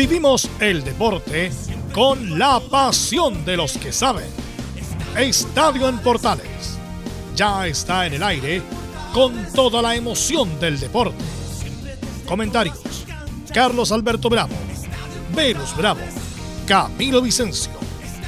Vivimos 0.00 0.48
el 0.60 0.82
deporte 0.82 1.52
con 1.92 2.38
la 2.38 2.58
pasión 2.58 3.44
de 3.44 3.58
los 3.58 3.76
que 3.76 3.92
saben. 3.92 4.24
Estadio 5.14 5.90
en 5.90 5.98
Portales 5.98 6.78
ya 7.36 7.66
está 7.66 8.06
en 8.06 8.14
el 8.14 8.22
aire 8.22 8.62
con 9.12 9.52
toda 9.52 9.82
la 9.82 9.94
emoción 9.94 10.58
del 10.58 10.80
deporte. 10.80 11.22
Comentarios: 12.26 13.04
Carlos 13.52 13.92
Alberto 13.92 14.30
Bravo, 14.30 14.54
Verus 15.36 15.76
Bravo, 15.76 16.00
Camilo 16.66 17.20
Vicencio, 17.20 17.72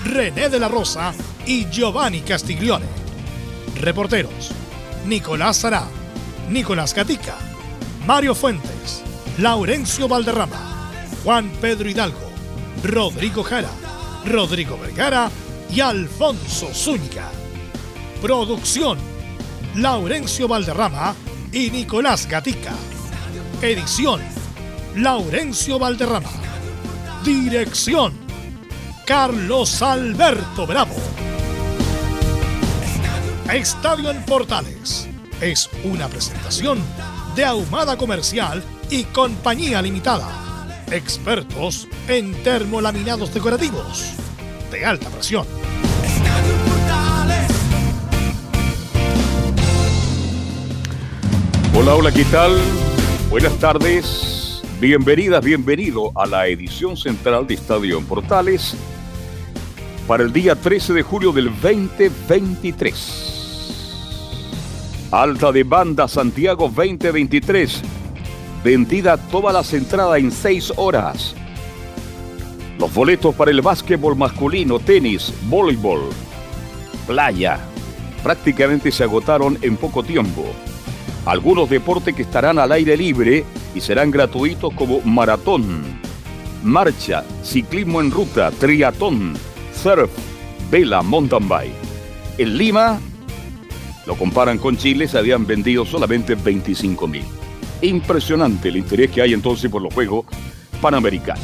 René 0.05 0.51
de 0.51 0.61
la 0.61 0.69
Rosa 0.69 1.15
y 1.47 1.65
Giovanni 1.71 2.21
Castiglione. 2.21 2.85
Reporteros: 3.81 4.51
Nicolás 5.07 5.57
Sará, 5.57 5.87
Nicolás 6.51 6.93
Gatica, 6.93 7.39
Mario 8.07 8.35
Fuentes, 8.35 9.03
Laurencio 9.39 10.07
Valderrama. 10.07 10.72
Juan 11.25 11.51
Pedro 11.61 11.89
Hidalgo, 11.89 12.33
Rodrigo 12.83 13.45
Jara, 13.45 13.71
Rodrigo 14.25 14.77
Vergara 14.77 15.31
y 15.71 15.81
Alfonso 15.81 16.75
Zúñiga. 16.75 17.31
Producción, 18.21 18.99
Laurencio 19.77 20.49
Valderrama 20.49 21.15
y 21.53 21.71
Nicolás 21.71 22.27
Gatica. 22.29 22.73
Edición, 23.61 24.21
Laurencio 24.97 25.79
Valderrama. 25.79 26.31
Dirección, 27.25 28.15
Carlos 29.07 29.81
Alberto 29.81 30.67
Bravo. 30.67 30.97
Estadio 33.53 34.11
en 34.11 34.25
Portales 34.25 35.09
es 35.41 35.71
una 35.85 36.09
presentación 36.09 36.81
de 37.37 37.45
Ahumada 37.45 37.97
Comercial 37.97 38.65
y 38.91 39.05
Compañía 39.05 39.83
Limitada 39.83 40.52
expertos 40.93 41.89
en 42.07 42.35
termolaminados 42.43 43.33
decorativos 43.33 44.13
de 44.71 44.85
alta 44.85 45.09
presión. 45.09 45.47
Hola, 51.75 51.95
hola, 51.95 52.13
¿qué 52.13 52.25
tal? 52.27 52.53
Buenas 53.31 53.59
tardes, 53.59 54.63
bienvenidas, 54.81 55.43
bienvenido 55.43 56.13
a 56.15 56.27
la 56.27 56.47
edición 56.47 56.97
central 56.97 57.47
de 57.47 57.55
Estadio 57.55 57.97
en 57.99 58.05
Portales 58.05 58.77
para 60.07 60.23
el 60.23 60.33
día 60.33 60.55
13 60.55 60.93
de 60.93 61.03
julio 61.03 61.33
del 61.33 61.47
2023. 61.47 63.31
Alta 65.11 65.51
de 65.53 65.65
banda 65.65 66.07
Santiago 66.09 66.69
2023 66.69 68.02
Vendida 68.65 69.17
todas 69.17 69.53
las 69.53 69.73
entradas 69.73 70.21
en 70.21 70.31
seis 70.31 70.73
horas. 70.77 71.35
Los 72.79 72.95
boletos 72.95 73.35
para 73.35 73.51
el 73.51 73.61
básquetbol 73.61 74.17
masculino, 74.17 74.79
tenis, 74.79 75.33
voleibol, 75.49 76.03
playa, 77.07 77.59
prácticamente 78.23 78.93
se 78.93 79.03
agotaron 79.03 79.59
en 79.63 79.77
poco 79.77 80.05
tiempo. 80.05 80.45
Algunos 81.27 81.69
deportes 81.71 82.15
que 82.15 82.23
estarán 82.23 82.59
al 82.59 82.71
aire 82.71 82.97
libre 82.97 83.45
y 83.75 83.81
serán 83.81 84.13
gratuitos 84.13 84.73
como 84.75 85.01
maratón, 85.01 85.83
marcha, 86.63 87.25
ciclismo 87.43 88.01
en 88.01 88.13
ruta, 88.13 88.53
triatón, 88.53 89.35
surf, 89.75 90.11
vela, 90.71 91.03
mountain 91.03 91.49
bike. 91.49 91.75
En 92.39 92.57
Lima, 92.57 93.01
lo 94.07 94.15
comparan 94.15 94.59
con 94.59 94.77
Chile, 94.77 95.09
se 95.09 95.19
habían 95.19 95.47
vendido 95.47 95.85
solamente 95.85 96.37
25 96.37 97.09
mil. 97.09 97.42
Impresionante 97.83 98.69
el 98.69 98.77
interés 98.77 99.11
que 99.11 99.23
hay 99.23 99.33
entonces 99.33 99.71
por 99.71 99.83
los 99.83 99.93
Juegos 99.93 100.25
Panamericanos. 100.81 101.43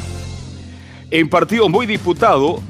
En 1.11 1.29
partido 1.29 1.67
muy 1.67 1.85
disputado, 1.85 2.61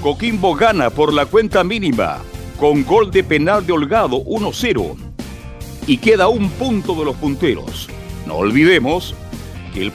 Coquimbo 0.00 0.54
gana 0.54 0.90
por 0.90 1.12
la 1.12 1.26
cuenta 1.26 1.64
mínima 1.64 2.18
con 2.58 2.84
gol 2.84 3.10
de 3.10 3.24
penal 3.24 3.66
de 3.66 3.72
Holgado 3.72 4.24
1-0 4.24 4.96
y 5.88 5.98
queda 5.98 6.28
un 6.28 6.50
punto 6.50 6.94
de 6.94 7.04
los 7.04 7.16
punteros. 7.16 7.88
No 8.26 8.36
olvidemos 8.36 9.14
que 9.74 9.82
el, 9.82 9.92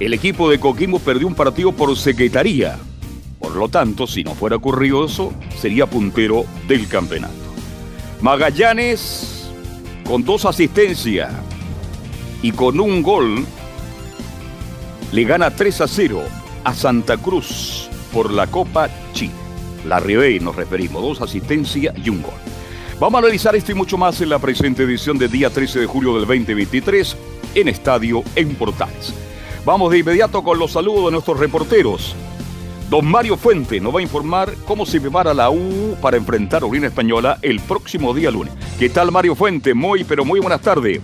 el 0.00 0.14
equipo 0.14 0.48
de 0.48 0.58
Coquimbo 0.58 0.98
perdió 0.98 1.26
un 1.26 1.34
partido 1.34 1.72
por 1.72 1.96
secretaría. 1.96 2.78
Por 3.38 3.54
lo 3.54 3.68
tanto, 3.68 4.06
si 4.06 4.24
no 4.24 4.34
fuera 4.34 4.56
ocurrido 4.56 5.04
eso, 5.04 5.32
sería 5.58 5.86
puntero 5.86 6.44
del 6.68 6.88
campeonato. 6.88 7.34
Magallanes 8.22 9.50
con 10.04 10.24
dos 10.24 10.44
asistencias 10.44 11.32
y 12.42 12.52
con 12.52 12.80
un 12.80 13.02
gol 13.02 13.44
le 15.12 15.24
gana 15.24 15.50
3 15.50 15.80
a 15.80 15.88
0 15.88 16.22
a 16.64 16.74
Santa 16.74 17.16
Cruz 17.16 17.88
por 18.12 18.32
la 18.32 18.46
Copa 18.46 18.88
Chile. 19.12 19.32
La 19.86 19.98
Ribey 19.98 20.40
nos 20.40 20.56
referimos, 20.56 21.02
dos 21.02 21.20
asistencias 21.20 21.94
y 21.96 22.10
un 22.10 22.22
gol. 22.22 22.34
Vamos 22.98 23.14
a 23.14 23.24
analizar 23.24 23.56
esto 23.56 23.72
y 23.72 23.74
mucho 23.74 23.96
más 23.96 24.20
en 24.20 24.28
la 24.28 24.38
presente 24.38 24.82
edición 24.82 25.18
del 25.18 25.30
día 25.30 25.50
13 25.50 25.80
de 25.80 25.86
julio 25.86 26.14
del 26.16 26.26
2023 26.26 27.16
en 27.54 27.68
Estadio 27.68 28.22
en 28.36 28.54
Portales. 28.54 29.14
Vamos 29.64 29.90
de 29.90 29.98
inmediato 29.98 30.42
con 30.42 30.58
los 30.58 30.72
saludos 30.72 31.06
de 31.06 31.12
nuestros 31.12 31.38
reporteros. 31.38 32.14
Don 32.90 33.06
Mario 33.06 33.36
Fuente 33.36 33.80
nos 33.80 33.94
va 33.94 34.00
a 34.00 34.02
informar 34.02 34.54
cómo 34.66 34.84
se 34.84 35.00
prepara 35.00 35.32
la 35.32 35.50
U 35.50 35.96
para 36.00 36.16
enfrentar 36.16 36.62
a 36.62 36.66
Unión 36.66 36.84
Española 36.84 37.38
el 37.40 37.60
próximo 37.60 38.12
día 38.12 38.30
lunes. 38.30 38.52
¿Qué 38.78 38.90
tal 38.90 39.12
Mario 39.12 39.34
Fuente? 39.34 39.74
Muy, 39.74 40.04
pero 40.04 40.24
muy 40.24 40.40
buenas 40.40 40.60
tardes. 40.60 41.00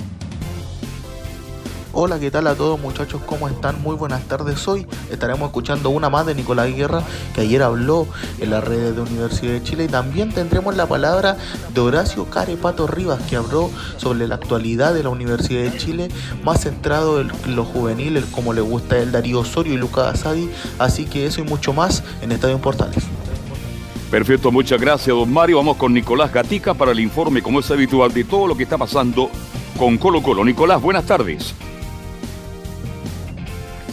Hola, 1.98 2.20
¿qué 2.20 2.30
tal 2.30 2.46
a 2.46 2.54
todos 2.54 2.78
muchachos? 2.78 3.22
¿Cómo 3.24 3.48
están? 3.48 3.80
Muy 3.80 3.96
buenas 3.96 4.22
tardes. 4.28 4.68
Hoy 4.68 4.86
estaremos 5.10 5.46
escuchando 5.46 5.88
una 5.88 6.10
más 6.10 6.26
de 6.26 6.34
Nicolás 6.34 6.68
Guerra, 6.76 7.02
que 7.34 7.40
ayer 7.40 7.62
habló 7.62 8.06
en 8.38 8.50
las 8.50 8.62
redes 8.62 8.94
de 8.94 9.00
Universidad 9.00 9.52
de 9.54 9.62
Chile. 9.62 9.84
Y 9.84 9.88
también 9.88 10.30
tendremos 10.30 10.76
la 10.76 10.84
palabra 10.84 11.38
de 11.72 11.80
Horacio 11.80 12.26
Carepato 12.26 12.86
Rivas, 12.86 13.22
que 13.22 13.36
habló 13.36 13.70
sobre 13.96 14.28
la 14.28 14.34
actualidad 14.34 14.92
de 14.92 15.04
la 15.04 15.08
Universidad 15.08 15.62
de 15.62 15.78
Chile, 15.78 16.08
más 16.44 16.64
centrado 16.64 17.22
en 17.22 17.56
lo 17.56 17.64
juvenil, 17.64 18.22
como 18.30 18.52
le 18.52 18.60
gusta 18.60 18.98
el 18.98 19.10
Darío 19.10 19.40
Osorio 19.40 19.72
y 19.72 19.78
Lucas 19.78 20.20
Asadi. 20.20 20.50
Así 20.78 21.06
que 21.06 21.24
eso 21.24 21.40
y 21.40 21.44
mucho 21.44 21.72
más 21.72 22.04
en 22.20 22.30
Estadio 22.30 22.58
Portales. 22.58 23.04
Perfecto, 24.10 24.52
muchas 24.52 24.78
gracias, 24.78 25.16
don 25.16 25.32
Mario. 25.32 25.56
Vamos 25.56 25.78
con 25.78 25.94
Nicolás 25.94 26.30
Gatica 26.30 26.74
para 26.74 26.92
el 26.92 27.00
informe, 27.00 27.40
como 27.40 27.60
es 27.60 27.70
habitual, 27.70 28.12
de 28.12 28.24
todo 28.24 28.46
lo 28.48 28.54
que 28.54 28.64
está 28.64 28.76
pasando 28.76 29.30
con 29.78 29.96
Colo 29.96 30.22
Colo. 30.22 30.44
Nicolás, 30.44 30.82
buenas 30.82 31.06
tardes. 31.06 31.54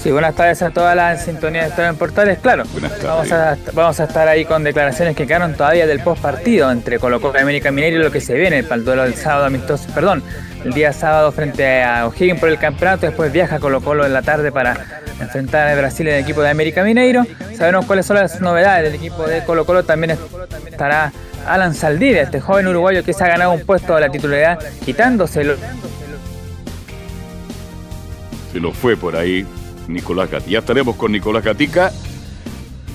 Sí, 0.03 0.11
buenas 0.11 0.35
tardes 0.35 0.61
a 0.61 0.69
toda 0.69 0.95
la 0.95 1.15
sintonía 1.15 1.61
de 1.61 1.69
Estadio 1.69 1.89
en 1.91 1.95
Portales. 1.95 2.37
Claro, 2.39 2.65
vamos 3.05 3.31
a, 3.31 3.55
vamos 3.71 3.97
a 4.01 4.03
estar 4.03 4.27
ahí 4.27 4.43
con 4.43 4.61
declaraciones 4.61 5.15
que 5.15 5.25
quedaron 5.25 5.53
todavía 5.53 5.87
del 5.87 6.01
post 6.01 6.21
partido 6.21 6.69
entre 6.69 6.99
Colo 6.99 7.21
Colo 7.21 7.39
y 7.39 7.41
América 7.41 7.71
Mineiro 7.71 8.01
y 8.01 8.03
lo 8.03 8.11
que 8.11 8.19
se 8.19 8.33
viene 8.33 8.63
para 8.63 8.75
el 8.75 8.83
duelo 8.83 9.03
del 9.03 9.13
sábado 9.13 9.45
amistoso, 9.45 9.87
perdón, 9.95 10.21
el 10.65 10.73
día 10.73 10.91
sábado 10.91 11.31
frente 11.31 11.83
a 11.83 12.05
O'Higgins 12.05 12.37
por 12.37 12.49
el 12.49 12.59
campeonato, 12.59 13.05
después 13.05 13.31
viaja 13.31 13.61
Colo 13.61 13.79
Colo 13.79 14.05
en 14.05 14.11
la 14.11 14.21
tarde 14.21 14.51
para 14.51 14.75
enfrentar 15.21 15.69
a 15.69 15.75
Brasil 15.75 16.05
en 16.09 16.15
el 16.15 16.23
equipo 16.23 16.41
de 16.41 16.49
América 16.49 16.83
Mineiro. 16.83 17.25
Sabemos 17.55 17.85
cuáles 17.85 18.05
son 18.05 18.17
las 18.17 18.41
novedades 18.41 18.91
del 18.91 18.95
equipo 18.95 19.25
de 19.25 19.45
Colo 19.45 19.65
Colo, 19.65 19.85
también 19.85 20.17
estará 20.69 21.13
Alan 21.47 21.73
Saldivia, 21.73 22.23
este 22.23 22.41
joven 22.41 22.67
uruguayo 22.67 23.05
que 23.05 23.13
se 23.13 23.23
ha 23.23 23.27
ganado 23.29 23.53
un 23.53 23.65
puesto 23.65 23.95
de 23.95 24.01
la 24.01 24.09
titularidad 24.09 24.59
quitándoselo. 24.83 25.55
Se 28.51 28.59
lo 28.59 28.73
fue 28.73 28.97
por 28.97 29.15
ahí 29.15 29.47
Nicolás 29.87 30.29
Gatica. 30.29 30.51
Ya 30.51 30.59
estaremos 30.59 30.95
con 30.95 31.11
Nicolás 31.11 31.43
Gatica. 31.43 31.91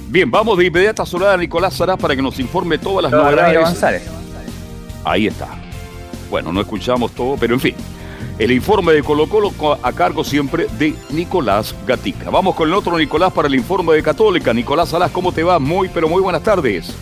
Bien, 0.08 0.30
vamos 0.30 0.56
de 0.56 0.66
inmediato 0.66 1.02
a 1.02 1.06
saludar 1.06 1.34
a 1.34 1.36
Nicolás 1.36 1.74
Sarás 1.74 1.98
para 1.98 2.16
que 2.16 2.22
nos 2.22 2.38
informe 2.38 2.78
todas 2.78 3.10
las 3.10 3.12
novedades. 3.12 3.84
Ahí 5.04 5.26
está. 5.26 5.48
Bueno, 6.30 6.52
no 6.52 6.60
escuchamos 6.60 7.12
todo, 7.12 7.36
pero 7.38 7.54
en 7.54 7.60
fin. 7.60 7.74
El 8.38 8.52
informe 8.52 8.92
de 8.92 9.02
Colo 9.02 9.28
Colo 9.28 9.52
a 9.82 9.92
cargo 9.92 10.22
siempre 10.22 10.66
de 10.78 10.94
Nicolás 11.10 11.74
Gatica. 11.86 12.30
Vamos 12.30 12.54
con 12.54 12.68
el 12.68 12.74
otro 12.74 12.96
Nicolás 12.96 13.32
para 13.32 13.48
el 13.48 13.54
informe 13.54 13.94
de 13.94 14.02
Católica. 14.02 14.54
Nicolás 14.54 14.90
Salas, 14.90 15.10
¿cómo 15.10 15.32
te 15.32 15.42
va? 15.42 15.58
Muy, 15.58 15.88
pero 15.88 16.08
muy 16.08 16.22
buenas 16.22 16.42
tardes. 16.42 16.94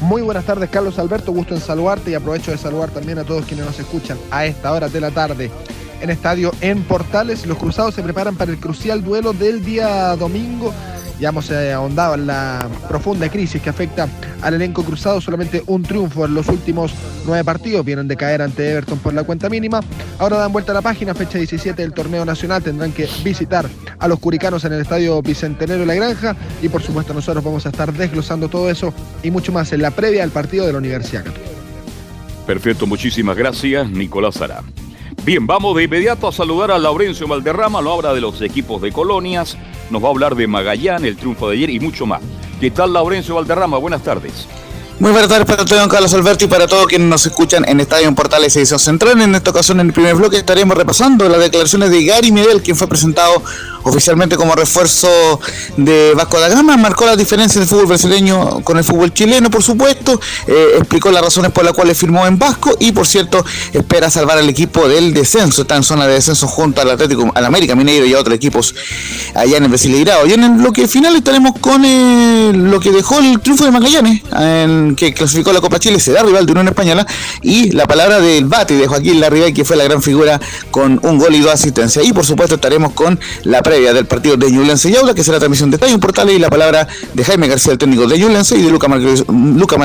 Muy 0.00 0.22
buenas 0.22 0.44
tardes, 0.44 0.70
Carlos 0.70 0.98
Alberto. 0.98 1.32
Gusto 1.32 1.54
en 1.54 1.60
saludarte 1.60 2.10
y 2.10 2.14
aprovecho 2.14 2.50
de 2.50 2.58
saludar 2.58 2.90
también 2.90 3.18
a 3.18 3.24
todos 3.24 3.44
quienes 3.46 3.66
nos 3.66 3.78
escuchan 3.78 4.18
a 4.30 4.46
esta 4.46 4.72
hora 4.72 4.88
de 4.88 5.00
la 5.00 5.10
tarde 5.10 5.50
en 6.00 6.10
estadio 6.10 6.52
en 6.60 6.82
Portales. 6.82 7.46
Los 7.46 7.58
cruzados 7.58 7.94
se 7.94 8.02
preparan 8.02 8.36
para 8.36 8.50
el 8.50 8.58
crucial 8.58 9.02
duelo 9.02 9.32
del 9.32 9.64
día 9.64 10.16
domingo. 10.16 10.72
Ya 11.20 11.28
hemos 11.28 11.48
eh, 11.50 11.72
ahondado 11.72 12.14
en 12.14 12.26
la 12.26 12.68
profunda 12.88 13.28
crisis 13.28 13.62
que 13.62 13.70
afecta 13.70 14.08
al 14.42 14.54
elenco 14.54 14.82
cruzado. 14.82 15.20
Solamente 15.20 15.62
un 15.66 15.82
triunfo 15.82 16.24
en 16.26 16.34
los 16.34 16.48
últimos 16.48 16.92
nueve 17.24 17.44
partidos. 17.44 17.84
Vienen 17.84 18.08
de 18.08 18.16
caer 18.16 18.42
ante 18.42 18.70
Everton 18.70 18.98
por 18.98 19.14
la 19.14 19.22
cuenta 19.22 19.48
mínima. 19.48 19.80
Ahora 20.18 20.38
dan 20.38 20.52
vuelta 20.52 20.72
a 20.72 20.74
la 20.74 20.82
página, 20.82 21.14
fecha 21.14 21.38
17 21.38 21.80
del 21.80 21.92
torneo 21.92 22.24
nacional. 22.24 22.62
Tendrán 22.62 22.92
que 22.92 23.08
visitar 23.22 23.68
a 23.98 24.08
los 24.08 24.18
curicanos 24.18 24.64
en 24.64 24.72
el 24.72 24.80
estadio 24.80 25.22
Bicentenario 25.22 25.80
de 25.80 25.86
la 25.86 25.94
Granja. 25.94 26.36
Y 26.62 26.68
por 26.68 26.82
supuesto, 26.82 27.14
nosotros 27.14 27.44
vamos 27.44 27.64
a 27.66 27.68
estar 27.68 27.92
desglosando 27.92 28.48
todo 28.48 28.68
eso 28.68 28.92
y 29.22 29.30
mucho 29.30 29.52
más 29.52 29.72
en 29.72 29.82
la 29.82 29.92
previa 29.92 30.24
al 30.24 30.30
partido 30.30 30.66
de 30.66 30.72
la 30.72 30.78
Universidad 30.78 31.24
Perfecto, 32.46 32.86
muchísimas 32.86 33.36
gracias, 33.36 33.88
Nicolás 33.88 34.34
Sara. 34.34 34.62
Bien, 35.22 35.46
vamos 35.46 35.74
de 35.76 35.84
inmediato 35.84 36.28
a 36.28 36.32
saludar 36.32 36.70
a 36.70 36.78
Laurencio 36.78 37.26
Valderrama, 37.26 37.80
lo 37.80 37.92
habla 37.92 38.12
de 38.12 38.20
los 38.20 38.42
equipos 38.42 38.82
de 38.82 38.92
colonias, 38.92 39.56
nos 39.90 40.02
va 40.02 40.08
a 40.08 40.10
hablar 40.10 40.34
de 40.34 40.46
Magallanes, 40.46 41.08
el 41.08 41.16
triunfo 41.16 41.48
de 41.48 41.56
ayer 41.56 41.70
y 41.70 41.80
mucho 41.80 42.04
más. 42.04 42.20
¿Qué 42.60 42.70
tal 42.70 42.92
Laurencio 42.92 43.34
Valderrama? 43.34 43.78
Buenas 43.78 44.02
tardes. 44.02 44.46
Muy 45.00 45.10
buenas 45.10 45.28
tardes 45.28 45.44
para 45.44 45.64
todos, 45.64 45.88
Carlos 45.88 46.14
Alberto, 46.14 46.44
y 46.44 46.48
para 46.48 46.68
todos 46.68 46.86
quienes 46.86 47.08
nos 47.08 47.26
escuchan 47.26 47.68
en 47.68 47.80
Estadio 47.80 48.06
en 48.06 48.14
Portales 48.14 48.54
Edición 48.54 48.78
Central. 48.78 49.20
En 49.20 49.34
esta 49.34 49.50
ocasión, 49.50 49.80
en 49.80 49.88
el 49.88 49.92
primer 49.92 50.14
bloque, 50.14 50.36
estaremos 50.36 50.76
repasando 50.76 51.28
las 51.28 51.40
declaraciones 51.40 51.90
de 51.90 52.04
Gary 52.04 52.30
Medel, 52.30 52.62
quien 52.62 52.76
fue 52.76 52.86
presentado 52.86 53.42
oficialmente 53.84 54.36
como 54.36 54.54
refuerzo 54.54 55.08
de 55.76 56.12
Vasco 56.14 56.40
da 56.40 56.48
Gama. 56.48 56.76
Marcó 56.76 57.06
las 57.06 57.18
diferencias 57.18 57.60
del 57.60 57.68
fútbol 57.68 57.86
brasileño 57.86 58.60
con 58.62 58.78
el 58.78 58.84
fútbol 58.84 59.12
chileno, 59.12 59.50
por 59.50 59.62
supuesto. 59.62 60.20
Eh, 60.46 60.76
explicó 60.78 61.10
las 61.10 61.22
razones 61.22 61.50
por 61.52 61.64
las 61.64 61.74
cuales 61.74 61.98
firmó 61.98 62.26
en 62.26 62.38
Vasco 62.38 62.76
y, 62.78 62.92
por 62.92 63.06
cierto, 63.06 63.44
espera 63.72 64.10
salvar 64.10 64.38
al 64.38 64.48
equipo 64.48 64.88
del 64.88 65.12
descenso. 65.12 65.62
Está 65.62 65.76
en 65.76 65.82
zona 65.82 66.06
de 66.06 66.14
descenso 66.14 66.46
junto 66.46 66.80
al 66.80 66.90
Atlético, 66.90 67.30
al 67.34 67.44
América 67.44 67.74
Mineiro 67.74 68.06
y 68.06 68.14
a 68.14 68.20
otros 68.20 68.36
equipos 68.36 68.74
allá 69.34 69.56
en 69.56 69.64
el 69.64 69.68
Brasileirao. 69.68 70.26
Y 70.26 70.32
en 70.32 70.44
el 70.44 70.50
bloque 70.52 70.88
final 70.88 71.14
estaremos 71.16 71.58
con 71.60 71.84
eh, 71.84 72.52
lo 72.54 72.80
que 72.80 72.90
dejó 72.90 73.18
el 73.18 73.40
triunfo 73.40 73.64
de 73.64 73.70
Magallanes, 73.70 74.22
que 74.94 75.14
clasificó 75.14 75.52
la 75.52 75.60
Copa 75.60 75.78
Chile, 75.78 75.98
será 75.98 76.22
rival 76.22 76.46
de 76.46 76.52
Unión 76.52 76.68
Española, 76.68 77.06
y 77.42 77.70
la 77.72 77.86
palabra 77.86 78.20
del 78.20 78.44
bate 78.44 78.76
de 78.76 78.86
Joaquín 78.86 79.20
Larribey, 79.20 79.52
que 79.52 79.64
fue 79.64 79.76
la 79.76 79.84
gran 79.84 80.02
figura 80.02 80.40
con 80.70 81.00
un 81.02 81.18
gol 81.18 81.34
y 81.34 81.40
dos 81.40 81.52
asistencias. 81.52 82.04
Y 82.04 82.12
por 82.12 82.26
supuesto 82.26 82.56
estaremos 82.56 82.92
con 82.92 83.18
la 83.44 83.62
previa 83.62 83.92
del 83.92 84.06
partido 84.06 84.36
de 84.36 84.50
Ñublense 84.50 84.90
y 84.90 84.96
Aula, 84.96 85.14
que 85.14 85.24
será 85.24 85.38
transmisión 85.38 85.70
de 85.70 85.76
Estadio 85.76 85.98
Portal, 85.98 86.30
y 86.30 86.38
la 86.38 86.50
palabra 86.50 86.86
de 87.12 87.24
Jaime 87.24 87.48
García, 87.48 87.72
el 87.72 87.78
técnico 87.78 88.06
de 88.06 88.18
Ñublense, 88.18 88.56
y 88.56 88.62
de 88.62 88.70
Luca 88.70 88.88
Marcoviso, 88.88 89.24
Luca 89.28 89.76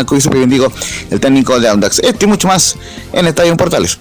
digo, 0.47 0.71
el 1.09 1.19
técnico 1.19 1.59
de 1.59 1.67
Audax. 1.69 1.99
Este 1.99 2.25
y 2.25 2.27
mucho 2.27 2.47
más 2.47 2.75
en 3.13 3.27
Estadio 3.27 3.55
Portales. 3.55 3.97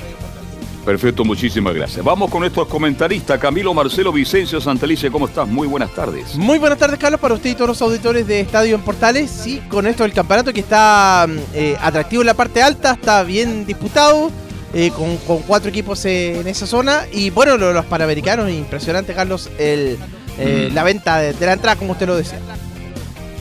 Perfecto, 0.89 1.23
muchísimas 1.23 1.75
gracias. 1.75 2.03
Vamos 2.03 2.31
con 2.31 2.45
estos 2.45 2.67
comentaristas. 2.67 3.39
Camilo 3.39 3.75
Marcelo 3.75 4.11
Vicencio 4.11 4.59
Santelice, 4.59 5.11
¿cómo 5.11 5.27
estás? 5.27 5.47
Muy 5.47 5.69
buenas 5.69 5.95
tardes. 5.95 6.35
Muy 6.37 6.59
buenas 6.59 6.79
tardes, 6.79 6.99
Carlos, 6.99 7.21
para 7.21 7.35
usted 7.35 7.51
y 7.51 7.55
todos 7.55 7.69
los 7.69 7.83
auditores 7.83 8.27
de 8.27 8.41
Estadio 8.41 8.75
en 8.75 8.81
Portales. 8.81 9.31
Sí, 9.31 9.61
con 9.69 9.87
esto 9.87 10.05
del 10.05 10.15
campeonato 10.15 10.51
que 10.51 10.61
está 10.61 11.27
eh, 11.53 11.77
atractivo 11.83 12.23
en 12.23 12.27
la 12.29 12.33
parte 12.33 12.63
alta, 12.63 12.93
está 12.93 13.23
bien 13.23 13.67
disputado, 13.67 14.31
eh, 14.73 14.91
con, 14.91 15.19
cuatro 15.43 15.69
equipos 15.69 16.03
en 16.07 16.49
esa 16.49 16.67
zona. 16.67 17.03
Y 17.13 17.29
bueno, 17.29 17.59
los, 17.59 17.85
panamericanos, 17.85 18.49
impresionante, 18.49 19.13
Carlos, 19.13 19.51
el, 19.59 19.99
eh, 20.39 20.71
la 20.73 20.85
venta 20.85 21.19
de, 21.19 21.35
la 21.39 21.53
entrada, 21.53 21.77
como 21.77 21.93
usted 21.93 22.07
lo 22.07 22.17
decía 22.17 22.41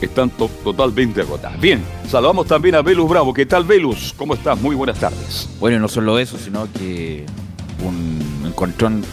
están 0.06 0.30
totalmente 0.30 1.22
agotadas. 1.22 1.60
Bien, 1.60 1.82
saludamos 2.08 2.46
también 2.46 2.74
a 2.74 2.82
Velus 2.82 3.08
Bravo. 3.08 3.34
¿Qué 3.34 3.46
tal, 3.46 3.64
Velus? 3.64 4.14
¿Cómo 4.16 4.34
estás? 4.34 4.60
Muy 4.60 4.76
buenas 4.76 4.98
tardes. 4.98 5.48
Bueno, 5.58 5.78
no 5.78 5.88
solo 5.88 6.18
eso, 6.18 6.38
sino 6.38 6.68
que 6.72 7.26
un 7.84 8.44
encontrón 8.46 9.04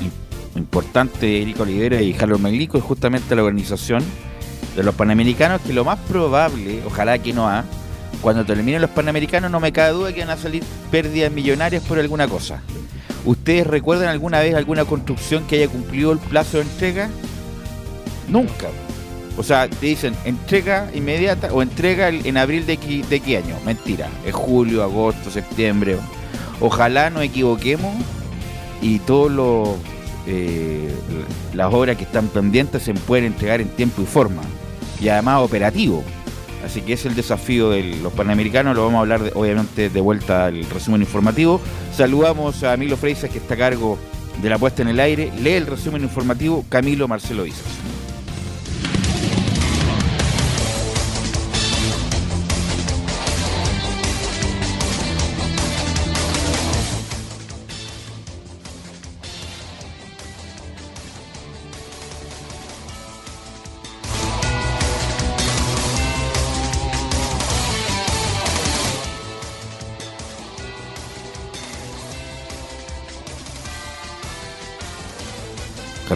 importante 0.56 1.26
de 1.26 1.42
Eric 1.42 1.60
Olivera 1.60 2.02
y 2.02 2.14
Carlos 2.14 2.40
Meglico 2.40 2.78
es 2.78 2.84
justamente 2.84 3.36
la 3.36 3.44
organización 3.44 4.04
de 4.76 4.84
los 4.84 4.96
Panamericanos, 4.96 5.62
que 5.62 5.74
lo 5.74 5.86
más 5.86 6.00
probable, 6.00 6.82
ojalá 6.86 7.18
que 7.20 7.34
no 7.34 7.48
ha, 7.48 7.64
cuando 8.22 8.46
terminen 8.46 8.82
los 8.82 8.90
Panamericanos 8.90 9.52
no 9.52 9.60
me 9.60 9.72
cabe 9.72 9.92
duda 9.92 10.14
que 10.14 10.22
van 10.22 10.32
a 10.32 10.38
salir 10.38 10.64
pérdidas 10.92 11.32
millonarias 11.32 11.84
por 11.84 12.00
alguna 12.00 12.28
cosa. 12.28 12.62
¿Ustedes 13.26 13.66
recuerdan 13.66 14.10
alguna 14.10 14.40
vez 14.40 14.54
alguna 14.56 14.86
construcción 14.86 15.46
que 15.48 15.56
haya 15.58 15.68
cumplido 15.68 16.12
el 16.12 16.20
plazo 16.20 16.58
de 16.58 16.64
entrega? 16.64 17.10
Nunca. 18.28 18.68
O 19.38 19.44
sea, 19.44 19.70
te 19.70 19.88
dicen 19.88 20.16
entrega 20.24 20.90
inmediata 20.94 21.54
o 21.54 21.62
entrega 21.62 22.10
en 22.10 22.38
abril 22.38 22.66
de, 22.66 22.78
de 22.78 23.20
qué 23.20 23.38
año. 23.38 23.56
Mentira. 23.66 24.08
Es 24.26 24.34
julio, 24.34 24.84
agosto, 24.84 25.30
septiembre. 25.30 25.98
Ojalá 26.62 27.10
nos 27.10 27.24
equivoquemos 27.24 27.94
y 28.82 29.00
todas 29.00 29.78
eh, 30.28 30.94
las 31.54 31.74
obras 31.74 31.98
que 31.98 32.04
están 32.04 32.28
pendientes 32.28 32.84
se 32.84 32.94
pueden 32.94 33.26
entregar 33.26 33.60
en 33.60 33.68
tiempo 33.70 34.02
y 34.02 34.06
forma. 34.06 34.42
Y 35.02 35.10
además 35.10 35.42
operativo. 35.42 36.04
Así 36.64 36.82
que 36.82 36.94
es 36.94 37.06
el 37.06 37.14
desafío 37.14 37.70
de 37.70 37.84
los 38.02 38.14
panamericanos. 38.14 38.76
Lo 38.76 38.86
vamos 38.86 38.98
a 38.98 39.02
hablar, 39.02 39.32
obviamente, 39.36 39.90
de 39.90 40.02
vuelta 40.02 40.46
al 40.46 40.64
resumen 40.70 41.02
informativo. 41.02 41.62
Saludamos 41.94 42.64
a 42.64 42.76
Milo 42.78 42.98
Freisas, 42.98 43.30
que 43.30 43.38
está 43.38 43.54
a 43.54 43.58
cargo 43.58 44.00
de 44.42 44.50
la 44.50 44.58
puesta 44.58 44.82
en 44.82 44.88
el 44.88 45.00
aire. 45.00 45.32
Lee 45.42 45.54
el 45.54 45.68
resumen 45.68 46.02
informativo 46.04 46.66
Camilo 46.70 47.08
Marcelo 47.08 47.46
Isas. 47.46 47.66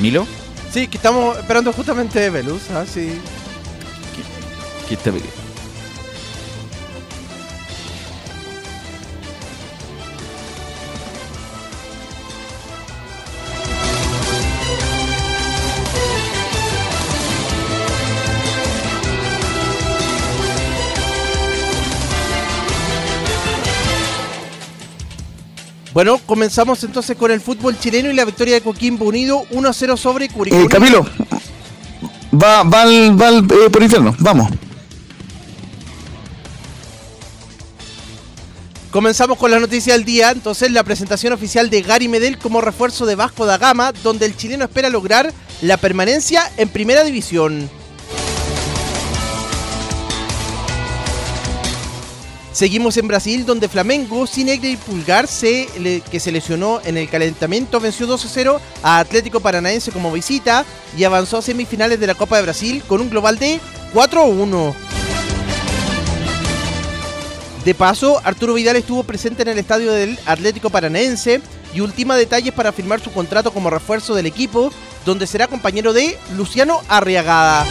¿Camilo? 0.10 0.26
Sí, 0.72 0.88
que 0.88 0.98
estamos 0.98 1.38
esperando 1.38 1.72
justamente 1.72 2.32
Velus, 2.32 2.72
¿ah? 2.72 2.84
Sí. 2.84 3.12
¿Qué, 4.88 4.96
qué 4.96 4.98
Bueno, 25.94 26.20
comenzamos 26.26 26.84
entonces 26.84 27.18
con 27.18 27.32
el 27.32 27.42
fútbol 27.42 27.78
chileno 27.80 28.12
y 28.12 28.14
la 28.14 28.26
victoria 28.26 28.56
de 28.56 28.62
Coquimbo 28.62 29.06
Unido 29.06 29.44
1-0 29.52 29.98
sobre 29.98 30.30
Curicó. 30.30 30.56
Eh, 30.56 30.68
Camilo, 30.68 31.06
va, 32.32 32.64
va, 32.64 32.86
va 32.86 33.30
eh, 33.30 33.70
por 33.72 33.82
infierno, 33.82 34.16
vamos. 34.20 34.50
Comenzamos 38.92 39.38
con 39.38 39.52
la 39.52 39.60
noticia 39.60 39.94
del 39.94 40.04
día, 40.04 40.32
entonces 40.32 40.72
la 40.72 40.84
presentación 40.84 41.32
oficial 41.34 41.70
de 41.70 41.84
Gary 41.84 42.08
Medel 42.08 42.40
como 42.40 42.60
refuerzo 42.60 43.06
de 43.06 43.16
Vasco 43.16 43.46
da 43.46 43.60
Gama, 43.60 43.92
donde 44.04 44.26
el 44.26 44.36
chileno 44.36 44.66
espera 44.66 44.90
lograr 44.90 45.32
la 45.62 45.78
permanencia 45.78 46.52
en 46.58 46.70
primera 46.70 47.04
división. 47.04 47.70
Seguimos 52.52 52.98
en 52.98 53.08
Brasil, 53.08 53.46
donde 53.46 53.70
Flamengo, 53.70 54.26
sin 54.26 54.50
y 54.50 54.76
Pulgar, 54.78 55.28
se, 55.28 55.68
que 56.10 56.20
se 56.20 56.32
lesionó 56.32 56.82
en 56.84 56.98
el 56.98 57.08
calentamiento, 57.08 57.80
venció 57.80 58.08
2 58.08 58.28
0 58.28 58.60
a 58.82 59.00
Atlético 59.00 59.40
Paranaense 59.40 59.92
como 59.92 60.12
visita 60.12 60.66
y 60.98 61.04
avanzó 61.04 61.38
a 61.38 61.42
semifinales 61.44 62.00
de 62.00 62.08
la 62.08 62.16
Copa 62.16 62.38
de 62.38 62.44
Brasil 62.44 62.84
con 62.88 63.02
un 63.02 63.10
global 63.10 63.38
de 63.38 63.60
4 63.94 64.24
1. 64.26 64.76
De 67.66 67.76
paso, 67.76 68.20
Arturo 68.24 68.56
Vidal 68.56 68.78
estuvo 68.78 69.04
presente 69.04 69.44
en 69.44 69.50
el 69.50 69.60
estadio 69.60 69.92
del 69.92 70.18
Atlético 70.26 70.72
Paranaense 70.72 71.42
y 71.74 71.82
ultima 71.82 72.16
detalles 72.16 72.54
para 72.54 72.72
firmar 72.72 73.00
su 73.00 73.12
contrato 73.12 73.54
como 73.54 73.70
refuerzo 73.70 74.16
del 74.16 74.26
equipo, 74.26 74.72
donde 75.06 75.28
será 75.28 75.48
compañero 75.48 75.94
de 75.94 76.18
Luciano 76.36 76.82
Arriagada. 76.88 77.68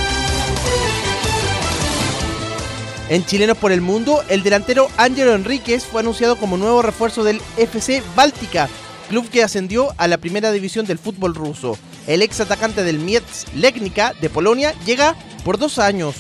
En 3.11 3.25
Chilenos 3.25 3.57
por 3.57 3.73
el 3.73 3.81
Mundo, 3.81 4.23
el 4.29 4.43
delantero 4.43 4.91
Ángelo 4.99 5.35
Enríquez 5.35 5.85
fue 5.85 6.03
anunciado 6.03 6.37
como 6.37 6.59
nuevo 6.59 6.83
refuerzo 6.83 7.25
del 7.25 7.41
FC 7.57 8.03
Báltica, 8.15 8.69
club 9.09 9.31
que 9.31 9.43
ascendió 9.43 9.95
a 9.97 10.09
la 10.09 10.19
primera 10.19 10.53
división 10.53 10.85
del 10.85 10.99
fútbol 10.99 11.35
ruso. 11.35 11.79
El 12.07 12.21
ex 12.21 12.41
atacante 12.41 12.85
del 12.85 12.99
Mietz 12.99 13.47
Legnica 13.55 14.13
de 14.21 14.29
Polonia 14.29 14.75
llega 14.85 15.17
por 15.43 15.57
dos 15.57 15.79
años. 15.79 16.17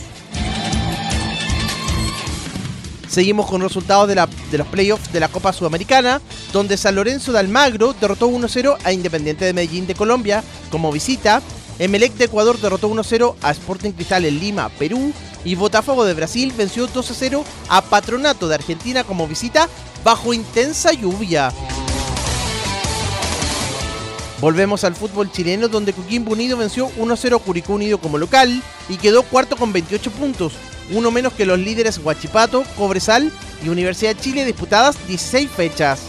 Seguimos 3.07 3.47
con 3.47 3.61
resultados 3.61 4.09
de, 4.09 4.26
de 4.50 4.59
los 4.59 4.66
playoffs 4.68 5.12
de 5.12 5.21
la 5.21 5.28
Copa 5.28 5.52
Sudamericana, 5.52 6.23
donde 6.54 6.78
San 6.78 6.95
Lorenzo 6.95 7.33
de 7.33 7.40
Almagro 7.40 7.95
derrotó 8.00 8.30
1-0 8.30 8.78
a 8.83 8.92
Independiente 8.92 9.45
de 9.45 9.52
Medellín 9.52 9.87
de 9.87 9.95
Colombia 9.95 10.42
como 10.71 10.90
visita. 10.90 11.42
Emelec 11.78 12.14
de 12.14 12.25
Ecuador 12.25 12.59
derrotó 12.59 12.88
1-0 12.88 13.37
a 13.42 13.50
Sporting 13.50 13.92
Cristal 13.92 14.25
en 14.25 14.40
Lima, 14.40 14.71
Perú 14.78 15.12
y 15.45 15.54
Botafogo 15.54 16.04
de 16.04 16.14
Brasil 16.14 16.52
venció 16.57 16.87
2 16.87 17.11
a 17.11 17.14
0 17.14 17.45
a 17.68 17.83
Patronato 17.83 18.49
de 18.49 18.57
Argentina 18.57 19.04
como 19.04 19.26
visita 19.26 19.68
bajo 20.04 20.33
intensa 20.33 20.92
lluvia. 20.92 21.52
Volvemos 24.40 24.85
al 24.85 24.95
fútbol 24.95 25.33
chileno 25.33 25.66
donde 25.66 25.92
Coquimbo 25.92 26.33
Unido 26.33 26.57
venció 26.57 26.88
1-0 26.97 27.37
a 27.37 27.38
Curicó 27.40 27.73
Unido 27.73 27.99
como 27.99 28.18
local 28.18 28.62
y 28.88 28.97
quedó 28.97 29.25
cuarto 29.25 29.57
con 29.57 29.73
28 29.73 30.12
puntos, 30.12 30.52
uno 30.92 31.11
menos 31.11 31.33
que 31.33 31.45
los 31.45 31.59
líderes 31.59 31.99
Huachipato, 31.99 32.62
Cobresal 32.76 33.33
y 33.64 33.68
Universidad 33.68 34.14
de 34.14 34.21
Chile 34.21 34.45
disputadas 34.45 34.97
16 35.09 35.50
fechas. 35.50 36.00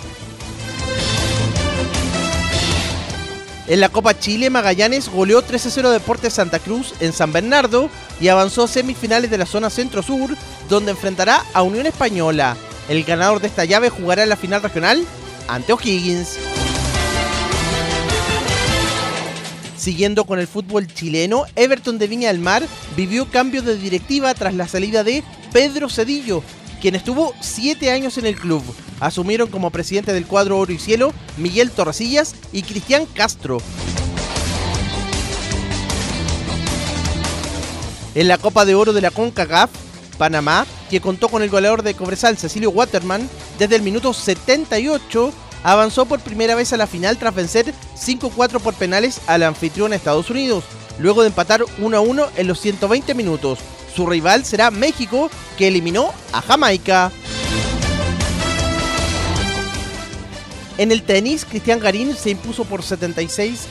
En 3.69 3.79
la 3.81 3.89
Copa 3.89 4.17
Chile, 4.17 4.49
Magallanes 4.49 5.09
goleó 5.09 5.43
3-0 5.43 5.91
Deportes 5.91 6.33
Santa 6.33 6.57
Cruz 6.57 6.95
en 7.01 7.13
San 7.13 7.31
Bernardo 7.31 7.91
y 8.19 8.27
avanzó 8.27 8.63
a 8.63 8.67
semifinales 8.67 9.29
de 9.29 9.37
la 9.37 9.45
zona 9.45 9.69
centro-sur, 9.69 10.35
donde 10.69 10.89
enfrentará 10.89 11.45
a 11.53 11.61
Unión 11.61 11.85
Española. 11.85 12.57
El 12.89 13.03
ganador 13.03 13.39
de 13.39 13.47
esta 13.47 13.65
llave 13.65 13.91
jugará 13.91 14.23
en 14.23 14.29
la 14.29 14.37
final 14.37 14.63
regional 14.63 15.05
ante 15.47 15.71
O'Higgins. 15.71 16.39
Siguiendo 19.77 20.25
con 20.25 20.39
el 20.39 20.47
fútbol 20.47 20.87
chileno, 20.87 21.45
Everton 21.55 21.99
de 21.99 22.07
Viña 22.07 22.29
del 22.29 22.39
Mar 22.39 22.65
vivió 22.97 23.29
cambio 23.29 23.61
de 23.61 23.77
directiva 23.77 24.33
tras 24.33 24.55
la 24.55 24.67
salida 24.67 25.03
de 25.03 25.23
Pedro 25.53 25.89
Cedillo, 25.89 26.41
quien 26.79 26.95
estuvo 26.95 27.33
siete 27.41 27.91
años 27.91 28.17
en 28.17 28.25
el 28.25 28.35
club. 28.35 28.63
Asumieron 28.99 29.49
como 29.49 29.69
presidente 29.69 30.13
del 30.13 30.25
cuadro 30.25 30.57
Oro 30.57 30.73
y 30.73 30.79
Cielo 30.79 31.13
Miguel 31.37 31.71
Torresillas 31.71 32.35
y 32.51 32.63
Cristian 32.63 33.05
Castro. 33.05 33.59
En 38.15 38.27
la 38.27 38.37
Copa 38.37 38.65
de 38.65 38.75
Oro 38.75 38.91
de 38.91 39.01
la 39.01 39.11
CONCACAF, 39.11 39.69
Panamá, 40.17 40.65
que 40.89 40.99
contó 40.99 41.29
con 41.29 41.43
el 41.43 41.49
goleador 41.49 41.83
de 41.83 41.93
Cobresal 41.93 42.37
Cecilio 42.37 42.71
Waterman, 42.71 43.29
desde 43.57 43.75
el 43.75 43.81
minuto 43.81 44.13
78 44.13 45.31
avanzó 45.63 46.05
por 46.05 46.19
primera 46.19 46.55
vez 46.55 46.73
a 46.73 46.77
la 46.77 46.87
final 46.87 47.17
tras 47.17 47.35
vencer 47.35 47.73
5-4 47.95 48.59
por 48.59 48.73
penales 48.73 49.21
al 49.27 49.43
anfitrión 49.43 49.93
Estados 49.93 50.29
Unidos, 50.29 50.63
luego 50.99 51.21
de 51.21 51.27
empatar 51.27 51.61
1-1 51.61 52.27
en 52.35 52.47
los 52.47 52.59
120 52.59 53.13
minutos. 53.13 53.59
Su 53.99 54.07
rival 54.07 54.45
será 54.45 54.71
México, 54.71 55.29
que 55.57 55.67
eliminó 55.67 56.13
a 56.31 56.41
Jamaica. 56.41 57.11
En 60.77 60.93
el 60.93 61.03
tenis, 61.03 61.43
Cristian 61.43 61.81
Garín 61.81 62.15
se 62.15 62.29
impuso 62.29 62.63
por 62.63 62.81
76 62.81 63.67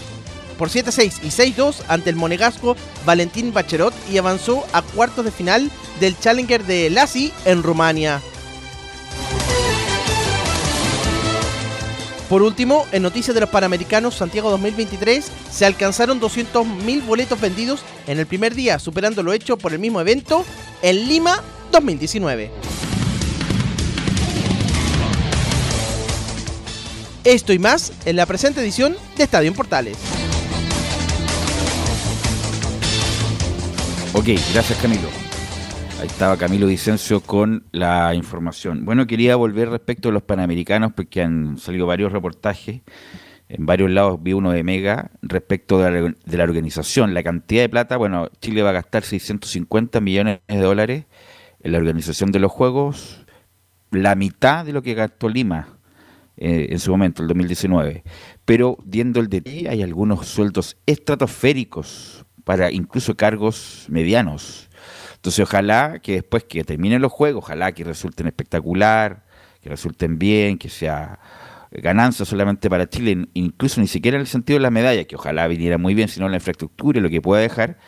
por 0.58 0.68
7-6 0.68 1.20
y 1.23 1.28
6-2 1.28 1.76
ante 1.88 2.11
el 2.11 2.16
monegasco 2.16 2.76
Valentín 3.06 3.54
Bacherot 3.54 3.94
y 4.12 4.18
avanzó 4.18 4.66
a 4.75 4.82
cuartos 4.82 5.25
de 5.25 5.30
final 5.30 5.70
del 5.99 6.18
Challenger 6.18 6.62
de 6.62 6.90
Lassi 6.90 7.32
en 7.47 7.62
Rumania. 7.62 8.20
Por 12.28 12.42
último, 12.42 12.87
en 12.92 13.02
noticias 13.02 13.35
de 13.35 13.40
los 13.40 13.49
Panamericanos 13.49 14.14
Santiago 14.14 14.50
2023, 14.50 15.30
se 15.50 15.64
alcanzaron 15.64 16.20
200.000 16.20 17.06
boletos 17.06 17.40
vendidos 17.40 17.80
en 18.06 18.18
el 18.18 18.26
primer 18.26 18.54
día, 18.54 18.78
superando 18.78 19.23
lo 19.23 19.32
hecho 19.32 19.56
por 19.56 19.73
el 19.73 19.78
mismo 19.78 20.00
evento 20.00 20.44
en 20.82 21.08
Lima 21.08 21.42
2019. 21.73 22.50
Esto 27.25 27.52
y 27.52 27.58
más 27.58 27.92
en 28.04 28.16
la 28.16 28.26
presente 28.26 28.61
edición 28.61 28.97
de 29.16 29.25
Estadio 29.25 29.49
en 29.49 29.54
Portales. 29.54 29.97
Ok, 34.12 34.26
gracias 34.52 34.78
Camilo. 34.80 35.27
Ahí 36.00 36.07
estaba 36.07 36.37
Camilo 36.37 36.69
Vicencio 36.69 37.21
con 37.21 37.64
la 37.73 38.14
información. 38.14 38.85
Bueno, 38.85 39.09
quería 39.09 39.35
volver 39.35 39.69
respecto 39.69 40.11
a 40.11 40.12
los 40.12 40.23
Panamericanos 40.23 40.93
porque 40.93 41.23
han 41.23 41.59
salido 41.59 41.88
varios 41.88 42.12
reportajes. 42.12 42.83
En 43.49 43.67
varios 43.67 43.90
lados 43.90 44.23
vi 44.23 44.33
uno 44.33 44.52
de 44.52 44.62
Mega 44.62 45.11
respecto 45.23 45.81
de 45.81 46.14
la, 46.25 46.45
organización. 46.45 47.14
La 47.14 47.25
cantidad 47.25 47.62
de 47.62 47.69
plata, 47.69 47.97
bueno, 47.97 48.31
Chile 48.40 48.62
va 48.62 48.71
a 48.71 48.75
gastar 48.75 49.02
650 49.02 50.00
millones 50.00 50.38
de 50.47 50.61
dólares 50.61 51.07
en 51.64 51.73
la 51.73 51.78
organización 51.78 52.31
de 52.31 52.38
los 52.38 52.52
Juegos, 52.52 53.26
la 53.90 54.14
mitad 54.14 54.64
de 54.64 54.73
lo 54.73 54.83
que 54.83 54.95
gastó 54.95 55.28
Lima 55.28 55.78
eh, 56.37 56.69
en 56.71 56.78
su 56.78 56.93
momento, 56.93 57.23
el 57.23 57.28
2019. 57.28 58.05
Pero 58.45 58.78
viendo 58.85 59.19
el 59.19 59.28
detalle, 59.28 59.69
hay 59.69 59.83
algunos 59.83 60.28
sueldos 60.28 60.76
estratosféricos 60.87 62.25
para 62.45 62.71
incluso 62.71 63.17
cargos 63.17 63.87
medianos 63.88 64.67
entonces, 65.18 65.40
ojalá 65.40 65.98
que 65.98 66.12
después 66.12 66.44
que 66.44 66.62
terminen 66.62 67.02
los 67.02 67.10
juegos, 67.10 67.42
ojalá 67.44 67.72
que 67.72 67.82
resulten 67.82 68.28
espectacular, 68.28 69.25
que 69.60 69.68
resulten 69.68 70.16
bien, 70.16 70.58
que 70.58 70.68
sea 70.68 71.18
ganancia 71.72 72.25
solamente 72.25 72.70
para 72.70 72.88
Chile, 72.88 73.26
incluso 73.34 73.80
ni 73.80 73.88
siquiera 73.88 74.16
en 74.16 74.20
el 74.20 74.28
sentido 74.28 74.60
de 74.60 74.62
la 74.62 74.70
medalla, 74.70 75.04
que 75.04 75.16
ojalá 75.16 75.48
viniera 75.48 75.76
muy 75.76 75.94
bien, 75.94 76.06
sino 76.06 76.28
la 76.28 76.37
infraestructura 76.37 77.00
y 77.00 77.02
lo 77.02 77.10
que 77.10 77.20
pueda 77.20 77.42
dejar, 77.42 77.78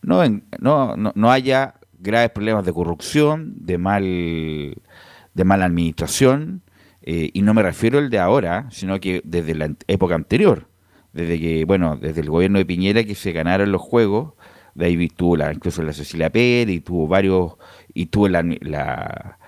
no, 0.00 0.22
no, 0.60 0.96
no, 0.96 1.30
haya 1.30 1.74
graves 1.98 2.30
problemas 2.30 2.64
de 2.64 2.72
corrupción, 2.72 3.52
de 3.56 3.76
mal 3.76 4.02
de 4.02 5.44
mala 5.44 5.66
administración, 5.66 6.62
eh, 7.02 7.30
y 7.34 7.42
no 7.42 7.52
me 7.52 7.62
refiero 7.62 7.98
al 7.98 8.08
de 8.08 8.18
ahora, 8.18 8.66
sino 8.70 8.98
que 8.98 9.20
desde 9.24 9.54
la 9.54 9.74
época 9.88 10.14
anterior, 10.14 10.68
desde 11.12 11.38
que, 11.38 11.64
bueno, 11.66 11.98
desde 12.00 12.22
el 12.22 12.30
gobierno 12.30 12.58
de 12.58 12.64
Piñera 12.64 13.04
que 13.04 13.14
se 13.14 13.32
ganaron 13.32 13.72
los 13.72 13.82
juegos, 13.82 14.32
de 14.78 14.86
ahí 14.86 15.08
tuvo 15.08 15.36
la, 15.36 15.52
incluso 15.52 15.82
la 15.82 15.92
Cecilia 15.92 16.30
Pérez 16.30 16.76
y 16.76 16.80
tuvo 16.80 17.08
varios, 17.08 17.54
y 17.92 18.06
tuvo 18.06 18.28
la, 18.28 18.44
la, 18.60 19.38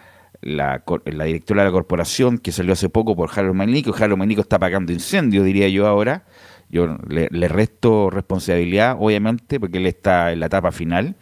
la, 0.42 0.82
directora 1.24 1.62
de 1.62 1.68
la 1.68 1.72
corporación 1.72 2.38
que 2.38 2.50
salió 2.50 2.72
hace 2.72 2.88
poco 2.88 3.14
por 3.14 3.30
Harold 3.32 3.54
Magnico. 3.54 3.94
Harold 3.94 4.18
Magnico 4.18 4.40
está 4.40 4.56
apagando 4.56 4.92
incendios, 4.92 5.44
diría 5.44 5.68
yo 5.68 5.86
ahora. 5.86 6.24
Yo 6.68 6.98
le, 7.08 7.28
resto 7.48 8.10
responsabilidad, 8.10 8.96
obviamente, 8.98 9.60
porque 9.60 9.78
él 9.78 9.86
está 9.86 10.32
en 10.32 10.40
la 10.40 10.46
etapa 10.46 10.72
final. 10.72 11.14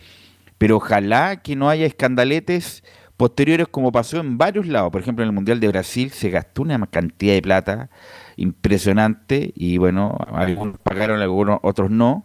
Pero 0.56 0.78
ojalá 0.78 1.42
que 1.42 1.54
no 1.54 1.68
haya 1.68 1.84
escandaletes 1.84 2.84
posteriores 3.18 3.68
como 3.68 3.92
pasó 3.92 4.20
en 4.20 4.38
varios 4.38 4.66
lados. 4.66 4.90
Por 4.90 5.02
ejemplo, 5.02 5.22
en 5.22 5.28
el 5.28 5.34
Mundial 5.34 5.60
de 5.60 5.68
Brasil 5.68 6.12
se 6.12 6.30
gastó 6.30 6.62
una 6.62 6.78
cantidad 6.86 7.34
de 7.34 7.42
plata 7.42 7.90
impresionante 8.36 9.52
y 9.54 9.76
bueno, 9.76 10.16
algunos 10.32 10.78
pagaron, 10.78 11.20
algunos 11.20 11.58
otros 11.62 11.90
no. 11.90 12.24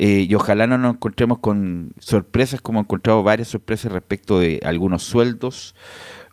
Eh, 0.00 0.26
y 0.28 0.34
ojalá 0.36 0.68
no 0.68 0.78
nos 0.78 0.94
encontremos 0.94 1.40
con 1.40 1.92
sorpresas 1.98 2.60
como 2.60 2.78
he 2.78 2.82
encontrado 2.82 3.24
varias 3.24 3.48
sorpresas 3.48 3.90
respecto 3.90 4.38
de 4.38 4.60
algunos 4.64 5.02
sueldos 5.02 5.74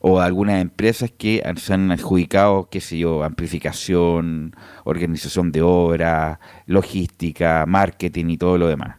o 0.02 0.22
algunas 0.22 0.62
empresas 0.62 1.12
que 1.12 1.42
se 1.58 1.74
han 1.74 1.92
adjudicado, 1.92 2.70
qué 2.70 2.80
sé 2.80 3.00
yo, 3.00 3.24
amplificación, 3.24 4.56
organización 4.84 5.52
de 5.52 5.64
obra, 5.64 6.40
logística, 6.68 7.66
marketing 7.68 8.26
y 8.30 8.38
todo 8.38 8.60
lo 8.60 8.68
demás. 8.68 8.98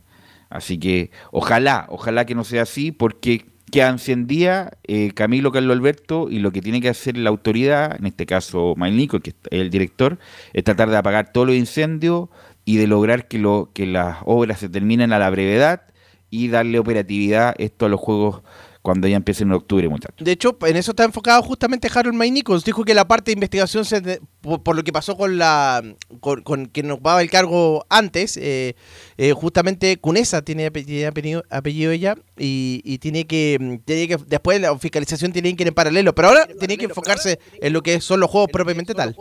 Así 0.51 0.79
que 0.79 1.13
ojalá, 1.31 1.87
ojalá 1.89 2.25
que 2.27 2.35
no 2.35 2.43
sea 2.43 2.63
así, 2.63 2.91
porque 2.91 3.47
quedan 3.71 3.99
100 3.99 4.27
días, 4.27 4.71
eh, 4.85 5.13
Camilo 5.13 5.53
Carlos 5.53 5.77
Alberto, 5.77 6.29
y 6.31 6.39
lo 6.39 6.53
que 6.53 6.61
tiene 6.61 6.81
que 6.81 6.89
hacer 6.89 7.17
la 7.17 7.31
autoridad, 7.31 7.97
en 7.99 8.07
este 8.07 8.27
caso 8.27 8.75
Mailnico, 8.77 9.21
que 9.21 9.31
es 9.31 9.37
el 9.51 9.71
director, 9.71 10.19
es 10.53 10.65
tratar 10.65 10.91
de 10.91 10.97
apagar 10.97 11.33
todos 11.33 11.47
los 11.47 11.57
incendios, 11.57 12.29
y 12.67 12.77
de 12.77 12.87
lograr 12.87 13.29
que, 13.29 13.39
lo, 13.39 13.71
que 13.73 13.87
las 13.87 14.19
obras 14.27 14.59
se 14.59 14.69
terminen 14.69 15.15
a 15.15 15.19
la 15.19 15.31
brevedad 15.31 15.83
y 16.29 16.49
darle 16.49 16.79
operatividad 16.79 17.55
esto 17.59 17.87
a 17.87 17.89
los 17.89 18.01
juegos 18.01 18.43
cuando 18.83 19.09
ya 19.09 19.17
empiecen 19.17 19.49
en 19.49 19.55
octubre, 19.55 19.89
muchachos. 19.89 20.25
De 20.25 20.31
hecho, 20.31 20.57
en 20.65 20.77
eso 20.77 20.93
está 20.93 21.03
enfocado 21.03 21.43
justamente 21.43 21.89
Harold 21.93 22.17
May 22.17 22.31
Dijo 22.65 22.85
que 22.85 22.95
la 22.95 23.09
parte 23.09 23.31
de 23.31 23.33
investigación, 23.33 23.85
se 23.85 24.21
por, 24.41 24.77
lo 24.77 24.85
que 24.85 24.93
pasó 24.93 25.17
con 25.17 25.39
la 25.39 25.83
con, 26.21 26.43
con 26.43 26.67
quien 26.67 26.89
ocupaba 26.93 27.21
el 27.21 27.29
cargo 27.29 27.85
antes, 27.89 28.37
eh, 28.37 28.77
eh, 29.17 29.33
justamente 29.33 29.97
Cunesa 29.97 30.43
tiene 30.43 30.67
apellido, 30.67 31.43
apellido, 31.51 31.91
ella 31.91 32.15
y, 32.37 32.99
tiene, 32.99 33.27
que, 33.27 33.81
tiene 33.85 34.07
que 34.07 34.19
después 34.25 34.61
la 34.61 34.79
fiscalización 34.79 35.33
tiene 35.33 35.57
que 35.57 35.65
ir 35.65 35.69
en 35.69 35.75
paralelo, 35.75 36.15
pero 36.15 36.29
ahora 36.29 36.47
tiene 36.47 36.79
que 36.79 36.85
enfocarse 36.85 37.41
en 37.61 37.73
lo 37.73 37.83
que 37.83 38.01
son 38.01 38.21
los 38.21 38.31
juegos 38.31 38.51
propiamente 38.53 38.95
tal. 38.95 39.17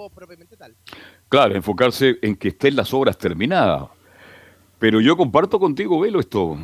Claro, 1.30 1.56
enfocarse 1.56 2.18
en 2.22 2.36
que 2.36 2.50
estén 2.50 2.76
las 2.76 2.94
obras 2.94 3.18
terminadas. 3.18 3.90
Pero 4.80 5.02
yo 5.02 5.18
comparto 5.18 5.60
contigo, 5.60 6.00
Velo, 6.00 6.20
esto. 6.20 6.58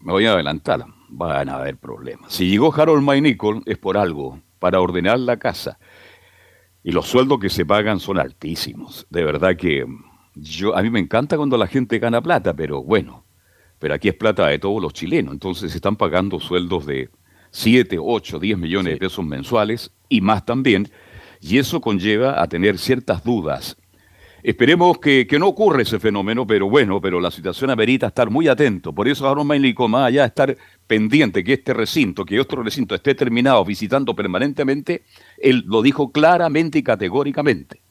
Me 0.00 0.12
voy 0.12 0.26
a 0.26 0.32
adelantar. 0.32 0.84
Van 1.08 1.48
a 1.48 1.56
haber 1.56 1.76
problemas. 1.76 2.32
Si 2.32 2.48
llegó 2.48 2.74
Harold 2.74 3.02
May 3.02 3.36
es 3.66 3.78
por 3.78 3.96
algo, 3.96 4.40
para 4.58 4.80
ordenar 4.80 5.18
la 5.20 5.36
casa. 5.36 5.78
Y 6.82 6.92
los 6.92 7.06
sueldos 7.06 7.38
que 7.38 7.50
se 7.50 7.64
pagan 7.64 8.00
son 8.00 8.18
altísimos. 8.18 9.06
De 9.10 9.24
verdad 9.24 9.56
que 9.56 9.86
yo 10.34 10.76
a 10.76 10.82
mí 10.82 10.90
me 10.90 11.00
encanta 11.00 11.36
cuando 11.36 11.56
la 11.56 11.66
gente 11.66 11.98
gana 11.98 12.20
plata, 12.20 12.54
pero 12.54 12.82
bueno, 12.82 13.24
pero 13.78 13.94
aquí 13.94 14.08
es 14.08 14.14
plata 14.14 14.46
de 14.46 14.58
todos 14.58 14.80
los 14.82 14.92
chilenos. 14.92 15.32
Entonces 15.32 15.70
se 15.70 15.78
están 15.78 15.96
pagando 15.96 16.40
sueldos 16.40 16.86
de 16.86 17.10
7, 17.50 17.98
8, 18.00 18.38
10 18.38 18.58
millones 18.58 18.94
de 18.94 18.98
pesos 18.98 19.24
mensuales 19.24 19.92
y 20.08 20.20
más 20.20 20.44
también 20.44 20.90
y 21.42 21.58
eso 21.58 21.80
conlleva 21.80 22.40
a 22.40 22.46
tener 22.46 22.78
ciertas 22.78 23.24
dudas. 23.24 23.76
Esperemos 24.44 24.98
que, 24.98 25.26
no 25.38 25.48
ocurra 25.48 25.82
ese 25.82 26.00
fenómeno, 26.00 26.46
pero 26.46 26.68
bueno, 26.68 27.00
pero 27.00 27.20
la 27.20 27.30
situación 27.30 27.70
amerita 27.70 28.08
estar 28.08 28.30
muy 28.30 28.48
atento. 28.48 28.92
Por 28.92 29.06
eso 29.08 29.28
Aaron 29.28 29.46
Mélico, 29.46 29.86
más 29.88 30.06
allá 30.06 30.22
de 30.22 30.28
estar 30.28 30.56
pendiente 30.86 31.44
que 31.44 31.54
este 31.54 31.74
recinto, 31.74 32.24
que 32.24 32.40
otro 32.40 32.62
recinto 32.62 32.94
esté 32.94 33.14
terminado 33.14 33.64
visitando 33.64 34.14
permanentemente, 34.14 35.04
él 35.38 35.64
lo 35.66 35.82
dijo 35.82 36.10
claramente 36.10 36.78
y 36.78 36.82
categóricamente. 36.82 37.82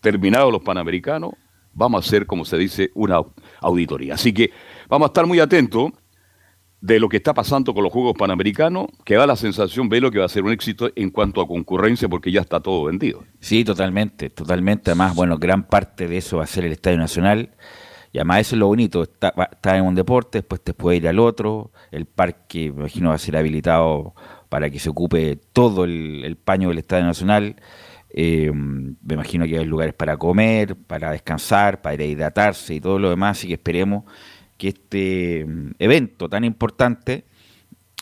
Terminados 0.00 0.52
los 0.52 0.62
Panamericanos, 0.62 1.34
vamos 1.72 2.04
a 2.04 2.06
hacer, 2.06 2.26
como 2.26 2.44
se 2.44 2.56
dice, 2.56 2.90
una 2.94 3.20
auditoría. 3.60 4.14
Así 4.14 4.32
que 4.32 4.50
vamos 4.88 5.06
a 5.06 5.10
estar 5.10 5.26
muy 5.26 5.38
atentos 5.38 5.92
de 6.86 7.00
lo 7.00 7.08
que 7.08 7.16
está 7.16 7.34
pasando 7.34 7.74
con 7.74 7.82
los 7.82 7.92
Juegos 7.92 8.14
Panamericanos, 8.16 8.86
que 9.04 9.16
da 9.16 9.26
la 9.26 9.34
sensación, 9.34 9.88
lo 9.90 10.10
que 10.12 10.20
va 10.20 10.26
a 10.26 10.28
ser 10.28 10.44
un 10.44 10.52
éxito 10.52 10.88
en 10.94 11.10
cuanto 11.10 11.40
a 11.40 11.48
concurrencia, 11.48 12.08
porque 12.08 12.30
ya 12.30 12.42
está 12.42 12.60
todo 12.60 12.84
vendido. 12.84 13.24
Sí, 13.40 13.64
totalmente, 13.64 14.30
totalmente. 14.30 14.92
Además, 14.92 15.16
bueno, 15.16 15.36
gran 15.36 15.64
parte 15.64 16.06
de 16.06 16.18
eso 16.18 16.36
va 16.36 16.44
a 16.44 16.46
ser 16.46 16.64
el 16.64 16.70
Estadio 16.72 16.98
Nacional. 16.98 17.50
Y 18.12 18.18
además 18.18 18.42
eso 18.42 18.54
es 18.54 18.60
lo 18.60 18.68
bonito, 18.68 19.02
está, 19.02 19.34
en 19.76 19.84
un 19.84 19.96
deporte, 19.96 20.38
después 20.38 20.62
te 20.62 20.74
puede 20.74 20.98
ir 20.98 21.08
al 21.08 21.18
otro, 21.18 21.72
el 21.90 22.06
parque, 22.06 22.72
me 22.72 22.82
imagino, 22.82 23.10
va 23.10 23.16
a 23.16 23.18
ser 23.18 23.36
habilitado 23.36 24.14
para 24.48 24.70
que 24.70 24.78
se 24.78 24.88
ocupe 24.88 25.38
todo 25.52 25.84
el, 25.84 26.38
paño 26.42 26.68
del 26.68 26.78
Estadio 26.78 27.04
Nacional. 27.04 27.56
Eh, 28.08 28.50
me 28.54 29.14
imagino 29.14 29.44
que 29.44 29.58
hay 29.58 29.66
lugares 29.66 29.92
para 29.92 30.16
comer, 30.16 30.76
para 30.76 31.10
descansar, 31.10 31.82
para 31.82 32.02
hidratarse 32.04 32.74
y 32.74 32.80
todo 32.80 32.98
lo 32.98 33.10
demás, 33.10 33.38
así 33.38 33.48
que 33.48 33.54
esperemos 33.54 34.04
que 34.56 34.68
este 34.68 35.44
mm, 35.46 35.72
evento 35.78 36.28
tan 36.28 36.44
importante 36.44 37.24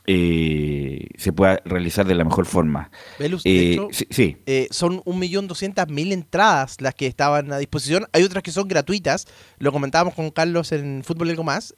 eh, 0.06 1.08
se 1.16 1.32
pueda 1.32 1.62
realizar 1.64 2.06
de 2.06 2.14
la 2.14 2.24
mejor 2.24 2.44
forma. 2.44 2.90
Velus, 3.18 3.40
eh, 3.46 3.78
sí, 3.90 4.36
eh, 4.44 4.68
son 4.70 5.00
1.200.000 5.04 6.12
entradas 6.12 6.82
las 6.82 6.94
que 6.94 7.06
estaban 7.06 7.50
a 7.52 7.58
disposición. 7.58 8.06
Hay 8.12 8.22
otras 8.22 8.42
que 8.42 8.52
son 8.52 8.68
gratuitas. 8.68 9.26
Lo 9.58 9.72
comentábamos 9.72 10.14
con 10.14 10.30
Carlos 10.30 10.72
en 10.72 11.02
Fútbol 11.04 11.28
y 11.28 11.30
Algo 11.30 11.44
Más 11.44 11.74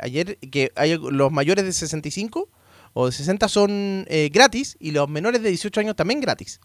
ayer, 0.00 0.38
que 0.38 0.72
hay 0.76 0.98
los 0.98 1.32
mayores 1.32 1.64
de 1.64 1.72
65 1.72 2.50
o 2.92 3.06
de 3.06 3.12
60 3.12 3.48
son 3.48 4.06
gratis 4.30 4.76
y 4.78 4.90
los 4.90 5.08
menores 5.08 5.42
de 5.42 5.48
18 5.48 5.80
años 5.80 5.96
también 5.96 6.20
gratis. 6.20 6.60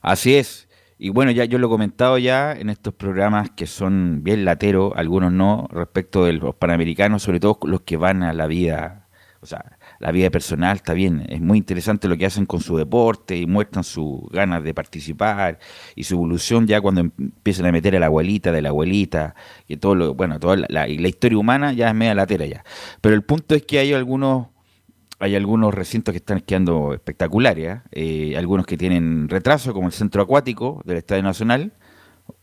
Así 0.00 0.34
es. 0.34 0.66
Y 1.02 1.08
bueno, 1.08 1.30
ya 1.30 1.46
yo 1.46 1.56
lo 1.58 1.68
he 1.68 1.70
comentado 1.70 2.18
ya 2.18 2.52
en 2.52 2.68
estos 2.68 2.92
programas 2.92 3.48
que 3.52 3.66
son 3.66 4.22
bien 4.22 4.44
lateros, 4.44 4.92
algunos 4.96 5.32
no, 5.32 5.66
respecto 5.70 6.26
de 6.26 6.34
los 6.34 6.54
panamericanos, 6.56 7.22
sobre 7.22 7.40
todo 7.40 7.58
los 7.62 7.80
que 7.80 7.96
van 7.96 8.22
a 8.22 8.34
la 8.34 8.46
vida, 8.46 9.08
o 9.40 9.46
sea, 9.46 9.78
la 9.98 10.12
vida 10.12 10.28
personal 10.28 10.76
está 10.76 10.92
bien, 10.92 11.24
es 11.30 11.40
muy 11.40 11.56
interesante 11.56 12.06
lo 12.06 12.18
que 12.18 12.26
hacen 12.26 12.44
con 12.44 12.60
su 12.60 12.76
deporte 12.76 13.34
y 13.34 13.46
muestran 13.46 13.82
sus 13.82 14.28
ganas 14.28 14.62
de 14.62 14.74
participar 14.74 15.58
y 15.96 16.04
su 16.04 16.16
evolución 16.16 16.66
ya 16.66 16.82
cuando 16.82 17.00
empiezan 17.00 17.64
a 17.64 17.72
meter 17.72 17.96
a 17.96 17.98
la 17.98 18.06
abuelita 18.06 18.52
de 18.52 18.60
la 18.60 18.68
abuelita, 18.68 19.34
que 19.66 19.78
todo 19.78 19.94
lo, 19.94 20.14
bueno, 20.14 20.38
toda 20.38 20.56
la, 20.56 20.86
la 20.86 21.08
historia 21.08 21.38
humana 21.38 21.72
ya 21.72 21.88
es 21.88 21.94
media 21.94 22.14
latera 22.14 22.44
ya. 22.44 22.62
Pero 23.00 23.14
el 23.14 23.22
punto 23.22 23.54
es 23.54 23.62
que 23.62 23.78
hay 23.78 23.94
algunos 23.94 24.48
hay 25.20 25.36
algunos 25.36 25.74
recintos 25.74 26.12
que 26.12 26.18
están 26.18 26.40
quedando 26.40 26.94
espectaculares, 26.94 27.76
¿eh? 27.76 27.80
Eh, 27.92 28.36
algunos 28.38 28.64
que 28.64 28.78
tienen 28.78 29.28
retraso, 29.28 29.74
como 29.74 29.86
el 29.86 29.92
centro 29.92 30.22
acuático 30.22 30.80
del 30.86 30.96
Estadio 30.96 31.22
Nacional, 31.22 31.74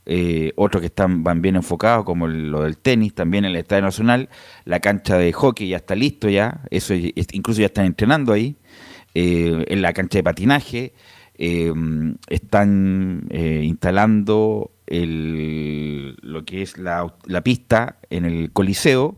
eh, 0.05 0.53
otros 0.55 0.81
que 0.81 0.87
están 0.87 1.23
van 1.23 1.41
bien 1.41 1.55
enfocados, 1.55 2.05
como 2.05 2.27
lo 2.27 2.61
del 2.61 2.77
tenis, 2.77 3.15
también 3.15 3.45
en 3.45 3.51
el 3.51 3.57
Estadio 3.57 3.81
Nacional, 3.81 4.29
la 4.63 4.79
cancha 4.79 5.17
de 5.17 5.33
hockey 5.33 5.69
ya 5.69 5.77
está 5.77 5.95
listo 5.95 6.29
ya, 6.29 6.61
eso 6.69 6.93
incluso 6.93 7.61
ya 7.61 7.65
están 7.65 7.87
entrenando 7.87 8.31
ahí, 8.31 8.57
en 9.15 9.81
la 9.81 9.93
cancha 9.93 10.19
de 10.19 10.23
patinaje, 10.23 10.93
están 11.33 13.27
instalando 13.33 14.71
lo 14.85 16.45
que 16.45 16.61
es 16.61 16.77
la, 16.77 17.11
la 17.25 17.41
pista 17.41 17.97
en 18.11 18.25
el 18.25 18.51
Coliseo, 18.51 19.17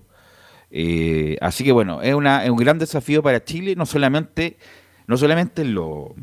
eh, 0.72 1.38
así 1.42 1.64
que 1.64 1.72
bueno, 1.72 2.02
es, 2.02 2.14
una, 2.14 2.44
un 2.52 2.58
gran 2.58 2.80
desafío 2.80 3.24
para 3.24 3.44
Chile, 3.44 3.76
no 3.76 3.86
solamente, 3.86 4.58
no 5.08 5.18
solamente 5.18 5.64
en, 5.64 5.74
lo, 5.74 6.16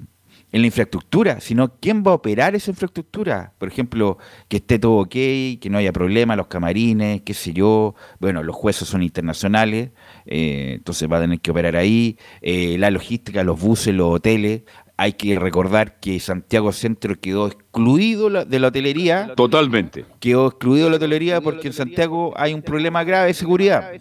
en 0.53 0.61
la 0.61 0.67
infraestructura, 0.67 1.41
sino 1.41 1.75
quién 1.81 2.05
va 2.07 2.13
a 2.13 2.15
operar 2.15 2.55
esa 2.55 2.71
infraestructura. 2.71 3.53
Por 3.59 3.69
ejemplo, 3.69 4.19
que 4.49 4.59
esté 4.59 4.79
todo 4.79 4.99
ok, 4.99 5.11
que 5.11 5.69
no 5.71 5.79
haya 5.79 5.93
problema, 5.93 6.37
los 6.37 6.47
camarines, 6.47 7.23
qué 7.23 7.35
sé 7.35 7.53
yo. 7.53 7.95
Bueno, 8.21 8.43
los 8.43 8.55
jueces 8.55 8.89
son 8.89 9.03
internacionales, 9.03 9.91
eh, 10.25 10.75
entonces 10.77 11.11
va 11.11 11.19
a 11.19 11.23
tener 11.23 11.41
que 11.41 11.51
operar 11.51 11.77
ahí. 11.77 12.17
Eh, 12.41 12.77
la 12.79 12.91
logística, 12.91 13.43
los 13.45 13.61
buses, 13.61 13.95
los 13.95 14.15
hoteles. 14.15 14.63
Hay 14.99 15.13
que 15.13 15.39
recordar 15.39 16.01
que 16.01 16.19
Santiago 16.21 16.73
Centro 16.73 17.21
quedó 17.21 17.49
excluido 17.49 18.31
de 18.31 18.59
la 18.59 18.69
hotelería. 18.69 19.35
Totalmente. 19.37 20.07
Quedó 20.21 20.47
excluido 20.47 20.87
de 20.87 20.91
la 20.93 20.97
hotelería 20.97 21.41
porque 21.43 21.67
en 21.69 21.75
Santiago 21.75 22.33
hay 22.35 22.55
un 22.55 22.63
problema 22.63 23.05
grave 23.05 23.27
de 23.27 23.35
seguridad. 23.35 23.93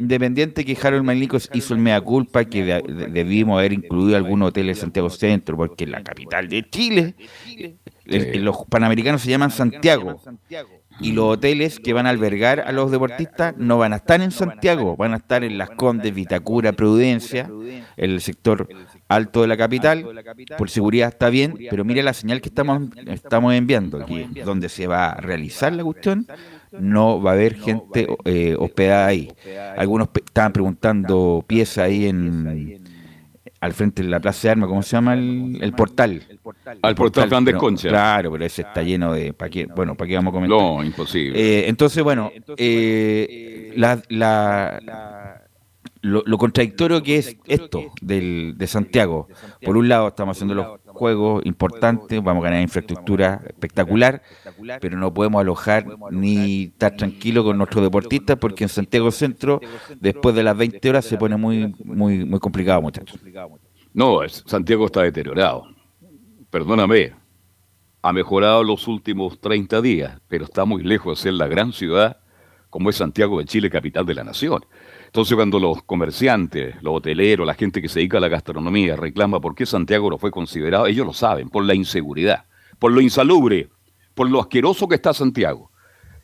Independiente 0.00 0.64
que 0.64 0.76
Harold 0.82 1.04
Manlico 1.04 1.38
hizo 1.52 1.74
el 1.74 1.80
mea 1.80 2.00
culpa 2.00 2.44
que 2.44 2.64
debimos 2.64 3.60
haber 3.60 3.72
incluido 3.72 4.16
algún 4.16 4.42
hotel 4.42 4.70
en 4.70 4.74
Santiago 4.74 5.08
Centro, 5.08 5.56
porque 5.56 5.86
la 5.86 6.02
capital 6.02 6.48
de 6.48 6.68
Chile, 6.68 7.14
los 8.04 8.64
panamericanos 8.68 9.22
se 9.22 9.30
llaman 9.30 9.52
Santiago. 9.52 10.20
y 10.98 11.12
los 11.12 11.36
hoteles 11.36 11.78
que 11.78 11.92
van 11.92 12.06
a 12.06 12.10
albergar 12.10 12.60
a 12.60 12.72
los 12.72 12.90
deportistas 12.90 13.56
no 13.56 13.78
van 13.78 13.92
a 13.92 13.96
estar 13.96 14.20
en 14.20 14.32
Santiago, 14.32 14.96
van 14.96 15.14
a 15.14 15.18
estar 15.18 15.44
en 15.44 15.56
Las 15.56 15.70
Condes, 15.70 16.12
Vitacura, 16.12 16.72
Prudencia, 16.72 17.48
el 17.96 18.20
sector 18.20 18.68
alto 19.10 19.42
de 19.42 19.48
la 19.48 19.56
capital. 19.56 20.06
Por 20.56 20.70
seguridad 20.70 21.08
está 21.08 21.28
bien, 21.28 21.58
pero 21.68 21.84
mire 21.84 22.02
la 22.02 22.14
señal 22.14 22.40
que 22.40 22.48
estamos, 22.48 22.88
estamos 23.06 23.52
enviando, 23.54 24.02
aquí, 24.02 24.26
donde 24.44 24.68
se 24.68 24.86
va 24.86 25.10
a 25.10 25.20
realizar 25.20 25.72
la 25.72 25.84
cuestión, 25.84 26.26
no 26.72 27.20
va 27.20 27.32
a 27.32 27.34
haber 27.34 27.56
gente 27.56 28.06
eh, 28.24 28.54
hospedada 28.58 29.06
ahí. 29.06 29.32
Algunos 29.76 30.08
estaban 30.14 30.52
preguntando 30.52 31.44
pieza 31.46 31.82
ahí 31.82 32.06
en 32.06 32.80
al 33.60 33.74
frente 33.74 34.02
de 34.02 34.08
la 34.08 34.20
Plaza 34.20 34.48
de 34.48 34.52
Armas, 34.52 34.68
¿cómo 34.68 34.82
se 34.82 34.92
llama 34.92 35.12
el, 35.12 35.72
portal? 35.76 36.22
Al 36.80 36.94
portal 36.94 37.28
Plan 37.28 37.44
de 37.44 37.52
Concha. 37.54 37.90
Claro, 37.90 38.32
pero 38.32 38.44
ese 38.46 38.62
está 38.62 38.82
lleno 38.82 39.12
de... 39.12 39.34
¿para 39.34 39.50
qué? 39.50 39.66
Bueno, 39.66 39.94
¿para 39.96 40.08
qué 40.08 40.14
vamos 40.14 40.30
a 40.30 40.34
comentar? 40.34 40.58
No, 40.58 40.82
imposible. 40.82 41.38
Eh, 41.38 41.68
entonces, 41.68 42.02
bueno, 42.02 42.32
eh, 42.56 43.72
la, 43.76 44.00
la, 44.08 45.39
lo, 46.02 46.38
contradictorio 46.38 47.02
que 47.02 47.16
es 47.16 47.36
esto 47.46 47.92
del, 48.00 48.54
de 48.56 48.66
Santiago. 48.66 49.28
Por 49.62 49.76
un 49.76 49.88
lado, 49.88 50.08
estamos 50.08 50.36
haciendo 50.36 50.54
los 50.54 50.80
juegos 50.86 51.44
importantes, 51.44 52.22
vamos 52.22 52.42
a 52.42 52.48
ganar 52.48 52.62
infraestructura 52.62 53.42
espectacular, 53.46 54.22
pero 54.80 54.96
no 54.96 55.12
podemos 55.12 55.40
alojar 55.40 55.86
ni 56.10 56.64
estar 56.64 56.96
tranquilos 56.96 57.44
con 57.44 57.58
nuestros 57.58 57.84
deportistas 57.84 58.36
porque 58.38 58.64
en 58.64 58.68
Santiago 58.68 59.10
Centro, 59.10 59.60
después 59.98 60.34
de 60.34 60.42
las 60.42 60.56
20 60.56 60.88
horas, 60.88 61.04
se 61.04 61.18
pone 61.18 61.36
muy, 61.36 61.74
muy, 61.84 62.24
muy 62.24 62.40
complicado, 62.40 62.80
muchachos. 62.80 63.18
No, 63.92 64.20
Santiago 64.28 64.86
está 64.86 65.02
deteriorado. 65.02 65.66
Perdóname, 66.50 67.12
ha 68.02 68.12
mejorado 68.12 68.64
los 68.64 68.88
últimos 68.88 69.40
30 69.40 69.80
días, 69.82 70.20
pero 70.28 70.44
está 70.44 70.64
muy 70.64 70.82
lejos 70.82 71.18
de 71.18 71.22
ser 71.22 71.34
la 71.34 71.46
gran 71.46 71.72
ciudad 71.72 72.18
como 72.70 72.88
es 72.88 72.96
Santiago 72.96 73.38
de 73.38 73.44
Chile, 73.44 73.68
capital 73.68 74.06
de 74.06 74.14
la 74.14 74.24
nación. 74.24 74.64
Entonces 75.10 75.34
cuando 75.34 75.58
los 75.58 75.82
comerciantes, 75.82 76.80
los 76.82 76.94
hoteleros, 76.94 77.44
la 77.44 77.54
gente 77.54 77.82
que 77.82 77.88
se 77.88 77.98
dedica 77.98 78.18
a 78.18 78.20
la 78.20 78.28
gastronomía 78.28 78.94
reclama 78.94 79.40
por 79.40 79.56
qué 79.56 79.66
Santiago 79.66 80.08
no 80.08 80.18
fue 80.18 80.30
considerado, 80.30 80.86
ellos 80.86 81.04
lo 81.04 81.12
saben, 81.12 81.50
por 81.50 81.64
la 81.64 81.74
inseguridad, 81.74 82.44
por 82.78 82.92
lo 82.92 83.00
insalubre, 83.00 83.70
por 84.14 84.30
lo 84.30 84.38
asqueroso 84.40 84.86
que 84.86 84.94
está 84.94 85.12
Santiago. 85.12 85.72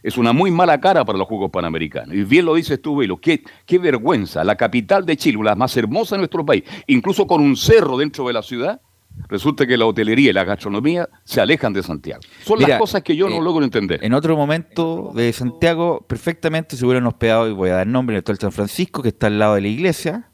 Es 0.04 0.16
una 0.16 0.32
muy 0.32 0.52
mala 0.52 0.80
cara 0.80 1.04
para 1.04 1.18
los 1.18 1.26
Juegos 1.26 1.50
Panamericanos. 1.50 2.14
Y 2.14 2.22
bien 2.22 2.44
lo 2.44 2.54
dices 2.54 2.80
tú, 2.80 2.94
Velo, 2.94 3.16
qué, 3.16 3.42
qué 3.66 3.80
vergüenza, 3.80 4.44
la 4.44 4.54
capital 4.54 5.04
de 5.04 5.16
Chile, 5.16 5.40
la 5.42 5.56
más 5.56 5.76
hermosa 5.76 6.14
de 6.14 6.20
nuestro 6.20 6.46
país, 6.46 6.62
incluso 6.86 7.26
con 7.26 7.42
un 7.42 7.56
cerro 7.56 7.96
dentro 7.96 8.28
de 8.28 8.34
la 8.34 8.42
ciudad, 8.42 8.80
resulta 9.28 9.66
que 9.66 9.76
la 9.76 9.86
hotelería 9.86 10.30
y 10.30 10.32
la 10.32 10.44
gastronomía 10.44 11.08
se 11.24 11.40
alejan 11.40 11.72
de 11.72 11.82
Santiago. 11.82 12.20
Son 12.44 12.60
las 12.60 12.78
cosas 12.78 13.02
que 13.02 13.16
yo 13.16 13.28
no 13.28 13.36
eh, 13.36 13.42
logro 13.42 13.64
entender. 13.64 14.02
En 14.02 14.14
otro 14.14 14.36
momento 14.36 15.12
de 15.14 15.32
Santiago, 15.32 16.04
perfectamente 16.06 16.76
se 16.76 16.84
hubieran 16.84 17.06
hospedado, 17.06 17.48
y 17.48 17.52
voy 17.52 17.70
a 17.70 17.74
dar 17.74 17.86
nombre, 17.86 18.14
en 18.14 18.16
el 18.16 18.20
Hotel 18.20 18.38
San 18.38 18.52
Francisco, 18.52 19.02
que 19.02 19.08
está 19.08 19.26
al 19.28 19.38
lado 19.38 19.54
de 19.54 19.62
la 19.62 19.68
iglesia, 19.68 20.30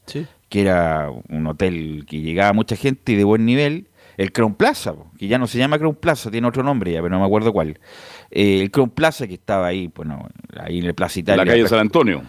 que 0.49 0.61
era 0.61 1.09
un 1.29 1.47
hotel 1.47 2.05
que 2.09 2.21
llegaba 2.21 2.53
mucha 2.53 2.77
gente 2.77 3.13
y 3.13 3.17
de 3.17 3.25
buen 3.25 3.45
nivel. 3.45 3.89
El 4.19 4.31
Crown 4.31 4.55
Plaza, 4.55 4.95
que 5.19 5.27
ya 5.27 5.39
no 5.39 5.47
se 5.47 5.57
llama 5.57 5.79
Crown 5.79 5.95
Plaza, 5.95 6.31
tiene 6.31 6.47
otro 6.47 6.63
nombre 6.63 6.93
ya, 6.93 7.01
pero 7.01 7.15
no 7.15 7.21
me 7.21 7.27
acuerdo 7.27 7.53
cuál. 7.53 7.81
Eh, 8.31 8.61
el 8.61 8.71
Crown 8.71 8.91
Plaza 8.91 9.27
que 9.27 9.35
estaba 9.35 9.67
ahí, 9.67 9.91
bueno, 9.95 10.29
ahí 10.61 10.81
en 10.81 10.85
el 10.85 10.95
Plaza 10.95 11.19
Italia. 11.19 11.43
En 11.43 11.49
la 11.49 11.55
calle 11.55 11.69
San 11.69 11.79
Antonio. 11.79 12.23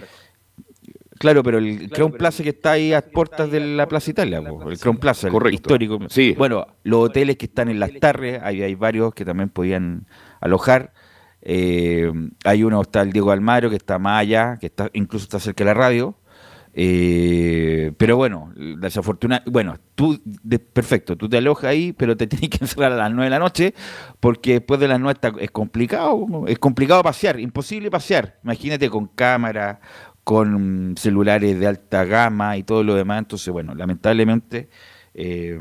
Claro, 1.24 1.42
pero 1.42 1.58
el 1.58 1.90
Crown 1.90 2.12
Plaza 2.12 2.44
que 2.44 2.50
está 2.50 2.74
ahí 2.74 2.92
a 2.92 3.02
puertas 3.02 3.50
de 3.50 3.62
la 3.62 3.88
Plaza 3.88 4.12
Italia, 4.12 4.40
el 4.40 4.78
Crown 4.78 4.98
Plaza, 4.98 5.30
el 5.30 5.54
histórico. 5.54 5.98
Sí. 6.10 6.36
Bueno, 6.38 6.68
los 6.84 7.06
hoteles 7.06 7.38
que 7.38 7.46
están 7.46 7.70
en 7.70 7.80
las 7.80 7.94
tardes, 7.94 8.42
ahí 8.44 8.62
hay 8.62 8.76
varios 8.76 9.14
que 9.14 9.24
también 9.24 9.48
podían 9.48 10.06
alojar. 10.42 10.92
Eh, 11.42 12.12
hay 12.44 12.66
uno, 12.66 12.82
está 12.82 13.04
el 13.04 13.14
Diego 13.14 13.32
Almaro, 13.32 13.70
que 13.70 13.78
está 13.78 14.00
más 14.00 14.20
allá, 14.20 14.58
que 14.60 14.66
está 14.66 14.90
incluso 14.92 15.24
está 15.24 15.40
cerca 15.40 15.64
de 15.64 15.70
la 15.70 15.74
radio. 15.74 16.18
Eh, 16.76 17.94
pero 17.98 18.18
bueno, 18.18 18.52
desafortunadamente, 18.56 19.50
bueno, 19.50 19.78
tú, 19.96 20.20
perfecto, 20.74 21.16
tú 21.16 21.30
te 21.30 21.38
alojas 21.38 21.66
ahí, 21.66 21.94
pero 21.94 22.18
te 22.18 22.28
tienes 22.28 22.50
que 22.50 22.58
encerrar 22.66 22.92
a 22.92 22.98
las 22.98 23.12
9 23.12 23.24
de 23.24 23.30
la 23.30 23.40
noche, 23.40 23.74
porque 24.20 24.54
después 24.54 24.78
de 24.82 24.90
las 24.90 25.00
9 25.00 25.20
es 25.40 25.52
complicado, 25.52 26.28
es 26.48 26.60
complicado 26.60 27.02
pasear, 27.02 27.40
imposible 27.40 27.90
pasear. 27.90 28.40
Imagínate 28.44 28.90
con 28.90 29.08
cámara, 29.08 29.80
con 30.24 30.96
celulares 30.98 31.60
de 31.60 31.68
alta 31.68 32.06
gama 32.06 32.58
y 32.58 32.64
todo 32.64 32.84
lo 32.84 32.96
demás. 32.96 33.20
Entonces, 33.20 33.52
bueno, 33.52 33.76
lamentablemente. 33.76 34.70
Eh, 35.14 35.60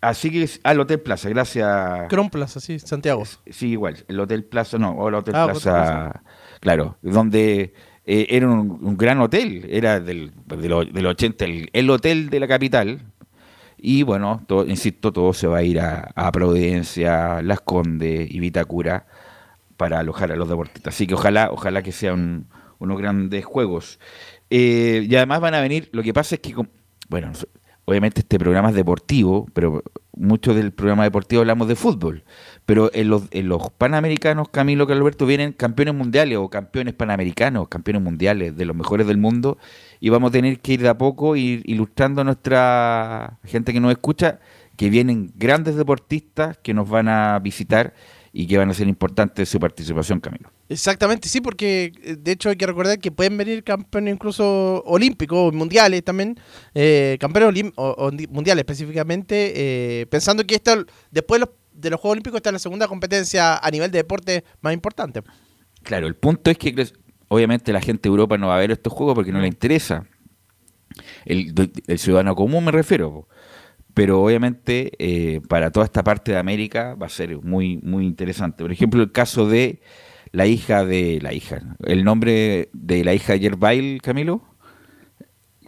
así 0.00 0.30
que 0.30 0.48
al 0.62 0.80
Hotel 0.80 1.00
Plaza, 1.00 1.28
gracias. 1.28 2.08
Cron 2.08 2.30
Plaza, 2.30 2.60
sí, 2.60 2.78
Santiago. 2.78 3.24
Sí, 3.50 3.70
igual. 3.70 4.04
El 4.08 4.20
Hotel 4.20 4.44
Plaza, 4.44 4.78
no, 4.78 4.92
o 4.92 5.08
el 5.08 5.14
Hotel 5.14 5.34
ah, 5.36 5.46
Plaza, 5.46 6.22
claro, 6.60 6.98
donde 7.02 7.74
eh, 8.04 8.26
era 8.30 8.48
un, 8.48 8.96
gran 8.96 9.20
hotel, 9.20 9.66
era 9.70 10.00
del, 10.00 10.32
del, 10.46 11.06
80, 11.06 11.44
el, 11.72 11.90
hotel 11.90 12.30
de 12.30 12.40
la 12.40 12.48
capital. 12.48 13.00
Y 13.84 14.04
bueno, 14.04 14.44
todo, 14.46 14.64
insisto, 14.66 15.12
todo 15.12 15.32
se 15.32 15.48
va 15.48 15.58
a 15.58 15.62
ir 15.64 15.80
a, 15.80 16.12
a 16.14 16.30
Providencia, 16.30 17.42
Las 17.42 17.60
Condes 17.62 18.30
y 18.30 18.38
Vitacura 18.38 19.06
para 19.76 19.98
alojar 19.98 20.30
a 20.30 20.36
los 20.36 20.48
deportistas. 20.48 20.94
Así 20.94 21.08
que 21.08 21.14
ojalá, 21.14 21.50
ojalá 21.50 21.82
que 21.82 21.90
sean 21.90 22.46
unos 22.82 22.98
grandes 22.98 23.44
juegos. 23.44 23.98
Eh, 24.50 25.06
y 25.08 25.16
además 25.16 25.40
van 25.40 25.54
a 25.54 25.60
venir, 25.60 25.88
lo 25.92 26.02
que 26.02 26.12
pasa 26.12 26.34
es 26.34 26.40
que, 26.40 26.54
bueno, 27.08 27.32
obviamente 27.84 28.20
este 28.20 28.38
programa 28.38 28.70
es 28.70 28.74
deportivo, 28.74 29.46
pero 29.54 29.82
mucho 30.14 30.52
del 30.52 30.72
programa 30.72 31.04
deportivo 31.04 31.40
hablamos 31.40 31.68
de 31.68 31.76
fútbol. 31.76 32.24
Pero 32.66 32.90
en 32.92 33.08
los, 33.08 33.22
en 33.30 33.48
los 33.48 33.70
Panamericanos, 33.70 34.48
Camilo 34.48 34.86
que 34.86 34.92
Alberto, 34.92 35.26
vienen 35.26 35.52
campeones 35.52 35.94
mundiales 35.94 36.38
o 36.38 36.50
campeones 36.50 36.94
panamericanos, 36.94 37.68
campeones 37.68 38.02
mundiales 38.02 38.56
de 38.56 38.64
los 38.64 38.76
mejores 38.76 39.06
del 39.06 39.16
mundo, 39.16 39.58
y 40.00 40.10
vamos 40.10 40.30
a 40.30 40.32
tener 40.32 40.58
que 40.60 40.74
ir 40.74 40.82
de 40.82 40.88
a 40.88 40.98
poco 40.98 41.36
ir 41.36 41.62
ilustrando 41.64 42.20
a 42.20 42.24
nuestra 42.24 43.38
gente 43.44 43.72
que 43.72 43.80
nos 43.80 43.92
escucha 43.92 44.40
que 44.76 44.90
vienen 44.90 45.32
grandes 45.36 45.76
deportistas 45.76 46.58
que 46.58 46.74
nos 46.74 46.88
van 46.88 47.08
a 47.08 47.38
visitar 47.38 47.94
y 48.32 48.46
que 48.46 48.56
van 48.56 48.70
a 48.70 48.74
ser 48.74 48.88
importantes 48.88 49.48
su 49.48 49.60
participación, 49.60 50.18
Camilo. 50.18 50.50
Exactamente, 50.68 51.28
sí, 51.28 51.42
porque 51.42 51.92
eh, 52.02 52.16
de 52.18 52.32
hecho 52.32 52.48
hay 52.48 52.56
que 52.56 52.66
recordar 52.66 52.98
que 52.98 53.12
pueden 53.12 53.36
venir 53.36 53.62
campeones 53.62 54.14
incluso 54.14 54.82
olímpicos, 54.86 55.52
mundiales 55.52 56.02
también, 56.02 56.40
eh, 56.74 57.18
campeones 57.20 57.72
mundiales 58.30 58.62
específicamente, 58.62 59.52
eh, 59.54 60.06
pensando 60.06 60.44
que 60.46 60.54
esto, 60.54 60.86
después 61.10 61.40
de 61.40 61.46
los, 61.46 61.54
de 61.74 61.90
los 61.90 62.00
Juegos 62.00 62.14
Olímpicos, 62.14 62.38
esta 62.38 62.48
es 62.48 62.54
la 62.54 62.58
segunda 62.58 62.88
competencia 62.88 63.58
a 63.58 63.70
nivel 63.70 63.90
de 63.90 63.98
deporte 63.98 64.44
más 64.62 64.72
importante. 64.72 65.20
Claro, 65.82 66.06
el 66.06 66.14
punto 66.14 66.50
es 66.50 66.56
que 66.56 66.74
obviamente 67.28 67.72
la 67.72 67.82
gente 67.82 68.08
de 68.08 68.08
Europa 68.08 68.38
no 68.38 68.48
va 68.48 68.56
a 68.56 68.60
ver 68.60 68.70
estos 68.70 68.92
juegos 68.92 69.14
porque 69.14 69.32
no 69.32 69.40
le 69.40 69.48
interesa. 69.48 70.06
El, 71.24 71.54
el 71.86 71.98
ciudadano 71.98 72.34
común 72.34 72.64
me 72.64 72.70
refiero 72.70 73.28
pero 73.94 74.22
obviamente 74.22 74.92
eh, 74.98 75.40
para 75.48 75.70
toda 75.70 75.84
esta 75.86 76.02
parte 76.02 76.32
de 76.32 76.38
América 76.38 76.94
va 76.94 77.06
a 77.06 77.10
ser 77.10 77.38
muy, 77.42 77.78
muy 77.78 78.06
interesante. 78.06 78.62
Por 78.64 78.72
ejemplo, 78.72 79.02
el 79.02 79.12
caso 79.12 79.48
de 79.48 79.80
la 80.30 80.46
hija 80.46 80.84
de 80.84 81.20
la 81.20 81.34
hija, 81.34 81.60
el 81.84 82.04
nombre 82.04 82.70
de 82.72 83.04
la 83.04 83.14
hija 83.14 83.34
de 83.34 83.40
Yerbail, 83.40 84.00
Camilo 84.02 84.51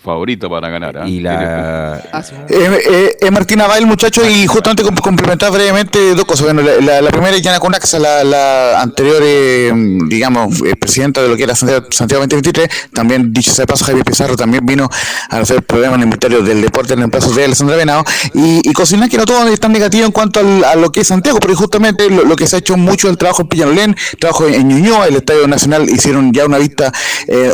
favorito 0.05 0.51
para 0.51 0.69
ganar. 0.69 0.99
¿ah? 0.99 1.09
Y 1.09 1.21
la... 1.21 1.95
Ah, 2.13 2.23
eh, 2.49 2.81
eh, 2.87 3.17
eh, 3.21 3.31
Martina 3.31 3.67
Bail, 3.67 3.87
muchacho, 3.87 4.23
y 4.29 4.47
justamente 4.47 4.85
complementar 5.03 5.51
brevemente 5.51 6.15
dos 6.15 6.25
cosas. 6.27 6.45
Bueno, 6.45 6.63
la, 6.63 7.01
la, 7.01 7.11
primera 7.11 7.35
es 7.35 7.43
Yana 7.43 7.59
Conaxa, 7.59 7.99
la, 7.99 8.23
la 8.23 8.81
anterior, 8.81 9.23
eh, 9.23 9.73
digamos, 10.07 10.63
presidenta 10.79 11.23
de 11.23 11.29
lo 11.29 11.37
que 11.37 11.45
era 11.45 11.57
Santiago, 11.57 11.87
2023. 11.91 12.69
También, 12.93 13.33
dicho 13.33 13.53
sea 13.53 13.63
de 13.63 13.67
paso, 13.67 13.85
Javier 13.85 14.05
Pizarro 14.05 14.37
también 14.37 14.65
vino 14.67 14.89
a 15.31 15.39
hacer 15.39 15.63
problemas 15.63 15.95
en 15.97 16.01
el 16.03 16.05
inventario 16.05 16.43
del 16.43 16.61
deporte 16.61 16.93
en 16.93 17.01
el 17.01 17.11
plazo 17.11 17.33
de 17.33 17.45
Alessandra 17.45 17.77
Venado. 17.77 18.05
Y, 18.35 18.69
y 18.69 18.73
cocinar 18.73 19.09
que 19.09 19.17
no 19.17 19.25
todo 19.25 19.49
es 19.49 19.59
tan 19.59 19.73
negativo 19.73 20.05
en 20.05 20.13
cuanto 20.13 20.41
a 20.41 20.75
lo 20.77 20.93
que 20.93 21.01
es 21.01 21.09
Santiago, 21.09 21.39
porque 21.41 21.57
justamente 21.57 22.11
lo, 22.11 22.37
que 22.37 22.47
se 22.47 22.57
ha 22.57 22.59
hecho 22.59 22.77
mucho 22.77 23.09
el 23.09 23.17
trabajo 23.17 23.43
en 23.43 23.49
Peñalolén, 23.49 23.97
trabajo 24.19 24.47
en 24.47 24.69
Ñuñoa, 24.69 25.07
el 25.07 25.17
Estadio 25.17 25.49
Nacional, 25.49 25.89
hicieron 25.89 26.33
ya 26.33 26.45
una 26.45 26.59
vista 26.59 26.93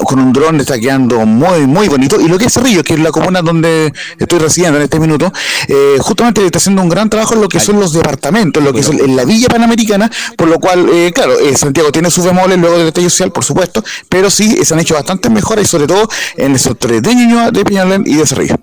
con 0.04 0.18
un 0.18 0.32
dron, 0.32 0.60
está 0.60 0.78
quedando 0.78 1.24
muy, 1.26 1.66
muy 1.66 1.88
bonito. 1.88 2.20
Y 2.20 2.28
lo 2.28 2.39
que 2.40 2.46
es 2.46 2.52
Cerrillo, 2.52 2.82
que 2.82 2.94
es 2.94 3.00
la 3.00 3.10
comuna 3.10 3.42
donde 3.42 3.92
estoy 4.18 4.38
residiendo 4.38 4.78
en 4.78 4.84
este 4.84 4.98
minuto, 4.98 5.32
eh, 5.68 5.96
justamente 6.00 6.44
está 6.44 6.58
haciendo 6.58 6.82
un 6.82 6.88
gran 6.88 7.08
trabajo 7.08 7.34
en 7.34 7.42
lo 7.42 7.48
que 7.48 7.60
son 7.60 7.78
los 7.78 7.92
departamentos, 7.92 8.62
lo 8.62 8.72
que 8.72 8.80
es 8.80 8.88
en 8.88 9.14
la 9.14 9.24
Villa 9.24 9.48
Panamericana, 9.48 10.10
por 10.36 10.48
lo 10.48 10.58
cual, 10.58 10.88
eh, 10.92 11.12
claro, 11.14 11.38
eh, 11.38 11.56
Santiago 11.56 11.92
tiene 11.92 12.10
sus 12.10 12.24
bemoles 12.24 12.58
luego 12.58 12.76
del 12.76 12.86
detalle 12.86 13.10
social, 13.10 13.30
por 13.30 13.44
supuesto, 13.44 13.84
pero 14.08 14.30
sí 14.30 14.64
se 14.64 14.74
han 14.74 14.80
hecho 14.80 14.94
bastantes 14.94 15.30
mejoras 15.30 15.64
y 15.64 15.68
sobre 15.68 15.86
todo 15.86 16.08
en 16.36 16.52
el 16.52 16.58
sector 16.58 17.00
de 17.00 17.14
Ñuñoa, 17.14 17.50
de 17.50 17.64
Peñalén 17.64 18.02
y 18.06 18.16
de 18.16 18.26
Cerrillo. 18.26 18.56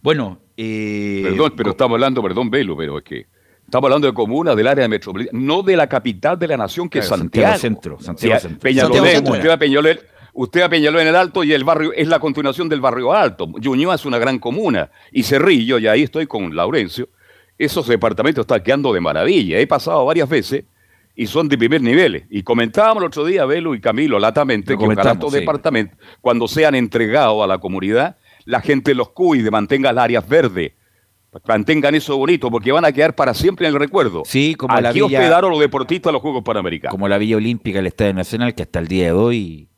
Bueno, 0.00 0.38
perdón, 0.56 1.52
pero 1.56 1.70
estamos 1.70 1.96
hablando, 1.96 2.22
perdón, 2.22 2.50
Velo, 2.50 2.76
pero 2.76 2.98
es 2.98 3.04
que 3.04 3.26
Estamos 3.64 3.88
hablando 3.88 4.06
de 4.06 4.14
comunas 4.14 4.56
del 4.56 4.66
área 4.66 4.86
metropolitana, 4.86 5.38
no 5.40 5.62
de 5.62 5.76
la 5.76 5.88
capital 5.88 6.38
de 6.38 6.48
la 6.48 6.56
nación, 6.56 6.88
que 6.88 6.98
es 6.98 7.06
Santiago. 7.06 7.58
Centro, 7.58 7.98
Santiago 8.00 8.38
Centro. 8.38 8.60
Peñalolén, 8.60 9.24
Peñalolén, 9.58 9.98
Usted 10.34 10.62
apeñaló 10.62 11.00
en 11.00 11.06
el 11.06 11.14
Alto 11.14 11.44
y 11.44 11.52
el 11.52 11.62
barrio 11.62 11.92
es 11.92 12.08
la 12.08 12.18
continuación 12.18 12.68
del 12.68 12.80
barrio 12.80 13.12
Alto. 13.12 13.46
Ñuñoa 13.46 13.94
es 13.94 14.04
una 14.04 14.18
gran 14.18 14.40
comuna. 14.40 14.90
Y 15.12 15.22
Cerrillo, 15.22 15.78
y 15.78 15.86
ahí 15.86 16.02
estoy 16.02 16.26
con 16.26 16.54
Laurencio, 16.54 17.08
esos 17.56 17.86
departamentos 17.86 18.42
están 18.42 18.62
quedando 18.62 18.92
de 18.92 19.00
maravilla. 19.00 19.60
He 19.60 19.66
pasado 19.68 20.04
varias 20.04 20.28
veces 20.28 20.64
y 21.14 21.28
son 21.28 21.48
de 21.48 21.56
primer 21.56 21.80
nivel. 21.82 22.26
Y 22.30 22.42
comentábamos 22.42 23.02
el 23.02 23.06
otro 23.06 23.24
día, 23.24 23.46
Velo 23.46 23.76
y 23.76 23.80
Camilo, 23.80 24.18
latamente, 24.18 24.76
que 24.76 24.84
estos 24.84 25.32
departamentos, 25.32 25.96
cuando 26.20 26.48
sean 26.48 26.74
entregados 26.74 27.42
a 27.44 27.46
la 27.46 27.58
comunidad, 27.58 28.16
la 28.44 28.60
gente 28.60 28.92
los 28.94 29.10
cuide, 29.10 29.52
mantenga 29.52 29.92
las 29.92 30.04
áreas 30.04 30.28
verdes, 30.28 30.72
mantengan 31.46 31.94
eso 31.94 32.16
bonito, 32.16 32.50
porque 32.50 32.72
van 32.72 32.84
a 32.84 32.90
quedar 32.90 33.14
para 33.14 33.34
siempre 33.34 33.68
en 33.68 33.74
el 33.74 33.78
recuerdo. 33.78 34.22
Sí, 34.24 34.56
como 34.56 34.74
Aquí 34.74 34.82
la 34.82 34.92
villa, 34.92 35.04
hospedaron 35.06 35.52
los 35.52 35.60
deportistas 35.60 36.10
a 36.10 36.12
los 36.12 36.22
Juegos 36.22 36.42
Panamericanos. 36.42 36.92
Como 36.92 37.06
la 37.06 37.18
Villa 37.18 37.36
Olímpica, 37.36 37.78
el 37.78 37.86
Estadio 37.86 38.14
Nacional, 38.14 38.54
que 38.54 38.64
hasta 38.64 38.80
el 38.80 38.88
día 38.88 39.04
de 39.06 39.12
hoy 39.12 39.68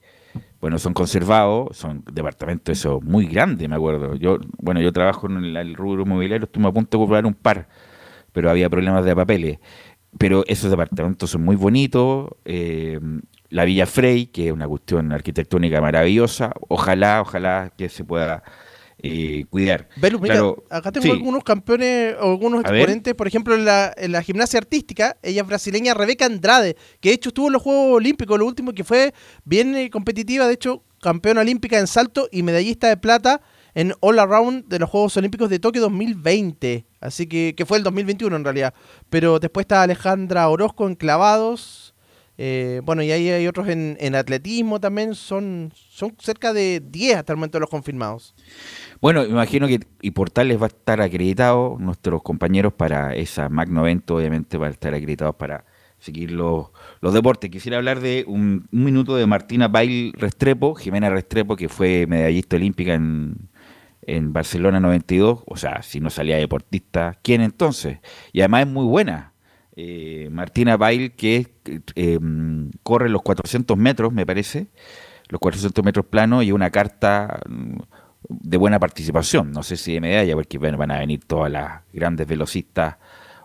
bueno, 0.61 0.79
son 0.79 0.95
conservados, 0.95 1.77
son 1.77 2.03
departamentos 2.12 2.79
eso 2.79 3.01
muy 3.01 3.27
grandes, 3.27 3.69
me 3.69 3.77
acuerdo. 3.77 4.14
Yo, 4.16 4.38
bueno, 4.59 4.81
yo 4.81 4.92
trabajo 4.92 5.27
en 5.29 5.57
el, 5.57 5.75
rubro 5.75 6.07
mobiliario, 6.07 6.47
estuve 6.47 6.66
a 6.66 6.73
punto 6.73 6.99
de 6.99 7.03
comprar 7.03 7.27
un 7.27 7.35
par, 7.35 7.69
pero 8.33 8.51
había 8.51 8.71
problemas 8.71 9.05
de 9.05 9.14
papeles. 9.14 9.59
Pero 10.19 10.45
esos 10.47 10.71
departamentos 10.71 11.31
son 11.31 11.45
muy 11.45 11.57
bonitos. 11.57 12.31
Eh, 12.45 12.99
la 13.51 13.64
Villa 13.64 13.87
Frey, 13.87 14.27
que 14.27 14.49
es 14.49 14.53
una 14.53 14.66
cuestión 14.66 15.12
arquitectónica 15.12 15.81
maravillosa. 15.81 16.53
Ojalá, 16.69 17.21
ojalá 17.21 17.73
que 17.77 17.88
se 17.88 18.05
pueda 18.05 18.42
eh, 18.98 19.44
cuidar. 19.50 19.88
acá 20.70 20.90
tengo 20.90 21.12
algunos 21.12 21.44
campeones, 21.44 22.16
algunos 22.20 22.61
exponentes, 22.62 23.14
por 23.14 23.26
ejemplo, 23.26 23.54
en 23.54 23.64
la, 23.64 23.92
en 23.96 24.12
la, 24.12 24.22
gimnasia 24.22 24.59
artística, 24.59 25.16
ella 25.22 25.42
es 25.42 25.46
brasileña 25.46 25.94
Rebeca 25.94 26.24
Andrade, 26.24 26.76
que 27.00 27.11
de 27.11 27.14
hecho 27.16 27.28
estuvo 27.28 27.48
en 27.48 27.52
los 27.52 27.62
Juegos 27.62 27.96
Olímpicos, 27.96 28.38
lo 28.38 28.46
último 28.46 28.72
que 28.72 28.85
fue 28.85 29.12
bien 29.44 29.76
eh, 29.76 29.90
competitiva, 29.90 30.46
de 30.46 30.54
hecho, 30.54 30.82
campeona 31.00 31.42
olímpica 31.42 31.78
en 31.78 31.87
salto 31.87 32.28
y 32.32 32.42
medallista 32.42 32.88
de 32.88 32.96
plata 32.96 33.42
en 33.74 33.92
All 34.00 34.18
Around 34.18 34.68
de 34.68 34.78
los 34.78 34.88
Juegos 34.88 35.16
Olímpicos 35.18 35.50
de 35.50 35.59
Tokio 35.59 35.82
2020. 35.82 36.87
Así 36.98 37.26
que, 37.26 37.54
que 37.54 37.66
fue 37.66 37.76
el 37.76 37.85
2021 37.85 38.35
en 38.35 38.42
realidad. 38.42 38.74
Pero 39.11 39.38
después 39.38 39.64
está 39.64 39.82
Alejandra 39.82 40.48
Orozco 40.48 40.87
en 40.87 40.94
clavados. 40.94 41.94
Eh, 42.38 42.80
bueno, 42.85 43.02
y 43.02 43.12
ahí 43.12 43.28
hay 43.28 43.46
otros 43.46 43.68
en, 43.68 43.98
en 44.00 44.14
atletismo 44.14 44.80
también. 44.80 45.14
Son, 45.14 45.72
son 45.90 46.16
cerca 46.18 46.54
de 46.54 46.82
10 46.85 47.18
hasta 47.18 47.35
el 47.35 47.37
momento 47.37 47.61
los 47.61 47.68
confirmados. 47.68 48.35
Bueno, 49.00 49.24
imagino 49.24 49.66
que 49.66 49.80
y 50.00 50.12
Portales 50.12 50.61
va 50.61 50.66
a 50.66 50.68
estar 50.68 51.00
acreditado, 51.00 51.76
nuestros 51.78 52.22
compañeros 52.22 52.72
para 52.72 53.14
esa 53.14 53.48
magno 53.48 53.82
evento, 53.82 54.16
obviamente, 54.16 54.56
van 54.56 54.68
a 54.68 54.72
estar 54.72 54.94
acreditados 54.94 55.35
para 55.37 55.64
seguir 55.98 56.30
los, 56.30 56.68
los 57.00 57.12
deportes. 57.14 57.50
Quisiera 57.50 57.78
hablar 57.78 58.00
de 58.00 58.24
un, 58.26 58.66
minuto 58.70 59.16
de 59.16 59.26
Martina 59.26 59.68
Bail 59.68 60.12
Restrepo, 60.16 60.74
Jimena 60.74 61.11
Restrepo, 61.11 61.56
que 61.56 61.68
fue 61.68 62.06
medallista 62.06 62.56
olímpica 62.56 62.94
en, 62.94 63.48
en 64.02 64.32
Barcelona 64.32 64.80
92. 64.80 65.42
O 65.46 65.56
sea, 65.56 65.82
si 65.82 66.00
no 66.00 66.11
salía 66.11 66.37
deportista, 66.37 67.18
¿quién 67.22 67.40
entonces? 67.42 67.98
Y 68.32 68.40
además 68.40 68.66
es 68.66 68.72
muy 68.72 68.87
buena. 68.87 69.32
Eh, 69.76 70.28
Martina 70.32 70.78
Bail, 70.78 71.12
que 71.12 71.48
eh, 71.96 72.18
corre 72.82 73.11
los 73.11 73.22
400 73.22 73.76
metros, 73.76 74.12
me 74.12 74.24
parece, 74.24 74.68
los 75.28 75.38
400 75.38 75.85
metros 75.85 76.06
planos 76.06 76.44
y 76.44 76.52
una 76.52 76.70
carta 76.70 77.40
de 78.29 78.57
buena 78.57 78.79
participación. 78.79 79.53
No 79.53 79.62
sé 79.62 79.77
si 79.77 79.95
de 79.95 80.01
medalla, 80.01 80.35
porque 80.35 80.59
van 80.59 80.91
a 80.91 80.99
venir 80.99 81.25
todas 81.27 81.51
las 81.51 81.83
grandes 81.93 82.27
velocistas 82.27 82.97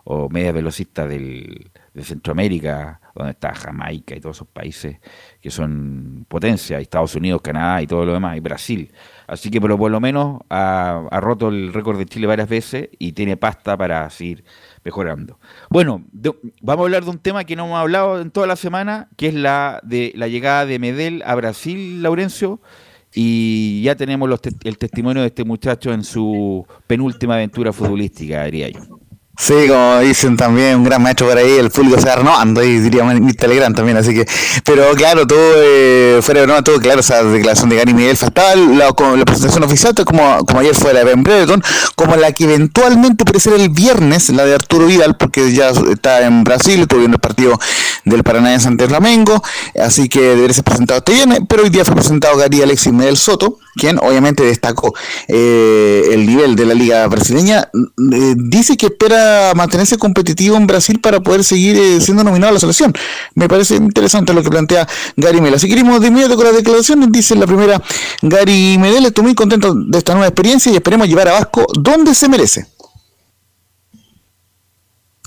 o 0.03 0.29
medias 0.29 0.53
velocistas 0.53 1.07
del, 1.07 1.71
de 1.93 2.03
Centroamérica, 2.03 3.01
donde 3.13 3.31
está 3.31 3.53
Jamaica 3.53 4.15
y 4.15 4.21
todos 4.21 4.37
esos 4.37 4.47
países 4.47 4.97
que 5.41 5.51
son 5.51 6.25
potencia, 6.27 6.79
Estados 6.79 7.15
Unidos, 7.15 7.41
Canadá 7.41 7.81
y 7.81 7.87
todo 7.87 8.05
lo 8.05 8.13
demás, 8.13 8.37
y 8.37 8.39
Brasil. 8.39 8.91
Así 9.27 9.51
que 9.51 9.61
pero 9.61 9.77
por 9.77 9.91
lo 9.91 9.99
menos 9.99 10.41
ha, 10.49 11.07
roto 11.21 11.49
el 11.49 11.73
récord 11.73 11.97
de 11.97 12.05
Chile 12.05 12.27
varias 12.27 12.49
veces 12.49 12.89
y 12.97 13.11
tiene 13.11 13.37
pasta 13.37 13.77
para 13.77 14.09
seguir 14.09 14.43
mejorando. 14.83 15.39
Bueno, 15.69 16.03
vamos 16.61 16.83
a 16.83 16.85
hablar 16.85 17.03
de 17.03 17.09
un 17.11 17.19
tema 17.19 17.43
que 17.43 17.55
no 17.55 17.65
hemos 17.65 17.79
hablado 17.79 18.21
en 18.21 18.31
toda 18.31 18.47
la 18.47 18.55
semana, 18.55 19.09
que 19.17 19.27
es 19.27 19.33
la 19.33 19.81
de 19.83 20.13
la 20.15 20.27
llegada 20.27 20.65
de 20.65 20.79
Medel 20.79 21.23
a 21.25 21.35
Brasil, 21.35 22.01
Laurencio. 22.01 22.61
Y 23.13 23.81
ya 23.83 23.95
tenemos 23.95 24.29
el 24.63 24.77
testimonio 24.77 25.21
de 25.21 25.27
este 25.27 25.43
muchacho 25.43 25.91
en 25.91 26.03
su 26.03 26.65
penúltima 26.87 27.35
aventura 27.35 27.73
futbolística, 27.73 28.45
diría 28.45 28.69
yo. 28.69 29.00
Sí, 29.37 29.53
como 29.67 29.99
dicen 30.01 30.35
también, 30.35 30.75
un 30.75 30.83
gran 30.83 31.01
maestro 31.01 31.27
por 31.27 31.37
ahí, 31.37 31.53
el 31.57 31.71
público 31.71 31.99
se 31.99 32.05
va 32.05 32.17
renovando 32.17 32.61
y 32.63 32.79
diría 32.79 33.03
mi 33.05 33.33
Telegram 33.33 33.73
también, 33.73 33.97
así 33.97 34.13
que, 34.13 34.25
pero 34.65 34.91
claro, 34.93 35.25
todo 35.25 35.39
eh, 35.55 36.19
fuera 36.21 36.41
de 36.41 36.45
broma, 36.45 36.63
todo 36.63 36.79
claro, 36.79 36.99
esa 36.99 37.23
declaración 37.23 37.69
de 37.69 37.77
Gary 37.77 37.93
Miguel 37.93 38.17
faltaba 38.17 38.55
la, 38.55 38.93
la 39.17 39.25
presentación 39.25 39.63
oficial, 39.63 39.95
como, 40.05 40.45
como 40.45 40.59
ayer 40.59 40.75
fue 40.75 40.93
la 40.93 40.99
de 40.99 41.05
Ben 41.05 41.23
Brereton, 41.23 41.63
como 41.95 42.17
la 42.17 42.33
que 42.33 42.43
eventualmente 42.43 43.23
puede 43.23 43.39
ser 43.39 43.53
el 43.53 43.69
viernes, 43.69 44.29
la 44.29 44.45
de 44.45 44.53
Arturo 44.53 44.85
Vidal, 44.85 45.15
porque 45.15 45.51
ya 45.53 45.69
está 45.69 46.21
en 46.25 46.43
Brasil, 46.43 46.81
estuvo 46.81 46.99
viendo 46.99 47.15
el 47.15 47.21
partido 47.21 47.57
del 48.03 48.23
Paraná 48.23 48.53
en 48.53 48.59
Santo 48.59 48.87
Flamengo, 48.87 49.41
así 49.81 50.09
que 50.09 50.21
debería 50.21 50.53
ser 50.53 50.65
presentado 50.65 50.99
este 50.99 51.13
viernes, 51.13 51.39
pero 51.47 51.63
hoy 51.63 51.69
día 51.69 51.85
fue 51.85 51.95
presentado 51.95 52.37
Gary 52.37 52.61
Alexis 52.61 52.91
Miguel 52.93 53.17
Soto, 53.17 53.57
quien 53.75 53.97
obviamente 53.99 54.43
destacó 54.43 54.93
eh, 55.27 56.09
el 56.11 56.25
nivel 56.25 56.55
de 56.55 56.65
la 56.65 56.73
liga 56.73 57.07
brasileña, 57.07 57.69
eh, 57.71 58.35
dice 58.37 58.77
que 58.77 58.87
espera 58.87 59.53
mantenerse 59.55 59.97
competitivo 59.97 60.57
en 60.57 60.67
Brasil 60.67 60.99
para 60.99 61.19
poder 61.21 61.43
seguir 61.43 61.77
eh, 61.77 62.01
siendo 62.01 62.23
nominado 62.23 62.51
a 62.51 62.53
la 62.53 62.59
selección. 62.59 62.93
Me 63.35 63.47
parece 63.47 63.75
interesante 63.75 64.33
lo 64.33 64.43
que 64.43 64.49
plantea 64.49 64.87
Gary 65.15 65.41
Mel. 65.41 65.53
Así 65.53 65.67
que 65.67 65.73
iremos 65.73 66.01
de 66.01 66.07
inmediato 66.07 66.35
con 66.35 66.45
las 66.45 66.55
declaraciones. 66.55 67.11
Dice 67.11 67.35
la 67.35 67.47
primera 67.47 67.81
Gary 68.21 68.77
Medel, 68.77 69.05
estoy 69.05 69.23
muy 69.23 69.35
contento 69.35 69.73
de 69.73 69.97
esta 69.97 70.13
nueva 70.13 70.27
experiencia 70.27 70.71
y 70.71 70.75
esperemos 70.75 71.07
llevar 71.07 71.29
a 71.29 71.33
Vasco 71.33 71.65
donde 71.79 72.13
se 72.15 72.27
merece. 72.27 72.67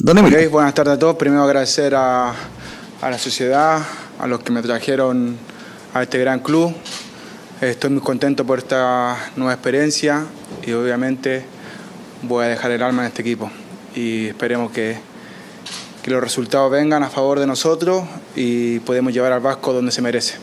Okay, 0.07 0.49
buenas 0.49 0.75
tardes 0.75 0.95
a 0.95 0.99
todos. 0.99 1.17
Primero 1.17 1.45
agradecer 1.45 1.95
a, 1.95 2.35
a 3.01 3.11
la 3.11 3.19
sociedad, 3.19 3.81
a 4.19 4.27
los 4.27 4.41
que 4.41 4.53
me 4.53 4.61
trajeron 4.61 5.37
a 5.95 6.03
este 6.03 6.19
gran 6.19 6.41
club, 6.41 6.75
Estoy 7.61 7.91
muy 7.91 8.03
contento 8.03 8.45
por 8.45 8.59
esta 8.59 9.17
nueva 9.37 9.53
experiencia 9.53 10.27
y 10.67 10.73
obviamente 10.73 11.45
voy 12.23 12.47
a 12.47 12.49
dejar 12.49 12.73
el 12.73 12.83
alma 12.83 13.03
en 13.03 13.09
este 13.09 13.23
equipo 13.23 13.49
y 13.95 14.27
esperemos 14.27 14.73
que, 14.73 14.99
que 16.03 16.11
los 16.11 16.21
resultados 16.21 16.69
vengan 16.73 17.05
a 17.05 17.09
favor 17.09 17.39
de 17.39 17.47
nosotros 17.47 18.03
y 18.35 18.81
podemos 18.81 19.13
llevar 19.13 19.31
al 19.31 19.41
Vasco 19.41 19.73
donde 19.73 19.93
se 19.93 20.03
merece. 20.03 20.35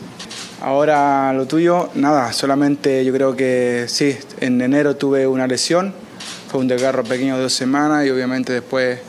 Ahora 0.62 1.34
lo 1.34 1.46
tuyo, 1.46 1.90
nada, 1.94 2.32
solamente 2.32 3.04
yo 3.04 3.12
creo 3.12 3.36
que 3.36 3.84
sí, 3.88 4.16
en 4.40 4.62
enero 4.62 4.96
tuve 4.96 5.26
una 5.26 5.46
lesión, 5.46 5.92
fue 6.50 6.60
un 6.60 6.66
desgarro 6.66 7.04
pequeño 7.04 7.36
de 7.36 7.42
dos 7.42 7.52
semanas 7.52 8.06
y 8.06 8.10
obviamente 8.10 8.54
después 8.54 9.00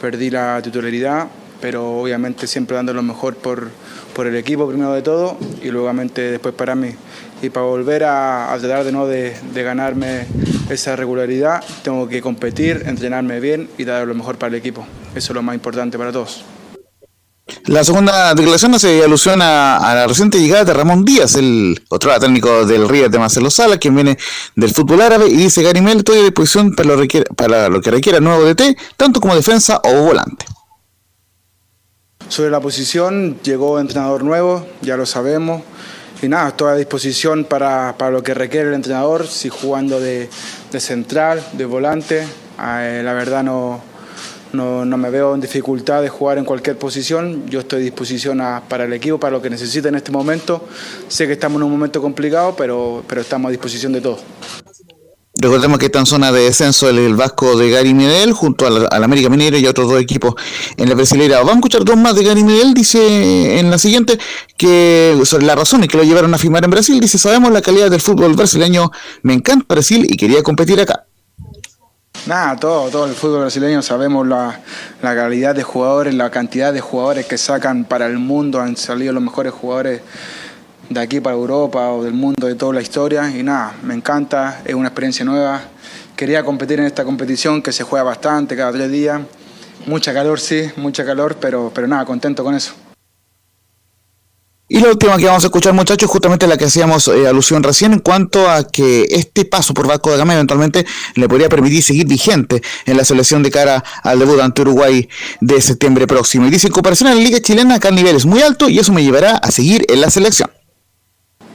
perdí 0.00 0.30
la 0.30 0.58
titularidad, 0.62 1.28
pero 1.60 2.00
obviamente 2.00 2.46
siempre 2.46 2.76
dando 2.76 2.94
lo 2.94 3.02
mejor 3.02 3.36
por, 3.36 3.68
por 4.14 4.26
el 4.26 4.36
equipo 4.36 4.66
primero 4.66 4.94
de 4.94 5.02
todo 5.02 5.36
y 5.62 5.68
luego 5.68 5.92
después 5.92 6.54
para 6.54 6.74
mí 6.74 6.94
y 7.42 7.50
para 7.50 7.66
volver 7.66 8.04
a, 8.04 8.56
tratar 8.60 8.84
de, 8.84 8.92
¿no? 8.92 9.06
De, 9.06 9.34
ganarme 9.52 10.26
esa 10.70 10.96
regularidad 10.96 11.62
tengo 11.82 12.08
que 12.08 12.22
competir, 12.22 12.84
entrenarme 12.86 13.40
bien 13.40 13.68
y 13.76 13.84
dar 13.84 14.06
lo 14.06 14.14
mejor 14.14 14.38
para 14.38 14.48
el 14.48 14.54
equipo. 14.54 14.86
Eso 15.14 15.32
es 15.32 15.34
lo 15.34 15.42
más 15.42 15.54
importante 15.54 15.98
para 15.98 16.12
todos. 16.12 16.44
La 17.66 17.82
segunda 17.82 18.34
declaración 18.34 18.74
hace 18.74 19.02
alusión 19.02 19.42
a, 19.42 19.78
la 19.94 20.06
reciente 20.06 20.38
llegada 20.38 20.64
de 20.64 20.72
Ramón 20.72 21.04
Díaz, 21.04 21.34
el 21.34 21.82
otro 21.88 22.18
técnico 22.18 22.64
del 22.64 22.88
Río 22.88 23.08
de 23.08 23.18
Marcelo 23.18 23.50
Sala, 23.50 23.76
quien 23.76 23.96
viene 23.96 24.16
del 24.54 24.72
fútbol 24.72 25.02
árabe, 25.02 25.26
y 25.26 25.36
dice 25.36 25.62
Garimel, 25.62 25.98
estoy 25.98 26.20
a 26.20 26.22
disposición 26.22 26.74
para 26.74 26.94
lo, 26.94 27.02
para 27.36 27.68
lo 27.68 27.80
que 27.80 27.90
requiera 27.90 28.20
nuevo 28.20 28.44
DT, 28.44 28.76
tanto 28.96 29.20
como 29.20 29.34
defensa 29.34 29.80
o 29.84 30.02
volante. 30.04 30.46
Sobre 32.28 32.50
la 32.50 32.60
posición, 32.60 33.40
llegó 33.42 33.78
entrenador 33.80 34.22
nuevo, 34.22 34.66
ya 34.80 34.96
lo 34.96 35.04
sabemos, 35.04 35.62
y 36.22 36.28
nada, 36.28 36.50
estoy 36.50 36.70
a 36.70 36.74
disposición 36.76 37.44
para, 37.44 37.94
lo 38.10 38.22
que 38.22 38.32
requiere 38.32 38.68
el 38.68 38.74
entrenador, 38.74 39.26
si 39.26 39.48
jugando 39.48 40.00
de, 40.00 40.28
central, 40.78 41.42
de 41.52 41.64
volante, 41.64 42.24
eh, 42.60 43.02
la 43.04 43.12
verdad 43.12 43.42
no, 43.42 43.80
no, 44.52 44.84
me 44.84 45.10
veo 45.10 45.34
en 45.34 45.40
dificultad 45.40 46.00
de 46.00 46.08
jugar 46.08 46.38
en 46.38 46.44
cualquier 46.44 46.78
posición, 46.78 47.44
yo 47.48 47.60
estoy 47.60 47.80
a 47.80 47.82
disposición 47.82 48.40
para 48.68 48.84
el 48.84 48.92
equipo, 48.92 49.18
para 49.18 49.32
lo 49.32 49.42
que 49.42 49.50
necesite 49.50 49.88
en 49.88 49.96
este 49.96 50.12
momento, 50.12 50.64
sé 51.08 51.26
que 51.26 51.32
estamos 51.32 51.56
en 51.56 51.64
un 51.64 51.72
momento 51.72 52.00
complicado, 52.00 52.54
pero, 52.56 53.02
pero 53.08 53.20
estamos 53.20 53.48
a 53.48 53.50
disposición 53.50 53.92
de 53.92 54.00
todo. 54.00 54.18
Recordemos 55.34 55.78
que 55.78 55.86
está 55.86 55.98
en 55.98 56.04
zona 56.04 56.30
de 56.30 56.42
descenso 56.42 56.90
el, 56.90 57.16
Vasco 57.16 57.56
de 57.56 57.70
Gary 57.70 57.94
Medel 57.94 58.32
junto 58.32 58.66
al, 58.66 59.02
América 59.02 59.30
Minero 59.30 59.56
y 59.56 59.66
otros 59.66 59.88
dos 59.88 59.98
equipos 59.98 60.34
en 60.76 60.90
la 60.90 60.94
Brasileira. 60.94 61.38
Vamos 61.38 61.52
a 61.52 61.56
escuchar 61.56 61.84
dos 61.84 61.96
más 61.96 62.14
de 62.14 62.24
Gary 62.24 62.44
Medel. 62.44 62.74
Dice 62.74 63.58
en 63.58 63.70
la 63.70 63.78
siguiente 63.78 64.18
que 64.58 65.18
sobre 65.24 65.46
las 65.46 65.56
razones 65.56 65.88
que 65.88 65.96
lo 65.96 66.02
llevaron 66.04 66.34
a 66.34 66.38
firmar 66.38 66.64
en 66.64 66.70
Brasil. 66.70 67.00
Dice: 67.00 67.16
Sabemos 67.16 67.50
la 67.50 67.62
calidad 67.62 67.90
del 67.90 68.00
fútbol 68.00 68.34
brasileño. 68.34 68.90
Me 69.22 69.32
encanta 69.32 69.64
Brasil 69.66 70.06
y 70.06 70.16
quería 70.18 70.42
competir 70.42 70.78
acá. 70.80 71.06
Nada, 72.26 72.54
todo, 72.56 72.90
todo 72.90 73.06
el 73.06 73.14
fútbol 73.14 73.40
brasileño 73.40 73.80
sabemos 73.80 74.26
la, 74.26 74.60
la 75.00 75.14
calidad 75.14 75.54
de 75.54 75.62
jugadores, 75.62 76.14
la 76.14 76.30
cantidad 76.30 76.74
de 76.74 76.80
jugadores 76.80 77.26
que 77.26 77.38
sacan 77.38 77.84
para 77.84 78.06
el 78.06 78.18
mundo. 78.18 78.60
Han 78.60 78.76
salido 78.76 79.14
los 79.14 79.22
mejores 79.22 79.54
jugadores 79.54 80.02
de 80.92 81.00
aquí 81.00 81.20
para 81.20 81.36
Europa 81.36 81.90
o 81.90 82.02
del 82.02 82.12
mundo 82.12 82.46
de 82.46 82.54
toda 82.54 82.74
la 82.74 82.82
historia 82.82 83.30
y 83.30 83.42
nada, 83.42 83.74
me 83.82 83.94
encanta, 83.94 84.62
es 84.64 84.74
una 84.74 84.88
experiencia 84.88 85.24
nueva. 85.24 85.62
Quería 86.16 86.44
competir 86.44 86.80
en 86.80 86.86
esta 86.86 87.04
competición 87.04 87.62
que 87.62 87.72
se 87.72 87.84
juega 87.84 88.04
bastante 88.04 88.56
cada 88.56 88.72
tres 88.72 88.90
días. 88.90 89.20
Mucha 89.86 90.12
calor, 90.12 90.38
sí, 90.38 90.70
mucha 90.76 91.04
calor, 91.04 91.36
pero, 91.40 91.72
pero 91.74 91.88
nada, 91.88 92.04
contento 92.04 92.44
con 92.44 92.54
eso. 92.54 92.74
Y 94.68 94.80
la 94.80 94.88
última 94.88 95.18
que 95.18 95.26
vamos 95.26 95.44
a 95.44 95.48
escuchar, 95.48 95.74
muchachos, 95.74 96.08
justamente 96.08 96.46
la 96.46 96.56
que 96.56 96.64
hacíamos 96.64 97.06
eh, 97.08 97.28
alusión 97.28 97.62
recién 97.62 97.92
en 97.92 97.98
cuanto 97.98 98.48
a 98.48 98.66
que 98.66 99.06
este 99.10 99.44
paso 99.44 99.74
por 99.74 99.86
Vasco 99.86 100.10
da 100.10 100.16
Gama 100.16 100.32
eventualmente 100.32 100.86
le 101.14 101.28
podría 101.28 101.50
permitir 101.50 101.82
seguir 101.82 102.06
vigente 102.06 102.62
en 102.86 102.96
la 102.96 103.04
selección 103.04 103.42
de 103.42 103.50
cara 103.50 103.84
al 104.02 104.18
debut 104.18 104.40
ante 104.40 104.62
Uruguay 104.62 105.06
de 105.42 105.60
septiembre 105.60 106.06
próximo. 106.06 106.46
Y 106.46 106.50
dice, 106.50 106.68
en 106.68 106.72
comparación 106.72 107.10
a 107.10 107.14
la 107.14 107.20
Liga 107.20 107.38
Chilena, 107.40 107.74
acá 107.74 107.88
el 107.88 107.96
nivel 107.96 108.16
es 108.16 108.24
muy 108.24 108.40
alto 108.40 108.70
y 108.70 108.78
eso 108.78 108.94
me 108.94 109.02
llevará 109.02 109.36
a 109.36 109.50
seguir 109.50 109.84
en 109.90 110.00
la 110.00 110.10
selección 110.10 110.48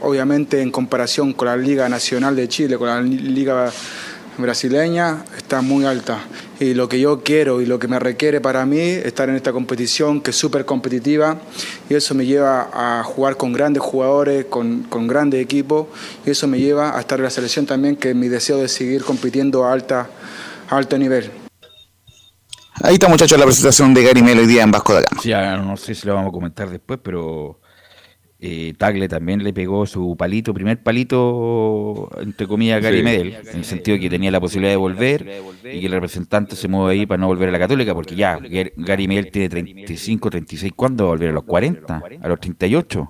obviamente 0.02 0.62
en 0.62 0.72
comparación 0.72 1.34
con 1.34 1.48
la 1.48 1.58
Liga 1.58 1.88
Nacional 1.90 2.36
de 2.36 2.48
Chile, 2.48 2.78
con 2.78 2.88
la 2.88 3.02
Liga 3.02 3.72
brasileña, 4.38 5.24
está 5.36 5.62
muy 5.62 5.86
alta. 5.86 6.20
Y 6.60 6.74
lo 6.74 6.88
que 6.90 7.00
yo 7.00 7.24
quiero 7.24 7.62
y 7.62 7.66
lo 7.66 7.80
que 7.80 7.88
me 7.88 8.00
requiere 8.00 8.42
para 8.42 8.66
mí 8.66 8.80
estar 8.80 9.30
en 9.30 9.36
esta 9.36 9.52
competición 9.52 10.22
que 10.22 10.32
es 10.32 10.38
súper 10.38 10.66
competitiva 10.66 11.38
y 11.90 11.96
eso 11.96 12.16
me 12.16 12.26
lleva 12.26 12.70
a 12.74 13.04
jugar 13.04 13.38
con 13.38 13.54
grandes 13.54 13.84
jugadores, 13.84 14.46
con, 14.46 14.84
con 14.84 15.08
grandes 15.08 15.42
equipos 15.42 15.88
y 16.26 16.32
eso 16.32 16.48
me 16.48 16.60
lleva 16.60 16.98
a 16.98 17.00
estar 17.00 17.20
en 17.20 17.26
la 17.26 17.30
selección 17.30 17.66
también 17.66 17.96
que 17.96 18.12
es 18.12 18.16
mi 18.16 18.28
deseo 18.28 18.58
de 18.58 18.68
seguir 18.68 19.04
compitiendo 19.04 19.66
a, 19.66 19.74
alta, 19.74 20.10
alto 20.70 20.98
nivel. 20.98 21.32
Ahí 22.84 22.94
está 22.94 23.08
muchachos 23.08 23.40
la 23.40 23.46
presentación 23.46 23.94
de 23.94 24.04
Gary 24.04 24.22
Melo 24.22 24.42
hoy 24.42 24.48
día 24.48 24.62
en 24.62 24.72
Vasco 24.72 24.94
da 24.94 25.02
Gama. 25.02 25.22
Sí, 25.22 25.32
no 25.32 25.78
sé 25.78 25.96
si 25.96 26.06
lo 26.06 26.14
vamos 26.14 26.30
a 26.30 26.32
comentar 26.32 26.70
después, 26.70 27.00
pero 27.02 27.60
eh, 28.40 28.76
Tagle 28.78 29.10
también 29.10 29.44
le 29.44 29.52
pegó 29.52 29.88
su 29.88 30.16
palito, 30.16 30.54
primer 30.54 30.82
palito, 30.84 32.10
entre 32.22 32.46
comillas, 32.46 32.78
a 32.78 32.80
Gary 32.82 33.02
Medel, 33.02 33.34
en 33.34 33.58
el 33.58 33.66
sentido 33.66 33.96
de 33.96 34.02
que 34.02 34.10
tenía 34.12 34.30
la 34.30 34.40
posibilidad 34.40 34.72
de 34.72 34.78
volver 34.78 35.42
y 35.64 35.80
que 35.80 35.86
el 35.88 35.92
representante 35.92 36.56
se 36.56 36.68
mueve 36.68 37.00
ahí 37.00 37.06
para 37.08 37.20
no 37.20 37.28
volver 37.28 37.50
a 37.50 37.52
la 37.52 37.60
Católica, 37.60 37.96
porque 37.96 38.16
ya 38.16 38.40
Gary 38.76 39.08
Medel 39.08 39.32
tiene 39.32 39.50
35, 39.50 40.30
36, 40.30 40.74
¿cuándo 40.76 41.06
va 41.06 41.10
a 41.10 41.14
volver? 41.14 41.30
¿A 41.30 41.34
los 41.34 41.44
40? 41.46 42.04
¿A 42.22 42.28
los 42.28 42.40
38? 42.40 43.10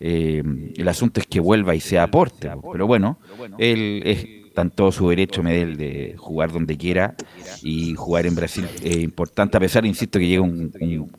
Eh, 0.00 0.42
el 0.76 0.88
asunto 0.88 1.20
es 1.20 1.26
que 1.26 1.40
vuelva 1.40 1.74
y 1.74 1.80
sea 1.80 2.04
aporte, 2.04 2.50
pero 2.72 2.86
bueno, 2.86 3.18
él 3.58 4.02
es 4.04 4.26
tan 4.54 4.70
todo 4.70 4.90
su 4.90 5.08
derecho 5.08 5.42
Medel 5.42 5.76
de 5.76 6.14
jugar 6.16 6.50
donde 6.50 6.76
quiera 6.76 7.14
y 7.62 7.94
jugar 7.94 8.26
en 8.26 8.34
Brasil 8.34 8.66
es 8.82 8.96
importante 8.96 9.56
a 9.56 9.60
pesar, 9.60 9.84
insisto, 9.86 10.18
que 10.18 10.26
llega 10.26 10.42
un, 10.42 10.72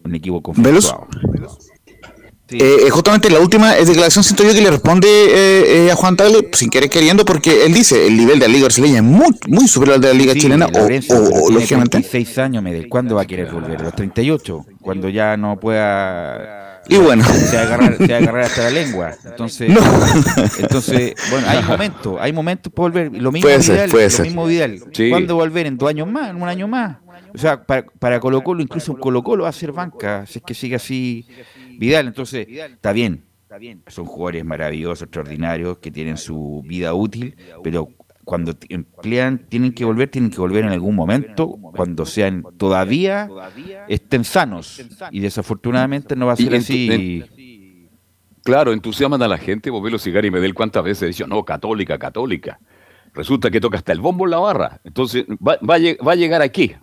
un, 0.03 0.15
equipo 0.15 0.41
conflictuado. 0.41 1.07
Eh, 2.51 2.87
eh, 2.87 2.89
justamente 2.89 3.29
la 3.29 3.39
última 3.39 3.75
declaración 3.75 4.23
siento 4.23 4.43
yo 4.43 4.53
que 4.53 4.61
le 4.61 4.71
responde 4.71 5.07
eh, 5.07 5.91
a 5.91 5.95
Juan 5.95 6.17
Tagle 6.17 6.49
sin 6.53 6.69
querer 6.69 6.89
queriendo 6.89 7.23
porque 7.23 7.65
él 7.65 7.73
dice 7.73 8.07
el 8.07 8.17
nivel 8.17 8.39
de 8.39 8.47
la 8.47 8.53
liga 8.53 8.65
brasileña 8.65 8.97
es 8.97 9.03
muy, 9.03 9.35
muy 9.47 9.67
superior 9.67 9.95
al 9.95 10.01
de 10.01 10.07
la 10.07 10.13
liga 10.15 10.33
chilena 10.33 10.65
o, 10.65 10.79
o, 10.79 11.51
lógicamente. 11.51 11.99
36 11.99 12.37
años 12.39 12.63
Medel 12.63 12.89
¿cuándo 12.89 13.15
va 13.15 13.21
a 13.21 13.25
querer 13.25 13.51
volver? 13.51 13.79
los 13.81 13.93
38 13.93 14.65
cuando 14.81 15.09
ya 15.09 15.37
no 15.37 15.59
pueda 15.59 16.79
y 16.87 16.97
bueno. 16.97 17.23
se 17.23 17.55
va 17.55 17.61
a 17.61 17.65
agarrar, 17.65 17.97
se 17.97 18.07
va 18.07 18.15
a 18.15 18.17
agarrar 18.17 18.43
hasta 18.45 18.63
la 18.63 18.69
lengua. 18.71 19.11
Entonces 19.25 19.71
entonces 20.57 21.13
bueno 21.29 21.47
hay 21.47 21.63
momentos 21.63 22.17
hay 22.19 22.33
momentos 22.33 22.73
para 22.73 22.89
volver 22.89 23.11
lo 23.13 23.31
mismo 23.31 23.47
puede 23.47 23.59
Vidal, 23.59 23.89
ser, 23.91 24.19
lo 24.19 24.25
mismo 24.25 24.45
Vidal. 24.47 24.79
¿cuándo 25.09 25.35
volver? 25.35 25.67
en 25.67 25.77
dos 25.77 25.89
años 25.89 26.07
más 26.07 26.31
en 26.31 26.41
un 26.41 26.47
año 26.49 26.67
más 26.67 26.97
o 27.33 27.37
sea 27.37 27.63
para, 27.63 27.85
para 27.99 28.19
Colo 28.19 28.43
Colo 28.43 28.63
incluso 28.63 28.97
Colo 28.97 29.21
Colo 29.21 29.43
va 29.43 29.49
a 29.49 29.53
ser 29.53 29.71
banca 29.71 30.25
si 30.25 30.39
es 30.39 30.45
que 30.45 30.53
sigue 30.55 30.75
así 30.75 31.27
Vidal, 31.79 32.07
entonces, 32.07 32.45
está 32.47 32.91
bien. 32.91 33.23
Son 33.87 34.05
jugadores 34.05 34.43
maravillosos, 34.43 35.03
extraordinarios, 35.03 35.79
que 35.79 35.89
tienen 35.91 36.17
su 36.17 36.61
vida 36.67 36.93
útil, 36.93 37.35
pero 37.63 37.89
cuando 38.25 38.53
emplean, 38.67 39.47
tienen 39.49 39.73
que 39.73 39.85
volver, 39.85 40.09
tienen 40.09 40.29
que 40.29 40.39
volver 40.39 40.65
en 40.65 40.71
algún 40.71 40.93
momento, 40.93 41.47
cuando 41.47 42.05
sean 42.05 42.43
todavía 42.57 43.29
estén 43.87 44.23
sanos. 44.23 44.81
Y 45.11 45.21
desafortunadamente 45.21 46.15
no 46.15 46.27
va 46.27 46.33
a 46.33 46.35
ser 46.35 46.53
así. 46.53 47.23
Claro, 48.43 48.73
entusiasman 48.73 49.21
a 49.21 49.27
la 49.27 49.37
gente, 49.37 49.69
Bobelo 49.69 49.97
Cigar 49.97 50.25
y 50.25 50.31
Medel, 50.31 50.53
¿cuántas 50.53 50.83
veces 50.83 51.09
dicho, 51.09 51.27
no, 51.27 51.43
católica, 51.43 51.97
católica? 51.97 52.59
Resulta 53.13 53.49
que 53.49 53.59
toca 53.59 53.77
hasta 53.77 53.91
el 53.91 54.01
bombo 54.01 54.25
en 54.25 54.31
la 54.31 54.39
barra. 54.39 54.81
Entonces, 54.83 55.25
va, 55.25 55.57
va, 55.67 56.11
a 56.11 56.15
llegar 56.15 56.41
aquí. 56.41 56.73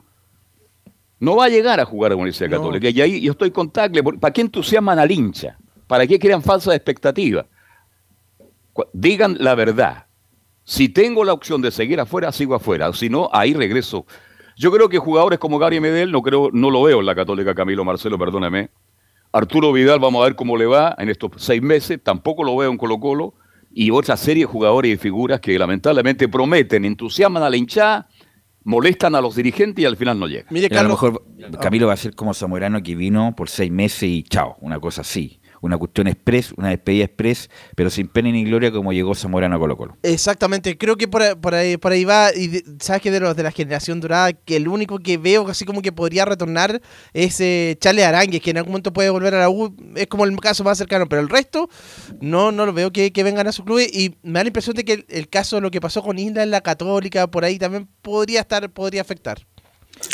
No 1.18 1.37
va 1.37 1.46
a 1.46 1.48
llegar 1.48 1.81
a 1.81 1.85
jugar 1.85 2.12
a 2.12 2.14
la 2.14 2.16
Universidad 2.16 2.50
Católica. 2.50 2.90
Y 2.90 3.00
ahí 3.00 3.20
yo 3.20 3.33
estoy 3.33 3.50
con. 3.50 3.70
¿Para 3.70 4.33
qué 4.33 4.42
entusiasman 4.42 4.98
al 4.98 5.11
hincha? 5.11 5.59
¿Para 5.87 6.07
qué 6.07 6.18
crean 6.18 6.42
falsas 6.42 6.74
expectativas? 6.74 7.46
Digan 8.92 9.37
la 9.40 9.55
verdad. 9.55 10.07
Si 10.64 10.88
tengo 10.88 11.24
la 11.24 11.33
opción 11.33 11.62
de 11.62 11.70
seguir 11.70 12.00
afuera, 12.00 12.33
sigo 12.33 12.55
afuera. 12.55 12.92
Si 12.92 13.09
no, 13.09 13.31
ahí 13.33 13.55
regreso. 13.55 14.05
Yo 14.57 14.72
creo 14.72 14.88
que 14.88 14.98
jugadores 14.98 15.38
como 15.38 15.59
Gary 15.59 15.81
Medel, 15.81 16.11
no 16.11 16.22
creo, 16.22 16.50
no 16.52 16.70
lo 16.70 16.83
veo 16.83 17.00
en 17.00 17.07
la 17.07 17.14
Católica, 17.14 17.55
Camilo 17.55 17.85
Marcelo, 17.85 18.18
perdóname. 18.18 18.70
Arturo 19.33 19.72
Vidal, 19.72 20.00
vamos 20.00 20.22
a 20.22 20.24
ver 20.24 20.35
cómo 20.35 20.57
le 20.57 20.66
va 20.66 20.94
en 20.98 21.09
estos 21.09 21.31
seis 21.37 21.62
meses. 21.62 22.00
Tampoco 22.02 22.42
lo 22.42 22.57
veo 22.57 22.70
en 22.70 22.79
Colo 22.79 22.98
Colo. 22.98 23.35
Y 23.72 23.90
otra 23.90 24.16
serie 24.16 24.44
de 24.44 24.50
jugadores 24.50 24.94
y 24.94 24.96
figuras 24.96 25.40
que 25.40 25.59
lamentablemente 25.59 26.29
prometen, 26.29 26.85
entusiasman 26.85 27.42
a 27.42 27.50
la 27.50 27.57
hinchada 27.57 28.09
molestan 28.66 29.14
a 29.14 29.20
los 29.20 29.37
dirigentes 29.37 29.83
y 29.83 29.87
al 29.87 29.96
final 29.96 30.18
no 30.18 30.26
llegan. 30.26 30.46
Mire, 30.50 30.76
a 30.76 30.83
lo 30.83 30.90
mejor 30.90 31.24
Camilo 31.61 31.87
va 31.87 31.94
a 31.94 31.96
ser 31.96 32.14
como 32.14 32.35
Zamorano 32.35 32.83
que 32.83 32.94
vino 32.94 33.35
por 33.35 33.48
seis 33.48 33.70
meses 33.70 34.02
y 34.02 34.22
chao, 34.24 34.57
una 34.61 34.79
cosa 34.79 35.00
así 35.00 35.40
una 35.61 35.79
cuestión 35.79 36.07
express, 36.07 36.53
una 36.57 36.71
despedida 36.71 37.05
express, 37.05 37.51
pero 37.75 37.90
sin 37.90 38.09
pena 38.09 38.31
ni 38.31 38.45
gloria 38.45 38.71
como 38.71 38.92
llegó 38.92 39.14
Zamorano 39.14 39.57
a 39.57 39.59
Colo 39.59 39.77
Colo. 39.77 39.97
Exactamente, 40.03 40.77
creo 40.77 40.97
que 40.97 41.09
por, 41.09 41.23
ahí, 41.55 41.77
por 41.77 41.92
ahí 41.92 42.05
va, 42.05 42.31
y 42.35 42.62
sabes 42.81 43.03
que 43.03 43.11
de 43.11 43.21
los 43.21 43.37
de 43.37 43.42
la 43.42 43.51
generación 43.51 44.01
dorada, 44.01 44.33
que 44.33 44.57
el 44.57 44.69
único 44.69 44.99
que 44.99 45.19
veo 45.19 45.49
así 45.49 45.64
como 45.64 45.83
que 45.83 45.92
podría 45.92 46.25
retornar 46.25 46.81
es 47.12 47.40
eh, 47.40 47.77
Charles 47.81 48.05
Arangues, 48.05 48.40
que 48.40 48.51
en 48.51 48.59
algún 48.59 48.73
momento 48.73 48.92
puede 48.92 49.11
volver 49.11 49.35
a 49.35 49.40
la 49.40 49.51
U, 49.51 49.75
es 49.95 50.07
como 50.07 50.25
el 50.25 50.37
caso 50.38 50.64
más 50.64 50.79
cercano, 50.79 51.09
pero 51.09 51.23
el 51.23 51.29
resto 51.29 51.69
no, 52.21 52.53
no 52.53 52.66
lo 52.66 52.73
veo 52.73 52.92
que, 52.92 53.11
vengan 53.27 53.49
a 53.49 53.53
su 53.53 53.64
club 53.64 53.81
y 53.81 54.14
me 54.23 54.38
da 54.38 54.45
la 54.45 54.49
impresión 54.49 54.77
de 54.77 54.85
que 54.85 55.05
el, 55.09 55.29
caso, 55.29 55.61
lo 55.61 55.71
que 55.71 55.81
pasó 55.81 56.03
con 56.03 56.19
Isla 56.19 56.42
en 56.42 56.51
la 56.51 56.61
Católica, 56.61 57.27
por 57.27 57.45
ahí 57.45 57.59
también 57.59 57.88
podría 58.03 58.40
estar, 58.40 58.71
podría 58.71 59.01
afectar. 59.01 59.45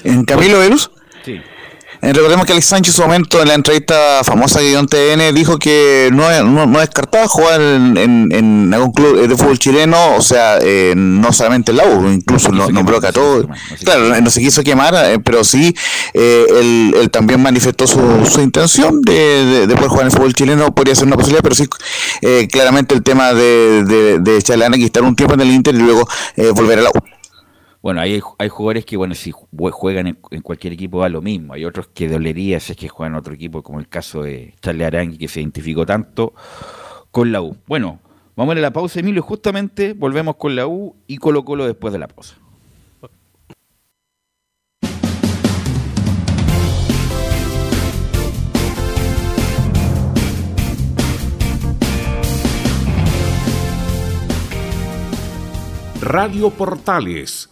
¿En 0.05 0.25
Camilo 0.25 0.59
Velus? 0.61 0.91
Sí. 1.25 1.41
Eh, 2.05 2.13
recordemos 2.13 2.45
que 2.47 2.53
Alex 2.53 2.67
Sánchez 2.67 2.95
en 2.95 2.97
su 2.97 3.03
momento 3.03 3.41
en 3.41 3.47
la 3.47 3.55
entrevista 3.55 4.25
famosa 4.25 4.59
que 4.59 4.71
dio 4.71 4.81
en 4.81 4.87
TN 4.87 5.33
dijo 5.37 5.57
que 5.57 6.11
no, 6.13 6.67
no, 6.67 6.81
descartaba 6.81 7.29
jugar 7.29 7.61
en, 7.61 8.75
algún 8.75 8.91
club 8.91 9.29
de 9.29 9.37
fútbol 9.37 9.57
chileno, 9.57 10.17
o 10.17 10.21
sea, 10.21 10.59
eh, 10.61 10.95
no 10.97 11.33
solamente 11.33 11.71
el 11.71 11.77
la 11.77 11.85
incluso 12.13 12.51
no, 12.51 12.69
nombró 12.71 13.01
que 13.01 13.07
a 13.07 13.13
todos. 13.13 13.47
Claro, 13.85 14.21
no 14.21 14.31
se 14.31 14.41
quiso 14.41 14.65
quemar, 14.65 14.95
eh, 14.97 15.21
pero 15.21 15.45
sí, 15.45 15.77
él, 16.13 17.09
también 17.13 17.41
manifestó 17.41 17.87
su, 17.87 18.01
su 18.29 18.41
intención 18.41 19.01
de, 19.03 19.69
de, 19.69 19.75
poder 19.77 19.89
jugar 19.89 20.07
en 20.07 20.11
el 20.11 20.13
fútbol 20.13 20.35
chileno, 20.35 20.75
podría 20.75 20.97
ser 20.97 21.07
una 21.07 21.17
posibilidad, 21.17 21.45
pero 21.45 21.55
sí, 21.55 21.69
claramente 22.51 22.97
el 22.97 23.05
tema 23.05 23.33
de, 23.33 23.85
de, 23.85 24.19
de 24.19 24.39
echarle 24.39 24.65
a 24.65 24.69
estar 24.71 25.05
un 25.05 25.15
tiempo 25.15 25.35
en 25.35 25.43
el 25.43 25.53
Inter 25.53 25.73
y 25.73 25.79
luego 25.79 26.09
volver 26.53 26.81
a 26.81 26.83
la 26.83 26.91
U. 26.91 27.12
Bueno, 27.83 28.01
hay, 28.01 28.21
hay 28.39 28.49
jugadores 28.49 28.85
que, 28.85 28.97
bueno, 28.97 29.17
si 29.17 29.33
juegan 29.33 30.07
en, 30.07 30.41
cualquier 30.43 30.73
equipo 30.73 30.99
va 30.99 31.09
lo 31.09 31.21
mismo. 31.21 31.55
Hay 31.55 31.65
otros 31.65 31.89
que 31.89 32.09
dolería 32.09 32.61
si 32.61 32.73
es 32.73 32.79
que 32.79 32.89
juegan 32.89 33.15
en 33.15 33.19
otro 33.19 33.35
equipo, 33.35 33.63
como 33.63 33.81
el 33.81 33.89
caso 33.89 34.23
de 34.23 34.55
Charlie 34.61 34.85
Arangui, 34.85 35.19
que 35.19 35.27
se 35.27 35.41
identificó 35.41 35.85
tanto 35.85 36.33
con 37.11 37.33
la 37.33 37.43
U. 37.43 37.57
Bueno, 37.67 37.99
vamos 38.37 38.57
a 38.57 38.61
la 38.61 38.73
pausa, 38.73 39.01
Emilio. 39.01 39.23
Justamente 39.23 39.95
volvemos 39.95 40.37
con 40.37 40.55
la 40.55 40.69
U 40.69 40.95
y 41.09 41.19
Colo 41.19 41.45
Colo 41.45 41.67
después 41.67 41.93
de 41.93 41.99
la 41.99 42.07
pausa. 42.07 42.37
Radio 56.01 56.51
Portales 56.51 57.52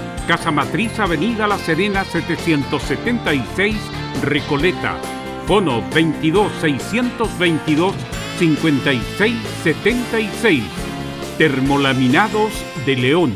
Casa 0.27 0.51
Matriz, 0.51 0.99
Avenida 0.99 1.47
La 1.47 1.57
Serena 1.57 2.03
776, 2.03 3.75
Recoleta. 4.21 4.97
Fono 5.47 5.81
22 5.93 6.51
622 6.61 7.95
5676. 8.39 10.63
Termolaminados 11.37 12.51
de 12.85 12.95
León. 12.95 13.33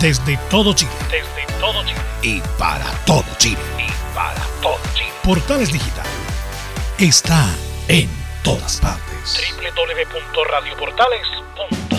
Desde 0.00 0.36
todo 0.50 0.74
Chile. 0.74 0.90
Desde 1.10 1.46
todo 1.60 1.84
Chile. 1.84 2.00
Y 2.22 2.40
para 2.58 2.90
todo 3.04 3.24
Chile. 3.38 3.58
Y 3.78 3.86
para 4.14 4.42
todo 4.62 4.78
Chile. 4.94 5.10
Portales 5.22 5.70
Digital 5.72 6.06
está 6.98 7.46
en 7.88 8.08
todas 8.42 8.80
partes. 8.80 9.54
www.radioportales.cl 9.56 11.97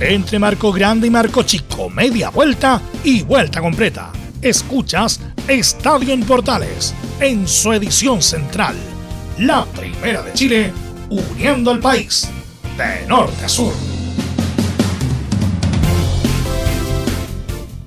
entre 0.00 0.38
marco 0.38 0.72
grande 0.72 1.06
y 1.06 1.10
marco 1.10 1.42
chico, 1.42 1.88
media 1.88 2.30
vuelta 2.30 2.80
y 3.04 3.22
vuelta 3.22 3.60
completa. 3.60 4.12
Escuchas 4.42 5.20
Estadio 5.48 6.12
en 6.12 6.22
Portales, 6.22 6.94
en 7.20 7.48
su 7.48 7.72
edición 7.72 8.20
central. 8.20 8.76
La 9.38 9.64
primera 9.64 10.22
de 10.22 10.32
Chile, 10.34 10.72
uniendo 11.08 11.70
al 11.70 11.80
país, 11.80 12.28
de 12.76 13.06
norte 13.06 13.44
a 13.44 13.48
sur. 13.48 13.72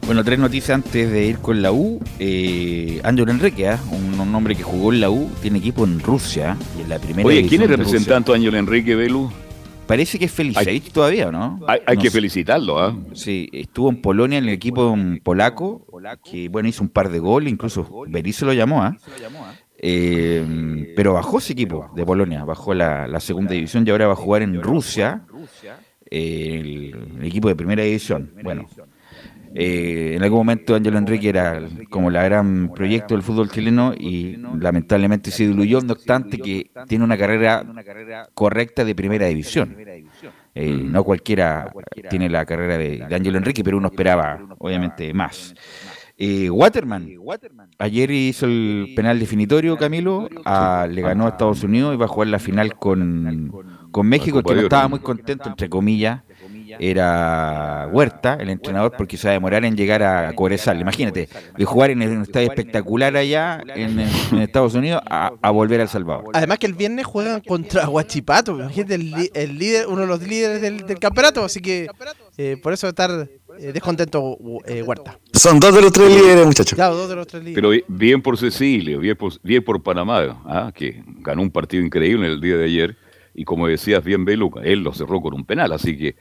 Bueno, 0.05 0.23
tres 0.23 0.39
noticias 0.39 0.71
antes 0.71 1.11
de 1.11 1.25
ir 1.25 1.37
con 1.37 1.61
la 1.61 1.71
U. 1.71 2.01
Eh, 2.17 2.99
Ángel 3.03 3.29
Enrique, 3.29 3.69
¿eh? 3.69 3.77
un, 3.91 4.19
hombre 4.33 4.55
que 4.55 4.63
jugó 4.63 4.91
en 4.91 5.01
la 5.01 5.09
U, 5.09 5.29
tiene 5.41 5.59
equipo 5.59 5.83
en 5.85 5.99
Rusia. 5.99 6.57
Y 6.77 6.81
en 6.81 6.89
la 6.89 6.97
primera 6.97 7.27
Oye, 7.27 7.45
¿quién 7.47 7.61
es 7.61 7.69
representante 7.69 8.33
Ángel 8.33 8.55
Enrique, 8.55 8.95
Belu? 8.95 9.31
Parece 9.89 10.19
que 10.19 10.25
es 10.25 10.31
Felicevich 10.31 10.91
todavía, 10.91 11.31
¿no? 11.31 11.59
Hay, 11.65 11.97
que 11.97 12.11
felicitarlo, 12.11 12.77
¿ah? 12.77 12.95
Sí, 13.15 13.49
estuvo 13.51 13.89
en 13.89 13.99
Polonia 13.99 14.37
en 14.37 14.43
el 14.43 14.51
equipo 14.51 14.95
polaco, 15.23 15.87
que 16.23 16.47
bueno, 16.47 16.69
hizo 16.69 16.83
un 16.83 16.89
par 16.89 17.09
de 17.09 17.17
goles, 17.17 17.51
incluso 17.51 18.05
Berizzo 18.07 18.45
lo 18.45 18.53
llamó, 18.53 18.83
¿ah? 18.83 18.95
Eh, 19.79 20.93
pero 20.95 21.13
bajó 21.13 21.39
ese 21.39 21.53
equipo 21.53 21.89
de 21.95 22.05
Polonia, 22.05 22.43
bajó 22.43 22.75
la, 22.75 23.19
segunda 23.19 23.53
división 23.53 23.83
y 23.87 23.89
ahora 23.89 24.05
va 24.05 24.13
a 24.13 24.15
jugar 24.15 24.43
en 24.43 24.61
Rusia, 24.61 25.23
el, 26.05 27.23
equipo 27.23 27.47
de 27.47 27.55
primera 27.55 27.81
división. 27.81 28.31
Bueno, 28.43 28.69
eh, 29.55 30.13
en 30.15 30.23
algún 30.23 30.39
momento 30.39 30.75
Ángelo 30.75 30.97
Enrique 30.97 31.29
era 31.29 31.61
como 31.89 32.09
la 32.09 32.23
gran 32.23 32.71
proyecto 32.73 33.15
del 33.15 33.23
fútbol 33.23 33.49
chileno 33.49 33.93
y 33.97 34.37
lamentablemente 34.59 35.31
se 35.31 35.47
diluyó, 35.47 35.81
no 35.81 35.93
obstante 35.93 36.37
que 36.37 36.69
tiene 36.87 37.03
una 37.03 37.17
carrera 37.17 37.65
correcta 38.33 38.85
de 38.85 38.95
primera 38.95 39.27
división. 39.27 39.75
Eh, 40.55 40.71
no 40.71 41.03
cualquiera 41.03 41.71
tiene 42.09 42.29
la 42.29 42.45
carrera 42.45 42.77
de, 42.77 43.05
Ángelo 43.11 43.37
Enrique, 43.37 43.63
pero 43.63 43.77
uno 43.77 43.87
esperaba 43.87 44.39
obviamente 44.57 45.13
más. 45.13 45.55
Eh, 46.21 46.49
Waterman. 46.49 47.07
Ayer 47.77 48.11
hizo 48.11 48.45
el 48.45 48.91
penal 48.93 49.19
definitorio, 49.19 49.77
Camilo. 49.77 50.27
le 50.29 51.01
ganó 51.01 51.25
a 51.25 51.29
Estados 51.29 51.63
Unidos 51.63 51.93
y 51.93 51.97
va 51.97 52.05
a 52.05 52.09
jugar 52.09 52.27
la 52.27 52.39
final 52.39 52.75
con, 52.75 53.51
con 53.91 54.07
México, 54.07 54.43
que 54.43 54.53
no 54.53 54.61
estaba 54.61 54.87
muy 54.89 54.99
contento, 54.99 55.47
entre 55.47 55.69
comillas. 55.69 56.21
Era 56.79 57.87
Huerta, 57.91 58.37
el 58.39 58.49
entrenador, 58.49 58.93
porque 58.97 59.17
se 59.17 59.27
va 59.27 59.31
a 59.31 59.33
demorar 59.33 59.65
en 59.65 59.75
llegar 59.75 60.03
a 60.03 60.33
Cobresal. 60.33 60.79
Imagínate, 60.79 61.29
de 61.57 61.65
jugar 61.65 61.89
en 61.89 62.01
un 62.01 62.21
estadio 62.21 62.49
espectacular 62.49 63.15
allá 63.15 63.61
en, 63.75 63.99
Estados 64.39 64.73
Unidos 64.75 65.01
a, 65.05 65.51
volver 65.51 65.81
al 65.81 65.89
Salvador. 65.89 66.25
Además 66.33 66.59
que 66.59 66.67
el 66.67 66.73
viernes 66.73 67.05
juegan 67.05 67.41
contra 67.41 67.89
Huachipato, 67.89 68.59
imagínate, 68.59 68.95
el, 69.33 69.57
líder, 69.57 69.87
uno 69.87 70.01
de 70.01 70.07
los 70.07 70.21
líderes 70.21 70.61
del, 70.61 70.99
campeonato, 70.99 71.43
así 71.43 71.61
que 71.61 71.87
eh, 72.37 72.57
por 72.61 72.73
eso 72.73 72.87
estar 72.87 73.29
eh, 73.59 73.71
descontento 73.73 74.37
eh, 74.65 74.81
Huerta. 74.81 75.19
Son 75.33 75.59
dos 75.59 75.73
de 75.75 75.81
los 75.81 75.91
tres 75.91 76.09
líderes, 76.09 76.45
muchachos. 76.45 76.75
Claro, 76.75 76.95
dos 76.95 77.09
de 77.09 77.15
los 77.15 77.27
tres 77.27 77.43
líderes. 77.43 77.83
Pero 77.85 77.85
bien 77.87 78.21
por 78.21 78.37
Cecilio, 78.37 78.99
bien 78.99 79.15
por, 79.15 79.33
bien 79.41 79.63
por 79.63 79.81
Panamá, 79.81 80.41
¿ah? 80.45 80.71
que 80.73 81.03
ganó 81.19 81.41
un 81.41 81.51
partido 81.51 81.83
increíble 81.83 82.27
en 82.27 82.33
el 82.33 82.41
día 82.41 82.57
de 82.57 82.65
ayer. 82.65 82.97
Y 83.33 83.45
como 83.45 83.67
decías 83.67 84.03
bien, 84.03 84.25
Beluca, 84.25 84.61
él 84.63 84.79
lo 84.79 84.93
cerró 84.93 85.21
con 85.21 85.33
un 85.33 85.45
penal, 85.45 85.71
así 85.71 85.97
que 85.97 86.15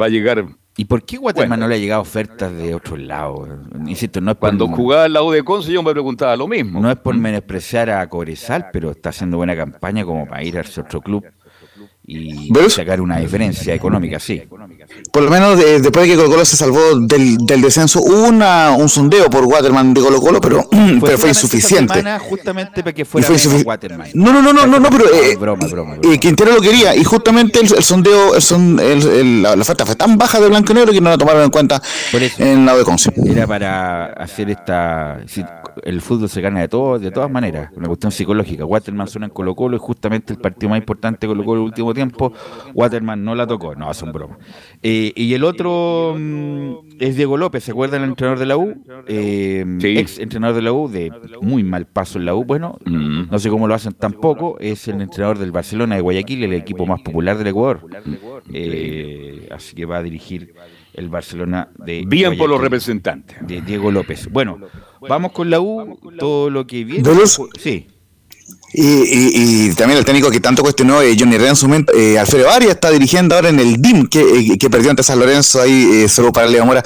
va 0.00 0.06
a 0.06 0.08
llegar 0.08 0.44
¿Y 0.78 0.84
por 0.84 1.02
qué 1.02 1.16
Guatemala 1.16 1.56
no 1.56 1.68
le 1.68 1.74
ha 1.74 1.78
llegado 1.78 2.02
ofertas 2.02 2.54
de 2.54 2.72
otro 2.72 2.96
lado? 2.96 3.48
Insisto, 3.84 4.20
no 4.20 4.30
es 4.30 4.36
Cuando 4.36 4.68
jugaba 4.68 5.04
al 5.04 5.12
lado 5.12 5.32
de 5.32 5.42
Conce 5.42 5.72
yo 5.72 5.82
me 5.82 5.90
preguntaba 5.90 6.36
lo 6.36 6.46
mismo. 6.46 6.80
No 6.80 6.88
es 6.88 6.96
por 6.96 7.16
menospreciar 7.16 7.90
a 7.90 8.08
Cobresal, 8.08 8.68
pero 8.72 8.92
está 8.92 9.08
haciendo 9.08 9.38
buena 9.38 9.56
campaña 9.56 10.04
como 10.04 10.24
para 10.28 10.44
ir 10.44 10.56
a 10.56 10.60
otro 10.60 11.00
club 11.00 11.24
y 12.10 12.50
sacar 12.70 13.02
una 13.02 13.18
diferencia 13.18 13.74
económica, 13.74 14.18
sí. 14.18 14.42
Por 15.12 15.22
lo 15.22 15.30
menos 15.30 15.58
después 15.58 16.06
de 16.06 16.12
que 16.12 16.16
Colo 16.16 16.30
Colo 16.30 16.44
se 16.46 16.56
salvó 16.56 16.98
del, 17.00 17.36
del 17.36 17.60
descenso, 17.60 18.00
hubo 18.00 18.28
una, 18.28 18.70
un 18.70 18.88
sondeo 18.88 19.28
por 19.28 19.44
Waterman 19.44 19.92
de 19.92 20.00
Colo 20.00 20.18
Colo, 20.18 20.40
pero 20.40 20.62
fue, 20.70 21.00
pero 21.02 21.18
fue 21.18 21.28
insuficiente. 21.28 22.02
justamente 22.20 22.82
para 22.82 22.94
que 22.94 23.04
fuera 23.04 23.28
Waterman. 23.62 24.08
No, 24.14 24.32
no, 24.32 24.40
no, 24.40 24.54
no, 24.54 24.66
no, 24.66 24.80
no 24.80 24.88
pero 24.88 25.04
eh, 25.12 25.36
broma, 25.36 25.66
broma, 25.66 25.96
broma. 25.96 26.14
Eh, 26.14 26.18
Quintero 26.18 26.54
lo 26.54 26.62
quería 26.62 26.96
y 26.96 27.04
justamente 27.04 27.60
el, 27.60 27.68
sondeo, 27.68 28.34
el, 28.34 28.40
son, 28.40 28.80
el, 28.80 29.42
la, 29.42 29.52
oferta 29.52 29.84
fue 29.84 29.94
tan 29.94 30.16
baja 30.16 30.40
de 30.40 30.48
Blanco 30.48 30.72
y 30.72 30.76
Negro 30.76 30.92
que 30.92 31.02
no 31.02 31.10
la 31.10 31.18
tomaron 31.18 31.42
en 31.42 31.50
cuenta 31.50 31.82
en 32.38 32.64
la 32.64 32.74
de 32.74 32.84
Conce. 32.84 33.12
Era 33.26 33.46
para 33.46 34.06
hacer 34.14 34.48
esta... 34.48 35.18
el 35.82 36.00
fútbol 36.00 36.30
se 36.30 36.40
gana 36.40 36.60
de 36.60 36.68
todo, 36.68 36.98
de 36.98 37.10
todas 37.10 37.30
maneras, 37.30 37.70
una 37.76 37.86
cuestión 37.86 38.12
psicológica. 38.12 38.64
Waterman 38.64 39.08
suena 39.08 39.26
en 39.26 39.32
Colo 39.32 39.54
Colo 39.54 39.76
y 39.76 39.78
justamente 39.78 40.32
el 40.32 40.38
partido 40.38 40.70
más 40.70 40.78
importante 40.78 41.26
de 41.26 41.28
Colo 41.28 41.44
Colo 41.44 41.60
el 41.60 41.66
último 41.66 41.92
tiempo, 41.98 42.32
Waterman 42.74 43.24
no 43.24 43.34
la 43.34 43.46
tocó, 43.46 43.74
no, 43.74 43.90
es 43.90 44.00
un 44.02 44.12
broma. 44.12 44.38
Eh, 44.82 45.12
y 45.16 45.34
el 45.34 45.44
otro 45.44 46.14
mm, 46.16 46.96
es 47.00 47.16
Diego 47.16 47.36
López, 47.36 47.64
¿se 47.64 47.72
acuerdan 47.72 48.02
el 48.02 48.10
entrenador 48.10 48.38
de 48.38 48.46
la 48.46 48.56
U? 48.56 48.74
Eh, 49.06 49.64
ex 49.82 50.18
entrenador 50.18 50.56
de 50.56 50.62
la 50.62 50.72
U, 50.72 50.88
de 50.88 51.10
muy 51.42 51.64
mal 51.64 51.86
paso 51.86 52.18
en 52.18 52.26
la 52.26 52.34
U, 52.34 52.44
bueno, 52.44 52.78
mm. 52.84 53.30
no 53.30 53.38
sé 53.38 53.50
cómo 53.50 53.66
lo 53.66 53.74
hacen 53.74 53.94
tampoco, 53.94 54.56
es 54.60 54.86
el 54.88 55.00
entrenador 55.00 55.38
del 55.38 55.50
Barcelona 55.50 55.96
de 55.96 56.00
Guayaquil, 56.00 56.44
el 56.44 56.52
equipo 56.52 56.86
más 56.86 57.00
popular 57.02 57.36
del 57.36 57.48
Ecuador. 57.48 57.80
Eh, 58.52 59.48
así 59.50 59.74
que 59.74 59.84
va 59.84 59.98
a 59.98 60.02
dirigir 60.02 60.54
el 60.94 61.08
Barcelona 61.08 61.70
de 61.76 62.04
Bien 62.06 62.36
por 62.36 62.48
los 62.48 62.60
representantes. 62.60 63.36
De 63.46 63.60
Diego 63.60 63.90
López. 63.90 64.28
Bueno, 64.30 64.58
vamos 65.00 65.32
con 65.32 65.50
la 65.50 65.60
U, 65.60 65.98
todo 66.18 66.50
lo 66.50 66.66
que 66.66 66.84
viene. 66.84 67.08
Sí. 67.58 67.86
Y, 68.72 69.72
también 69.74 69.98
el 69.98 70.04
técnico 70.04 70.30
que 70.30 70.40
tanto 70.40 70.62
cuestionó 70.62 71.00
eh, 71.00 71.16
Johnny 71.18 71.38
Renzo, 71.38 71.66
eh, 71.96 72.18
Alfredo 72.18 72.50
Arias 72.50 72.72
está 72.72 72.90
dirigiendo 72.90 73.34
ahora 73.34 73.48
en 73.48 73.58
el 73.58 73.80
DIM, 73.80 74.06
que, 74.06 74.20
eh, 74.20 74.58
que 74.58 74.68
perdió 74.68 74.90
ante 74.90 75.02
San 75.02 75.18
Lorenzo, 75.18 75.62
ahí 75.62 76.08
solo 76.08 76.32
para 76.32 76.48
Leo 76.48 76.66
Mora, 76.66 76.82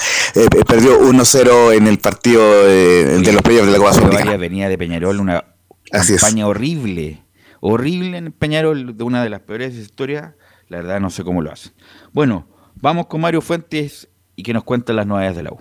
perdió 0.66 1.00
1-0 1.00 1.74
en 1.74 1.88
el 1.88 1.98
partido 1.98 2.66
de 2.66 3.32
los 3.32 3.42
playoffs 3.42 3.66
de 3.66 3.72
la 3.72 3.78
Copa 3.78 3.92
Sudamericana. 3.94 4.36
venía 4.36 4.68
de 4.68 4.78
Peñarol, 4.78 5.20
una 5.20 5.44
campaña 5.90 6.46
horrible, 6.46 7.22
horrible 7.60 8.16
en 8.16 8.32
Peñarol, 8.32 8.96
de 8.96 9.04
una 9.04 9.22
de 9.22 9.30
las 9.30 9.40
peores 9.40 9.74
historias, 9.74 10.34
la 10.68 10.78
verdad 10.78 11.00
no 11.00 11.10
sé 11.10 11.24
cómo 11.24 11.42
lo 11.42 11.52
hacen. 11.52 11.72
Bueno, 12.12 12.46
vamos 12.76 13.06
con 13.06 13.20
Mario 13.20 13.40
Fuentes 13.40 14.08
y 14.36 14.44
que 14.44 14.52
nos 14.52 14.64
cuenta 14.64 14.92
las 14.92 15.06
novedades 15.06 15.36
de 15.36 15.42
la 15.42 15.50
U. 15.50 15.60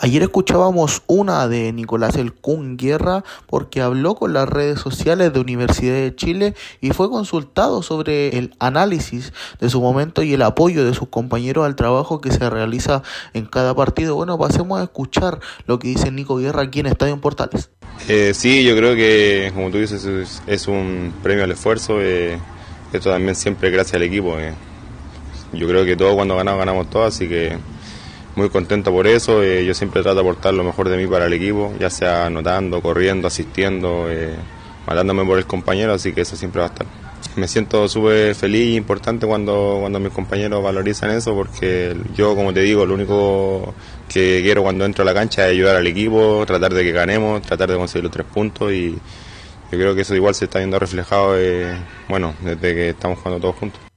Ayer 0.00 0.22
escuchábamos 0.22 1.02
una 1.08 1.48
de 1.48 1.72
Nicolás 1.72 2.14
El 2.14 2.32
Kun 2.32 2.76
Guerra 2.76 3.24
porque 3.48 3.80
habló 3.80 4.14
con 4.14 4.32
las 4.32 4.48
redes 4.48 4.78
sociales 4.78 5.32
de 5.32 5.40
Universidad 5.40 5.94
de 5.94 6.14
Chile 6.14 6.54
y 6.80 6.90
fue 6.90 7.10
consultado 7.10 7.82
sobre 7.82 8.38
el 8.38 8.54
análisis 8.60 9.32
de 9.58 9.68
su 9.68 9.80
momento 9.80 10.22
y 10.22 10.34
el 10.34 10.42
apoyo 10.42 10.84
de 10.84 10.94
sus 10.94 11.08
compañeros 11.08 11.66
al 11.66 11.74
trabajo 11.74 12.20
que 12.20 12.30
se 12.30 12.48
realiza 12.48 13.02
en 13.34 13.46
cada 13.46 13.74
partido. 13.74 14.14
Bueno, 14.14 14.38
pasemos 14.38 14.78
a 14.78 14.84
escuchar 14.84 15.40
lo 15.66 15.80
que 15.80 15.88
dice 15.88 16.12
Nico 16.12 16.36
Guerra 16.36 16.62
aquí 16.62 16.78
en 16.78 16.86
Estadio 16.86 17.20
Portales. 17.20 17.70
Eh, 18.06 18.34
sí, 18.34 18.62
yo 18.62 18.76
creo 18.76 18.94
que, 18.94 19.50
como 19.52 19.72
tú 19.72 19.78
dices, 19.78 20.06
es, 20.46 20.68
un 20.68 21.12
premio 21.24 21.42
al 21.42 21.50
esfuerzo. 21.50 22.00
Eh, 22.00 22.38
esto 22.92 23.10
también 23.10 23.34
siempre 23.34 23.70
gracias 23.70 23.96
al 23.96 24.04
equipo. 24.04 24.38
Eh. 24.38 24.54
Yo 25.52 25.66
creo 25.66 25.84
que 25.84 25.96
todo 25.96 26.14
cuando 26.14 26.36
ganamos, 26.36 26.60
ganamos 26.60 26.88
todo, 26.88 27.04
así 27.04 27.28
que 27.28 27.58
muy 28.38 28.48
contento 28.50 28.92
por 28.92 29.06
eso. 29.06 29.42
Eh, 29.42 29.64
yo 29.66 29.74
siempre 29.74 30.02
trato 30.02 30.14
de 30.14 30.20
aportar 30.22 30.54
lo 30.54 30.64
mejor 30.64 30.88
de 30.88 30.96
mí 30.96 31.06
para 31.06 31.26
el 31.26 31.32
equipo, 31.32 31.74
ya 31.78 31.90
sea 31.90 32.26
anotando, 32.26 32.80
corriendo, 32.80 33.28
asistiendo, 33.28 34.06
eh, 34.08 34.34
matándome 34.86 35.24
por 35.24 35.38
el 35.38 35.46
compañero, 35.46 35.92
así 35.92 36.12
que 36.12 36.22
eso 36.22 36.36
siempre 36.36 36.60
va 36.60 36.68
a 36.68 36.70
estar. 36.70 36.86
Me 37.36 37.48
siento 37.48 37.88
súper 37.88 38.34
feliz 38.34 38.74
e 38.74 38.76
importante 38.76 39.26
cuando, 39.26 39.78
cuando 39.80 40.00
mis 40.00 40.12
compañeros 40.12 40.62
valorizan 40.62 41.10
eso, 41.10 41.34
porque 41.34 41.96
yo, 42.16 42.34
como 42.34 42.52
te 42.54 42.60
digo, 42.60 42.86
lo 42.86 42.94
único 42.94 43.74
que 44.08 44.40
quiero 44.42 44.62
cuando 44.62 44.84
entro 44.84 45.02
a 45.02 45.04
la 45.04 45.14
cancha 45.14 45.46
es 45.46 45.52
ayudar 45.52 45.76
al 45.76 45.86
equipo, 45.86 46.44
tratar 46.46 46.72
de 46.72 46.84
que 46.84 46.92
ganemos, 46.92 47.42
tratar 47.42 47.70
de 47.70 47.76
conseguir 47.76 48.04
los 48.04 48.12
tres 48.12 48.26
puntos 48.32 48.72
y 48.72 48.92
yo 49.70 49.78
creo 49.78 49.94
que 49.94 50.02
eso 50.02 50.14
igual 50.14 50.34
se 50.34 50.46
está 50.46 50.58
viendo 50.58 50.78
reflejado, 50.78 51.36
eh, 51.36 51.76
bueno, 52.08 52.34
desde 52.40 52.74
que 52.74 52.88
estamos 52.90 53.18
jugando 53.18 53.40
todos 53.40 53.56
juntos. 53.56 53.87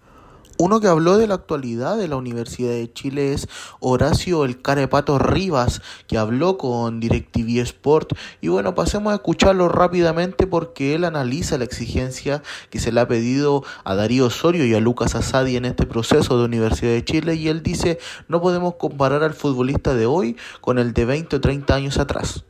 Uno 0.63 0.79
que 0.79 0.85
habló 0.85 1.17
de 1.17 1.25
la 1.25 1.33
actualidad 1.33 1.97
de 1.97 2.07
la 2.07 2.17
Universidad 2.17 2.69
de 2.69 2.93
Chile 2.93 3.33
es 3.33 3.49
Horacio 3.79 4.45
El 4.45 4.61
Carepato 4.61 5.17
Rivas, 5.17 5.81
que 6.05 6.19
habló 6.19 6.59
con 6.59 6.99
DirecTV 6.99 7.61
Sport. 7.61 8.13
Y 8.41 8.49
bueno, 8.49 8.75
pasemos 8.75 9.11
a 9.11 9.15
escucharlo 9.15 9.69
rápidamente 9.69 10.45
porque 10.45 10.93
él 10.93 11.03
analiza 11.03 11.57
la 11.57 11.63
exigencia 11.63 12.43
que 12.69 12.77
se 12.77 12.91
le 12.91 13.01
ha 13.01 13.07
pedido 13.07 13.63
a 13.83 13.95
Darío 13.95 14.27
Osorio 14.27 14.63
y 14.63 14.75
a 14.75 14.79
Lucas 14.79 15.15
Asadi 15.15 15.55
en 15.55 15.65
este 15.65 15.87
proceso 15.87 16.37
de 16.37 16.45
Universidad 16.45 16.91
de 16.91 17.05
Chile. 17.05 17.33
Y 17.33 17.47
él 17.47 17.63
dice, 17.63 17.97
no 18.27 18.39
podemos 18.39 18.75
comparar 18.75 19.23
al 19.23 19.33
futbolista 19.33 19.95
de 19.95 20.05
hoy 20.05 20.37
con 20.61 20.77
el 20.77 20.93
de 20.93 21.05
20 21.05 21.37
o 21.37 21.41
30 21.41 21.73
años 21.73 21.97
atrás. 21.97 22.45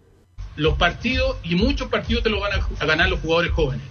Los 0.58 0.78
partidos, 0.78 1.38
y 1.44 1.56
muchos 1.56 1.88
partidos 1.88 2.24
te 2.24 2.30
los 2.30 2.42
van 2.42 2.52
a 2.78 2.86
ganar 2.86 3.08
los 3.08 3.22
jugadores 3.22 3.54
jóvenes, 3.54 3.86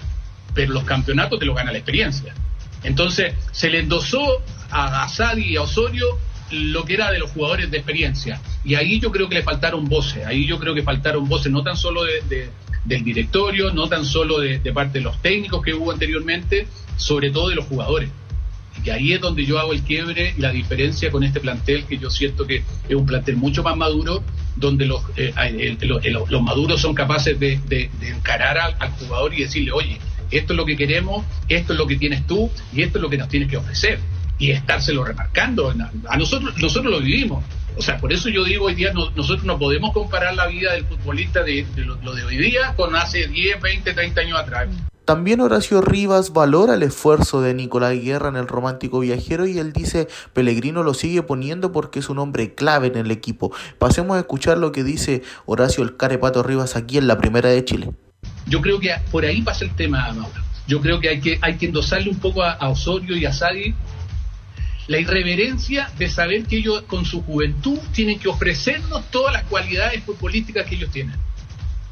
pero 0.53 0.75
los 0.75 0.85
campeonatos 0.85 1.39
te 1.39 1.47
los 1.47 1.57
gana 1.57 1.73
la 1.73 1.79
experiencia. 1.79 2.35
Entonces 2.83 3.35
se 3.53 3.71
le 3.71 3.81
endosó 3.81 4.43
a 4.71 5.05
Asadi 5.05 5.45
y 5.45 5.57
a 5.57 5.63
Osorio 5.63 6.07
lo 6.51 6.85
que 6.85 6.95
era 6.95 7.11
de 7.11 7.19
los 7.19 7.31
jugadores 7.31 7.71
de 7.71 7.79
experiencia. 7.79 8.41
Y 8.65 8.75
ahí 8.75 9.01
yo 9.01 9.11
creo 9.11 9.29
que 9.29 9.37
le 9.37 9.43
faltaron 9.43 9.87
voces, 9.87 10.27
ahí 10.27 10.47
yo 10.47 10.59
creo 10.59 10.75
que 10.75 10.83
faltaron 10.83 11.29
voces, 11.29 11.53
no 11.53 11.63
tan 11.63 11.77
solo 11.77 12.03
de, 12.05 12.51
del 12.85 13.05
directorio, 13.05 13.73
no 13.73 13.89
tan 13.89 14.05
solo 14.05 14.41
de, 14.41 14.59
parte 14.73 14.99
de 14.99 15.05
los 15.05 15.21
técnicos 15.23 15.63
que 15.63 15.75
hubo 15.75 15.93
anteriormente, 15.93 16.67
sobre 16.97 17.31
todo 17.31 17.49
de 17.49 17.55
los 17.55 17.67
jugadores. 17.67 18.11
Y 18.83 18.91
ahí 18.91 19.13
es 19.13 19.21
donde 19.21 19.45
yo 19.45 19.59
hago 19.59 19.73
el 19.73 19.83
quiebre 19.83 20.35
y 20.37 20.41
la 20.41 20.53
diferencia 20.53 21.11
con 21.11 21.23
este 21.23 21.41
plantel, 21.41 21.85
que 21.85 21.99
yo 21.99 22.09
siento 22.09 22.47
que 22.47 22.63
es 22.89 22.95
un 22.95 23.05
plantel 23.05 23.37
mucho 23.37 23.63
más 23.63 23.77
maduro, 23.77 24.23
donde 24.57 24.87
los, 24.87 25.03
eh, 25.17 25.77
los, 25.83 26.43
maduros 26.43 26.81
son 26.81 26.95
capaces 26.95 27.39
de, 27.39 27.91
encarar 28.01 28.77
al 28.79 28.91
jugador 28.93 29.35
y 29.35 29.43
decirle, 29.43 29.73
oye, 29.73 29.99
esto 30.31 30.53
es 30.53 30.57
lo 30.57 30.65
que 30.65 30.77
queremos, 30.77 31.25
esto 31.49 31.73
es 31.73 31.79
lo 31.79 31.87
que 31.87 31.97
tienes 31.97 32.27
tú 32.27 32.51
y 32.73 32.83
esto 32.83 32.99
es 32.99 33.03
lo 33.03 33.11
que 33.11 33.19
nos 33.19 33.29
tienes 33.29 33.49
que 33.49 33.57
ofrecer. 33.57 33.99
Y 34.39 34.53
estárselo 34.53 35.05
remarcando. 35.05 35.75
A 36.09 36.17
nosotros, 36.17 36.55
nosotros 36.59 36.91
lo 36.91 37.01
vivimos. 37.01 37.45
O 37.77 37.83
sea, 37.83 37.99
por 37.99 38.13
eso 38.13 38.29
yo 38.29 38.45
digo 38.45 38.67
hoy 38.67 38.75
día 38.75 38.93
nosotros 38.93 39.45
no 39.45 39.59
podemos 39.59 39.93
comparar 39.93 40.35
la 40.35 40.47
vida 40.47 40.73
del 40.73 40.85
futbolista 40.87 41.43
de, 41.43 41.67
lo, 41.77 42.15
de 42.15 42.25
hoy 42.25 42.37
día 42.37 42.75
con 42.77 42.95
hace 42.97 43.27
10, 43.27 43.61
20, 43.61 43.93
30 43.93 44.21
años 44.21 44.39
atrás. 44.39 44.69
También 45.05 45.41
Horacio 45.41 45.81
Rivas 45.81 46.33
valora 46.33 46.75
el 46.75 46.83
esfuerzo 46.83 47.41
de 47.41 47.53
Nicolás 47.55 47.99
Guerra 48.01 48.29
en 48.29 48.37
el 48.37 48.47
romántico 48.47 49.01
viajero 49.01 49.47
y 49.47 49.59
él 49.59 49.73
dice 49.73 50.09
Pellegrino 50.33 50.83
lo 50.83 50.95
sigue 50.95 51.23
poniendo 51.23 51.73
porque 51.73 51.99
es 51.99 52.09
un 52.09 52.19
hombre 52.19 52.55
clave 52.55 52.89
en 52.89 52.97
el 52.97 53.11
equipo. 53.11 53.53
Pasemos 53.79 54.17
a 54.17 54.21
escuchar 54.21 54.59
lo 54.59 54.73
que 54.73 54.85
dice 54.85 55.23
Horacio 55.47 55.83
el 55.83 55.97
Carepato 55.97 56.43
Rivas 56.43 56.77
aquí 56.77 56.99
en 56.99 57.09
la 57.09 57.19
primera 57.19 57.49
de 57.49 57.65
Chile. 57.65 57.91
Yo 58.47 58.61
creo 58.61 58.81
que 58.81 58.93
por 59.11 59.25
ahí 59.25 59.43
pasa 59.43 59.65
el 59.65 59.75
tema, 59.77 60.13
Mauro. 60.13 60.43
Yo 60.67 60.81
creo 60.81 61.01
que 61.01 61.09
hay 61.09 61.21
que, 61.21 61.39
hay 61.41 61.57
que 61.57 61.67
endosarle 61.67 62.11
un 62.11 62.19
poco 62.19 62.43
a, 62.43 62.69
Osorio 62.69 63.17
y 63.17 63.25
a 63.25 63.33
Sadi 63.33 63.75
la 64.89 64.99
irreverencia 64.99 65.89
de 65.99 66.09
saber 66.09 66.45
que 66.45 66.57
ellos 66.57 66.83
con 66.83 67.05
su 67.05 67.23
juventud 67.23 67.79
tienen 67.93 68.19
que 68.19 68.29
ofrecernos 68.29 69.09
todas 69.11 69.33
las 69.33 69.45
cualidades 69.45 70.03
futbolísticas 70.03 70.67
que 70.67 70.75
ellos 70.75 70.91
tienen. 70.91 71.15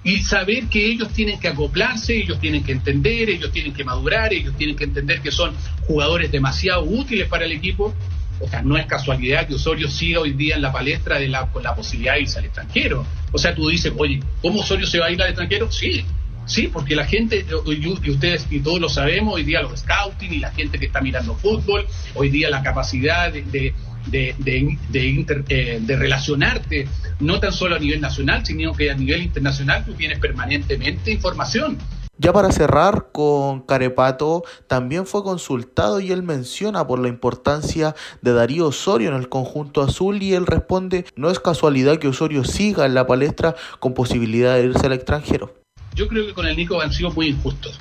Y 0.02 0.22
saber 0.22 0.66
que 0.66 0.84
ellos 0.84 1.12
tienen 1.12 1.38
que 1.38 1.46
acoplarse, 1.46 2.16
ellos 2.16 2.40
tienen 2.40 2.64
que 2.64 2.72
entender, 2.72 3.30
ellos 3.30 3.52
tienen 3.52 3.72
que 3.72 3.84
madurar, 3.84 4.32
ellos 4.32 4.56
tienen 4.56 4.74
que 4.74 4.84
entender 4.84 5.20
que 5.20 5.30
son 5.30 5.54
jugadores 5.86 6.32
demasiado 6.32 6.82
útiles 6.82 7.28
para 7.28 7.44
el 7.44 7.52
equipo 7.52 7.94
o 8.40 8.48
sea, 8.48 8.62
no 8.62 8.76
es 8.76 8.86
casualidad 8.86 9.46
que 9.46 9.54
Osorio 9.54 9.88
siga 9.88 10.20
hoy 10.20 10.32
día 10.32 10.56
en 10.56 10.62
la 10.62 10.72
palestra 10.72 11.18
de 11.18 11.28
la, 11.28 11.46
con 11.46 11.62
la 11.62 11.74
posibilidad 11.74 12.14
de 12.14 12.22
irse 12.22 12.38
al 12.38 12.44
extranjero. 12.44 13.04
O 13.32 13.38
sea, 13.38 13.54
tú 13.54 13.68
dices, 13.68 13.92
oye, 13.96 14.20
¿cómo 14.42 14.60
Osorio 14.60 14.86
se 14.86 14.98
va 14.98 15.06
a 15.06 15.10
ir 15.10 15.20
al 15.20 15.28
extranjero? 15.28 15.70
Sí, 15.70 16.04
sí, 16.46 16.68
porque 16.68 16.94
la 16.94 17.04
gente, 17.04 17.44
y 17.66 18.10
ustedes 18.10 18.46
y 18.50 18.60
todos 18.60 18.80
lo 18.80 18.88
sabemos, 18.88 19.34
hoy 19.34 19.44
día 19.44 19.62
los 19.62 19.80
scouting 19.80 20.32
y 20.32 20.38
la 20.38 20.52
gente 20.52 20.78
que 20.78 20.86
está 20.86 21.00
mirando 21.00 21.34
fútbol, 21.34 21.86
hoy 22.14 22.30
día 22.30 22.48
la 22.50 22.62
capacidad 22.62 23.32
de, 23.32 23.42
de, 23.42 23.74
eh, 24.12 25.80
de, 25.80 25.96
relacionarte, 25.96 26.88
no 27.20 27.40
tan 27.40 27.52
solo 27.52 27.76
a 27.76 27.78
nivel 27.78 28.00
nacional, 28.00 28.44
sino 28.44 28.72
que 28.72 28.90
a 28.90 28.94
nivel 28.94 29.22
internacional 29.22 29.84
tú 29.84 29.94
tienes 29.94 30.18
permanentemente 30.18 31.10
información. 31.10 31.78
Ya 32.20 32.32
para 32.32 32.50
cerrar 32.50 33.10
con 33.12 33.60
Carepato, 33.60 34.42
también 34.66 35.06
fue 35.06 35.22
consultado 35.22 36.00
y 36.00 36.10
él 36.10 36.24
menciona 36.24 36.84
por 36.84 36.98
la 36.98 37.06
importancia 37.06 37.94
de 38.22 38.32
Darío 38.32 38.66
Osorio 38.66 39.10
en 39.10 39.14
el 39.14 39.28
conjunto 39.28 39.82
azul 39.82 40.20
y 40.20 40.34
él 40.34 40.44
responde, 40.44 41.04
no 41.14 41.30
es 41.30 41.38
casualidad 41.38 41.98
que 41.98 42.08
Osorio 42.08 42.42
siga 42.42 42.86
en 42.86 42.94
la 42.94 43.06
palestra 43.06 43.54
con 43.78 43.94
posibilidad 43.94 44.54
de 44.54 44.64
irse 44.64 44.86
al 44.86 44.94
extranjero. 44.94 45.54
Yo 45.94 46.08
creo 46.08 46.26
que 46.26 46.34
con 46.34 46.46
el 46.46 46.56
Nico 46.56 46.80
han 46.80 46.92
sido 46.92 47.12
muy 47.12 47.28
injustos. 47.28 47.78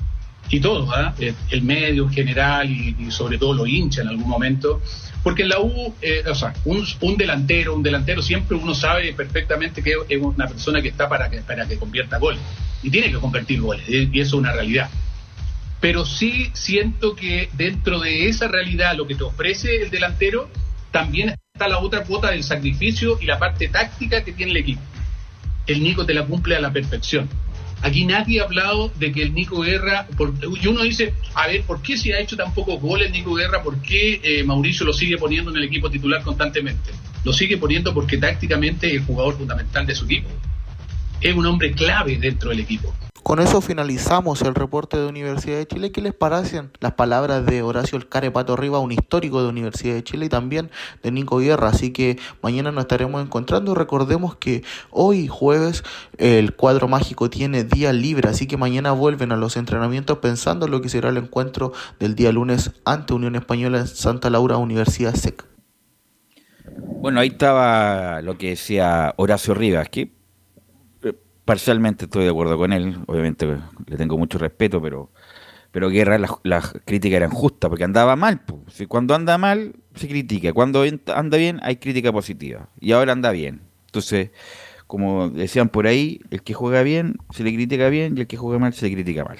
Y 0.49 0.59
todo, 0.59 0.87
¿ah? 0.91 1.15
el 1.49 1.61
medio 1.63 2.03
en 2.03 2.11
general 2.11 2.69
y, 2.69 2.95
y 2.99 3.11
sobre 3.11 3.39
todo 3.39 3.55
los 3.55 3.67
hinchas 3.67 4.05
en 4.05 4.09
algún 4.09 4.29
momento 4.29 4.81
porque 5.27 5.43
en 5.43 5.49
la 5.49 5.59
U, 5.59 5.93
eh, 6.01 6.23
o 6.25 6.33
sea, 6.33 6.53
un, 6.63 7.17
delantero, 7.17 7.75
un 7.75 7.83
delantero 7.83 8.21
siempre 8.21 8.55
uno 8.55 8.73
sabe 8.73 9.11
perfectamente 9.11 9.83
que 9.83 9.91
es 10.07 10.21
una 10.21 10.47
persona 10.47 10.81
que 10.81 10.87
está 10.87 11.09
para 11.09 11.29
que, 11.29 11.41
para 11.41 11.67
que 11.67 11.75
convierta 11.75 12.17
goles. 12.17 12.39
Y 12.81 12.89
tiene 12.89 13.11
que 13.11 13.17
convertir 13.17 13.59
goles, 13.59 13.83
y 13.89 14.05
eso 14.21 14.37
es 14.37 14.39
una 14.39 14.53
realidad. 14.53 14.89
Pero 15.81 16.05
sí 16.05 16.49
siento 16.53 17.13
que 17.13 17.49
dentro 17.57 17.99
de 17.99 18.29
esa 18.29 18.47
realidad, 18.47 18.95
lo 18.95 19.05
que 19.05 19.15
te 19.15 19.23
ofrece 19.25 19.81
el 19.81 19.89
delantero, 19.89 20.49
también 20.91 21.35
está 21.53 21.67
la 21.67 21.79
otra 21.79 22.05
cuota 22.05 22.31
del 22.31 22.45
sacrificio 22.45 23.17
y 23.19 23.25
la 23.25 23.37
parte 23.37 23.67
táctica 23.67 24.23
que 24.23 24.31
tiene 24.31 24.53
el 24.53 24.57
equipo. 24.59 24.81
El 25.65 25.83
Nico 25.83 26.05
te 26.05 26.13
la 26.13 26.23
cumple 26.23 26.55
a 26.55 26.61
la 26.61 26.71
perfección. 26.71 27.27
Aquí 27.81 28.05
nadie 28.05 28.41
ha 28.41 28.45
hablado 28.45 28.91
de 28.95 29.11
que 29.11 29.21
el 29.21 29.33
Nico 29.33 29.61
Guerra, 29.61 30.07
y 30.61 30.67
uno 30.67 30.81
dice, 30.81 31.13
a 31.35 31.47
ver, 31.47 31.61
¿por 31.61 31.81
qué 31.81 31.95
si 31.95 32.11
ha 32.11 32.19
hecho 32.19 32.35
tan 32.35 32.53
pocos 32.53 32.81
goles 32.81 33.11
Nico 33.11 33.35
Guerra? 33.35 33.61
¿Por 33.61 33.81
qué 33.81 34.19
eh, 34.23 34.43
Mauricio 34.43 34.85
lo 34.85 34.93
sigue 34.93 35.17
poniendo 35.17 35.51
en 35.51 35.57
el 35.57 35.63
equipo 35.63 35.89
titular 35.89 36.23
constantemente? 36.23 36.91
Lo 37.23 37.33
sigue 37.33 37.57
poniendo 37.57 37.93
porque 37.93 38.17
tácticamente 38.17 38.87
es 38.87 38.93
el 38.93 39.03
jugador 39.03 39.37
fundamental 39.37 39.85
de 39.85 39.95
su 39.95 40.05
equipo. 40.05 40.29
Es 41.21 41.35
un 41.35 41.45
hombre 41.45 41.71
clave 41.71 42.17
dentro 42.17 42.49
del 42.49 42.61
equipo. 42.61 42.93
Con 43.27 43.41
eso 43.41 43.59
finalizamos 43.59 44.41
el 44.43 44.55
reporte 44.55 44.95
de 44.95 45.05
Universidad 45.05 45.57
de 45.57 45.67
Chile. 45.67 45.91
¿Qué 45.91 45.99
les 45.99 46.13
parecen 46.13 46.71
las 46.79 46.93
palabras 46.93 47.45
de 47.45 47.61
Horacio 47.61 47.97
El 47.99 48.31
Pato 48.31 48.55
Riva, 48.55 48.79
un 48.79 48.93
histórico 48.93 49.43
de 49.43 49.49
Universidad 49.49 49.95
de 49.95 50.03
Chile 50.05 50.27
y 50.27 50.29
también 50.29 50.71
de 51.03 51.11
Nico 51.11 51.39
Guerra? 51.39 51.67
Así 51.67 51.91
que 51.91 52.17
mañana 52.41 52.71
nos 52.71 52.83
estaremos 52.83 53.21
encontrando. 53.21 53.75
Recordemos 53.75 54.37
que 54.37 54.63
hoy 54.91 55.27
jueves 55.27 55.83
el 56.17 56.55
cuadro 56.55 56.87
mágico 56.87 57.29
tiene 57.29 57.65
día 57.65 57.91
libre, 57.91 58.29
así 58.29 58.47
que 58.47 58.55
mañana 58.55 58.93
vuelven 58.93 59.33
a 59.33 59.35
los 59.35 59.57
entrenamientos 59.57 60.19
pensando 60.19 60.67
en 60.67 60.71
lo 60.71 60.79
que 60.79 60.87
será 60.87 61.09
el 61.09 61.17
encuentro 61.17 61.73
del 61.99 62.15
día 62.15 62.31
lunes 62.31 62.71
ante 62.85 63.13
Unión 63.13 63.35
Española 63.35 63.79
en 63.79 63.87
Santa 63.87 64.29
Laura, 64.29 64.55
Universidad 64.55 65.13
SEC. 65.15 65.43
Bueno, 67.01 67.19
ahí 67.19 67.27
estaba 67.27 68.21
lo 68.21 68.37
que 68.37 68.51
decía 68.51 69.13
Horacio 69.17 69.53
Rivas, 69.53 69.89
que 69.89 70.16
parcialmente 71.47 72.05
estoy 72.05 72.25
de 72.25 72.29
acuerdo 72.29 72.57
con 72.57 72.73
él, 72.73 72.99
obviamente 73.07 73.47
le 73.87 73.95
tengo 73.95 74.17
mucho 74.17 74.37
respeto, 74.37 74.81
pero 74.81 75.09
pero 75.71 75.89
Guerra 75.89 76.17
las, 76.43 76.73
críticas 76.85 77.17
eran 77.17 77.29
justas, 77.29 77.69
porque 77.69 77.83
andaba 77.83 78.15
mal. 78.15 78.41
Si 78.67 78.85
cuando 78.87 79.13
anda 79.13 79.37
mal, 79.37 79.75
se 79.95 80.07
critica. 80.07 80.51
Cuando 80.51 80.83
anda 81.13 81.37
bien, 81.37 81.59
hay 81.61 81.75
crítica 81.75 82.11
positiva. 82.11 82.69
Y 82.79 82.93
ahora 82.93 83.11
anda 83.11 83.31
bien. 83.31 83.61
Entonces, 83.85 84.31
como 84.87 85.29
decían 85.29 85.69
por 85.69 85.85
ahí, 85.85 86.19
el 86.31 86.41
que 86.41 86.53
juega 86.53 86.81
bien 86.81 87.17
se 87.29 87.43
le 87.43 87.53
critica 87.53 87.89
bien 87.89 88.17
y 88.17 88.21
el 88.21 88.27
que 88.27 88.37
juega 88.37 88.57
mal 88.57 88.73
se 88.73 88.87
le 88.87 88.93
critica 88.93 89.23
mal. 89.23 89.37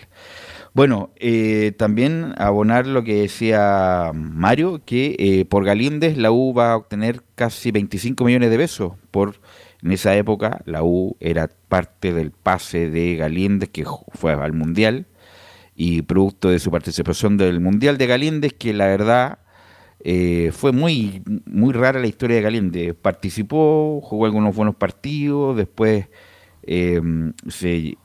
Bueno, 0.74 1.10
eh, 1.16 1.74
también 1.76 2.36
abonar 2.38 2.86
lo 2.86 3.04
que 3.04 3.22
decía 3.22 4.12
Mario, 4.14 4.82
que 4.86 5.16
eh, 5.18 5.46
por 5.46 5.66
Galíndez 5.66 6.18
la 6.18 6.32
U 6.32 6.54
va 6.54 6.74
a 6.74 6.78
obtener 6.78 7.24
casi 7.34 7.72
25 7.72 8.24
millones 8.24 8.52
de 8.52 8.58
pesos 8.58 8.94
por 9.10 9.38
en 9.82 9.92
esa 9.92 10.16
época 10.16 10.62
la 10.66 10.84
U 10.84 11.16
era 11.20 11.50
parte 11.68 12.14
del 12.14 12.32
pase 12.32 12.90
de 12.90 13.16
Galíndez 13.16 13.70
que 13.70 13.86
fue 14.14 14.34
al 14.34 14.54
Mundial 14.54 15.08
y 15.76 16.02
producto 16.02 16.50
de 16.50 16.60
su 16.60 16.72
participación 16.72 17.38
del 17.38 17.60
Mundial 17.60 17.98
de 17.98 18.08
Galíndez 18.08 18.54
que 18.54 18.74
la 18.74 18.88
verdad 18.88 19.40
eh, 20.00 20.52
fue 20.54 20.72
muy, 20.72 21.22
muy 21.46 21.74
rara 21.74 22.00
la 22.00 22.08
historia 22.08 22.38
de 22.38 22.42
Galíndez. 22.42 22.96
Participó, 22.96 24.00
jugó 24.02 24.26
algunos 24.26 24.56
buenos 24.56 24.76
partidos, 24.76 25.58
después 25.58 26.08
eh, 26.64 27.02
se, 27.48 27.98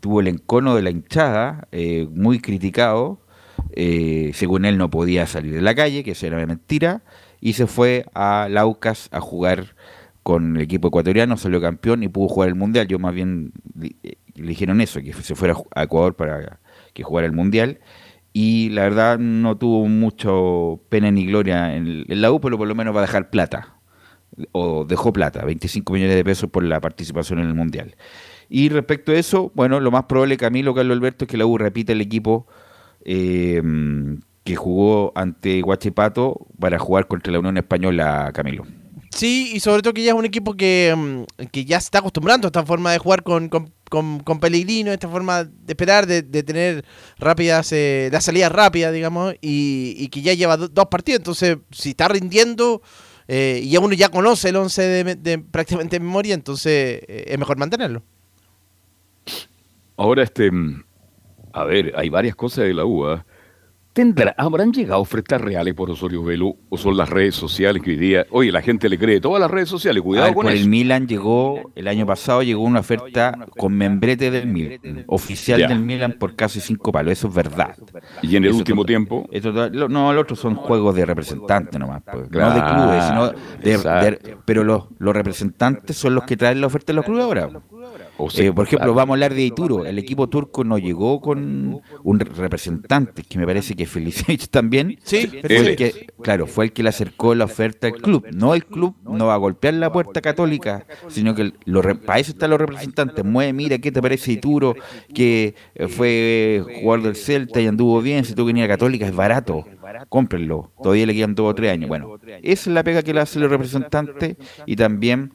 tuvo 0.00 0.20
el 0.20 0.28
encono 0.28 0.74
de 0.74 0.82
la 0.82 0.90
hinchada, 0.90 1.68
eh, 1.72 2.08
muy 2.10 2.40
criticado. 2.40 3.20
según 4.32 4.64
él 4.64 4.78
no 4.78 4.90
podía 4.90 5.26
salir 5.26 5.54
de 5.54 5.62
la 5.62 5.74
calle, 5.74 6.04
que 6.04 6.12
eso 6.12 6.26
era 6.26 6.44
mentira, 6.46 7.02
y 7.40 7.54
se 7.54 7.66
fue 7.66 8.06
a 8.14 8.48
Laucas 8.50 9.08
a 9.12 9.20
jugar 9.20 9.74
con 10.22 10.56
el 10.56 10.62
equipo 10.62 10.88
ecuatoriano, 10.88 11.36
salió 11.36 11.60
campeón 11.60 12.02
y 12.02 12.08
pudo 12.08 12.28
jugar 12.28 12.48
el 12.48 12.54
Mundial. 12.54 12.86
Yo 12.86 12.98
más 12.98 13.14
bien 13.14 13.52
le, 13.78 13.96
dijeron 14.34 14.80
eso, 14.80 15.00
que 15.00 15.12
se 15.12 15.34
fuera 15.34 15.56
a 15.74 15.84
Ecuador 15.84 16.14
para 16.14 16.60
que 16.94 17.02
jugara 17.02 17.26
el 17.26 17.32
Mundial. 17.32 17.80
Y 18.32 18.70
la 18.70 18.82
verdad 18.82 19.18
no 19.18 19.58
tuvo 19.58 19.86
mucho 19.88 20.80
pena 20.88 21.10
ni 21.10 21.26
gloria 21.26 21.76
en, 21.76 22.04
la 22.08 22.32
U, 22.32 22.40
pero 22.40 22.56
por 22.56 22.68
lo 22.68 22.74
menos 22.74 22.94
va 22.94 23.00
a 23.00 23.02
dejar 23.02 23.30
plata. 23.30 23.76
O 24.52 24.84
dejó 24.84 25.12
plata, 25.12 25.44
25 25.44 25.92
millones 25.92 26.16
de 26.16 26.24
pesos 26.24 26.48
por 26.48 26.64
la 26.64 26.80
participación 26.80 27.40
en 27.40 27.48
el 27.48 27.54
Mundial. 27.54 27.96
Y 28.48 28.68
respecto 28.68 29.12
a 29.12 29.16
eso, 29.16 29.52
bueno, 29.54 29.80
lo 29.80 29.90
más 29.90 30.04
probable, 30.04 30.36
Camilo, 30.36 30.74
Carlos 30.74 30.96
Alberto, 30.96 31.24
es 31.24 31.30
que 31.30 31.36
la 31.36 31.46
U 31.46 31.58
repita 31.58 31.92
el 31.92 32.00
equipo 32.00 32.46
eh, 33.04 33.60
que 34.44 34.56
jugó 34.56 35.12
ante 35.14 35.60
Guachipato 35.60 36.46
para 36.58 36.78
jugar 36.78 37.08
contra 37.08 37.32
la 37.32 37.40
Unión 37.40 37.58
Española, 37.58 38.30
Camilo. 38.32 38.64
Sí, 39.14 39.52
y 39.54 39.60
sobre 39.60 39.82
todo 39.82 39.92
que 39.92 40.02
ya 40.02 40.12
es 40.12 40.18
un 40.18 40.24
equipo 40.24 40.54
que, 40.54 40.94
mm, 40.96 41.46
que 41.50 41.64
ya 41.64 41.78
se 41.80 41.86
está 41.86 41.98
acostumbrando 41.98 42.46
a 42.46 42.48
esta 42.48 42.64
forma 42.64 42.92
de 42.92 42.98
jugar 42.98 43.22
con, 43.22 43.48
con, 43.48 43.72
con, 43.90 44.40
Pellegrino, 44.40 44.90
esta 44.90 45.08
forma 45.08 45.44
de 45.44 45.50
esperar, 45.68 46.06
de, 46.06 46.22
tener 46.42 46.84
rápidas, 47.18 47.72
eh, 47.72 48.08
la 48.10 48.22
salida 48.22 48.48
rápida, 48.48 48.90
digamos, 48.90 49.34
y, 49.42 50.08
que 50.08 50.22
ya 50.22 50.32
lleva 50.32 50.56
dos 50.56 50.86
partidos. 50.86 51.20
Entonces, 51.20 51.58
si 51.70 51.90
está 51.90 52.08
rindiendo 52.08 52.80
eh, 53.28 53.60
y 53.62 53.76
uno 53.76 53.92
ya 53.92 54.08
conoce 54.08 54.48
el 54.48 54.56
11 54.56 55.04
de, 55.14 55.38
prácticamente 55.38 55.96
de 55.96 56.00
memoria, 56.00 56.34
entonces 56.34 57.02
eh, 57.06 57.24
es 57.28 57.38
mejor 57.38 57.58
mantenerlo. 57.58 58.02
Ahora, 59.98 60.22
este, 60.22 60.50
mm, 60.50 60.84
a 61.52 61.64
ver, 61.64 61.92
hay 61.96 62.08
varias 62.08 62.34
cosas 62.34 62.64
de 62.64 62.72
la 62.72 62.86
UA. 62.86 63.26
¿Tendrá, 63.92 64.34
¿Habrán 64.38 64.72
llegado 64.72 65.02
ofertas 65.02 65.38
reales 65.38 65.74
por 65.74 65.90
Osorio 65.90 66.24
Velo 66.24 66.56
o 66.70 66.78
son 66.78 66.96
las 66.96 67.10
redes 67.10 67.34
sociales 67.34 67.82
que 67.82 67.90
hoy 67.90 67.96
día, 67.98 68.26
oye, 68.30 68.50
la 68.50 68.62
gente 68.62 68.88
le 68.88 68.98
cree 68.98 69.20
todas 69.20 69.38
las 69.38 69.50
redes 69.50 69.68
sociales, 69.68 70.02
cuidado 70.02 70.32
con 70.32 70.46
por 70.46 70.52
el 70.52 70.66
Milan 70.66 71.06
llegó, 71.06 71.70
el 71.74 71.86
año 71.88 72.06
pasado 72.06 72.42
llegó 72.42 72.62
una 72.62 72.80
oferta 72.80 73.46
con 73.58 73.74
membrete 73.74 74.30
del 74.30 74.46
Milan, 74.46 75.04
oficial 75.08 75.68
del 75.68 75.80
Milan 75.80 76.16
por 76.18 76.34
casi 76.34 76.60
cinco 76.60 76.90
palos, 76.90 77.12
eso 77.12 77.28
es 77.28 77.34
verdad. 77.34 77.76
¿Y 78.22 78.36
en 78.36 78.46
el 78.46 78.52
último 78.52 78.86
tiempo? 78.86 79.28
no, 79.90 80.12
los 80.14 80.22
otros 80.22 80.38
son 80.38 80.54
juegos 80.54 80.94
de 80.94 81.04
representantes 81.04 81.78
nomás, 81.78 82.02
pues, 82.10 82.30
no 82.30 82.54
de 82.54 82.62
clubes, 82.62 83.04
sino 83.04 83.28
de, 83.62 84.36
pero 84.46 84.64
los, 84.64 84.84
los 84.98 85.14
representantes 85.14 85.98
son 85.98 86.14
los 86.14 86.24
que 86.24 86.38
traen 86.38 86.62
la 86.62 86.66
oferta 86.66 86.92
de 86.92 86.94
los 86.94 87.04
clubes 87.04 87.24
ahora. 87.24 87.50
Eh, 88.36 88.52
por 88.52 88.66
ejemplo, 88.66 88.94
vamos 88.94 89.10
a 89.10 89.14
hablar 89.14 89.34
de 89.34 89.42
Ituro. 89.42 89.84
El 89.84 89.98
equipo 89.98 90.28
turco 90.28 90.64
no 90.64 90.78
llegó 90.78 91.20
con 91.20 91.80
un 92.02 92.20
representante, 92.20 93.22
que 93.22 93.38
me 93.38 93.46
parece 93.46 93.74
que 93.74 93.86
Felicevich 93.86 94.48
también. 94.50 94.98
Sí, 95.02 95.28
que, 95.28 96.08
claro, 96.22 96.46
fue 96.46 96.66
el 96.66 96.72
que 96.72 96.82
le 96.82 96.90
acercó 96.90 97.34
la 97.34 97.44
oferta 97.44 97.86
al 97.86 97.94
club. 97.94 98.26
No 98.32 98.54
el 98.54 98.64
club 98.64 98.94
no 99.02 99.26
va 99.26 99.34
a 99.34 99.38
golpear 99.38 99.74
la 99.74 99.90
puerta 99.90 100.20
católica, 100.20 100.86
sino 101.08 101.34
que 101.34 101.52
lo, 101.64 101.82
para 102.00 102.18
eso 102.18 102.32
están 102.32 102.50
los 102.50 102.60
representantes. 102.60 103.24
Mueve, 103.24 103.52
mira, 103.52 103.78
¿qué 103.78 103.90
te 103.90 104.02
parece 104.02 104.32
Ituro? 104.32 104.74
Que 105.14 105.54
eh, 105.74 105.88
fue 105.88 106.64
jugador 106.80 107.02
del 107.02 107.16
Celta 107.16 107.60
y 107.60 107.66
anduvo 107.66 108.00
bien. 108.00 108.24
Si 108.24 108.34
tú 108.34 108.44
venir 108.44 108.64
a 108.64 108.68
Católica, 108.68 109.06
es 109.06 109.14
barato 109.14 109.64
cómprenlo. 110.08 110.72
Todavía 110.82 111.06
le 111.06 111.14
quedan 111.14 111.34
dos 111.34 111.50
o 111.50 111.54
tres 111.54 111.72
años. 111.72 111.88
Bueno, 111.88 112.18
esa 112.42 112.70
es 112.70 112.74
la 112.74 112.82
pega 112.82 113.02
que 113.02 113.14
le 113.14 113.20
hace 113.20 113.38
el 113.38 113.48
representante 113.48 114.36
y 114.66 114.76
también 114.76 115.32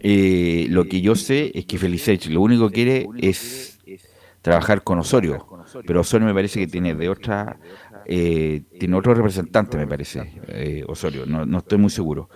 eh, 0.00 0.66
lo 0.68 0.84
que 0.84 1.00
yo 1.00 1.14
sé 1.14 1.50
es 1.54 1.66
que 1.66 1.78
Felicech 1.78 2.26
lo 2.26 2.40
único 2.40 2.68
que 2.68 2.74
quiere 2.74 3.08
es 3.18 3.78
trabajar 4.42 4.82
con 4.82 4.98
Osorio, 4.98 5.46
pero 5.86 6.00
Osorio 6.00 6.26
me 6.26 6.34
parece 6.34 6.60
que 6.60 6.66
tiene 6.66 6.94
de 6.94 7.08
otra 7.08 7.58
eh, 8.06 8.62
tiene 8.78 8.96
otro 8.96 9.14
representante, 9.14 9.76
me 9.76 9.86
parece, 9.86 10.32
eh, 10.48 10.82
Osorio, 10.88 11.26
no, 11.26 11.58
estoy 11.58 11.78
muy 11.78 11.90
seguro. 11.90 12.28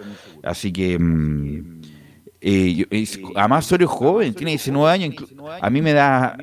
Así 0.43 0.73
que, 0.73 0.99
mm, 0.99 1.81
además 3.35 3.65
Osorio 3.65 3.87
es 3.87 3.93
joven, 3.93 4.35
tiene 4.35 4.53
19 4.53 4.93
años, 4.93 5.17
a 5.61 5.71
mí 5.71 5.83
me 5.83 5.93
da, 5.93 6.37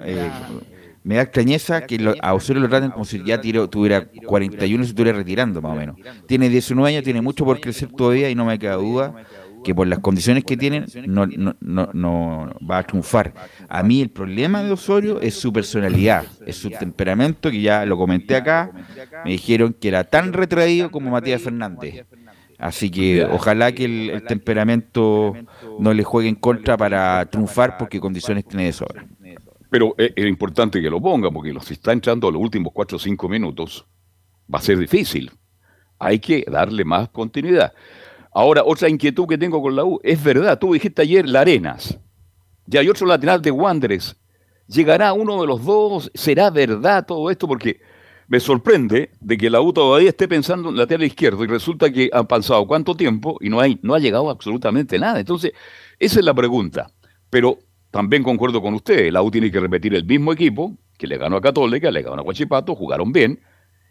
me 1.04 1.16
da 1.16 1.24
extrañeza 1.24 1.86
que 1.86 1.97
lo, 1.97 2.14
a 2.22 2.34
Osorio 2.34 2.62
lo 2.62 2.70
traten 2.70 2.91
como 2.91 3.06
si 3.06 3.24
ya 3.24 3.41
tiro, 3.41 3.70
tuviera 3.70 4.08
41 4.26 4.84
y 4.84 4.86
se 4.86 4.91
estuviera 4.91 5.18
retirando 5.18 5.62
más 5.62 5.72
o 5.72 5.76
menos. 5.76 5.95
Tiene 6.28 6.49
19 6.49 6.89
años, 6.89 7.04
tiene 7.04 7.22
mucho 7.22 7.45
por 7.45 7.60
crecer 7.60 7.89
todavía 7.91 8.30
y 8.30 8.36
no 8.36 8.45
me 8.45 8.58
queda 8.60 8.76
duda 8.76 9.14
que 9.64 9.76
por 9.76 9.88
las 9.88 9.99
condiciones 9.99 10.43
que 10.43 10.58
tienen 10.58 10.86
no, 11.06 11.26
no, 11.28 11.56
no, 11.60 11.89
no, 11.93 12.56
va 12.70 12.80
a 12.80 12.84
triunfar. 12.84 13.34
A 13.70 13.84
mí 13.84 14.02
el 14.02 14.10
problema 14.10 14.64
de 14.64 14.72
Osorio 14.72 15.22
es 15.22 15.36
su 15.36 15.54
personalidad, 15.54 16.26
es 16.45 16.58
su 16.58 16.70
temperamento, 16.70 17.52
que 17.52 17.62
ya 17.62 17.86
lo 17.86 17.97
comenté 17.97 18.36
acá, 18.36 18.72
me 19.24 19.32
dijeron 19.32 19.76
que 19.80 19.88
era 19.88 20.04
tan 20.04 20.34
retraído 20.34 20.91
como 20.91 21.12
Matías 21.12 21.41
Fernández. 21.41 22.06
Así 22.58 22.91
que 22.91 23.26
ojalá 23.26 23.72
que 23.72 23.86
el, 23.86 24.24
temperamento 24.28 25.34
no 25.80 25.93
le 25.95 26.04
juegue 26.04 26.30
en 26.30 26.36
contra 26.36 26.78
para 26.78 27.26
triunfar 27.26 27.78
porque 27.78 27.99
condiciones 27.99 28.45
tiene 28.45 28.66
de 28.66 28.74
sobra. 28.74 29.06
Pero 29.72 29.95
es, 29.97 30.26
importante 30.26 30.82
que 30.82 30.89
lo 30.89 30.99
ponga 30.99 31.32
porque 31.32 31.53
los 31.53 31.72
está 31.72 31.93
entrando 31.93 32.30
los 32.30 32.41
últimos 32.41 32.74
4 32.74 32.97
o 32.97 32.99
5 32.99 33.30
minutos 33.30 33.86
va 34.53 34.59
a 34.59 34.61
ser 34.61 34.78
difícil. 34.78 35.32
Hay 35.97 36.19
que 36.19 36.43
darle 36.45 36.84
más 36.84 37.07
continuidad. 37.07 37.72
Ahora, 38.34 38.63
otra 38.65 38.89
inquietud 38.89 39.26
que 39.26 39.38
tengo 39.38 39.61
con 39.61 39.74
la 39.74 39.86
U, 39.86 39.97
es 40.03 40.22
verdad, 40.22 40.59
tú 40.59 40.74
dijiste 40.74 41.03
ayer 41.03 41.26
la 41.26 41.39
Arenas, 41.39 41.97
ya 42.65 42.82
hay 42.82 42.89
otro 42.89 43.07
lateral 43.07 43.41
de 43.41 43.49
Wanderers, 43.49 44.17
¿llegará 44.67 45.13
uno 45.13 45.39
de 45.39 45.47
los 45.47 45.63
dos? 45.63 46.11
¿Será 46.13 46.49
verdad 46.49 47.05
todo 47.05 47.32
esto? 47.32 47.47
Porque 47.47 47.80
me 48.28 48.41
sorprende 48.41 49.11
de 49.22 49.38
que 49.38 49.49
la 49.49 49.61
U 49.61 49.72
todavía 49.72 50.09
esté 50.09 50.28
pensando 50.28 50.67
en 50.67 50.76
lateral 50.76 51.05
izquierdo 51.05 51.45
y 51.45 51.47
resulta 51.47 51.89
que 51.89 52.09
han 52.11 52.28
pasado 52.28 52.67
cuánto 52.67 52.93
tiempo 52.93 53.38
y 53.39 53.47
no, 53.47 53.61
hay, 53.61 53.80
no 53.84 53.93
ha 53.93 53.99
llegado 53.99 54.30
absolutamente 54.30 54.99
nada. 54.99 55.22
Entonces, 55.22 55.53
esa 55.97 56.19
es 56.19 56.26
la 56.26 56.34
pregunta. 56.34 56.91
Pero 57.30 57.59
también 57.92 58.24
concuerdo 58.24 58.62
con 58.62 58.74
usted, 58.74 59.12
la 59.12 59.22
U 59.22 59.30
tiene 59.30 59.52
que 59.52 59.60
repetir 59.60 59.94
el 59.94 60.06
mismo 60.06 60.32
equipo 60.32 60.78
que 60.98 61.08
le 61.08 61.18
ganó 61.18 61.38
a 61.38 61.42
Católica, 61.42 61.92
le 61.92 62.02
ganó 62.02 62.22
a 62.22 62.24
Guachipato, 62.24 62.76
jugaron 62.76 63.12
bien 63.12 63.39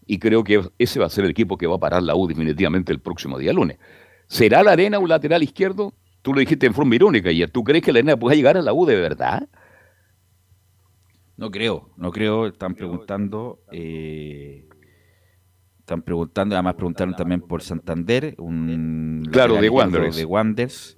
y 0.06 0.18
creo 0.18 0.42
que 0.42 0.62
ese 0.78 0.98
va 0.98 1.06
a 1.06 1.10
ser 1.10 1.24
el 1.24 1.30
equipo 1.30 1.56
que 1.56 1.66
va 1.66 1.76
a 1.76 1.78
parar 1.78 2.02
la 2.02 2.16
U 2.16 2.26
definitivamente 2.26 2.92
el 2.92 3.00
próximo 3.00 3.38
día 3.38 3.52
lunes. 3.52 3.78
¿Será 4.26 4.62
la 4.62 4.72
arena 4.72 4.98
un 4.98 5.08
lateral 5.08 5.42
izquierdo? 5.42 5.92
Tú 6.22 6.32
lo 6.32 6.40
dijiste 6.40 6.66
en 6.66 6.74
forma 6.74 6.94
irónica 6.94 7.28
ayer. 7.28 7.50
¿Tú 7.50 7.62
crees 7.62 7.84
que 7.84 7.92
la 7.92 7.98
arena 7.98 8.16
puede 8.16 8.36
llegar 8.36 8.56
a 8.56 8.62
la 8.62 8.72
U 8.72 8.86
de 8.86 8.96
verdad? 8.96 9.48
No 11.36 11.50
creo, 11.50 11.90
no 11.96 12.10
creo. 12.10 12.46
Están 12.46 12.74
preguntando. 12.74 13.60
Eh, 13.72 14.68
están 15.78 16.02
preguntando, 16.02 16.54
además 16.54 16.74
preguntaron 16.74 17.16
también 17.16 17.40
por 17.40 17.62
Santander, 17.62 18.36
un 18.38 19.26
claro, 19.32 19.60
de 19.60 19.68
Wanderers. 19.68 20.16
de 20.16 20.24
Wanderers. 20.24 20.96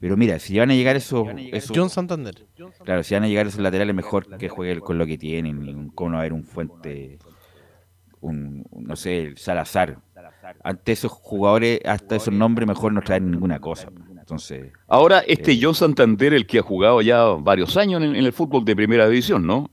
Pero 0.00 0.16
mira, 0.16 0.38
si 0.38 0.56
van 0.58 0.70
a 0.70 0.74
llegar 0.74 0.94
esos, 0.94 1.26
John 1.74 1.90
Santander. 1.90 2.46
Claro, 2.84 3.02
si 3.02 3.14
van 3.14 3.24
a 3.24 3.28
llegar 3.28 3.46
esos 3.46 3.60
laterales, 3.60 3.94
mejor 3.94 4.36
que 4.38 4.48
juegue 4.48 4.80
con 4.80 4.96
lo 4.96 5.06
que 5.06 5.18
tienen. 5.18 5.90
Como 5.90 6.10
no 6.10 6.18
haber 6.18 6.32
un 6.32 6.44
fuente, 6.44 7.18
un, 8.20 8.64
no 8.70 8.94
sé, 8.94 9.22
el 9.22 9.38
Salazar, 9.38 9.98
ante 10.62 10.92
esos 10.92 11.10
jugadores, 11.10 11.80
hasta 11.84 12.16
esos 12.16 12.32
nombres, 12.32 12.68
mejor 12.68 12.92
no 12.92 13.02
traen 13.02 13.30
ninguna 13.30 13.58
cosa. 13.60 13.88
Entonces, 14.08 14.72
Ahora, 14.86 15.20
este 15.20 15.52
eh, 15.52 15.58
John 15.60 15.74
Santander, 15.74 16.32
el 16.32 16.46
que 16.46 16.58
ha 16.58 16.62
jugado 16.62 17.00
ya 17.02 17.24
varios 17.24 17.76
años 17.76 18.02
en, 18.02 18.14
el 18.14 18.32
fútbol 18.32 18.64
de 18.64 18.76
primera 18.76 19.08
división, 19.08 19.46
¿no? 19.46 19.70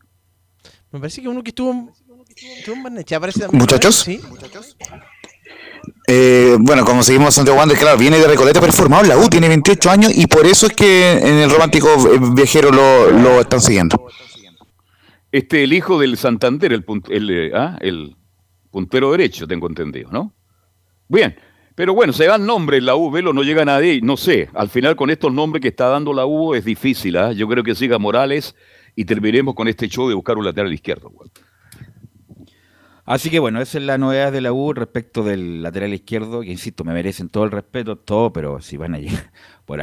Me 0.92 1.00
parece 1.00 1.22
que 1.22 1.28
uno 1.28 1.44
que 1.44 1.50
estuvo, 1.50 1.92
estuvo 2.36 2.76
en 2.88 3.58
Muchachos. 3.58 3.96
¿Sí? 3.96 4.22
Eh, 6.08 6.58
bueno, 6.60 6.86
como 6.86 7.02
seguimos 7.02 7.34
Santiago 7.34 7.60
Wander, 7.60 7.78
claro, 7.78 7.98
viene 7.98 8.20
de 8.20 8.28
Recoleta, 8.28 8.60
pero 8.60 8.72
formado 8.72 9.04
la 9.04 9.18
U, 9.18 9.28
tiene 9.28 9.48
28 9.48 9.90
años 9.90 10.12
y 10.16 10.28
por 10.28 10.46
eso 10.46 10.68
es 10.68 10.74
que 10.74 11.14
en 11.14 11.38
el 11.38 11.50
romántico 11.50 11.88
eh, 11.88 12.20
viajero 12.34 12.72
lo, 12.72 13.10
lo 13.12 13.42
están 13.42 13.62
siguiendo. 13.62 14.08
Este, 15.32 15.64
el 15.64 15.74
hijo 15.74 16.00
del 16.00 16.18
Santander, 16.18 16.72
el, 16.74 16.86
el, 17.10 17.52
¿ah? 17.56 17.78
el 17.82 18.16
puntero 18.70 19.12
derecho, 19.12 19.48
tengo 19.48 19.68
entendido, 19.68 20.12
¿no? 20.12 20.34
Bien, 21.08 21.36
pero 21.74 21.94
bueno, 21.94 22.14
se 22.14 22.26
dan 22.26 22.46
nombres, 22.46 22.84
la 22.84 22.96
U, 22.96 23.12
Velo 23.12 23.34
no 23.34 23.44
llega 23.44 23.66
nadie, 23.66 24.00
no 24.02 24.16
sé, 24.16 24.50
al 24.54 24.70
final 24.70 24.96
con 24.96 25.10
estos 25.10 25.34
nombres 25.34 25.62
que 25.62 25.70
está 25.70 25.88
dando 25.88 26.14
la 26.14 26.26
U 26.26 26.54
es 26.54 26.64
difícil, 26.64 27.18
¿ah? 27.18 27.32
yo 27.32 27.48
creo 27.48 27.64
que 27.64 27.76
siga 27.76 27.98
Morales 27.98 28.56
y 28.96 29.06
terminemos 29.06 29.56
con 29.56 29.68
este 29.68 29.90
show 29.90 30.08
de 30.08 30.16
buscar 30.16 30.38
un 30.38 30.46
lateral 30.46 30.72
izquierdo. 30.72 31.12
Así 33.06 33.30
que 33.30 33.40
bueno, 33.40 33.62
esa 33.62 33.78
es 33.78 33.84
la 33.84 33.98
novedad 33.98 34.32
de 34.32 34.42
la 34.42 34.52
U 34.52 34.74
respecto 34.74 35.24
del 35.24 35.62
lateral 35.62 35.94
izquierdo, 35.94 36.42
que 36.42 36.52
insisto, 36.52 36.84
me 36.84 36.94
merecen 36.94 37.30
todo 37.30 37.44
el 37.44 37.52
respeto, 37.52 37.98
todo, 37.98 38.34
pero 38.34 38.62
si 38.62 38.78
van 38.78 38.96
a 38.96 39.00
llegar, 39.00 39.32
por 39.66 39.80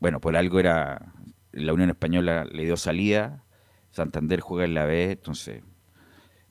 bueno, 0.00 0.20
por 0.20 0.36
algo 0.36 0.60
era, 0.60 1.12
la 1.52 1.72
Unión 1.72 1.90
Española 1.90 2.44
le 2.44 2.64
dio 2.64 2.76
salida, 2.76 3.44
Santander 3.90 4.40
juega 4.40 4.64
en 4.64 4.74
la 4.74 4.84
B, 4.86 5.12
entonces 5.12 5.62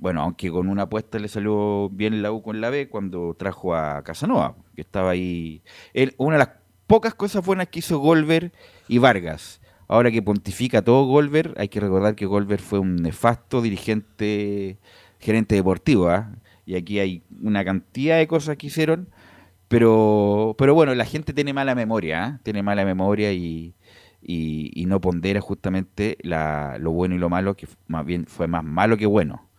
bueno, 0.01 0.23
aunque 0.23 0.49
con 0.49 0.67
una 0.67 0.83
apuesta 0.83 1.19
le 1.19 1.27
salió 1.27 1.87
bien 1.89 2.23
la 2.23 2.31
U 2.31 2.41
con 2.41 2.59
la 2.59 2.71
B 2.71 2.89
cuando 2.89 3.35
trajo 3.35 3.75
a 3.75 4.03
Casanova, 4.03 4.55
que 4.73 4.81
estaba 4.81 5.11
ahí. 5.11 5.61
Una 6.17 6.37
de 6.37 6.39
las 6.39 6.49
pocas 6.87 7.13
cosas 7.13 7.45
buenas 7.45 7.67
que 7.67 7.79
hizo 7.79 7.99
Golver 7.99 8.51
y 8.87 8.97
Vargas. 8.97 9.61
Ahora 9.87 10.09
que 10.09 10.23
pontifica 10.23 10.81
todo 10.81 11.05
Golver, 11.05 11.53
hay 11.57 11.69
que 11.69 11.79
recordar 11.79 12.15
que 12.15 12.25
Golver 12.25 12.59
fue 12.59 12.79
un 12.79 12.95
nefasto 12.95 13.61
dirigente, 13.61 14.79
gerente 15.21 15.55
deportivo, 15.55 16.09
¿ah? 16.09 16.31
y 16.65 16.75
aquí 16.75 16.99
hay 16.99 17.23
una 17.41 17.63
cantidad 17.63 18.17
de 18.17 18.27
cosas 18.27 18.57
que 18.57 18.67
hicieron, 18.67 19.09
pero, 19.67 20.55
pero 20.57 20.73
bueno, 20.73 20.93
la 20.95 21.05
gente 21.05 21.33
tiene 21.33 21.53
mala 21.53 21.75
memoria, 21.75 22.25
¿ah? 22.25 22.39
tiene 22.43 22.63
mala 22.63 22.83
memoria 22.83 23.31
y, 23.31 23.75
y, 24.21 24.85
no 24.85 24.99
pondera 24.99 25.41
justamente 25.41 26.17
la, 26.21 26.77
lo 26.79 26.91
bueno 26.91 27.15
y 27.15 27.17
lo 27.17 27.29
malo, 27.29 27.55
que 27.55 27.67
más 27.87 28.05
bien 28.05 28.25
fue 28.25 28.47
más 28.47 28.63
malo 28.63 28.97
que 28.97 29.05
bueno. 29.05 29.49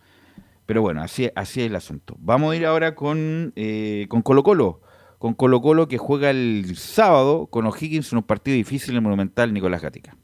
Pero 0.65 0.81
bueno, 0.81 1.01
así, 1.01 1.29
así 1.35 1.61
es 1.61 1.67
el 1.67 1.75
asunto. 1.75 2.15
Vamos 2.19 2.53
a 2.53 2.55
ir 2.55 2.65
ahora 2.65 2.95
con, 2.95 3.51
eh, 3.55 4.05
con 4.09 4.21
Colo 4.21 4.43
Colo. 4.43 4.81
Con 5.17 5.33
Colo 5.33 5.61
Colo 5.61 5.87
que 5.87 5.97
juega 5.97 6.29
el 6.29 6.75
sábado 6.77 7.47
con 7.47 7.65
O'Higgins 7.65 8.11
en 8.11 8.19
un 8.19 8.23
partido 8.23 8.55
difícil 8.55 8.95
en 8.95 9.03
Monumental 9.03 9.53
Nicolás 9.53 9.81
Gatica. 9.81 10.15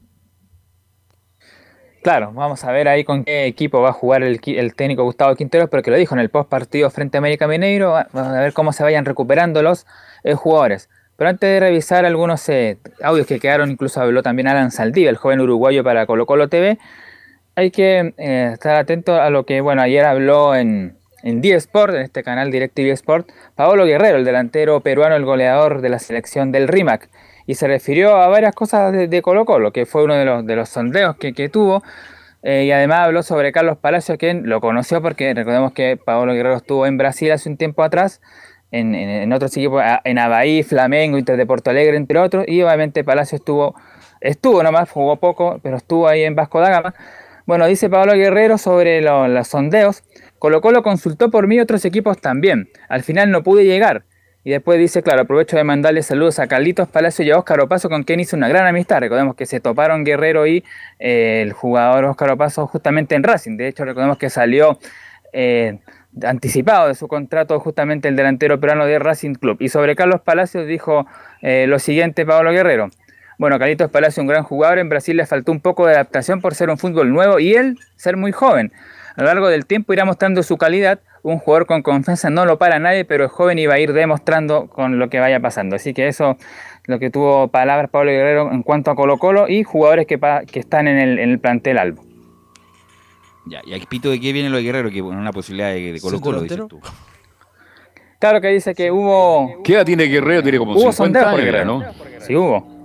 Claro, 2.02 2.32
vamos 2.32 2.64
a 2.64 2.72
ver 2.72 2.88
ahí 2.88 3.04
con 3.04 3.24
qué 3.24 3.46
equipo 3.46 3.82
va 3.82 3.90
a 3.90 3.92
jugar 3.92 4.22
el, 4.22 4.40
técnico 4.74 5.04
Gustavo 5.04 5.36
Quinteros, 5.36 5.68
pero 5.70 5.82
que 5.82 5.90
lo 5.90 5.98
dijo 5.98 6.14
en 6.14 6.20
el 6.20 6.30
post 6.30 6.48
partido 6.48 6.88
frente 6.90 7.16
a 7.16 7.20
América 7.20 7.46
Mineiro. 7.46 7.92
Vamos 8.12 8.32
a 8.32 8.40
ver 8.40 8.52
cómo 8.54 8.72
se 8.72 8.82
vayan 8.82 9.04
recuperando 9.04 9.62
los 9.62 9.86
eh, 10.24 10.34
jugadores. 10.34 10.88
Pero 11.16 11.28
antes 11.28 11.48
de 11.48 11.60
revisar 11.60 12.06
algunos 12.06 12.48
eh, 12.48 12.78
audios 13.02 13.26
que 13.26 13.38
quedaron, 13.38 13.70
incluso 13.70 14.00
habló 14.00 14.22
también 14.22 14.48
Alan 14.48 14.70
Saldivia, 14.70 15.10
el 15.10 15.16
joven 15.16 15.40
uruguayo 15.40 15.84
para 15.84 16.06
Colo 16.06 16.24
Colo 16.24 16.48
TV 16.48 16.78
hay 17.60 17.70
que 17.70 18.14
eh, 18.16 18.50
estar 18.54 18.76
atento 18.76 19.20
a 19.20 19.30
lo 19.30 19.44
que, 19.44 19.60
bueno, 19.60 19.82
ayer 19.82 20.04
habló 20.04 20.54
en, 20.54 20.96
en 21.22 21.40
D-Sport, 21.40 21.94
en 21.94 22.02
este 22.02 22.22
canal 22.22 22.50
DirecTV 22.50 22.92
Sport, 22.92 23.30
Paolo 23.54 23.84
Guerrero, 23.84 24.16
el 24.16 24.24
delantero 24.24 24.80
peruano, 24.80 25.14
el 25.16 25.24
goleador 25.24 25.80
de 25.80 25.90
la 25.90 25.98
selección 25.98 26.52
del 26.52 26.68
RIMAC. 26.68 27.08
Y 27.50 27.56
se 27.56 27.66
refirió 27.66 28.14
a 28.14 28.28
varias 28.28 28.54
cosas 28.54 28.92
de, 28.92 29.22
Colo 29.22 29.44
Colo, 29.44 29.72
que 29.72 29.84
fue 29.84 30.04
uno 30.04 30.14
de 30.14 30.24
los, 30.24 30.46
de 30.46 30.54
los 30.54 30.68
sondeos 30.68 31.16
que, 31.16 31.48
tuvo. 31.48 31.82
Eh, 32.44 32.66
y 32.66 32.70
además 32.70 33.00
habló 33.00 33.24
sobre 33.24 33.50
Carlos 33.50 33.76
Palacio, 33.76 34.16
quien 34.18 34.48
lo 34.48 34.60
conoció 34.60 35.02
porque 35.02 35.34
recordemos 35.34 35.72
que 35.72 35.96
Paolo 35.96 36.32
Guerrero 36.32 36.54
estuvo 36.54 36.86
en 36.86 36.96
Brasil 36.96 37.32
hace 37.32 37.48
un 37.48 37.56
tiempo 37.56 37.82
atrás, 37.82 38.20
en, 38.70 38.94
en, 38.94 39.32
otros 39.32 39.56
equipos, 39.56 39.82
en 40.04 40.18
Abaí, 40.20 40.62
Flamengo, 40.62 41.18
Inter 41.18 41.36
de 41.36 41.44
Porto 41.44 41.70
Alegre, 41.70 41.96
entre 41.96 42.20
otros. 42.20 42.44
Y 42.46 42.62
obviamente 42.62 43.02
Palacio 43.02 43.34
estuvo, 43.34 43.74
estuvo 44.20 44.62
nomás, 44.62 44.88
jugó 44.88 45.16
poco, 45.16 45.58
pero 45.60 45.76
estuvo 45.76 46.06
ahí 46.06 46.22
en 46.22 46.36
Vasco 46.36 46.60
da 46.60 46.70
Gama. 46.70 46.94
Bueno, 47.46 47.66
dice 47.66 47.90
Pablo 47.90 48.12
Guerrero 48.12 48.58
sobre 48.58 49.02
los 49.02 49.48
sondeos. 49.48 50.04
Colo 50.38 50.60
Colo 50.60 50.84
consultó 50.84 51.32
por 51.32 51.48
mí 51.48 51.58
otros 51.58 51.84
equipos 51.84 52.20
también. 52.20 52.68
Al 52.88 53.02
final 53.02 53.32
no 53.32 53.42
pude 53.42 53.64
llegar. 53.64 54.04
Y 54.42 54.50
después 54.50 54.78
dice, 54.78 55.02
claro, 55.02 55.22
aprovecho 55.22 55.56
de 55.56 55.64
mandarle 55.64 56.02
saludos 56.02 56.38
a 56.38 56.46
Carlitos 56.46 56.88
Palacio 56.88 57.24
y 57.24 57.30
a 57.30 57.38
Óscar 57.38 57.60
Opaso, 57.60 57.90
con 57.90 58.04
quien 58.04 58.20
hizo 58.20 58.36
una 58.36 58.48
gran 58.48 58.66
amistad. 58.66 59.00
Recordemos 59.00 59.34
que 59.34 59.44
se 59.44 59.60
toparon 59.60 60.02
Guerrero 60.02 60.46
y 60.46 60.64
eh, 60.98 61.42
el 61.42 61.52
jugador 61.52 62.06
Óscar 62.06 62.30
Opaso 62.30 62.66
justamente 62.66 63.14
en 63.14 63.22
Racing. 63.22 63.58
De 63.58 63.68
hecho, 63.68 63.84
recordemos 63.84 64.16
que 64.16 64.30
salió 64.30 64.78
eh, 65.34 65.78
anticipado 66.22 66.88
de 66.88 66.94
su 66.94 67.06
contrato 67.06 67.60
justamente 67.60 68.08
el 68.08 68.16
delantero 68.16 68.58
peruano 68.58 68.86
de 68.86 68.98
Racing 68.98 69.34
Club. 69.34 69.58
Y 69.60 69.68
sobre 69.68 69.94
Carlos 69.94 70.22
Palacios 70.22 70.66
dijo 70.66 71.06
eh, 71.42 71.66
lo 71.68 71.78
siguiente 71.78 72.24
Pablo 72.24 72.50
Guerrero. 72.50 72.88
Bueno, 73.36 73.58
Carlitos 73.58 73.90
Palacio, 73.90 74.22
un 74.22 74.26
gran 74.26 74.44
jugador. 74.44 74.78
En 74.78 74.88
Brasil 74.88 75.16
le 75.16 75.26
faltó 75.26 75.52
un 75.52 75.60
poco 75.60 75.86
de 75.86 75.94
adaptación 75.94 76.40
por 76.40 76.54
ser 76.54 76.70
un 76.70 76.78
fútbol 76.78 77.12
nuevo 77.12 77.38
y 77.38 77.54
él 77.54 77.78
ser 77.96 78.16
muy 78.16 78.32
joven. 78.32 78.72
A 79.20 79.22
lo 79.22 79.26
largo 79.26 79.48
del 79.48 79.66
tiempo 79.66 79.92
irá 79.92 80.06
mostrando 80.06 80.42
su 80.42 80.56
calidad. 80.56 81.00
Un 81.22 81.36
jugador 81.36 81.66
con 81.66 81.82
confianza 81.82 82.30
no 82.30 82.46
lo 82.46 82.56
para 82.56 82.78
nadie, 82.78 83.04
pero 83.04 83.26
es 83.26 83.30
joven 83.30 83.58
y 83.58 83.66
va 83.66 83.74
a 83.74 83.78
ir 83.78 83.92
demostrando 83.92 84.66
con 84.68 84.98
lo 84.98 85.10
que 85.10 85.20
vaya 85.20 85.40
pasando. 85.40 85.76
Así 85.76 85.92
que 85.92 86.08
eso 86.08 86.38
lo 86.86 86.98
que 86.98 87.10
tuvo 87.10 87.48
palabras 87.48 87.90
Pablo 87.90 88.12
Guerrero 88.12 88.50
en 88.50 88.62
cuanto 88.62 88.90
a 88.90 88.94
Colo 88.94 89.18
Colo 89.18 89.46
y 89.46 89.62
jugadores 89.62 90.06
que, 90.06 90.18
que 90.50 90.58
están 90.58 90.88
en 90.88 91.18
el, 91.18 91.38
plantel 91.38 91.76
Albo. 91.76 92.02
Ya, 93.44 93.60
y 93.66 93.74
aquí 93.74 93.84
pito 93.84 94.08
de 94.08 94.18
qué 94.18 94.32
viene 94.32 94.48
lo 94.48 94.56
de 94.56 94.62
Guerrero, 94.62 94.90
que 94.90 95.02
una 95.02 95.32
posibilidad 95.32 95.68
de, 95.68 95.98
Colo 96.00 96.18
Colo, 96.18 96.40
dices 96.40 96.66
tú. 96.66 96.80
Claro 98.20 98.40
que 98.40 98.48
dice 98.48 98.74
que 98.74 98.90
hubo... 98.90 99.62
¿Qué 99.62 99.74
edad 99.74 99.84
tiene 99.84 100.04
Guerrero? 100.04 100.42
Tiene 100.42 100.56
como 100.56 100.72
hubo 100.72 100.92
50 100.92 101.30
años, 101.30 101.66
¿no? 101.66 101.84
Sí, 102.20 102.34
hubo 102.34 102.79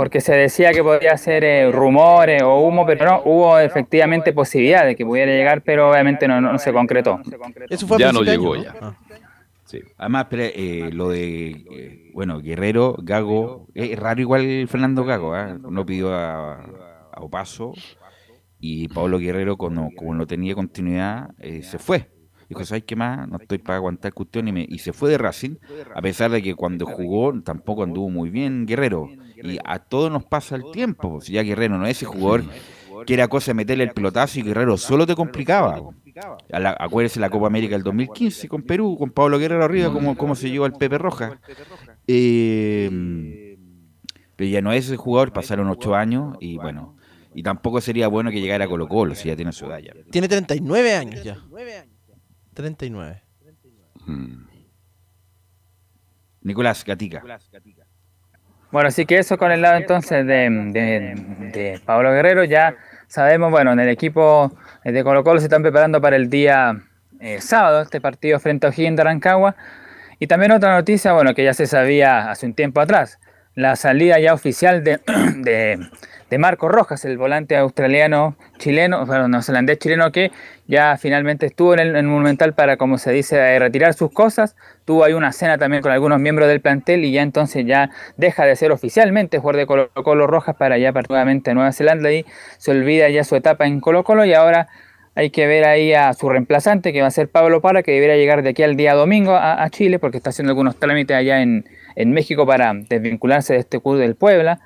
porque 0.00 0.22
se 0.22 0.32
decía 0.32 0.72
que 0.72 0.82
podía 0.82 1.14
ser 1.18 1.44
eh, 1.44 1.70
rumores 1.70 2.42
o 2.42 2.60
humo, 2.60 2.86
pero 2.86 3.04
no, 3.04 3.22
hubo 3.26 3.58
efectivamente 3.58 4.32
posibilidad 4.32 4.86
de 4.86 4.96
que 4.96 5.04
pudiera 5.04 5.30
llegar, 5.30 5.60
pero 5.60 5.90
obviamente 5.90 6.26
no, 6.26 6.40
no, 6.40 6.58
se 6.58 6.72
concretó. 6.72 7.20
Eso 7.68 7.86
fue 7.86 7.98
ya 7.98 8.10
no 8.10 8.22
llegó 8.22 8.56
ya. 8.56 8.74
Ah. 8.80 8.94
Sí. 9.66 9.80
Además, 9.98 10.28
pero, 10.30 10.44
eh, 10.44 10.88
lo 10.90 11.10
de, 11.10 11.48
eh, 11.50 12.10
bueno, 12.14 12.40
Guerrero, 12.40 12.96
Gago, 13.02 13.66
es 13.74 13.98
raro 13.98 14.22
igual 14.22 14.66
Fernando 14.68 15.04
Gago, 15.04 15.36
¿eh? 15.36 15.58
no 15.68 15.84
pidió 15.84 16.14
a, 16.14 16.54
a 17.12 17.20
Opaso 17.20 17.74
y 18.58 18.88
Pablo 18.88 19.18
Guerrero, 19.18 19.58
como, 19.58 19.90
como 19.94 20.14
no 20.14 20.26
tenía 20.26 20.54
continuidad, 20.54 21.34
eh, 21.40 21.62
se 21.62 21.78
fue. 21.78 22.08
Dijo, 22.48 22.64
¿sabes 22.64 22.84
qué 22.84 22.96
más? 22.96 23.28
No 23.28 23.36
estoy 23.36 23.58
para 23.58 23.76
aguantar 23.76 24.14
cuestión 24.14 24.48
y, 24.48 24.52
me, 24.52 24.66
y 24.66 24.78
se 24.78 24.94
fue 24.94 25.10
de 25.10 25.18
Racing, 25.18 25.56
a 25.94 26.00
pesar 26.00 26.30
de 26.30 26.40
que 26.42 26.54
cuando 26.54 26.86
jugó 26.86 27.38
tampoco 27.42 27.82
anduvo 27.82 28.08
muy 28.08 28.30
bien 28.30 28.64
Guerrero. 28.64 29.10
Y 29.42 29.58
a 29.64 29.78
todos 29.78 30.10
nos 30.10 30.24
pasa 30.24 30.56
el 30.56 30.64
tiempo, 30.72 31.10
pues, 31.10 31.24
si 31.24 31.32
ya 31.32 31.42
Guerrero 31.42 31.78
no 31.78 31.86
es 31.86 31.96
ese 31.96 32.06
jugador 32.06 32.44
que 33.06 33.14
era 33.14 33.28
cosa 33.28 33.50
de 33.50 33.54
meterle 33.54 33.84
el 33.84 33.92
pelotazo 33.92 34.38
y 34.38 34.42
Guerrero 34.42 34.76
solo 34.76 35.06
te 35.06 35.14
complicaba. 35.14 35.80
La, 36.48 36.76
acuérdese 36.78 37.20
la 37.20 37.30
Copa 37.30 37.46
América 37.46 37.74
del 37.74 37.82
2015 37.82 38.48
con 38.48 38.62
Perú, 38.62 38.96
con 38.98 39.10
Pablo 39.10 39.38
Guerrero 39.38 39.64
arriba, 39.64 39.92
como, 39.92 40.16
como 40.16 40.34
se 40.34 40.50
llevó 40.50 40.64
al 40.64 40.72
Pepe 40.72 40.98
Roja. 40.98 41.40
Eh, 42.06 43.56
pero 44.36 44.50
ya 44.50 44.60
no 44.60 44.72
es 44.72 44.86
ese 44.86 44.96
jugador, 44.96 45.32
pasaron 45.32 45.68
ocho 45.68 45.94
años 45.94 46.36
y 46.40 46.56
bueno, 46.56 46.96
y 47.34 47.42
tampoco 47.42 47.80
sería 47.80 48.08
bueno 48.08 48.30
que 48.30 48.40
llegara 48.40 48.64
a 48.64 48.68
Colo 48.68 48.88
Colo 48.88 49.14
si 49.14 49.28
ya 49.28 49.36
tiene 49.36 49.52
su 49.52 49.66
edad 49.66 49.78
ya. 49.78 49.92
Tiene 50.10 50.28
39 50.28 50.94
años 50.94 51.22
ya. 51.22 51.38
39. 52.54 53.22
Hmm. 54.06 54.46
Nicolás 56.42 56.84
Gatica. 56.84 57.22
Bueno, 58.72 58.88
así 58.88 59.04
que 59.04 59.18
eso 59.18 59.36
con 59.36 59.50
el 59.50 59.62
lado 59.62 59.76
entonces 59.76 60.24
de, 60.26 61.80
Pablo 61.84 62.12
Guerrero, 62.12 62.44
ya 62.44 62.76
sabemos, 63.08 63.50
bueno, 63.50 63.72
en 63.72 63.80
el 63.80 63.88
equipo 63.88 64.52
de 64.84 65.02
Colo 65.02 65.24
Colo 65.24 65.40
se 65.40 65.46
están 65.46 65.62
preparando 65.62 66.00
para 66.00 66.14
el 66.14 66.30
día 66.30 66.80
eh, 67.18 67.40
sábado, 67.40 67.82
este 67.82 68.00
partido 68.00 68.38
frente 68.38 68.66
a 68.66 68.70
O'Higgins 68.70 68.96
de 68.96 69.04
Rancagua. 69.04 69.56
Y 70.20 70.28
también 70.28 70.52
otra 70.52 70.74
noticia, 70.74 71.12
bueno, 71.12 71.34
que 71.34 71.42
ya 71.42 71.54
se 71.54 71.66
sabía 71.66 72.30
hace 72.30 72.46
un 72.46 72.54
tiempo 72.54 72.80
atrás, 72.80 73.18
la 73.54 73.74
salida 73.74 74.20
ya 74.20 74.34
oficial 74.34 74.84
de, 74.84 75.00
de 75.36 75.80
Marco 76.38 76.68
Rojas, 76.68 77.04
el 77.04 77.18
volante 77.18 77.56
australiano 77.56 78.36
chileno, 78.58 79.04
bueno, 79.06 79.28
neozelandés 79.28 79.78
chileno 79.78 80.12
que 80.12 80.30
ya 80.66 80.96
finalmente 80.96 81.46
estuvo 81.46 81.74
en 81.74 81.80
el, 81.80 82.04
Monumental 82.04 82.54
para, 82.54 82.76
como 82.76 82.98
se 82.98 83.12
dice, 83.12 83.58
retirar 83.58 83.94
sus 83.94 84.12
cosas. 84.12 84.56
Tuvo 84.84 85.04
ahí 85.04 85.12
una 85.12 85.32
cena 85.32 85.58
también 85.58 85.82
con 85.82 85.92
algunos 85.92 86.20
miembros 86.20 86.48
del 86.48 86.60
plantel 86.60 87.04
y 87.04 87.12
ya 87.12 87.22
entonces 87.22 87.66
ya 87.66 87.90
deja 88.16 88.44
de 88.44 88.56
ser 88.56 88.72
oficialmente 88.72 89.38
jugador 89.38 89.56
de 89.56 89.66
Colo 89.66 89.90
Colo 89.92 90.26
Rojas 90.26 90.56
para 90.56 90.78
ya 90.78 90.92
particularmente 90.92 91.54
Nueva 91.54 91.72
Zelanda 91.72 92.12
y 92.12 92.24
se 92.58 92.70
olvida 92.70 93.08
ya 93.08 93.24
su 93.24 93.36
etapa 93.36 93.66
en 93.66 93.80
Colo 93.80 94.04
Colo 94.04 94.24
y 94.24 94.34
ahora 94.34 94.68
hay 95.14 95.30
que 95.30 95.46
ver 95.46 95.66
ahí 95.66 95.92
a 95.92 96.12
su 96.14 96.28
reemplazante 96.28 96.92
que 96.92 97.00
va 97.02 97.08
a 97.08 97.10
ser 97.10 97.28
Pablo 97.28 97.60
Para 97.60 97.82
que 97.82 97.92
debería 97.92 98.16
llegar 98.16 98.42
de 98.42 98.50
aquí 98.50 98.62
al 98.62 98.76
día 98.76 98.94
domingo 98.94 99.34
a, 99.34 99.68
Chile 99.70 99.98
porque 99.98 100.16
está 100.16 100.30
haciendo 100.30 100.52
algunos 100.52 100.76
trámites 100.76 101.16
allá 101.16 101.42
en, 101.42 101.66
en 101.96 102.12
México 102.12 102.46
para 102.46 102.72
desvincularse 102.74 103.54
de 103.54 103.58
este 103.60 103.80
club 103.80 103.98
del 103.98 104.14
Puebla 104.14 104.60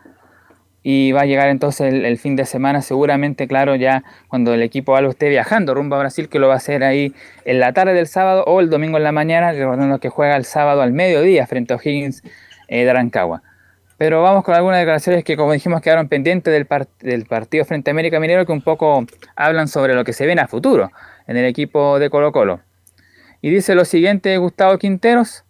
y 0.87 1.12
va 1.12 1.22
a 1.22 1.24
llegar 1.24 1.49
entonces 1.49 1.95
el, 1.95 2.18
fin 2.18 2.37
de 2.37 2.45
semana 2.45 2.82
seguramente, 2.82 3.49
claro, 3.49 3.74
ya 3.74 4.05
cuando 4.28 4.53
el 4.53 4.62
equipo 4.62 4.95
algo 4.97 5.12
esté 5.12 5.30
viajando 5.30 5.72
rumbo 5.72 5.97
a 5.97 6.01
Brasil, 6.01 6.28
que 6.28 6.39
lo 6.39 6.47
va 6.47 6.55
a 6.55 6.57
hacer 6.59 6.85
ahí 6.85 7.14
en 7.47 7.59
la 7.59 7.72
tarde 7.72 7.95
del 7.95 8.07
sábado 8.07 8.45
o 8.47 8.61
el 8.61 8.68
domingo 8.68 8.99
en 8.99 9.05
la 9.05 9.11
mañana, 9.11 9.51
recordando 9.53 9.99
que 9.99 10.11
juega 10.11 10.37
el 10.37 10.45
sábado 10.45 10.82
al 10.82 10.93
mediodía 10.93 11.47
frente 11.47 11.72
a 11.72 11.76
O'Higgins 11.78 12.22
eh, 12.68 12.85
de 12.85 12.91
Arancagua. 12.91 13.43
Pero 13.97 14.22
vamos 14.22 14.45
con 14.45 14.55
algunas 14.55 14.78
declaraciones 14.78 15.24
que, 15.24 15.39
como 15.39 15.53
dijimos, 15.55 15.80
quedaron 15.80 16.09
pendientes 16.09 16.53
del, 16.53 16.68
del 17.01 17.24
partido 17.24 17.64
frente 17.64 17.91
a 17.91 17.93
América 17.93 18.20
Minero, 18.20 18.45
que 18.45 18.53
un 18.53 18.61
poco 18.61 19.07
hablan 19.37 19.68
sobre 19.68 19.95
lo 19.95 20.05
que 20.05 20.12
se 20.12 20.26
viene 20.26 20.43
a 20.43 20.49
futuro 20.49 20.91
en 21.26 21.39
el 21.39 21.47
equipo 21.47 21.99
de 21.99 22.11
Colo 22.11 22.30
Colo. 22.30 22.61
Y 23.41 23.49
dice 23.49 23.74
lo 23.74 23.87
siguiente 23.87 24.37
Gustavo 24.37 24.76
Quinteros, 24.76 25.45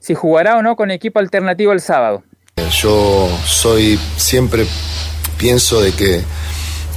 si 0.00 0.16
jugará 0.16 0.56
o 0.56 0.62
no 0.62 0.74
con 0.74 0.90
equipo 0.90 1.20
alternativo 1.20 1.72
el 1.72 1.80
sábado. 1.80 2.24
Yo 2.56 3.28
soy 3.46 3.98
siempre 4.16 4.66
pienso 5.38 5.80
de 5.80 5.92
que 5.92 6.22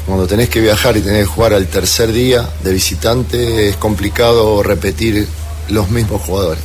cuando 0.05 0.27
tenés 0.27 0.49
que 0.49 0.59
viajar 0.59 0.97
y 0.97 1.01
tenés 1.01 1.27
que 1.27 1.33
jugar 1.33 1.53
al 1.53 1.67
tercer 1.67 2.11
día 2.11 2.47
de 2.63 2.73
visitante 2.73 3.69
es 3.69 3.77
complicado 3.77 4.61
repetir 4.63 5.27
los 5.69 5.89
mismos 5.89 6.21
jugadores. 6.21 6.63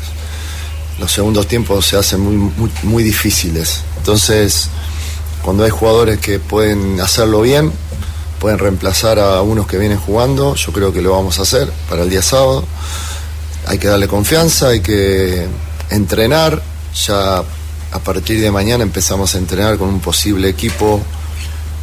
Los 0.99 1.13
segundos 1.13 1.47
tiempos 1.47 1.87
se 1.87 1.97
hacen 1.97 2.21
muy, 2.21 2.71
muy, 2.83 3.03
difíciles. 3.03 3.83
Entonces, 3.97 4.69
cuando 5.43 5.65
hay 5.65 5.71
jugadores 5.71 6.19
que 6.19 6.39
pueden 6.39 7.01
hacerlo 7.01 7.41
bien, 7.41 7.73
pueden 8.39 8.59
reemplazar 8.59 9.19
a 9.19 9.41
unos 9.41 9.67
que 9.67 9.79
vienen 9.79 9.99
jugando, 9.99 10.55
yo 10.55 10.73
creo 10.73 10.93
que 10.93 11.01
lo 11.01 11.13
vamos 11.13 11.39
a 11.39 11.43
hacer 11.43 11.71
para 11.89 12.03
el 12.03 12.11
día 12.11 12.23
sábado. 12.23 12.65
Hay 13.67 13.79
que 13.79 13.89
darle 13.89 14.09
confianza, 14.09 14.69
hay 14.69 14.81
que 14.81 15.47
entrenar, 15.91 16.63
ya 17.07 17.43
a 17.93 17.99
partir 17.99 18.41
de 18.41 18.51
mañana 18.51 18.83
empezamos 18.83 19.35
a 19.35 19.39
entrenar 19.39 19.77
con 19.77 19.89
un 19.89 20.01
posible 20.01 20.49
equipo 20.49 21.01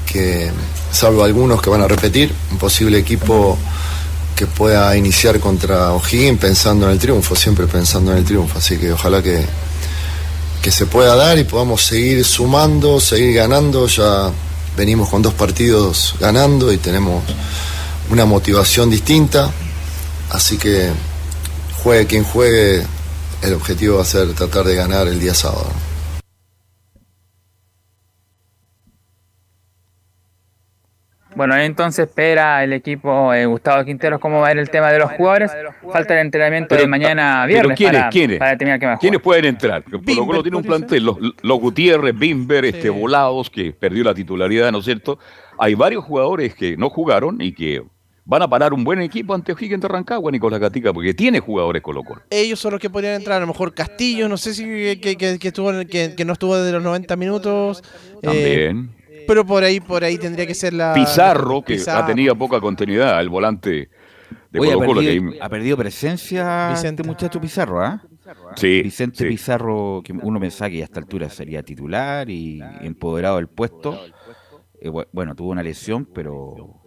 que, 0.05 0.51
salvo 0.91 1.23
algunos 1.23 1.61
que 1.61 1.69
van 1.69 1.81
a 1.81 1.87
repetir, 1.87 2.33
un 2.51 2.57
posible 2.57 2.97
equipo 2.97 3.57
que 4.35 4.45
pueda 4.45 4.95
iniciar 4.95 5.39
contra 5.39 5.93
O'Higgins 5.93 6.39
pensando 6.39 6.85
en 6.85 6.93
el 6.93 6.99
triunfo, 6.99 7.35
siempre 7.35 7.67
pensando 7.67 8.11
en 8.11 8.19
el 8.19 8.23
triunfo. 8.23 8.59
Así 8.59 8.77
que 8.77 8.93
ojalá 8.93 9.21
que, 9.21 9.45
que 10.61 10.71
se 10.71 10.85
pueda 10.85 11.15
dar 11.15 11.37
y 11.39 11.43
podamos 11.43 11.83
seguir 11.83 12.23
sumando, 12.23 12.99
seguir 13.01 13.33
ganando. 13.33 13.87
Ya 13.87 14.31
venimos 14.77 15.09
con 15.09 15.23
dos 15.23 15.33
partidos 15.33 16.15
ganando 16.19 16.71
y 16.71 16.77
tenemos 16.77 17.23
una 18.11 18.25
motivación 18.25 18.89
distinta. 18.89 19.51
Así 20.29 20.57
que 20.57 20.91
juegue 21.81 22.05
quien 22.05 22.23
juegue, 22.23 22.85
el 23.41 23.53
objetivo 23.55 23.97
va 23.97 24.03
a 24.03 24.05
ser 24.05 24.33
tratar 24.33 24.65
de 24.65 24.75
ganar 24.75 25.07
el 25.07 25.19
día 25.19 25.33
sábado. 25.33 25.86
Bueno, 31.37 31.55
entonces 31.55 32.07
espera 32.07 32.63
el 32.63 32.73
equipo 32.73 33.31
eh, 33.31 33.45
Gustavo 33.45 33.85
Quinteros 33.85 34.19
cómo 34.19 34.41
va 34.41 34.47
a 34.47 34.51
ir 34.53 34.57
el 34.57 34.71
tema 34.71 34.91
de 34.91 34.97
los 34.97 35.11
jugadores. 35.11 35.51
Falta 35.91 36.15
el 36.15 36.21
entrenamiento 36.21 36.73
de 36.73 36.87
mañana 36.87 37.45
viernes 37.45 37.77
¿quiénes, 37.77 37.99
para, 37.99 38.09
¿quiénes? 38.09 38.39
para 38.39 38.51
determinar 38.51 38.79
qué 38.79 38.85
más 38.87 38.99
¿Quiénes 38.99 39.21
pueden 39.21 39.45
entrar? 39.45 39.83
Colo 39.83 40.25
Colo 40.25 40.41
tiene 40.41 40.57
un 40.57 40.63
plantel, 40.63 41.05
los, 41.05 41.17
los 41.43 41.59
Gutiérrez, 41.59 42.17
Bimber, 42.17 42.65
este, 42.65 42.89
Volados, 42.89 43.51
que 43.51 43.71
perdió 43.71 44.03
la 44.03 44.15
titularidad, 44.15 44.71
¿no 44.71 44.79
es 44.79 44.85
cierto? 44.85 45.19
Hay 45.59 45.75
varios 45.75 46.03
jugadores 46.03 46.55
que 46.55 46.75
no 46.75 46.89
jugaron 46.89 47.39
y 47.39 47.51
que 47.51 47.83
van 48.25 48.41
a 48.41 48.49
parar 48.49 48.73
un 48.73 48.83
buen 48.83 48.99
equipo 49.01 49.35
ante 49.35 49.51
O'Higgins 49.51 49.81
de 49.81 49.87
Rancagua, 49.87 50.31
Nicolás 50.31 50.59
Gatica, 50.59 50.91
porque 50.91 51.13
tiene 51.13 51.39
jugadores 51.39 51.83
Colo 51.83 52.03
Colo. 52.03 52.23
Ellos 52.31 52.59
son 52.59 52.71
los 52.71 52.81
que 52.81 52.89
podrían 52.89 53.13
entrar, 53.13 53.37
a 53.37 53.41
lo 53.41 53.47
mejor 53.47 53.75
Castillo, 53.75 54.27
no 54.27 54.37
sé 54.37 54.55
si 54.55 54.63
que, 54.99 55.15
que, 55.15 55.37
que 55.37 55.47
estuvo, 55.49 55.71
que, 55.85 56.25
no 56.25 56.33
estuvo 56.33 56.57
desde 56.57 56.71
los 56.71 56.81
90 56.81 57.15
minutos. 57.15 57.83
También. 58.23 58.89
Eh, 58.91 58.96
pero 59.27 59.45
por 59.45 59.63
ahí, 59.63 59.79
por 59.79 60.03
ahí 60.03 60.17
tendría 60.17 60.47
que 60.47 60.55
ser 60.55 60.73
la. 60.73 60.93
Pizarro, 60.93 61.61
que 61.61 61.79
ha 61.87 62.05
tenido 62.05 62.35
poca 62.35 62.59
continuidad, 62.59 63.19
el 63.21 63.29
volante 63.29 63.89
de 64.51 64.59
Colo 64.59 64.79
Colo. 64.85 65.01
Ha, 65.41 65.49
perdido, 65.49 65.77
presencia 65.77 66.69
Vicente 66.69 67.03
muchacho 67.03 67.39
Pizarro, 67.39 67.81
¿ah? 67.81 68.01
Sí. 68.55 68.81
Vicente 68.81 69.27
Pizarro, 69.27 70.01
que 70.03 70.13
uno 70.13 70.39
pensaba 70.39 70.69
que 70.69 70.81
a 70.81 70.85
esta 70.85 70.99
altura 70.99 71.29
sería 71.29 71.63
titular 71.63 72.29
y 72.29 72.61
empoderado 72.81 73.37
del 73.37 73.47
puesto. 73.47 73.99
Eh, 74.79 74.89
bueno, 75.11 75.35
tuvo 75.35 75.49
una 75.51 75.63
lesión, 75.63 76.05
pero 76.05 76.83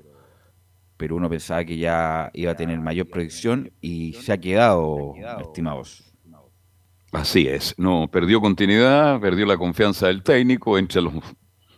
pero 1.01 1.16
uno 1.16 1.30
pensaba 1.30 1.64
que 1.64 1.78
ya 1.78 2.30
iba 2.34 2.53
a 2.53 2.55
tener 2.55 2.78
mayor 2.78 3.09
proyección 3.09 3.72
y 3.80 4.12
se 4.12 4.34
ha 4.34 4.38
quedado, 4.38 5.14
estimados. 5.41 6.12
Así 7.11 7.49
es, 7.49 7.74
no, 7.78 8.07
perdió 8.09 8.38
continuidad, 8.38 9.18
perdió 9.18 9.47
la 9.47 9.57
confianza 9.57 10.09
del 10.09 10.22
técnico, 10.22 10.76
entre 10.76 11.01
los 11.01 11.14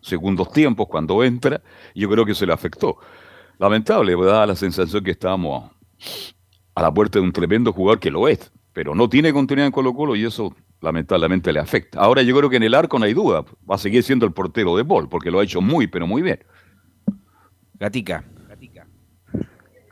segundos 0.03 0.53
tiempos 0.53 0.89
cuando 0.89 1.25
entra, 1.25 1.63
yo 1.95 2.11
creo 2.11 2.27
que 2.27 2.35
se 2.35 2.47
le 2.47 2.53
afectó. 2.53 2.99
Lamentable, 3.59 4.15
da 4.17 4.47
la 4.47 4.57
sensación 4.57 5.03
que 5.03 5.13
estábamos 5.13 5.71
a 6.75 6.83
la 6.83 6.93
puerta 6.93 7.19
de 7.19 7.25
un 7.25 7.33
tremendo 7.33 7.73
jugador 7.73 8.01
que 8.01 8.11
lo 8.11 8.29
es, 8.29 8.53
pero 8.73 8.95
no 8.95 9.09
tiene 9.09 9.33
continuidad 9.33 9.67
en 9.67 9.73
Colo 9.73 9.95
Colo 9.95 10.17
y 10.17 10.25
eso 10.25 10.55
lamentablemente 10.81 11.53
le 11.53 11.61
afecta. 11.61 12.01
Ahora 12.01 12.23
yo 12.23 12.37
creo 12.37 12.51
que 12.51 12.57
en 12.57 12.65
el 12.65 12.75
arco 12.75 12.99
no 12.99 13.05
hay 13.05 13.15
duda, 13.15 13.45
va 13.71 13.77
a 13.77 13.79
seguir 13.79 14.03
siendo 14.03 14.27
el 14.27 14.33
portero 14.33 14.77
de 14.77 14.83
Bol, 14.83 15.09
porque 15.09 15.31
lo 15.31 15.39
ha 15.39 15.45
hecho 15.45 15.61
muy, 15.61 15.87
pero 15.87 16.07
muy 16.07 16.23
bien. 16.23 16.41
Gatica. 17.79 18.25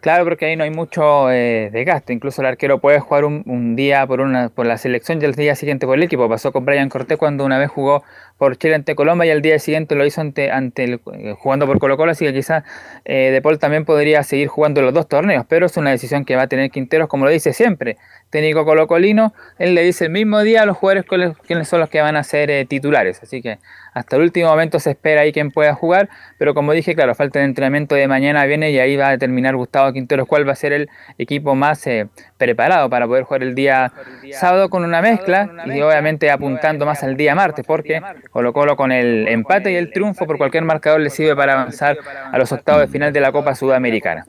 Claro, 0.00 0.24
porque 0.24 0.46
ahí 0.46 0.56
no 0.56 0.64
hay 0.64 0.70
mucho 0.70 1.30
eh, 1.30 1.68
desgaste. 1.70 2.14
Incluso 2.14 2.40
el 2.40 2.46
arquero 2.48 2.80
puede 2.80 3.00
jugar 3.00 3.26
un, 3.26 3.76
día 3.76 4.06
por 4.06 4.20
una 4.22 4.48
por 4.48 4.64
la 4.64 4.78
selección 4.78 5.20
y 5.20 5.26
el 5.26 5.34
día 5.34 5.54
siguiente 5.54 5.86
por 5.86 5.96
el 5.98 6.02
equipo. 6.02 6.26
Pasó 6.26 6.52
con 6.52 6.64
Brian 6.64 6.88
Cortés 6.88 7.18
cuando 7.18 7.44
una 7.44 7.58
vez 7.58 7.70
jugó 7.70 8.02
por 8.38 8.56
Chile 8.56 8.76
ante 8.76 8.94
Colombia 8.94 9.26
y 9.26 9.30
el 9.30 9.42
día 9.42 9.58
siguiente 9.58 9.94
lo 9.94 10.06
hizo 10.06 10.22
ante, 10.22 10.50
ante 10.50 10.84
el, 10.84 11.00
eh, 11.12 11.34
jugando 11.38 11.66
por 11.66 11.78
Colo 11.78 11.98
Colo. 11.98 12.12
Así 12.12 12.24
que 12.24 12.32
quizás 12.32 12.64
eh, 13.04 13.30
De 13.30 13.42
Paul 13.42 13.58
también 13.58 13.84
podría 13.84 14.22
seguir 14.22 14.48
jugando 14.48 14.80
los 14.80 14.94
dos 14.94 15.06
torneos. 15.06 15.44
Pero 15.46 15.66
es 15.66 15.76
una 15.76 15.90
decisión 15.90 16.24
que 16.24 16.34
va 16.34 16.42
a 16.42 16.46
tener 16.48 16.70
Quinteros, 16.70 17.06
como 17.08 17.26
lo 17.26 17.30
dice 17.30 17.52
siempre. 17.52 17.98
Técnico 18.30 18.64
colocolino, 18.64 19.34
él 19.58 19.74
le 19.74 19.82
dice 19.82 20.04
el 20.04 20.10
mismo 20.10 20.40
día 20.40 20.62
a 20.62 20.66
los 20.66 20.76
jugadores 20.76 21.04
quiénes 21.46 21.68
son 21.68 21.80
los 21.80 21.90
que 21.90 22.00
van 22.00 22.16
a 22.16 22.22
ser 22.22 22.50
eh, 22.50 22.64
titulares. 22.64 23.20
Así 23.22 23.42
que 23.42 23.58
hasta 23.92 24.16
el 24.16 24.22
último 24.22 24.48
momento 24.48 24.78
se 24.78 24.90
espera 24.90 25.22
ahí 25.22 25.32
quién 25.32 25.50
pueda 25.50 25.74
jugar, 25.74 26.08
pero 26.38 26.54
como 26.54 26.72
dije, 26.72 26.94
claro, 26.94 27.14
falta 27.14 27.40
el 27.40 27.46
entrenamiento 27.46 27.96
de 27.96 28.06
mañana 28.06 28.44
viene 28.46 28.70
y 28.70 28.78
ahí 28.78 28.96
va 28.96 29.08
a 29.08 29.10
determinar 29.10 29.56
Gustavo 29.56 29.92
Quinteros 29.92 30.28
cuál 30.28 30.46
va 30.46 30.52
a 30.52 30.56
ser 30.56 30.72
el 30.72 30.88
equipo 31.18 31.56
más 31.56 31.84
eh, 31.88 32.08
preparado 32.38 32.88
para 32.88 33.06
poder 33.06 33.24
jugar 33.24 33.42
el 33.42 33.54
día 33.54 33.92
sábado 34.32 34.70
con 34.70 34.84
una 34.84 35.02
mezcla 35.02 35.50
y 35.66 35.80
obviamente 35.80 36.30
apuntando 36.30 36.86
más 36.86 37.02
al 37.02 37.16
día 37.16 37.34
martes, 37.34 37.66
porque 37.66 38.00
Colo 38.30 38.52
Colo 38.52 38.76
con 38.76 38.92
el 38.92 39.26
empate 39.26 39.72
y 39.72 39.76
el 39.76 39.90
triunfo 39.90 40.26
por 40.26 40.38
cualquier 40.38 40.64
marcador 40.64 41.00
le 41.00 41.10
sirve 41.10 41.34
para 41.34 41.54
avanzar 41.54 41.98
a 42.30 42.38
los 42.38 42.52
octavos 42.52 42.82
de 42.82 42.88
final 42.88 43.12
de 43.12 43.20
la 43.20 43.32
Copa 43.32 43.54
Sudamericana. 43.54 44.24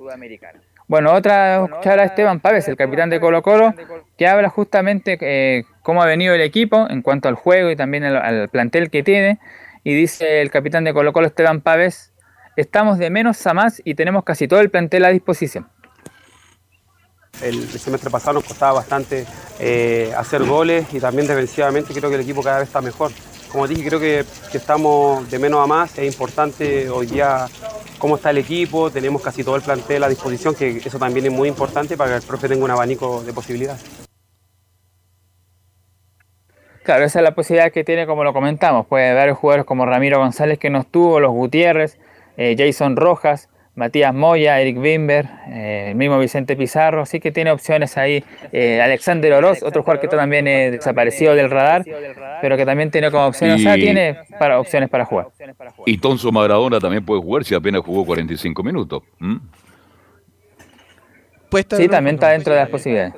Bueno, 0.91 1.13
otra 1.13 1.63
escuchar 1.63 2.01
a 2.01 2.03
Esteban 2.03 2.41
Pávez, 2.41 2.67
el 2.67 2.75
capitán 2.75 3.09
de 3.09 3.21
Colo 3.21 3.41
Colo, 3.41 3.73
que 4.17 4.27
habla 4.27 4.49
justamente 4.49 5.17
eh, 5.21 5.63
cómo 5.83 6.03
ha 6.03 6.05
venido 6.05 6.35
el 6.35 6.41
equipo 6.41 6.85
en 6.89 7.01
cuanto 7.01 7.29
al 7.29 7.35
juego 7.35 7.71
y 7.71 7.77
también 7.77 8.03
al, 8.03 8.49
plantel 8.49 8.89
que 8.89 9.01
tiene. 9.01 9.39
Y 9.85 9.93
dice 9.93 10.41
el 10.41 10.51
capitán 10.51 10.83
de 10.83 10.93
Colo 10.93 11.13
Colo, 11.13 11.27
Esteban 11.27 11.61
Pávez, 11.61 12.11
estamos 12.57 12.97
de 12.97 13.09
menos 13.09 13.47
a 13.47 13.53
más 13.53 13.81
y 13.85 13.95
tenemos 13.95 14.25
casi 14.25 14.49
todo 14.49 14.59
el 14.59 14.69
plantel 14.69 15.05
a 15.05 15.11
disposición. 15.11 15.69
El, 17.41 17.69
semestre 17.69 18.09
pasado 18.09 18.33
nos 18.33 18.43
costaba 18.43 18.73
bastante 18.73 19.25
eh, 19.61 20.13
hacer 20.17 20.43
goles 20.43 20.93
y 20.93 20.99
también 20.99 21.25
defensivamente 21.25 21.93
creo 21.93 22.09
que 22.09 22.17
el 22.17 22.21
equipo 22.23 22.43
cada 22.43 22.59
vez 22.59 22.67
está 22.67 22.81
mejor. 22.81 23.11
Como 23.51 23.67
dije, 23.67 23.85
creo 23.85 23.99
que, 23.99 24.23
estamos 24.53 25.29
de 25.29 25.37
menos 25.37 25.61
a 25.61 25.67
más. 25.67 25.97
Es 25.97 26.05
importante 26.05 26.89
hoy 26.89 27.05
día 27.05 27.47
cómo 27.97 28.15
está 28.15 28.29
el 28.29 28.37
equipo, 28.37 28.89
tenemos 28.89 29.21
casi 29.21 29.43
todo 29.43 29.57
el 29.57 29.61
plantel 29.61 30.03
a 30.03 30.09
disposición, 30.09 30.55
que 30.55 30.77
eso 30.77 30.97
también 30.97 31.25
es 31.25 31.31
muy 31.31 31.49
importante 31.49 31.97
para 31.97 32.11
que 32.11 32.15
el 32.17 32.23
profe 32.23 32.47
tenga 32.47 32.63
un 32.63 32.71
abanico 32.71 33.21
de 33.23 33.33
posibilidades. 33.33 33.83
Claro, 36.83 37.05
esa 37.05 37.19
es 37.19 37.23
la 37.23 37.35
posibilidad 37.35 37.71
que 37.71 37.83
tiene, 37.83 38.07
como 38.07 38.23
lo 38.23 38.33
comentamos. 38.33 38.87
Puede 38.87 39.09
haber 39.09 39.33
jugadores 39.33 39.65
como 39.65 39.85
Ramiro 39.85 40.17
González 40.17 40.57
que 40.57 40.69
no 40.69 40.79
estuvo, 40.79 41.19
los 41.19 41.31
Gutiérrez, 41.31 41.99
eh, 42.37 42.55
Jason 42.57 42.95
Rojas, 42.95 43.49
Matías 43.81 44.13
Moya, 44.13 44.61
Eric 44.61 44.79
Bimber, 44.79 45.25
eh, 45.47 45.87
el 45.89 45.95
mismo 45.95 46.19
Vicente 46.19 46.55
Pizarro, 46.55 47.03
sí 47.07 47.19
que 47.19 47.31
tiene 47.31 47.49
opciones 47.49 47.97
ahí. 47.97 48.23
Eh, 48.51 48.79
Alexander 48.79 49.33
Oroz, 49.33 49.63
otro 49.63 49.81
jugador 49.81 49.99
que 49.99 50.07
también 50.07 50.47
es 50.47 50.73
desaparecido 50.73 51.33
del 51.33 51.49
radar, 51.49 51.83
pero 52.43 52.57
que 52.57 52.63
también 52.63 52.91
tiene 52.91 53.09
como 53.09 53.25
opciones, 53.25 53.55
o 53.55 53.63
sea, 53.63 53.73
tiene 53.73 54.19
para, 54.37 54.59
opciones 54.59 54.87
para 54.87 55.05
jugar. 55.05 55.29
Y 55.87 55.97
Tonso 55.97 56.31
Maradona 56.31 56.79
también 56.79 57.03
puede 57.03 57.23
jugar 57.23 57.43
si 57.43 57.55
apenas 57.55 57.81
jugó 57.81 58.05
45 58.05 58.61
minutos. 58.61 59.01
Sí, 61.75 61.87
también 61.87 62.17
está 62.17 62.29
dentro 62.29 62.53
de 62.53 62.59
las 62.59 62.69
posibilidades. 62.69 63.15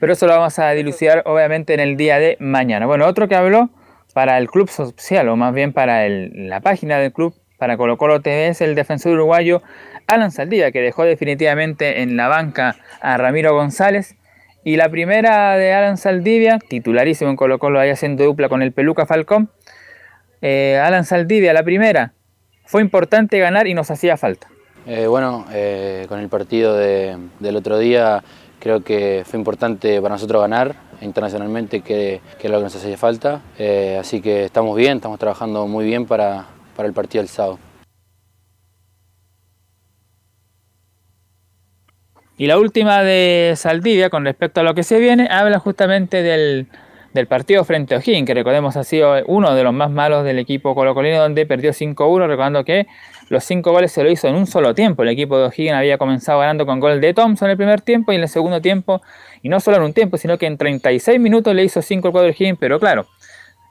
Pero 0.00 0.12
eso 0.14 0.26
lo 0.26 0.32
vamos 0.32 0.58
a 0.58 0.70
dilucidar 0.70 1.24
obviamente 1.26 1.74
en 1.74 1.80
el 1.80 1.98
día 1.98 2.18
de 2.18 2.38
mañana. 2.40 2.86
Bueno, 2.86 3.06
otro 3.06 3.28
que 3.28 3.34
habló 3.34 3.68
para 4.14 4.38
el 4.38 4.48
club 4.48 4.70
social, 4.70 5.28
o 5.28 5.36
más 5.36 5.52
bien 5.52 5.74
para 5.74 6.08
la 6.08 6.60
página 6.60 6.96
del 6.96 7.12
club, 7.12 7.34
para 7.58 7.76
Colo 7.76 7.98
Colo 7.98 8.20
TV 8.20 8.48
es 8.48 8.60
el 8.60 8.74
defensor 8.74 9.12
uruguayo 9.12 9.62
Alan 10.06 10.30
Saldivia, 10.30 10.72
que 10.72 10.80
dejó 10.80 11.04
definitivamente 11.04 12.00
en 12.02 12.16
la 12.16 12.28
banca 12.28 12.76
a 13.00 13.18
Ramiro 13.18 13.52
González. 13.54 14.16
Y 14.64 14.76
la 14.76 14.88
primera 14.88 15.56
de 15.56 15.72
Alan 15.72 15.98
Saldivia, 15.98 16.58
titularísimo 16.58 17.30
en 17.30 17.36
Colo 17.36 17.58
Colo, 17.58 17.78
ahí 17.80 17.90
haciendo 17.90 18.24
dupla 18.24 18.48
con 18.48 18.62
el 18.62 18.72
Peluca 18.72 19.06
Falcón. 19.06 19.50
Eh, 20.40 20.80
Alan 20.82 21.04
Saldivia, 21.04 21.52
la 21.52 21.62
primera, 21.62 22.14
fue 22.64 22.80
importante 22.80 23.38
ganar 23.38 23.66
y 23.66 23.74
nos 23.74 23.90
hacía 23.90 24.16
falta. 24.16 24.48
Eh, 24.86 25.06
bueno, 25.06 25.44
eh, 25.52 26.06
con 26.08 26.20
el 26.20 26.28
partido 26.28 26.76
del 26.76 27.56
otro 27.56 27.78
día 27.78 28.22
creo 28.60 28.82
que 28.82 29.22
fue 29.26 29.38
importante 29.38 30.00
para 30.00 30.14
nosotros 30.14 30.40
ganar 30.40 30.74
internacionalmente, 31.00 31.80
que, 31.80 32.20
que 32.38 32.46
es 32.46 32.50
lo 32.50 32.58
que 32.58 32.64
nos 32.64 32.76
hacía 32.76 32.96
falta. 32.96 33.42
así 34.00 34.20
que 34.20 34.44
estamos 34.44 34.76
bien, 34.76 34.96
estamos 34.96 35.18
trabajando 35.18 35.66
muy 35.66 35.84
bien 35.84 36.06
para, 36.06 36.46
para 36.78 36.86
el 36.86 36.94
partido 36.94 37.22
del 37.22 37.28
sábado. 37.28 37.58
Y 42.36 42.46
la 42.46 42.56
última 42.56 43.02
de 43.02 43.54
Saldivia, 43.56 44.10
con 44.10 44.24
respecto 44.24 44.60
a 44.60 44.62
lo 44.62 44.74
que 44.74 44.84
se 44.84 45.00
viene, 45.00 45.26
habla 45.28 45.58
justamente 45.58 46.22
del, 46.22 46.68
partido 47.28 47.64
frente 47.64 47.96
a 47.96 47.98
O'Higgins, 47.98 48.24
que 48.24 48.32
recordemos 48.32 48.76
ha 48.76 48.84
sido 48.84 49.16
uno 49.26 49.56
de 49.56 49.64
los 49.64 49.74
más 49.74 49.90
malos 49.90 50.22
del 50.22 50.38
equipo 50.38 50.76
colocolino, 50.76 51.18
donde 51.18 51.46
perdió 51.46 51.72
5-1, 51.72 52.28
recordando 52.28 52.64
que 52.64 52.86
los 53.28 53.42
5 53.42 53.72
goles 53.72 53.90
se 53.90 54.04
lo 54.04 54.10
hizo 54.12 54.28
en 54.28 54.36
un 54.36 54.46
solo 54.46 54.72
tiempo. 54.72 55.02
El 55.02 55.08
equipo 55.08 55.36
de 55.36 55.46
O'Higgins 55.46 55.74
había 55.74 55.98
comenzado 55.98 56.38
ganando 56.38 56.64
con 56.64 56.78
gol 56.78 57.00
de 57.00 57.12
Thompson 57.12 57.48
en 57.48 57.50
el 57.50 57.56
primer 57.56 57.80
tiempo 57.80 58.12
y 58.12 58.14
en 58.14 58.22
el 58.22 58.28
segundo 58.28 58.60
tiempo, 58.60 59.02
y 59.42 59.48
no 59.48 59.58
solo 59.58 59.78
en 59.78 59.82
un 59.82 59.92
tiempo, 59.92 60.16
sino 60.16 60.38
que 60.38 60.46
en 60.46 60.56
36 60.56 61.18
minutos 61.18 61.52
le 61.56 61.64
hizo 61.64 61.82
5 61.82 62.06
al 62.06 62.12
cuadro 62.12 62.30
O'Higgins, 62.30 62.58
pero 62.60 62.78
claro, 62.78 63.08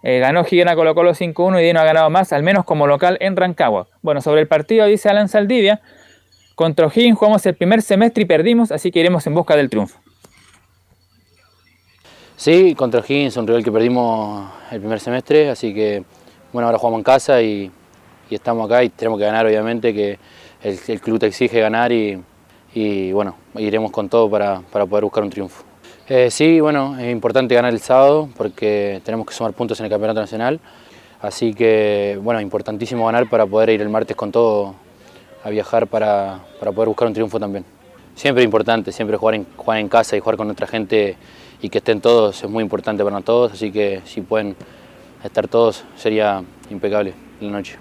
eh, 0.04 0.20
ganó 0.20 0.44
Gigena 0.44 0.76
Colo 0.76 0.94
Colo 0.96 1.14
5-1 1.14 1.60
y 1.60 1.66
Dino 1.66 1.80
ha 1.80 1.84
ganado 1.84 2.10
más, 2.10 2.32
al 2.34 2.44
menos 2.44 2.66
como 2.66 2.88
local 2.88 3.18
en 3.20 3.36
Rancagua. 3.36 3.88
Bueno, 4.02 4.22
sobre 4.22 4.42
el 4.42 4.48
partido 4.48 4.86
dice 4.86 5.10
Alan 5.10 5.28
Saldivia, 5.28 5.82
contra 6.56 6.88
O'Higgins 6.88 7.18
jugamos 7.18 7.46
el 7.46 7.56
primer 7.56 7.82
semestre 7.82 8.24
y 8.24 8.26
perdimos, 8.26 8.72
así 8.72 8.92
que 8.92 9.00
iremos 9.00 9.26
en 9.28 9.34
busca 9.34 9.56
del 9.56 9.70
triunfo. 9.70 10.00
Sí, 12.36 12.76
contra 12.76 13.02
O'Higgins, 13.02 13.38
un 13.38 13.48
rival 13.48 13.64
que 13.64 13.72
perdimos 13.72 14.52
el 14.72 14.80
primer 14.80 15.00
semestre, 15.00 15.50
así 15.50 15.74
que 15.74 16.04
bueno, 16.54 16.68
ahora 16.68 16.78
jugamos 16.78 17.00
en 17.00 17.04
casa 17.04 17.42
y, 17.42 17.72
estamos 18.30 18.66
acá 18.66 18.84
y 18.84 18.90
tenemos 18.90 19.20
que 19.20 19.26
ganar, 19.26 19.46
obviamente, 19.46 19.94
que 19.94 20.20
el, 20.64 21.02
club 21.02 21.20
te 21.20 21.28
exige 21.28 21.60
ganar 21.60 21.92
y, 21.92 23.12
bueno, 23.12 23.36
iremos 23.56 23.92
con 23.92 24.10
todo 24.10 24.30
para 24.30 24.62
poder 24.62 25.04
buscar 25.04 25.24
un 25.24 25.30
triunfo. 25.30 25.67
Eh, 26.10 26.32
sí, 26.32 26.62
bueno, 26.62 26.98
es 26.98 27.12
importante 27.12 27.54
ganar 27.54 27.74
el 27.74 27.82
sábado 27.82 28.30
porque 28.38 29.02
tenemos 29.04 29.28
que 29.28 29.34
sumar 29.34 29.52
puntos 29.52 29.78
en 29.82 29.88
el 29.88 29.90
Campeonato 29.90 30.22
Nacional. 30.22 30.62
Así 31.20 31.54
que, 31.54 32.18
bueno, 32.22 32.40
importantísimo 32.40 33.06
ganar 33.08 33.30
para 33.30 33.46
poder 33.46 33.72
ir 33.72 33.82
el 33.82 33.90
martes 33.90 34.16
con 34.16 34.32
todo 34.32 34.76
a 35.44 35.50
viajar 35.50 35.88
para, 35.88 36.40
poder 36.60 36.88
buscar 36.88 37.10
un 37.10 37.14
triunfo 37.14 37.40
también. 37.40 37.66
Siempre 38.16 38.44
importante, 38.44 38.94
siempre 38.94 39.18
jugar 39.18 39.36
en, 39.36 39.46
jugar 39.58 39.80
en 39.80 39.90
casa 39.90 40.16
y 40.16 40.22
jugar 40.22 40.38
con 40.38 40.50
otra 40.50 40.66
gente 40.66 41.18
y 41.62 41.70
que 41.70 41.80
estén 41.80 42.00
todos 42.00 42.42
es 42.42 42.50
muy 42.50 42.64
importante 42.64 43.04
para 43.04 43.20
todos, 43.22 43.52
así 43.52 43.72
que 43.72 44.02
si 44.06 44.22
pueden 44.22 44.56
estar 45.24 45.48
todos 45.48 45.84
sería 45.98 46.42
impecable 46.70 47.14
la 47.42 47.50
noche. 47.50 47.78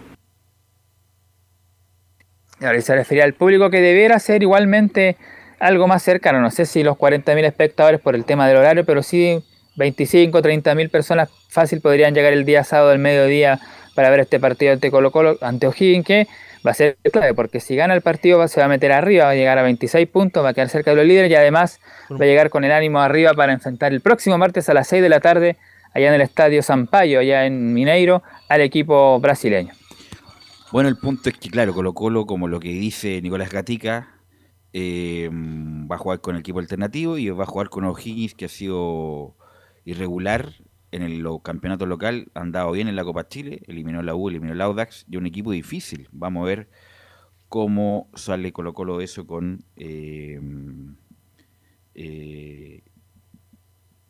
Ahora, 2.61 2.81
se 2.81 2.95
refería 2.95 3.25
al 3.25 3.35
público 3.35 3.71
que 3.71 3.81
debiera 3.81 4.19
ser 4.19 4.43
igualmente 4.43 5.17
algo 5.59 5.87
más 5.87 6.03
cercano, 6.03 6.41
no 6.41 6.51
sé 6.51 6.67
si 6.67 6.83
los 6.83 6.97
40.000 6.97 7.45
espectadores 7.45 8.01
por 8.01 8.15
el 8.15 8.25
tema 8.25 8.47
del 8.47 8.59
horario, 8.59 8.85
pero 8.85 9.03
sí 9.03 9.43
25, 9.77 10.41
30.000 10.41 10.91
personas 10.91 11.29
fácil 11.49 11.81
podrían 11.81 12.15
llegar 12.15 12.33
el 12.33 12.45
día 12.45 12.65
sábado 12.65 12.91
al 12.91 12.99
mediodía 12.99 13.61
para 13.95 14.11
ver 14.11 14.21
este 14.21 14.41
partido 14.41 14.73
ante 14.73 14.91
Colo 14.91 15.11
Colo, 15.11 15.39
ante 15.41 15.67
O'Higgins, 15.67 16.05
que 16.05 16.27
va 16.67 16.73
a 16.73 16.75
ser 16.75 16.97
clave, 17.13 17.35
porque 17.35 17.61
si 17.61 17.77
gana 17.77 17.95
el 17.95 18.03
partido 18.03 18.47
se 18.49 18.61
va 18.61 18.67
a 18.67 18.69
meter 18.69 18.93
arriba, 18.93 19.25
va 19.25 19.31
a 19.31 19.35
llegar 19.35 19.59
a 19.59 19.63
26 19.63 20.09
puntos, 20.09 20.45
va 20.45 20.51
a 20.51 20.55
quedar 20.55 20.69
cerca 20.69 20.91
de 20.91 20.97
los 20.97 21.07
líderes 21.07 21.31
y 21.31 21.35
además 21.35 21.81
va 22.11 22.25
a 22.25 22.27
llegar 22.27 22.51
con 22.51 22.65
el 22.65 22.73
ánimo 22.73 23.01
arriba 23.01 23.33
para 23.35 23.53
enfrentar 23.53 23.93
el 23.93 24.01
próximo 24.01 24.37
martes 24.37 24.69
a 24.69 24.75
las 24.75 24.89
6 24.89 25.03
de 25.03 25.09
la 25.09 25.21
tarde 25.21 25.57
allá 25.95 26.09
en 26.09 26.15
el 26.15 26.21
Estadio 26.21 26.63
Sampaio, 26.63 27.21
allá 27.21 27.47
en 27.47 27.73
Mineiro, 27.73 28.23
al 28.49 28.61
equipo 28.61 29.19
brasileño. 29.21 29.73
Bueno, 30.73 30.89
el 30.89 30.97
punto 30.97 31.31
es 31.31 31.39
que, 31.39 31.49
claro, 31.49 31.73
Colo 31.73 31.95
Colo, 31.95 32.27
como 32.27 32.49
lo 32.49 32.61
que 32.61 32.69
dice 32.69 33.23
Nicolás 33.23 33.51
Gatica, 33.51 34.09
eh, 34.73 35.31
va 35.33 35.97
a 35.97 35.99
jugar 35.99 36.21
con 36.21 36.35
el 36.35 36.41
equipo 36.41 36.59
alternativo 36.59 37.19
y 37.19 37.31
va 37.31 37.45
a 37.45 37.47
jugar 37.47 37.69
con 37.69 37.85
O'Higgins, 37.85 38.35
que 38.35 38.47
ha 38.47 38.49
sido 38.49 39.37
irregular 39.85 40.53
en 40.93 41.03
el 41.03 41.25
campeonato 41.43 41.87
local, 41.87 42.29
ha 42.35 42.41
andado 42.41 42.73
bien 42.73 42.89
en 42.89 42.97
la 42.97 43.05
Copa 43.05 43.29
Chile, 43.29 43.63
eliminó 43.67 44.03
la 44.03 44.15
U, 44.15 44.29
eliminó 44.29 44.53
el 44.53 44.61
Audax, 44.61 45.07
y 45.09 45.17
un 45.17 45.27
equipo 45.27 45.51
difícil. 45.53 46.09
Vamos 46.13 46.43
a 46.43 46.47
ver 46.47 46.69
cómo 47.49 48.11
sale 48.15 48.53
Colo 48.53 48.75
Colo 48.75 49.01
eso 49.01 49.27
con 49.27 49.65
eh, 49.77 50.41
eh, 51.95 52.83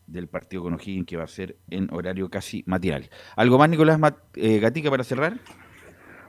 del 0.07 0.29
partido 0.29 0.63
con 0.63 0.75
O'Higgins 0.75 1.07
que 1.07 1.17
va 1.17 1.25
a 1.25 1.29
ser 1.29 1.57
en 1.71 1.93
horario 1.93 2.31
casi 2.31 2.63
matinal. 2.67 3.11
¿Algo 3.37 3.59
más, 3.59 3.69
Nicolás 3.69 4.01
Gatica, 4.35 4.91
para 4.91 5.05
cerrar? 5.05 5.39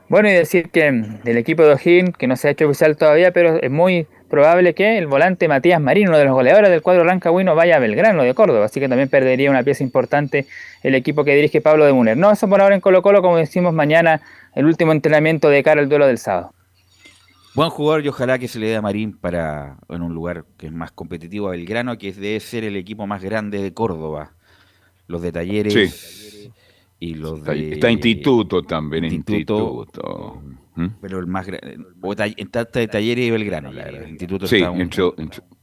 Bueno, 0.10 0.30
y 0.30 0.34
decir 0.34 0.70
que 0.70 0.92
del 1.24 1.38
equipo 1.38 1.64
de 1.64 1.74
O'Higgins, 1.74 2.18
que 2.18 2.28
no 2.28 2.36
se 2.36 2.48
ha 2.48 2.52
hecho 2.52 2.66
oficial 2.66 2.96
todavía, 2.96 3.32
pero 3.32 3.62
es 3.62 3.70
muy 3.70 4.08
probable 4.28 4.74
que 4.74 4.98
el 4.98 5.08
volante 5.08 5.48
Matías 5.48 5.82
Marín, 5.82 6.10
uno 6.10 6.18
de 6.18 6.26
los 6.26 6.34
goleadores 6.34 6.70
del 6.70 6.82
cuadro 6.82 7.04
rancagüino, 7.04 7.56
vaya 7.56 7.78
a 7.78 7.80
Belgrano 7.80 8.24
de 8.24 8.34
Córdoba, 8.34 8.66
así 8.66 8.80
que 8.80 8.88
también 8.88 9.10
perdería 9.10 9.50
una 9.50 9.64
pieza 9.64 9.84
importante 9.84 10.46
el 10.84 10.96
equipo 10.96 11.24
que 11.24 11.36
dirige 11.36 11.62
Pablo 11.62 11.86
de 11.86 11.94
Muner. 11.94 12.18
No, 12.18 12.32
eso 12.32 12.48
por 12.48 12.62
ahora 12.62 12.76
en 12.76 12.82
Colo 12.82 13.02
Colo, 13.02 13.22
como 13.22 13.38
decimos 13.38 13.74
mañana, 13.74 14.22
el 14.56 14.66
último 14.66 14.92
entrenamiento 14.92 15.50
de 15.50 15.64
cara 15.64 15.82
al 15.82 15.90
duelo 15.90 16.08
del 16.08 16.18
sábado. 16.18 16.54
Buen 17.56 17.70
jugador 17.70 18.06
y 18.06 18.10
ojalá 18.10 18.38
que 18.38 18.48
se 18.48 18.60
le 18.60 18.68
dé 18.68 18.76
a 18.76 18.82
Marín 18.82 19.18
para 19.18 19.78
en 19.90 20.04
un 20.04 20.14
lugar 20.14 20.46
que 20.58 20.68
es 20.68 20.72
más 20.72 20.92
competitivo 20.92 21.48
a 21.48 21.52
Belgrano, 21.52 21.98
que 21.98 22.12
debe 22.12 22.40
ser 22.40 22.64
el 22.64 22.76
equipo 22.76 23.08
más 23.08 23.24
grande 23.24 23.62
de 23.62 23.74
Córdoba. 23.74 24.34
Los 25.08 25.22
de 25.22 25.32
talleres 25.32 26.52
y 27.00 27.16
los 27.16 27.44
de... 27.44 27.74
Está 27.74 27.90
instituto 27.90 28.62
también, 28.62 29.06
instituto. 29.06 29.86
instituto 29.86 30.42
¿Mm? 30.78 30.88
Pero 31.02 31.20
el 31.20 31.26
más 31.26 31.46
grande. 31.48 31.78
En 32.38 32.50
Tata 32.50 32.80
de 32.80 32.88
Talleres 32.88 33.26
y 33.26 33.32
Belgrano, 33.32 33.74
la 33.74 33.86
verdad. 33.86 34.04
El 34.04 34.10
instituto 34.12 34.48
sí, 34.48 34.64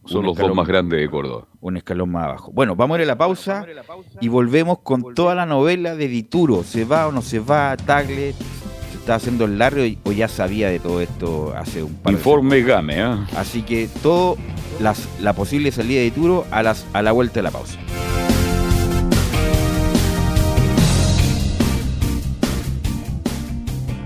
son 0.07 0.27
los 0.27 0.37
dos 0.37 0.55
más 0.55 0.67
grandes 0.67 1.01
de 1.01 1.09
Córdoba. 1.09 1.47
Un 1.61 1.77
escalón 1.77 2.11
más 2.11 2.25
abajo. 2.25 2.51
Bueno, 2.53 2.75
vamos 2.75 2.97
a 2.97 2.99
ir 2.99 3.05
a 3.05 3.07
la 3.07 3.17
pausa 3.17 3.65
y 4.21 4.29
volvemos 4.29 4.81
con 4.81 5.15
toda 5.15 5.37
la 5.37 5.47
novela 5.47 5.95
de 5.95 6.09
Dituro. 6.09 6.65
¿Se 6.65 6.85
va 6.85 7.07
o 7.07 7.12
no 7.12 7.23
se 7.23 7.39
va? 7.39 7.77
Tagle. 7.77 8.33
¿Se 8.33 8.99
está 8.99 9.15
haciendo 9.15 9.45
el 9.45 9.57
largo 9.57 9.83
o 10.03 10.12
ya 10.12 10.27
sabía 10.27 10.69
de 10.69 10.81
todo 10.81 11.01
esto 11.01 11.55
hace 11.57 11.83
un 11.83 11.95
par 11.95 12.12
Informe 12.12 12.62
Game, 12.62 13.01
¿eh? 13.01 13.17
Así 13.37 13.62
que 13.62 13.89
todo 14.03 14.37
las, 14.81 15.09
la 15.21 15.33
posible 15.33 15.71
salida 15.71 16.01
de 16.01 16.07
Dituro 16.07 16.45
a, 16.51 16.62
las, 16.62 16.87
a 16.93 17.03
la 17.03 17.12
vuelta 17.12 17.35
de 17.35 17.43
la 17.45 17.51
pausa. 17.53 17.79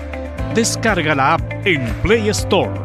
Descarga 0.55 1.15
la 1.15 1.35
app 1.35 1.67
en 1.67 1.85
Play 2.03 2.29
Store. 2.29 2.81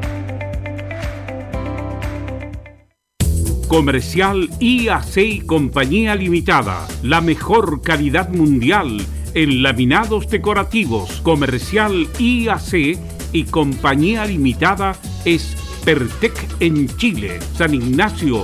Comercial 3.68 4.50
IAC 4.60 5.46
Compañía 5.46 6.16
Limitada. 6.16 6.88
La 7.04 7.22
mejor 7.22 7.82
calidad 7.84 8.30
mundial 8.30 9.06
en 9.36 9.62
laminados 9.62 10.28
decorativos. 10.30 11.22
Comercial 11.22 12.08
IAC 12.18 12.98
y 13.32 13.44
Compañía 13.44 14.26
Limitada 14.26 14.96
es 15.24 15.56
Pertec 15.86 16.34
en 16.60 16.88
Chile, 16.98 17.40
San 17.54 17.76
Ignacio 17.76 18.44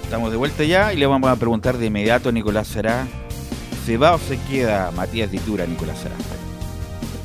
estamos 0.03 0.29
de 0.29 0.37
vuelta 0.37 0.63
ya 0.63 0.93
y 0.93 0.97
le 0.97 1.07
vamos 1.07 1.31
a 1.31 1.35
preguntar 1.35 1.79
de 1.79 1.87
inmediato 1.87 2.29
a 2.29 2.31
Nicolás 2.31 2.67
Será, 2.67 3.07
¿se 3.85 3.97
va 3.97 4.15
o 4.15 4.17
se 4.17 4.37
queda 4.49 4.89
Matías 4.91 5.29
Ditura, 5.29 5.65
Nicolás 5.67 5.99
Será? 5.99 6.15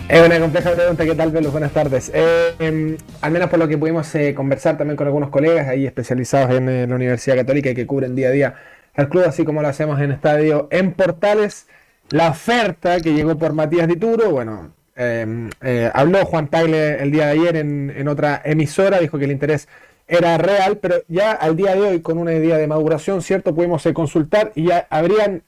Es 0.08 0.26
una 0.26 0.38
compleja 0.38 0.72
pregunta, 0.72 1.04
¿qué 1.04 1.14
tal, 1.14 1.30
Velos? 1.30 1.52
Buenas 1.52 1.72
tardes. 1.72 2.10
Eh, 2.12 2.54
em, 2.58 2.96
al 3.22 3.30
menos 3.30 3.48
por 3.48 3.58
lo 3.58 3.66
que 3.66 3.78
pudimos 3.78 4.14
eh, 4.14 4.34
conversar 4.34 4.76
también 4.76 4.96
con 4.96 5.06
algunos 5.06 5.30
colegas 5.30 5.68
ahí 5.68 5.86
especializados 5.86 6.50
en, 6.50 6.68
eh, 6.68 6.86
la 6.86 6.96
Universidad 6.96 7.36
Católica 7.36 7.70
y 7.70 7.74
que 7.74 7.86
cubren 7.86 8.14
día 8.14 8.28
a 8.28 8.32
día 8.32 8.54
al 8.94 9.08
club, 9.08 9.24
así 9.26 9.44
como 9.44 9.62
lo 9.62 9.68
hacemos 9.68 9.98
en 10.00 10.10
Estadio 10.10 10.68
en 10.70 10.92
Portales, 10.92 11.66
la 12.10 12.28
oferta 12.28 13.00
que 13.00 13.14
llegó 13.14 13.38
por 13.38 13.54
Matías 13.54 13.88
Dituro, 13.88 14.30
bueno, 14.30 14.74
em, 14.96 15.48
habló 15.94 16.26
Juan 16.26 16.48
Tagle 16.48 17.02
el 17.02 17.10
día 17.10 17.26
de 17.26 17.32
ayer 17.32 17.56
en, 17.56 17.90
en 17.96 18.08
otra 18.08 18.42
emisora, 18.44 18.98
dijo 18.98 19.16
que 19.16 19.24
el 19.24 19.30
interés 19.30 19.66
era 20.08 20.36
real, 20.36 20.76
pero 20.78 20.96
ya 21.08 21.30
al 21.30 21.56
día 21.56 21.74
de 21.74 21.82
hoy, 21.82 22.00
con 22.00 22.18
una 22.18 22.34
idea 22.34 22.58
de 22.58 22.66
maduración, 22.66 23.22
¿cierto? 23.22 23.54
Pudimos 23.54 23.88
consultar 23.94 24.52
y 24.56 24.64
ya 24.64 24.88
habrían 24.90 25.42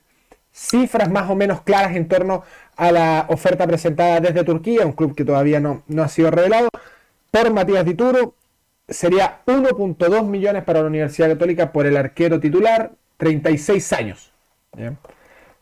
cifras 0.52 1.10
más 1.10 1.30
o 1.30 1.34
menos 1.34 1.62
claras 1.62 1.96
en 1.96 2.06
torno 2.06 2.44
a 2.76 2.92
la 2.92 3.26
oferta 3.28 3.66
presentada 3.66 4.20
desde 4.20 4.44
Turquía, 4.44 4.86
un 4.86 4.92
club 4.92 5.14
que 5.14 5.24
todavía 5.24 5.60
no, 5.60 5.82
no 5.88 6.02
ha 6.02 6.08
sido 6.08 6.30
revelado, 6.30 6.68
por 7.30 7.52
Matías 7.52 7.84
Dituro. 7.84 8.34
Sería 8.88 9.40
1.2 9.46 10.24
millones 10.26 10.64
para 10.64 10.80
la 10.80 10.86
Universidad 10.86 11.28
Católica 11.28 11.72
por 11.72 11.86
el 11.86 11.96
arquero 11.96 12.40
titular, 12.40 12.92
36 13.16 13.92
años. 13.92 14.32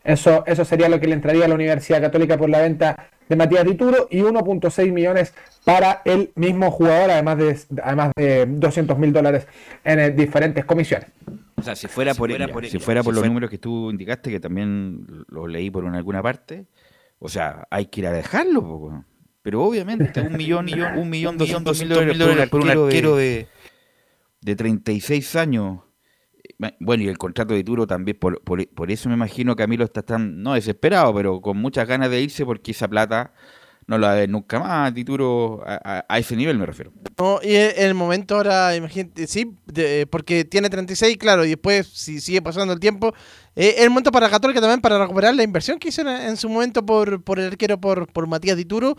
Eso, 0.03 0.43
eso 0.47 0.65
sería 0.65 0.89
lo 0.89 0.99
que 0.99 1.07
le 1.07 1.13
entraría 1.13 1.45
a 1.45 1.47
la 1.47 1.55
Universidad 1.55 2.01
Católica 2.01 2.37
por 2.37 2.49
la 2.49 2.59
venta 2.59 3.09
de 3.29 3.35
Matías 3.35 3.63
Dituro 3.65 4.07
y 4.09 4.19
1.6 4.19 4.91
millones 4.91 5.33
para 5.63 6.01
el 6.05 6.31
mismo 6.35 6.71
jugador, 6.71 7.11
además 7.11 7.37
de, 7.37 7.57
además 7.83 8.11
de 8.15 8.45
200 8.45 8.97
mil 8.97 9.13
dólares 9.13 9.47
en 9.83 9.99
eh, 9.99 10.11
diferentes 10.11 10.65
comisiones. 10.65 11.09
O 11.55 11.61
sea, 11.61 11.75
si 11.75 11.87
fuera 11.87 12.15
por, 12.15 12.31
si 12.65 12.79
fuera 12.79 13.03
por 13.03 13.13
los 13.13 13.25
números 13.25 13.49
que 13.49 13.59
tú 13.59 13.91
indicaste, 13.91 14.31
que 14.31 14.39
también 14.39 15.25
los 15.27 15.47
leí 15.47 15.69
por 15.69 15.85
alguna 15.85 16.23
parte, 16.23 16.65
o 17.19 17.29
sea, 17.29 17.67
hay 17.69 17.85
que 17.85 18.01
ir 18.01 18.07
a 18.07 18.11
dejarlo. 18.11 19.05
Pero 19.43 19.63
obviamente, 19.63 20.19
un 20.21 20.35
millón, 20.35 20.67
un 20.97 21.09
millón, 21.09 21.37
doscientos 21.37 21.79
mil 21.79 21.89
dólares 22.17 22.49
por 22.49 22.61
un 22.61 22.69
arquero 22.69 23.15
de, 23.15 23.47
de 24.41 24.55
36 24.55 25.35
años 25.35 25.79
bueno, 26.79 27.03
y 27.03 27.07
el 27.07 27.17
contrato 27.17 27.53
de 27.53 27.63
Turo 27.63 27.87
también, 27.87 28.17
por, 28.17 28.41
por, 28.41 28.91
eso 28.91 29.09
me 29.09 29.15
imagino 29.15 29.55
que 29.55 29.63
Camilo 29.63 29.83
está 29.83 30.01
tan, 30.01 30.41
no 30.41 30.53
desesperado, 30.53 31.13
pero 31.13 31.41
con 31.41 31.57
muchas 31.57 31.87
ganas 31.87 32.09
de 32.09 32.21
irse 32.21 32.45
porque 32.45 32.71
esa 32.71 32.87
plata 32.87 33.33
no 33.87 33.97
la 33.97 34.13
ver 34.13 34.29
nunca 34.29 34.59
más, 34.59 34.93
Tituro, 34.93 35.63
a, 35.65 36.17
ese 36.17 36.35
nivel 36.35 36.57
me 36.57 36.65
refiero. 36.65 36.93
No, 37.17 37.39
y 37.43 37.55
en 37.55 37.73
el 37.77 37.93
momento 37.93 38.35
ahora, 38.35 38.75
imagínate, 38.75 39.27
sí, 39.27 39.53
porque 40.09 40.45
tiene 40.45 40.69
36, 40.69 41.17
claro, 41.17 41.45
y 41.45 41.49
después, 41.49 41.87
si 41.87 42.21
sigue 42.21 42.41
pasando 42.41 42.73
el 42.73 42.79
tiempo, 42.79 43.13
eh, 43.55 43.75
el 43.79 43.89
momento 43.89 44.11
para 44.11 44.29
Católica 44.29 44.61
también 44.61 44.81
para 44.81 44.97
recuperar 44.99 45.35
la 45.35 45.43
inversión 45.43 45.79
que 45.79 45.89
hizo 45.89 46.07
en, 46.07 46.37
su 46.37 46.47
momento 46.47 46.85
por, 46.85 47.23
por 47.23 47.39
el 47.39 47.47
arquero, 47.47 47.79
por, 47.79 48.07
por 48.11 48.27
Matías 48.27 48.55
Dituro, 48.55 48.95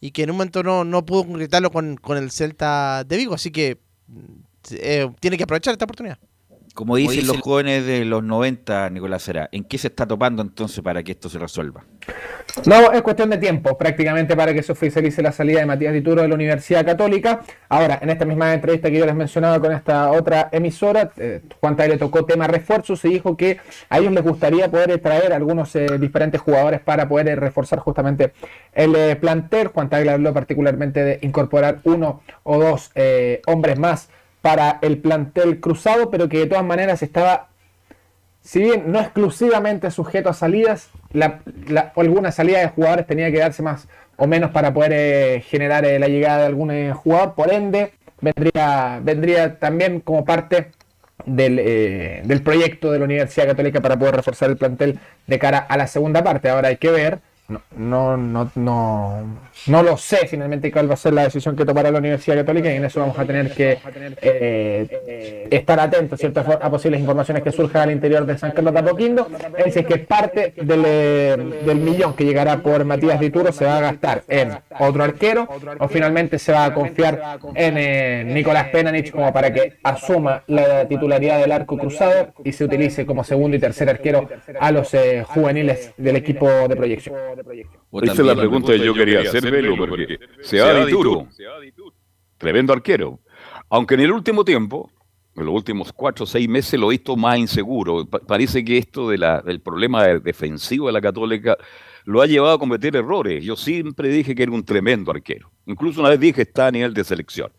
y 0.00 0.10
que 0.10 0.22
en 0.22 0.30
un 0.30 0.36
momento 0.36 0.62
no, 0.62 0.84
no 0.84 1.04
pudo 1.04 1.24
concretarlo 1.24 1.70
con, 1.70 1.96
con 1.96 2.18
el 2.18 2.30
Celta 2.30 3.04
de 3.04 3.16
Vigo, 3.16 3.34
así 3.34 3.50
que 3.50 3.80
mm, 4.06 4.20
eh, 4.72 5.10
tiene 5.20 5.36
que 5.36 5.44
aprovechar 5.44 5.72
esta 5.72 5.86
oportunidad. 5.86 6.18
Como 6.76 6.94
dicen 6.96 7.26
los 7.26 7.40
jóvenes 7.40 7.86
de 7.86 8.04
los 8.04 8.22
90, 8.22 8.90
Nicolás 8.90 9.22
Será, 9.22 9.48
¿en 9.50 9.64
qué 9.64 9.78
se 9.78 9.88
está 9.88 10.06
topando 10.06 10.42
entonces 10.42 10.84
para 10.84 11.02
que 11.02 11.12
esto 11.12 11.30
se 11.30 11.38
resuelva? 11.38 11.86
No, 12.66 12.92
es 12.92 13.00
cuestión 13.00 13.30
de 13.30 13.38
tiempo, 13.38 13.78
prácticamente 13.78 14.36
para 14.36 14.52
que 14.52 14.62
se 14.62 14.72
oficialice 14.72 15.22
la 15.22 15.32
salida 15.32 15.60
de 15.60 15.66
Matías 15.66 15.94
Dituro 15.94 16.20
de 16.20 16.28
la 16.28 16.34
Universidad 16.34 16.84
Católica. 16.84 17.40
Ahora, 17.70 17.98
en 18.02 18.10
esta 18.10 18.26
misma 18.26 18.52
entrevista 18.52 18.90
que 18.90 18.98
yo 18.98 19.06
les 19.06 19.14
mencionaba 19.14 19.58
con 19.58 19.72
esta 19.72 20.10
otra 20.10 20.50
emisora, 20.52 21.10
eh, 21.16 21.40
Juan 21.60 21.76
Tagle 21.76 21.96
tocó 21.96 22.26
tema 22.26 22.46
refuerzos 22.46 23.02
y 23.06 23.08
dijo 23.08 23.38
que 23.38 23.58
a 23.88 23.98
ellos 23.98 24.12
les 24.12 24.22
gustaría 24.22 24.70
poder 24.70 24.98
traer 24.98 25.32
algunos 25.32 25.74
eh, 25.76 25.86
diferentes 25.98 26.42
jugadores 26.42 26.80
para 26.80 27.08
poder 27.08 27.28
eh, 27.28 27.36
reforzar 27.36 27.78
justamente 27.78 28.34
el 28.74 29.16
plantel. 29.16 29.68
Juan 29.68 29.88
Tagle 29.88 30.10
habló 30.10 30.34
particularmente 30.34 31.02
de 31.02 31.18
incorporar 31.22 31.80
uno 31.84 32.20
o 32.42 32.58
dos 32.58 32.90
hombres 33.46 33.78
más 33.78 34.10
para 34.46 34.78
el 34.80 34.98
plantel 34.98 35.58
cruzado, 35.58 36.08
pero 36.08 36.28
que 36.28 36.38
de 36.38 36.46
todas 36.46 36.64
maneras 36.64 37.02
estaba, 37.02 37.48
si 38.42 38.60
bien 38.60 38.92
no 38.92 39.00
exclusivamente 39.00 39.90
sujeto 39.90 40.28
a 40.28 40.34
salidas, 40.34 40.88
la, 41.12 41.40
alguna 41.96 42.30
salida 42.30 42.60
de 42.60 42.68
jugadores 42.68 43.08
tenía 43.08 43.32
que 43.32 43.40
darse 43.40 43.64
más 43.64 43.88
o 44.16 44.28
menos 44.28 44.52
para 44.52 44.72
poder 44.72 44.92
eh, 44.94 45.40
generar 45.48 45.84
eh, 45.84 45.98
la 45.98 46.06
llegada 46.06 46.42
de 46.42 46.46
algún 46.46 46.70
eh, 46.70 46.92
jugador, 46.92 47.34
por 47.34 47.52
ende 47.52 47.90
vendría, 48.20 49.00
vendría 49.02 49.58
también 49.58 49.98
como 49.98 50.24
parte 50.24 50.70
del, 51.24 51.56
del 51.56 52.42
proyecto 52.44 52.92
de 52.92 53.00
la 53.00 53.04
Universidad 53.04 53.48
Católica 53.48 53.80
para 53.80 53.98
poder 53.98 54.14
reforzar 54.14 54.48
el 54.48 54.56
plantel 54.56 55.00
de 55.26 55.38
cara 55.40 55.58
a 55.58 55.76
la 55.76 55.88
segunda 55.88 56.22
parte. 56.22 56.50
Ahora 56.50 56.68
hay 56.68 56.76
que 56.76 56.92
ver 56.92 57.18
no, 57.48 58.16
no, 58.16 58.50
no, 58.56 59.38
no, 59.68 59.82
lo 59.82 59.96
sé 59.96 60.26
finalmente 60.26 60.72
cuál 60.72 60.90
va 60.90 60.94
a 60.94 60.96
ser 60.96 61.12
la 61.12 61.22
decisión 61.22 61.54
que 61.54 61.64
tomará 61.64 61.92
la 61.92 61.98
Universidad 61.98 62.36
Católica 62.36 62.72
y 62.72 62.76
en 62.76 62.84
eso 62.84 62.98
vamos 62.98 63.16
a 63.16 63.24
tener 63.24 63.52
que 63.52 63.78
eh, 64.20 65.46
estar 65.50 65.78
atentos 65.78 66.18
¿cierto? 66.18 66.40
a 66.40 66.70
posibles 66.70 66.98
informaciones 66.98 67.44
que 67.44 67.52
surjan 67.52 67.82
al 67.82 67.92
interior 67.92 68.26
de 68.26 68.36
San 68.36 68.50
Carlos 68.50 68.72
de 68.72 68.80
Apoquindo. 68.80 69.28
Es 69.64 69.74
que 69.74 69.98
parte 69.98 70.54
del, 70.56 70.82
eh, 70.84 71.36
del 71.64 71.78
millón 71.78 72.14
que 72.14 72.24
llegará 72.24 72.58
por 72.58 72.84
Matías 72.84 73.20
Dituro 73.20 73.52
se 73.52 73.64
va 73.64 73.78
a 73.78 73.80
gastar 73.80 74.24
en 74.26 74.58
otro 74.80 75.04
arquero 75.04 75.48
o 75.78 75.88
finalmente 75.88 76.40
se 76.40 76.50
va 76.50 76.64
a 76.64 76.74
confiar 76.74 77.38
en 77.54 77.78
eh, 77.78 78.24
Nicolás 78.26 78.68
Penanich 78.70 79.12
como 79.12 79.32
para 79.32 79.52
que 79.52 79.74
asuma 79.84 80.42
la 80.48 80.88
titularidad 80.88 81.38
del 81.38 81.52
arco 81.52 81.78
cruzado 81.78 82.32
y 82.42 82.50
se 82.52 82.64
utilice 82.64 83.06
como 83.06 83.22
segundo 83.22 83.56
y 83.56 83.60
tercer 83.60 83.88
arquero 83.88 84.28
a 84.58 84.72
los 84.72 84.90
juveniles 85.28 85.92
del 85.96 86.16
equipo 86.16 86.48
de 86.66 86.74
proyección. 86.74 87.35
Esa 88.02 88.12
es 88.12 88.18
la 88.18 88.34
pregunta 88.34 88.72
que 88.72 88.84
yo 88.84 88.94
quería 88.94 89.20
hacer, 89.20 89.50
Velo, 89.50 89.76
porque 89.76 90.18
se 90.40 90.60
va 90.60 90.84
Dituro, 90.84 91.28
tremendo 92.38 92.72
arquero. 92.72 93.20
Aunque 93.68 93.94
en 93.94 94.00
el 94.00 94.12
último 94.12 94.44
tiempo, 94.44 94.90
en 95.36 95.44
los 95.44 95.54
últimos 95.54 95.92
cuatro 95.92 96.24
o 96.24 96.26
seis 96.26 96.48
meses, 96.48 96.78
lo 96.78 96.90
he 96.90 96.94
visto 96.94 97.16
más 97.16 97.38
inseguro. 97.38 98.06
parece 98.06 98.64
que 98.64 98.78
esto 98.78 99.08
de 99.08 99.18
la, 99.18 99.42
del 99.42 99.60
problema 99.60 100.04
defensivo 100.04 100.86
de 100.86 100.92
la 100.92 101.00
Católica 101.00 101.56
lo 102.04 102.22
ha 102.22 102.26
llevado 102.26 102.54
a 102.54 102.58
cometer 102.58 102.96
errores. 102.96 103.44
Yo 103.44 103.56
siempre 103.56 104.08
dije 104.08 104.34
que 104.34 104.44
era 104.44 104.52
un 104.52 104.64
tremendo 104.64 105.10
arquero. 105.10 105.50
Incluso 105.66 106.00
una 106.00 106.10
vez 106.10 106.20
dije 106.20 106.34
que 106.34 106.42
está 106.42 106.68
a 106.68 106.70
nivel 106.70 106.94
de 106.94 107.04
selección. 107.04 107.52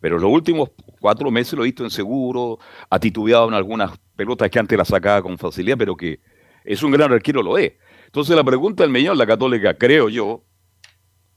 Pero 0.00 0.16
en 0.16 0.22
los 0.22 0.32
últimos 0.32 0.70
cuatro 0.98 1.30
meses 1.30 1.52
lo 1.52 1.62
he 1.62 1.66
visto 1.66 1.84
inseguro, 1.84 2.58
ha 2.88 2.98
titubeado 2.98 3.46
en 3.48 3.54
algunas 3.54 3.92
pelotas 4.16 4.50
que 4.50 4.58
antes 4.58 4.76
la 4.76 4.84
sacaba 4.86 5.22
con 5.22 5.36
facilidad, 5.36 5.76
pero 5.76 5.94
que 5.94 6.20
es 6.64 6.82
un 6.82 6.90
gran 6.90 7.12
arquero, 7.12 7.42
lo 7.42 7.58
es. 7.58 7.72
Entonces 8.10 8.34
la 8.34 8.42
pregunta 8.42 8.82
del 8.82 8.90
millón, 8.90 9.16
la 9.16 9.24
católica, 9.24 9.74
creo 9.74 10.08
yo, 10.08 10.42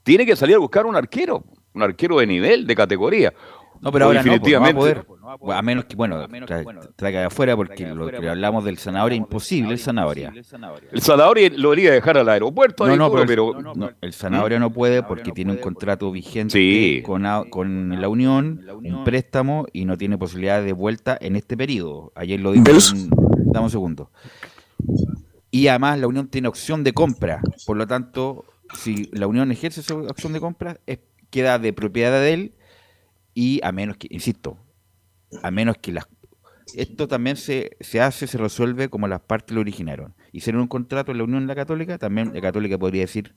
tiene 0.02 0.26
que 0.26 0.34
salir 0.34 0.56
a 0.56 0.58
buscar 0.58 0.86
un 0.86 0.96
arquero, 0.96 1.44
un 1.72 1.82
arquero 1.84 2.18
de 2.18 2.26
nivel, 2.26 2.66
de 2.66 2.74
categoría. 2.74 3.32
No, 3.80 3.92
pero 3.92 4.06
ahora 4.06 4.24
definitivamente, 4.24 4.74
no, 4.74 5.04
pues, 5.04 5.20
no 5.20 5.26
va 5.26 5.32
a 5.34 5.38
poder. 5.38 5.56
a 5.58 5.62
menos 5.62 5.84
que, 5.84 5.94
bueno, 5.94 6.26
traiga 6.96 7.20
de 7.20 7.26
afuera, 7.26 7.54
porque 7.54 7.86
lo 7.86 8.08
que 8.08 8.28
hablamos 8.28 8.64
del 8.64 8.78
Zanahoria, 8.78 9.16
imposible 9.16 9.72
el 9.72 9.78
Zanahoria. 9.78 10.32
El 10.90 11.00
Zanahoria 11.00 11.52
lo 11.54 11.70
haría 11.70 11.92
dejar 11.92 12.18
al 12.18 12.28
aeropuerto. 12.28 12.88
No, 12.88 12.96
no, 12.96 13.12
pero, 13.24 13.52
el 14.00 14.12
Zanahoria 14.12 14.58
no 14.58 14.72
puede 14.72 15.04
porque 15.04 15.30
tiene 15.30 15.52
un 15.52 15.58
contrato 15.58 16.10
vigente 16.10 17.04
con, 17.06 17.24
con 17.50 18.00
la 18.00 18.08
Unión, 18.08 18.66
un 18.82 19.04
préstamo 19.04 19.66
y 19.72 19.84
no 19.84 19.96
tiene 19.96 20.18
posibilidad 20.18 20.60
de 20.60 20.72
vuelta 20.72 21.16
en 21.20 21.36
este 21.36 21.56
periodo. 21.56 22.10
Ayer 22.16 22.40
lo 22.40 22.50
dijo. 22.50 22.64
Dame 22.64 23.66
un 23.66 23.70
segundo 23.70 24.10
y 25.54 25.68
además 25.68 26.00
la 26.00 26.08
Unión 26.08 26.26
tiene 26.26 26.48
opción 26.48 26.82
de 26.82 26.92
compra. 26.92 27.40
Por 27.64 27.76
lo 27.76 27.86
tanto, 27.86 28.44
si 28.74 29.08
la 29.12 29.28
Unión 29.28 29.52
ejerce 29.52 29.82
esa 29.82 29.94
opción 29.94 30.32
de 30.32 30.40
compra, 30.40 30.80
queda 31.30 31.60
de 31.60 31.72
propiedad 31.72 32.10
de 32.10 32.32
él 32.32 32.54
y 33.34 33.60
a 33.62 33.70
menos 33.70 33.96
que, 33.96 34.08
insisto, 34.10 34.58
a 35.44 35.52
menos 35.52 35.76
que 35.80 35.92
las... 35.92 36.08
Esto 36.74 37.06
también 37.06 37.36
se, 37.36 37.76
se 37.78 38.00
hace, 38.00 38.26
se 38.26 38.36
resuelve 38.36 38.88
como 38.88 39.06
las 39.06 39.20
partes 39.20 39.54
lo 39.54 39.60
originaron. 39.60 40.16
Hicieron 40.32 40.60
un 40.60 40.66
contrato 40.66 41.12
en 41.12 41.18
la 41.18 41.24
Unión 41.24 41.46
la 41.46 41.54
Católica, 41.54 41.98
también 41.98 42.34
la 42.34 42.40
Católica 42.40 42.76
podría 42.76 43.02
decir, 43.02 43.36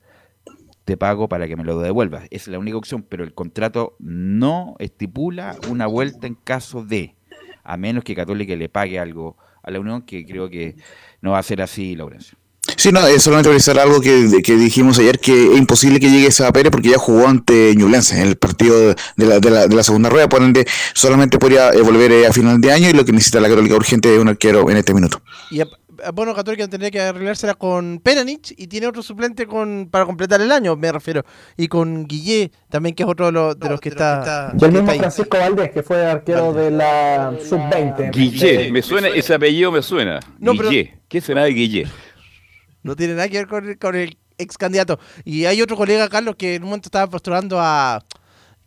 te 0.86 0.98
pago 0.98 1.30
para 1.30 1.48
que 1.48 1.56
me 1.56 1.64
lo 1.64 1.78
devuelvas. 1.78 2.24
Esa 2.32 2.46
es 2.46 2.48
la 2.48 2.58
única 2.58 2.78
opción, 2.78 3.04
pero 3.08 3.26
el 3.26 3.36
contrato 3.36 3.96
no 4.00 4.76
estipula 4.80 5.56
una 5.70 5.86
vuelta 5.86 6.26
en 6.26 6.34
caso 6.34 6.84
de, 6.84 7.16
a 7.64 7.78
menos 7.78 8.04
que 8.04 8.16
Católica 8.16 8.56
le 8.56 8.70
pague 8.70 8.98
algo 8.98 9.38
a 9.68 9.72
la 9.72 9.80
Unión, 9.80 10.02
que 10.02 10.26
creo 10.26 10.50
que 10.50 10.76
no 11.22 11.32
va 11.32 11.40
a 11.40 11.44
ser 11.44 11.62
así, 11.62 11.96
Laurencio. 11.96 12.38
Sí, 12.76 12.92
no, 12.92 13.06
es 13.08 13.24
solamente 13.24 13.50
revisar 13.50 13.80
algo 13.80 14.02
que, 14.02 14.42
que, 14.44 14.56
dijimos 14.56 15.00
ayer, 15.00 15.20
que 15.20 15.54
es 15.54 15.58
imposible 15.58 16.00
que 16.00 16.10
llegue 16.10 16.30
a 16.44 16.52
Pérez 16.52 16.72
porque 16.72 16.90
ya 16.90 16.98
jugó 16.98 17.28
ante 17.28 17.74
Ñublense 17.76 18.20
en 18.20 18.28
el 18.28 18.36
partido 18.36 18.90
de 18.90 18.96
la, 19.16 19.40
de 19.40 19.50
la, 19.50 19.68
de 19.68 19.76
la 19.76 19.84
segunda 19.84 20.10
rueda, 20.10 20.28
por 20.28 20.42
ende 20.42 20.66
solamente 20.94 21.40
podría 21.40 21.70
eh, 21.70 21.82
volver 21.82 22.12
eh, 22.12 22.28
a 22.28 22.34
final 22.34 22.60
de 22.60 22.72
año 22.72 22.90
y 22.90 22.94
lo 22.94 23.06
que 23.06 23.14
necesita 23.14 23.40
la 23.40 23.50
Católica 23.50 23.76
urgente 23.76 24.14
es 24.14 24.20
un 24.20 24.28
arquero 24.28 24.70
en 24.70 24.78
este 24.78 24.94
minuto. 24.94 25.22
Y 25.50 25.62
bueno, 26.14 26.34
Católica 26.36 26.68
tendría 26.68 26.92
que 26.92 27.02
arreglársela 27.02 27.56
con 27.56 28.00
Peranich 28.00 28.54
y 28.58 28.68
tiene 28.68 28.88
otro 28.88 29.02
suplente 29.02 29.48
con 29.48 29.90
para 29.92 30.06
completar 30.06 30.42
el 30.42 30.52
año, 30.52 30.76
me 30.76 30.92
refiero. 30.92 31.24
Y 31.56 31.68
con 31.68 32.06
Guillé, 32.06 32.52
también 32.70 32.96
que 32.96 33.04
es 33.04 33.10
otro 33.10 33.28
de 33.28 33.32
los, 33.32 33.60
de 33.60 33.70
los 33.70 33.80
que, 33.80 33.90
está, 33.90 34.54
Y 34.60 34.66
el 34.66 34.72
mismo 34.72 34.94
Francisco 34.94 35.38
Valdés, 35.38 35.72
que 35.72 35.84
fue 35.84 36.06
arquero 36.06 36.54
de 36.54 36.72
la 36.72 37.34
sub-20. 37.40 38.12
Guillé, 38.12 38.72
me 38.72 38.82
suena, 38.82 39.08
ese 39.08 39.34
apellido 39.34 39.72
me 39.72 39.82
suena. 39.82 40.20
No, 40.40 40.54
Guillé. 40.54 41.00
¿Qué 41.08 41.22
será 41.22 41.44
de 41.44 41.52
Guillé? 41.52 41.88
No 42.84 42.96
tiene 42.96 43.16
nada 43.16 43.28
que 43.30 43.44
ver 43.44 43.78
con, 43.80 43.96
el 43.96 44.18
ex 44.38 44.58
candidato. 44.58 45.00
Y 45.24 45.46
hay 45.46 45.62
otro 45.62 45.78
colega, 45.78 46.10
Carlos, 46.10 46.36
que 46.38 46.56
en 46.56 46.64
un 46.64 46.70
momento 46.70 46.88
estaba 46.88 47.08
postulando 47.08 47.60
a. 47.60 48.04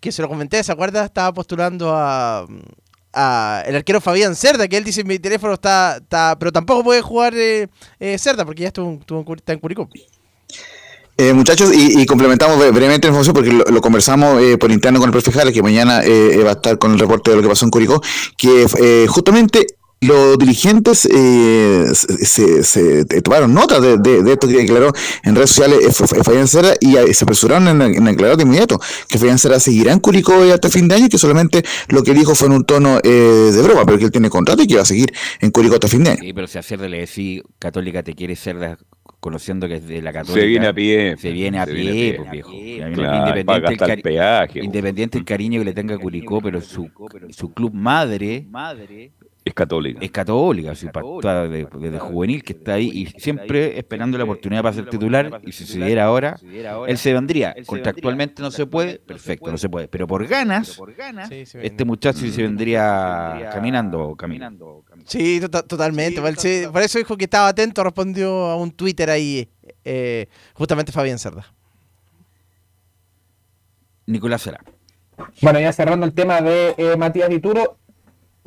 que 0.01 0.13
se 0.13 0.23
lo 0.23 0.29
comenté, 0.29 0.63
¿se 0.63 0.73
acuerda? 0.73 1.05
Estaba 1.05 1.33
postulando 1.33 1.95
a 1.95 2.47
el 3.15 3.77
arquero 3.77 4.01
Fabián 4.01 4.37
Cerda, 4.37 4.69
que 4.69 4.77
él 4.77 4.85
dice 4.85 5.05
mi 5.05 5.19
teléfono 5.19 5.55
está, 5.55 5.97
está 5.97 6.37
pero 6.39 6.53
tampoco 6.53 6.85
puede 6.85 7.03
jugar 7.03 7.35
eh, 7.37 7.69
eh, 7.99 8.19
Cerda 8.19 8.45
porque 8.45 8.63
ya 8.63 8.69
estuvo, 8.69 8.93
estuvo 8.93 9.35
está 9.35 9.53
en 9.53 9.59
Curicó. 9.59 9.89
Eh, 11.17 11.35
muchachos, 11.35 11.71
y, 11.75 12.07
complementamos 12.07 12.57
brevemente 12.57 13.07
la 13.07 13.15
información 13.15 13.35
porque 13.35 13.53
lo, 13.53 13.81
conversamos 13.83 14.41
por 14.59 14.71
interno 14.71 15.01
con 15.01 15.09
el 15.09 15.13
profe 15.13 15.31
Jara, 15.33 15.53
que 15.53 15.63
mañana 15.63 15.97
va 15.99 16.51
a 16.51 16.53
estar 16.53 16.79
con 16.79 16.93
el 16.93 16.99
reporte 16.99 17.31
de 17.31 17.37
lo 17.37 17.43
que 17.43 17.49
pasó 17.49 17.67
en 17.67 17.71
Curicó, 17.71 18.01
que 18.39 19.07
justamente 19.07 19.67
los 20.01 20.39
dirigentes 20.39 21.07
eh, 21.13 21.87
se, 21.93 22.63
se, 22.65 23.05
tomaron 23.23 23.53
nota 23.53 23.81
de, 23.81 23.99
de, 23.99 24.33
esto 24.33 24.49
que 24.49 24.57
declaró 24.57 24.93
en 25.25 25.35
redes 25.35 25.51
sociales 25.51 26.01
eh, 26.01 26.23
Fabián 26.25 26.49
Cera 26.49 26.75
y 26.81 26.95
se 27.13 27.25
apresuraron 27.25 27.69
en, 27.69 27.83
en 27.83 28.05
declarar 28.05 28.39
de 28.39 28.45
inmediato 28.45 28.81
que 29.09 29.19
Fabián 29.19 29.39
Cera 29.39 29.61
seguirá 29.61 29.93
en 29.93 30.01
Curicó 30.01 30.33
hasta 30.53 30.71
fin 30.71 30.89
de 30.89 30.95
año 30.95 31.07
y 31.07 31.09
que 31.11 31.19
solamente 31.19 31.63
lo 31.89 32.03
que 32.03 32.15
dijo 32.15 32.35
fue 32.35 32.49
en 32.49 32.55
un 32.55 32.65
tono 32.65 32.99
eh, 33.03 33.11
de 33.53 33.63
broma, 33.63 33.85
pero 33.85 33.99
que 33.99 34.05
él 34.05 34.11
tiene 34.11 34.31
contrato 34.31 34.63
y 34.63 34.67
que 34.67 34.77
va 34.77 34.83
a 34.83 34.87
seguir 34.87 35.13
en 35.39 35.51
Curicó 35.51 35.75
hasta 35.75 35.89
fin 35.89 36.05
de 36.05 36.11
año. 36.11 36.21
Sí, 36.23 36.33
pero 36.33 36.47
si 36.47 36.57
a 36.57 36.63
Cerda 36.63 36.89
le 36.89 37.01
decís 37.01 37.43
Católica 37.59 38.03
te 38.03 38.15
quiere 38.15 38.37
Cerda 38.37 38.79
conociendo 39.21 39.69
que 39.69 39.77
es 39.77 39.87
de 39.87 40.01
la 40.01 40.15
Católica. 40.15 40.41
Se 40.41 40.47
viene 40.47 40.67
a 40.67 40.73
pie. 40.73 41.17
Se 41.19 41.31
viene 41.31 41.61
a 41.61 41.67
pie, 41.67 42.15
pues, 42.17 42.31
viejo. 42.31 42.53
independiente, 42.53 43.93
el, 43.93 44.03
peaje, 44.03 44.65
independiente 44.65 45.19
el 45.19 45.27
cariño 45.27 45.61
que 45.61 45.67
le 45.67 45.73
tenga 45.75 45.97
a 45.97 45.99
Curicó, 45.99 46.41
pero 46.41 46.63
su, 46.63 46.89
su 47.29 47.53
club 47.53 47.75
madre 47.75 48.47
es 49.51 49.55
católica. 49.55 50.01
Es 50.01 50.11
católica, 50.11 50.73
es 50.73 50.81
desde, 51.81 51.99
juvenil 51.99 52.43
que 52.43 52.53
está 52.53 52.75
ahí 52.75 52.91
y 52.93 53.07
siempre 53.21 53.79
esperando 53.79 54.17
la 54.17 54.25
oportunidad 54.25 54.63
para 54.63 54.75
ser 54.75 54.89
titular. 54.89 55.41
Y 55.45 55.53
si 55.53 55.67
se 55.67 55.85
diera 55.85 56.05
ahora, 56.05 56.39
él 56.87 56.99
se 56.99 57.13
vendría. 57.13 57.55
Contractualmente 57.67 58.43
no 58.43 58.51
se 58.51 58.67
puede, 58.67 58.99
perfecto, 58.99 59.51
no 59.51 59.59
se 59.59 59.69
puede. 59.69 59.89
Pero 59.89 60.07
por 60.07 60.27
ganas, 60.27 60.81
este 61.55 61.85
muchacho 61.85 62.21
se 62.21 62.43
vendría 62.43 63.51
caminando. 63.53 64.15
caminando. 64.17 64.85
Sí, 65.05 65.41
totalmente. 65.41 66.21
Por 66.21 66.83
eso 66.83 66.99
dijo 66.99 67.17
que 67.17 67.25
estaba 67.25 67.49
atento, 67.49 67.83
respondió 67.83 68.47
a 68.47 68.57
un 68.57 68.71
Twitter 68.71 69.11
ahí, 69.11 69.49
eh, 69.85 70.27
justamente 70.55 70.93
Fabián 70.93 71.19
Cerda. 71.19 71.53
Nicolás 74.07 74.43
Será. 74.43 74.61
Bueno, 75.43 75.61
ya 75.61 75.73
cerrando 75.73 76.07
el 76.07 76.13
tema 76.13 76.41
de 76.41 76.75
eh, 76.77 76.97
Matías 76.97 77.29
Dituro, 77.29 77.79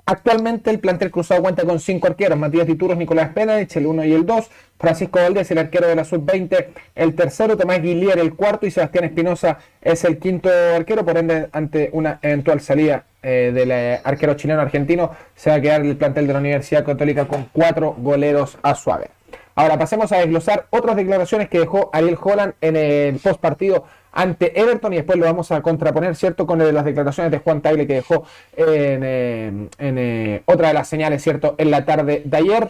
Actualmente 0.05 0.69
el 0.69 0.79
plantel 0.79 1.11
cruzado 1.11 1.41
cuenta 1.41 1.63
con 1.63 1.79
cinco 1.79 2.07
arqueros, 2.07 2.37
Matías 2.37 2.67
Tituros, 2.67 2.97
Nicolás 2.97 3.29
Penadich, 3.29 3.77
el 3.77 3.85
1 3.85 4.03
y 4.03 4.11
el 4.11 4.25
2, 4.25 4.49
Francisco 4.77 5.19
Valdés, 5.19 5.49
el 5.51 5.59
arquero 5.59 5.87
de 5.87 5.95
la 5.95 6.03
sub-20, 6.03 6.67
el 6.95 7.15
tercero, 7.15 7.55
Tomás 7.55 7.81
Guillier, 7.81 8.19
el 8.19 8.35
cuarto, 8.35 8.67
y 8.67 8.71
Sebastián 8.71 9.05
Espinosa 9.05 9.59
es 9.81 10.03
el 10.03 10.19
quinto 10.19 10.49
arquero, 10.49 11.05
por 11.05 11.17
ende, 11.17 11.47
ante 11.53 11.89
una 11.93 12.19
eventual 12.21 12.59
salida 12.59 13.05
eh, 13.21 13.51
del 13.53 13.71
eh, 13.71 14.01
arquero 14.03 14.33
chileno 14.33 14.59
argentino, 14.59 15.11
se 15.35 15.51
va 15.51 15.55
a 15.55 15.61
quedar 15.61 15.81
el 15.85 15.95
plantel 15.95 16.27
de 16.27 16.33
la 16.33 16.39
Universidad 16.39 16.83
Católica 16.83 17.25
con 17.25 17.45
cuatro 17.53 17.95
goleros 17.97 18.57
a 18.61 18.75
suave. 18.75 19.09
Ahora 19.55 19.79
pasemos 19.79 20.11
a 20.11 20.17
desglosar 20.17 20.65
otras 20.71 20.97
declaraciones 20.97 21.47
que 21.47 21.59
dejó 21.59 21.89
Ariel 21.93 22.17
Holland 22.21 22.55
en 22.59 22.75
el 22.75 23.19
post 23.19 23.39
partido 23.39 23.85
ante 24.13 24.59
Everton 24.59 24.93
y 24.93 24.97
después 24.97 25.17
lo 25.17 25.25
vamos 25.25 25.51
a 25.51 25.61
contraponer, 25.61 26.15
¿cierto?, 26.15 26.45
con 26.45 26.59
las 26.59 26.85
declaraciones 26.85 27.31
de 27.31 27.39
Juan 27.39 27.61
Tagle 27.61 27.87
que 27.87 27.95
dejó 27.95 28.23
en, 28.55 29.01
eh, 29.03 29.69
eh, 29.79 30.43
otra 30.45 30.69
de 30.69 30.73
las 30.75 30.87
señales, 30.87 31.21
¿cierto?, 31.21 31.55
en 31.57 31.71
la 31.71 31.83
tarde 31.83 32.21
de 32.23 32.37
ayer, 32.37 32.69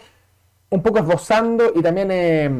un 0.70 0.82
poco 0.82 0.98
esbozando 0.98 1.70
y 1.74 1.82
también 1.82 2.08
eh, 2.10 2.50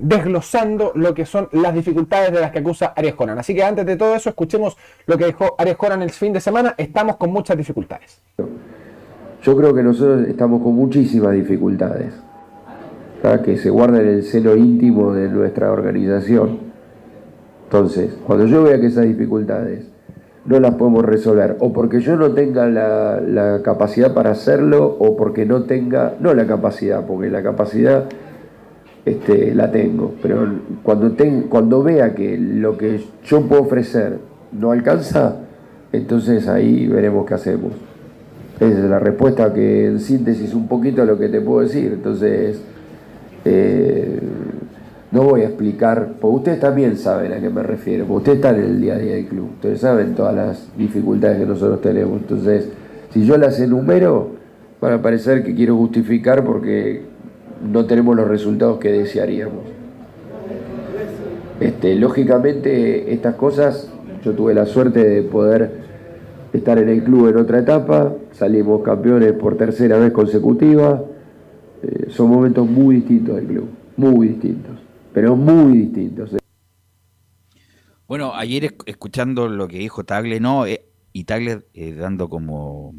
desglosando 0.00 0.92
lo 0.94 1.12
que 1.12 1.26
son 1.26 1.48
las 1.52 1.74
dificultades 1.74 2.32
de 2.32 2.40
las 2.40 2.52
que 2.52 2.60
acusa 2.60 2.94
Arias 2.96 3.14
Conan. 3.14 3.38
Así 3.38 3.54
que 3.54 3.62
antes 3.62 3.84
de 3.84 3.96
todo 3.96 4.14
eso, 4.14 4.30
escuchemos 4.30 4.76
lo 5.06 5.18
que 5.18 5.26
dejó 5.26 5.56
Arias 5.58 5.76
Conan 5.76 6.00
el 6.02 6.10
fin 6.10 6.32
de 6.32 6.40
semana. 6.40 6.74
Estamos 6.78 7.16
con 7.16 7.30
muchas 7.30 7.58
dificultades. 7.58 8.22
Yo 9.42 9.56
creo 9.56 9.74
que 9.74 9.82
nosotros 9.82 10.26
estamos 10.28 10.62
con 10.62 10.74
muchísimas 10.74 11.32
dificultades, 11.34 12.14
que 13.44 13.58
se 13.58 13.68
guarda 13.68 14.00
en 14.00 14.08
el 14.08 14.22
seno 14.22 14.56
íntimo 14.56 15.12
de 15.12 15.28
nuestra 15.28 15.70
organización 15.70 16.67
entonces, 17.68 18.14
cuando 18.26 18.46
yo 18.46 18.62
vea 18.62 18.80
que 18.80 18.86
esas 18.86 19.04
dificultades 19.04 19.84
no 20.46 20.58
las 20.58 20.76
podemos 20.76 21.04
resolver, 21.04 21.56
o 21.60 21.70
porque 21.70 22.00
yo 22.00 22.16
no 22.16 22.32
tenga 22.32 22.66
la, 22.66 23.60
capacidad 23.62 24.14
para 24.14 24.30
hacerlo, 24.30 24.96
o 24.98 25.18
porque 25.18 25.44
no 25.44 25.64
tenga, 25.64 26.14
no 26.18 26.32
la 26.32 26.46
capacidad, 26.46 27.04
porque 27.06 27.28
la 27.28 27.42
capacidad 27.42 28.04
este, 29.04 29.54
la 29.54 29.70
tengo, 29.70 30.14
pero 30.22 30.48
cuando, 30.82 31.14
cuando 31.50 31.82
vea 31.82 32.14
que 32.14 32.38
lo 32.38 32.78
que 32.78 33.04
yo 33.26 33.42
puedo 33.42 33.60
ofrecer 33.60 34.16
no 34.52 34.70
alcanza, 34.70 35.36
entonces 35.92 36.48
ahí 36.48 36.88
veremos 36.88 37.26
qué 37.26 37.34
hacemos. 37.34 37.72
Esa 38.58 38.78
es 38.78 38.84
la 38.84 38.98
respuesta 38.98 39.52
que 39.52 39.88
en 39.88 40.00
síntesis 40.00 40.54
un 40.54 40.68
poquito 40.68 41.04
lo 41.04 41.18
que 41.18 41.28
te 41.28 41.42
puedo 41.42 41.60
decir. 41.60 41.92
Entonces, 41.92 42.62
eh, 43.44 44.18
no 45.10 45.22
voy 45.22 45.40
a 45.40 45.46
explicar, 45.46 46.14
porque 46.20 46.36
ustedes 46.36 46.60
también 46.60 46.96
saben 46.96 47.32
a 47.32 47.40
qué 47.40 47.48
me 47.48 47.62
refiero, 47.62 48.04
porque 48.04 48.30
ustedes 48.30 48.36
están 48.36 48.56
en 48.56 48.64
el 48.64 48.80
día 48.80 48.94
a 48.94 48.98
día 48.98 49.14
del 49.14 49.26
club, 49.26 49.50
ustedes 49.54 49.80
saben 49.80 50.14
todas 50.14 50.34
las 50.34 50.68
dificultades 50.76 51.38
que 51.38 51.46
nosotros 51.46 51.80
tenemos. 51.80 52.20
Entonces, 52.20 52.68
si 53.10 53.24
yo 53.24 53.38
las 53.38 53.58
enumero, 53.58 54.32
van 54.80 54.92
a 54.92 55.02
parecer 55.02 55.42
que 55.42 55.54
quiero 55.54 55.76
justificar 55.76 56.44
porque 56.44 57.02
no 57.72 57.86
tenemos 57.86 58.16
los 58.16 58.28
resultados 58.28 58.78
que 58.78 58.92
desearíamos. 58.92 59.64
Este, 61.58 61.94
lógicamente, 61.94 63.12
estas 63.12 63.34
cosas, 63.34 63.90
yo 64.22 64.32
tuve 64.32 64.52
la 64.52 64.66
suerte 64.66 65.02
de 65.02 65.22
poder 65.22 65.88
estar 66.52 66.78
en 66.78 66.90
el 66.90 67.02
club 67.02 67.28
en 67.28 67.38
otra 67.38 67.60
etapa, 67.60 68.12
salimos 68.32 68.82
campeones 68.82 69.32
por 69.32 69.56
tercera 69.56 69.98
vez 69.98 70.12
consecutiva, 70.12 71.02
eh, 71.82 72.06
son 72.08 72.28
momentos 72.28 72.68
muy 72.68 72.96
distintos 72.96 73.36
del 73.36 73.46
club, 73.46 73.68
muy 73.96 74.28
distintos 74.28 74.87
pero 75.20 75.34
muy 75.34 75.78
distintos. 75.78 76.32
¿eh? 76.32 76.38
Bueno, 78.06 78.36
ayer 78.36 78.76
escuchando 78.86 79.48
lo 79.48 79.66
que 79.66 79.78
dijo 79.78 80.04
Tagle, 80.04 80.38
no, 80.38 80.64
eh, 80.64 80.84
y 81.12 81.24
Tagle 81.24 81.66
eh, 81.74 81.92
dando 81.92 82.28
como 82.28 82.94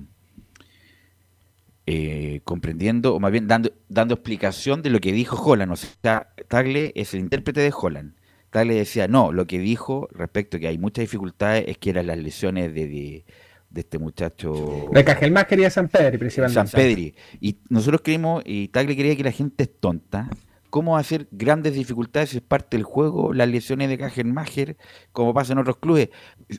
comprendiendo, 2.44 3.16
o 3.16 3.20
más 3.20 3.32
bien 3.32 3.48
dando, 3.48 3.72
dando 3.88 4.14
explicación 4.16 4.82
de 4.82 4.90
lo 4.90 5.00
que 5.00 5.14
dijo 5.14 5.42
Holland. 5.42 5.72
O 5.72 5.76
sea, 5.78 6.28
Tagle 6.50 6.92
es 6.94 7.14
el 7.14 7.22
intérprete 7.22 7.62
de 7.62 7.74
Holland. 7.74 8.16
Tagle 8.50 8.76
decía, 8.76 9.08
no, 9.08 9.32
lo 9.32 9.48
que 9.48 9.58
dijo 9.60 10.10
respecto 10.12 10.58
a 10.58 10.60
que 10.60 10.68
hay 10.68 10.78
muchas 10.78 11.04
dificultades 11.04 11.64
es 11.68 11.78
que 11.78 11.92
eran 11.92 12.08
las 12.08 12.18
lesiones 12.18 12.74
de, 12.74 12.88
de, 12.90 13.26
este 13.74 13.98
muchacho. 13.98 14.90
De 14.92 15.06
Cajelmacher 15.06 15.60
y 15.60 15.64
de 15.64 15.70
San 15.70 15.88
Pedri, 15.88 16.18
principalmente. 16.18 16.70
San 16.70 16.80
Pedri. 16.80 17.16
Y 17.40 17.60
nosotros 17.70 18.02
creímos, 18.04 18.44
y 18.46 18.68
Tagle 18.68 18.98
quería 18.98 19.16
que 19.16 19.24
la 19.24 19.32
gente 19.32 19.64
es 19.64 19.80
tonta 19.80 20.30
cómo 20.70 20.98
hacer 20.98 21.28
grandes 21.32 21.74
dificultades 21.74 22.34
es 22.34 22.42
parte 22.42 22.78
del 22.78 22.84
juego, 22.84 23.34
las 23.34 23.50
lesiones 23.50 23.90
de 23.90 23.98
Kajenmacher, 23.98 24.78
como 25.12 25.34
pasa 25.34 25.54
en 25.54 25.60
otros 25.60 25.78
clubes. 25.78 26.10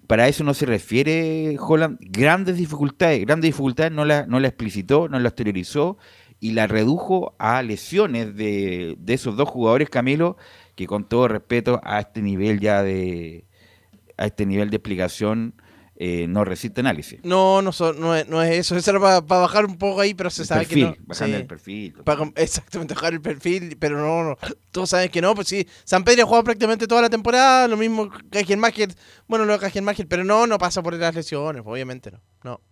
Para 0.07 0.29
eso 0.29 0.45
no 0.45 0.55
se 0.55 0.67
refiere 0.67 1.57
Holland, 1.59 1.99
grandes 2.01 2.57
dificultades, 2.57 3.25
grandes 3.25 3.49
dificultades 3.49 3.93
no 3.93 4.05
la, 4.05 4.27
no 4.27 4.41
la 4.41 4.49
explicitó, 4.49 5.09
no 5.09 5.19
la 5.19 5.29
exteriorizó 5.29 5.99
y 6.41 6.53
la 6.53 6.67
redujo 6.67 7.35
a 7.39 7.63
lesiones 7.63 8.35
de, 8.35 8.97
de 8.99 9.15
esos 9.15 9.37
dos 9.37 9.49
jugadores, 9.49 9.91
Camilo, 9.91 10.37
que 10.75 10.87
con 10.87 11.09
todo 11.09 11.29
respeto 11.29 11.81
a 11.85 12.01
este 12.01 12.23
nivel 12.23 12.61
ya 12.61 12.83
de 12.83 13.45
a 14.17 14.27
este 14.27 14.45
nivel 14.45 14.69
de 14.69 14.77
explicación 14.77 15.55
eh, 16.03 16.27
no 16.27 16.47
resiste 16.47 16.81
análisis. 16.81 17.21
No, 17.25 17.61
no, 17.61 17.73
no, 17.99 18.17
es, 18.17 18.27
no 18.27 18.43
es 18.43 18.61
eso. 18.61 18.75
Eso 18.75 18.91
era 18.91 19.01
para 19.01 19.43
bajar 19.43 19.67
un 19.67 19.77
poco 19.77 20.01
ahí, 20.01 20.15
pero 20.15 20.31
se 20.31 20.47
sabe 20.47 20.65
que 20.65 20.77
no. 20.77 20.97
Bajar 21.01 21.29
el 21.29 21.47
perfil. 21.47 21.95
exactamente, 22.37 22.95
bajar 22.95 23.13
el 23.13 23.21
perfil, 23.21 23.77
pero 23.79 23.99
no, 23.99 24.31
no. 24.31 24.39
Todos 24.71 24.89
saben 24.89 25.11
que 25.11 25.21
no, 25.21 25.35
pues 25.35 25.49
sí. 25.49 25.69
San 25.85 26.03
Pedro 26.03 26.23
ha 26.23 26.27
jugado 26.27 26.45
prácticamente 26.45 26.87
toda 26.87 27.03
la 27.03 27.11
temporada, 27.11 27.69
lo 27.69 27.77
mismo 27.77 28.09
que 28.31 28.57
Magic. 28.57 28.97
Bueno, 29.29 29.45
lo 29.45 29.59
de 29.59 29.81
Magic, 29.83 30.07
pero 30.09 30.25
no, 30.25 30.47
no 30.47 30.57
pasa 30.57 30.83
por 30.83 30.95
las 30.95 31.15
lesiones, 31.15 31.63
obviamente 31.67 32.11
no. 32.11 32.23
No 32.45 32.70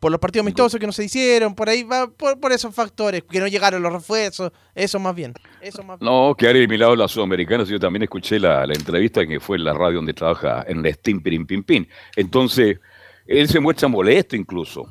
por 0.00 0.10
los 0.10 0.20
partidos 0.20 0.44
amistosos 0.44 0.78
que 0.78 0.86
no 0.86 0.92
se 0.92 1.04
hicieron, 1.04 1.54
por 1.54 1.68
ahí 1.68 1.82
va, 1.82 2.08
por, 2.08 2.52
esos 2.52 2.74
factores, 2.74 3.22
que 3.24 3.40
no 3.40 3.46
llegaron 3.46 3.82
los 3.82 3.92
refuerzos, 3.92 4.52
eso 4.74 4.98
más 4.98 5.14
bien. 5.14 5.32
Eso 5.60 5.82
más 5.82 6.00
no, 6.00 6.34
que 6.36 6.48
haré 6.48 6.66
mi 6.68 6.76
lado 6.76 6.94
la 6.94 7.08
Sudamericana, 7.08 7.64
yo 7.64 7.80
también 7.80 8.02
escuché 8.02 8.38
la, 8.38 8.64
entrevista 8.64 9.26
que 9.26 9.40
fue 9.40 9.56
en 9.56 9.64
la 9.64 9.72
radio 9.72 9.96
donde 9.96 10.12
trabaja 10.12 10.64
en 10.68 10.84
el 10.84 10.94
Steam 10.94 11.20
Pirin 11.20 11.46
Pin 11.46 11.62
Pin. 11.62 11.88
Entonces, 12.14 12.78
él 13.26 13.48
se 13.48 13.58
muestra 13.58 13.88
molesto 13.88 14.36
incluso, 14.36 14.86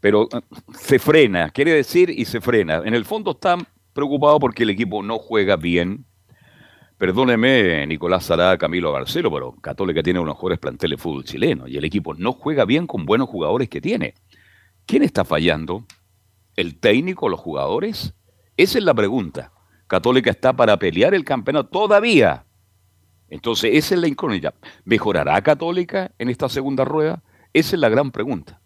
pero 0.00 0.28
eh, 0.32 0.40
se 0.78 0.98
frena, 0.98 1.50
quiere 1.50 1.72
decir, 1.72 2.10
y 2.10 2.24
se 2.24 2.40
frena. 2.40 2.82
En 2.84 2.94
el 2.94 3.04
fondo 3.04 3.30
está 3.30 3.56
preocupado 3.92 4.38
porque 4.38 4.64
el 4.64 4.70
equipo 4.70 5.02
no 5.02 5.18
juega 5.18 5.56
bien. 5.56 6.04
Perdóneme, 6.98 7.86
Nicolás 7.86 8.24
Sará, 8.24 8.56
Camilo 8.56 8.90
Barcelo, 8.90 9.30
pero 9.30 9.52
Católica 9.60 10.02
tiene 10.02 10.18
unos 10.18 10.36
mejores 10.36 10.58
planteles 10.58 10.98
de 10.98 11.02
fútbol 11.02 11.24
chileno 11.24 11.68
y 11.68 11.76
el 11.76 11.84
equipo 11.84 12.14
no 12.14 12.32
juega 12.32 12.64
bien 12.64 12.86
con 12.86 13.04
buenos 13.04 13.28
jugadores 13.28 13.68
que 13.68 13.82
tiene. 13.82 14.14
¿Quién 14.86 15.02
está 15.02 15.24
fallando? 15.24 15.84
¿El 16.56 16.78
técnico, 16.78 17.28
los 17.28 17.38
jugadores? 17.38 18.14
Esa 18.56 18.78
es 18.78 18.84
la 18.84 18.94
pregunta. 18.94 19.52
Católica 19.88 20.30
está 20.30 20.54
para 20.54 20.78
pelear 20.78 21.12
el 21.12 21.24
campeonato 21.24 21.68
todavía. 21.68 22.46
Entonces, 23.28 23.72
esa 23.74 23.94
es 23.94 24.00
la 24.00 24.08
incógnita. 24.08 24.54
¿Mejorará 24.84 25.40
Católica 25.42 26.12
en 26.18 26.30
esta 26.30 26.48
segunda 26.48 26.86
rueda? 26.86 27.22
Esa 27.52 27.76
es 27.76 27.80
la 27.80 27.90
gran 27.90 28.10
pregunta. 28.10 28.62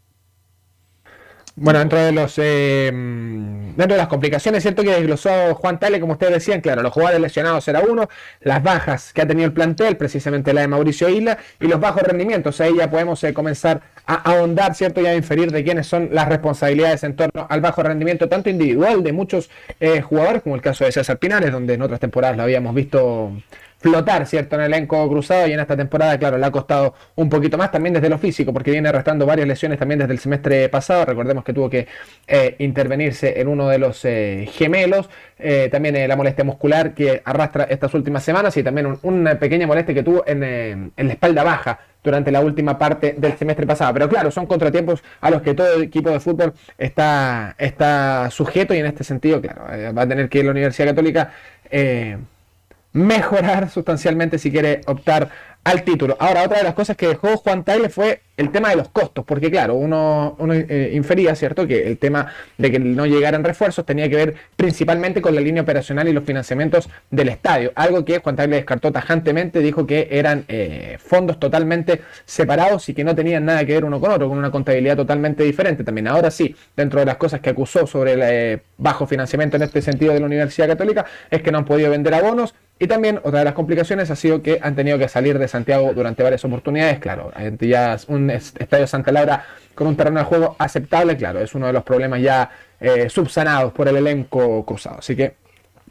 Bueno, 1.63 1.79
dentro 1.79 1.99
de 1.99 2.11
los 2.11 2.39
eh, 2.39 2.91
dentro 2.91 3.95
de 3.95 3.99
las 3.99 4.09
complicaciones, 4.09 4.63
cierto 4.63 4.83
que 4.83 4.93
desglosó 4.93 5.55
Juan 5.57 5.79
Tale, 5.79 6.01
como 6.01 6.15
ustedes 6.15 6.33
decían, 6.33 6.63
claro, 6.63 6.83
los 6.83 6.91
jugadores 6.91 7.21
lesionados 7.21 7.69
era 7.69 7.81
uno, 7.81 8.09
las 8.41 8.63
bajas 8.63 9.13
que 9.13 9.21
ha 9.21 9.27
tenido 9.27 9.45
el 9.45 9.53
plantel, 9.53 9.99
precisamente 9.99 10.55
la 10.55 10.63
de 10.63 10.69
Mauricio 10.69 11.11
Isla, 11.11 11.37
y 11.61 11.67
los 11.67 11.79
bajos 11.79 12.03
rendimientos. 12.03 12.63
Ahí 12.63 12.75
ya 12.79 12.91
podemos 12.91 13.23
eh, 13.25 13.35
comenzar 13.35 13.83
a 14.07 14.15
ahondar, 14.15 14.75
cierto, 14.75 15.03
y 15.03 15.07
a 15.07 15.15
inferir 15.15 15.53
de 15.53 15.63
quiénes 15.63 15.87
son 15.87 16.09
las 16.13 16.31
responsabilidades 16.31 17.05
en 17.05 17.15
torno 17.15 17.47
al 17.51 17.61
bajo 17.61 17.83
rendimiento, 17.83 18.27
tanto 18.27 18.49
individual 18.49 19.03
de 19.03 19.13
muchos 19.13 19.51
eh, 19.81 20.01
jugadores, 20.01 20.41
como 20.41 20.55
el 20.55 20.63
caso 20.63 20.87
de 20.87 20.93
César 20.93 21.19
Pinares, 21.19 21.53
donde 21.53 21.75
en 21.75 21.83
otras 21.83 22.01
temporadas 22.01 22.39
lo 22.39 22.43
habíamos 22.43 22.75
visto 22.75 23.33
flotar, 23.81 24.27
¿cierto? 24.27 24.57
En 24.57 24.63
el 24.63 24.75
elenco 24.75 25.09
cruzado 25.09 25.49
y 25.49 25.53
en 25.53 25.61
esta 25.61 25.77
temporada, 25.77 26.19
claro, 26.19 26.37
le 26.37 26.45
ha 26.45 26.51
costado 26.51 26.95
un 27.17 27.31
poquito 27.31 27.57
más 27.57 27.71
también 27.73 27.95
desde 27.95 28.11
lo 28.11 28.19
físico, 28.19 28.53
porque 28.53 28.71
viene 28.71 28.89
arrastrando 28.91 29.25
varias 29.25 29.49
lesiones 29.49 29.79
también 29.79 29.99
desde 29.99 30.13
el 30.13 30.19
semestre 30.19 30.69
pasado. 30.69 31.07
Recordemos 31.07 31.43
que 31.45 31.55
tuvo 31.55 31.71
que 31.71 31.89
eh, 32.27 32.57
intervenirse 32.59 33.41
en 33.41 33.49
uno 33.49 33.69
de 33.69 33.79
los 33.79 34.05
eh, 34.05 34.47
gemelos, 34.53 35.09
eh, 35.39 35.71
también 35.73 36.07
la 36.07 36.15
molestia 36.15 36.45
muscular 36.45 36.93
que 36.93 37.23
arrastra 37.25 37.65
estas 37.65 37.95
últimas 37.95 38.23
semanas 38.23 38.55
y 38.59 38.63
también 38.63 38.99
una 39.03 39.39
pequeña 39.39 39.67
molestia 39.67 39.95
que 39.95 40.03
tuvo 40.03 40.25
en, 40.27 40.93
la 40.97 41.13
espalda 41.13 41.43
baja 41.43 41.81
durante 42.05 42.31
la 42.31 42.41
última 42.41 42.79
parte 42.79 43.15
del 43.17 43.39
semestre 43.39 43.67
pasado. 43.67 43.95
Pero 43.95 44.09
claro, 44.11 44.31
son 44.31 44.45
contratiempos 44.45 45.03
a 45.23 45.31
los 45.31 45.41
que 45.41 45.55
todo 45.55 45.81
equipo 45.81 46.11
de 46.11 46.21
fútbol 46.21 46.53
está, 46.77 47.55
está 47.57 48.29
sujeto 48.31 48.75
y 48.75 48.79
en 48.79 48.87
este 48.87 49.05
sentido, 49.05 49.41
claro, 49.41 49.95
va 49.95 50.03
a 50.03 50.09
tener 50.09 50.29
que 50.29 50.41
ir 50.41 50.45
la 50.45 50.51
Universidad 50.51 50.89
Católica 50.89 51.33
mejorar 52.93 53.71
sustancialmente 53.71 54.39
si 54.39 54.51
quiere 54.51 54.81
optar 54.87 55.31
al 55.63 55.83
título. 55.83 56.17
Ahora, 56.19 56.43
otra 56.43 56.59
de 56.59 56.65
las 56.65 56.75
cosas 56.75 56.97
que 56.97 57.07
dejó 57.07 57.37
Juan 57.37 57.65
Tagle 57.65 57.91
fue 57.91 58.23
el 58.39 58.51
tema 58.51 58.71
de 58.71 58.77
los 58.77 58.89
costos, 58.89 59.27
porque 59.27 59.51
claro, 59.51 59.75
uno, 59.75 60.35
eh, 60.51 60.93
infería, 60.95 61.35
¿cierto?, 61.35 61.67
que 61.67 61.87
el 61.87 61.99
tema 61.99 62.33
de 62.57 62.71
que 62.71 62.79
no 62.79 63.05
llegaran 63.05 63.45
refuerzos 63.45 63.85
tenía 63.85 64.09
que 64.09 64.17
ver 64.17 64.35
principalmente 64.57 65.21
con 65.21 65.35
la 65.35 65.43
línea 65.43 65.63
operacional 65.63 66.09
y 66.09 66.15
los 66.15 66.25
financiamientos 66.25 66.89
del 67.11 67.29
estadio, 67.29 67.73
algo 67.75 68.07
que 68.07 68.21
Juan 68.21 68.37
Tagle 68.37 68.57
descartó 68.57 68.91
tajantemente, 68.91 69.61
dijo 69.61 69.87
que 69.87 70.09
eran 70.11 70.47
eh, 70.49 70.97
fondos 70.99 71.39
totalmente 71.39 72.01
separados 72.25 72.89
y 72.89 72.95
que 72.95 73.05
no 73.05 73.15
tenían 73.15 73.45
nada 73.45 73.67
que 73.67 73.75
ver 73.75 73.85
uno 73.85 74.01
con 74.01 74.13
otro, 74.13 74.29
con 74.31 74.39
una 74.39 74.51
contabilidad 74.51 74.97
totalmente 74.97 75.45
diferente. 75.45 75.85
También 75.85 76.09
ahora 76.09 76.31
sí, 76.31 76.57
dentro 76.75 77.01
de 77.01 77.07
las 77.07 77.17
cosas 77.17 77.41
que 77.41 77.51
acusó 77.51 77.87
sobre 77.87 78.15
el 78.15 78.21
eh, 78.23 78.63
bajo 78.79 79.07
financiamiento 79.07 79.59
en 79.59 79.65
este 79.65 79.83
sentido 79.83 80.15
de 80.15 80.21
la 80.21 80.27
Universidad 80.27 80.67
Católica, 80.67 81.05
es 81.31 81.43
que 81.43 81.53
no 81.53 81.59
han 81.59 81.67
podido 81.67 81.91
vender 81.91 82.15
abonos, 82.15 82.55
y 82.83 82.87
también 82.87 83.21
otra 83.23 83.41
de 83.41 83.45
las 83.45 83.53
complicaciones 83.53 84.11
ha 84.11 84.17
sido 84.17 84.41
que 84.41 84.59
han 84.63 84.75
tenido 84.75 84.99
que 84.99 85.07
salir 85.07 85.39
de 85.39 85.47
Santiago 85.49 85.93
durante 85.93 86.23
varias 86.23 86.43
oportunidades. 86.47 86.99
Claro, 86.99 87.31
ya 87.61 87.99
un 88.09 88.31
estadio 88.31 88.87
Santa 88.87 89.13
Laura 89.13 89.45
con 89.75 89.87
un 89.87 89.97
terreno 89.97 90.21
de 90.21 90.25
juego 90.25 90.57
aceptable, 90.59 91.15
claro, 91.15 91.41
es 91.41 91.55
uno 91.55 91.67
de 91.67 91.75
los 91.75 91.83
problemas 91.83 92.23
ya 92.23 92.51
eh, 92.81 93.11
subsanados 93.11 93.75
por 93.75 93.87
el 93.87 93.97
elenco 93.97 94.65
cruzado. 94.65 95.01
Así 95.01 95.15
que, 95.15 95.35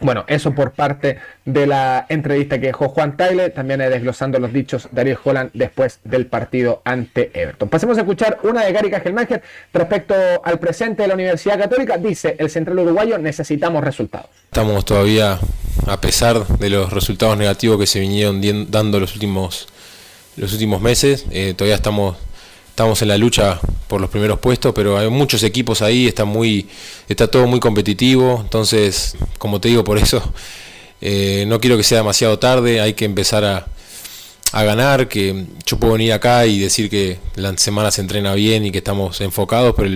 bueno, 0.01 0.23
eso 0.27 0.53
por 0.53 0.71
parte 0.71 1.17
de 1.45 1.67
la 1.67 2.05
entrevista 2.09 2.59
que 2.59 2.67
dejó 2.67 2.89
Juan 2.89 3.17
Tagle, 3.17 3.49
también 3.49 3.80
desglosando 3.80 4.39
los 4.39 4.53
dichos 4.53 4.88
de 4.91 5.01
Ariel 5.01 5.17
Holland 5.23 5.51
después 5.53 5.99
del 6.03 6.26
partido 6.26 6.81
ante 6.85 7.31
Everton. 7.34 7.69
Pasemos 7.69 7.97
a 7.97 8.01
escuchar 8.01 8.39
una 8.43 8.63
de 8.63 8.71
Gary 8.71 8.89
Cajelmacher 8.89 9.41
respecto 9.73 10.15
al 10.43 10.59
presente 10.59 11.01
de 11.01 11.07
la 11.09 11.13
Universidad 11.15 11.57
Católica. 11.57 11.97
Dice 11.97 12.35
el 12.39 12.49
central 12.49 12.80
uruguayo, 12.80 13.17
necesitamos 13.17 13.84
resultados. 13.84 14.30
Estamos 14.45 14.85
todavía 14.85 15.39
a 15.88 16.01
pesar 16.01 16.47
de 16.47 16.69
los 16.69 16.91
resultados 16.91 17.38
negativos 17.38 17.80
que 17.80 17.88
se 17.88 17.99
vinieron 17.99 18.41
dando 18.69 18.99
los 18.99 19.13
últimos, 19.13 19.67
los 20.38 20.53
últimos 20.53 20.81
meses. 20.81 21.26
Eh, 21.31 21.53
todavía 21.55 21.76
estamos, 21.76 22.17
estamos 22.80 23.01
en 23.01 23.10
la 23.10 23.18
lucha 23.18 23.60
por 23.89 23.99
los 23.99 24.10
primeros 24.10 24.39
puestos, 24.39 24.72
pero 24.73 24.97
hay 24.97 25.10
muchos 25.10 25.43
equipos 25.43 25.81
ahí, 25.81 26.07
está, 26.07 26.23
muy, 26.23 26.65
está 27.10 27.27
todo 27.27 27.45
muy 27.45 27.60
competitivo. 27.60 28.39
Entonces, 28.41 29.18
como 29.38 29.60
te 29.60 29.68
digo, 29.68 29.84
por 29.84 29.97
eso 29.97 30.23
eh, 31.01 31.43
no 31.45 31.60
quiero 31.60 31.76
que 31.76 31.84
sea 31.84 31.97
demasiado 31.97 32.39
tarde, 32.39 32.80
hay 32.80 32.93
que 32.93 33.03
empezar 33.03 33.43
a, 33.43 33.68
a 34.53 34.64
ganar, 34.64 35.10
que 35.10 35.45
yo 35.65 35.77
puedo 35.77 35.91
venir 35.91 36.14
acá 36.14 36.45
y 36.45 36.57
decir 36.57 36.89
que 36.89 37.19
la 37.35 37.57
semana 37.57 37.91
se 37.91 37.99
entrena 37.99 38.34
bien 38.34 38.65
y 38.65 38.72
que 38.72 38.77
estamos 38.77 39.19
enfocados, 39.19 39.73
pero 39.76 39.89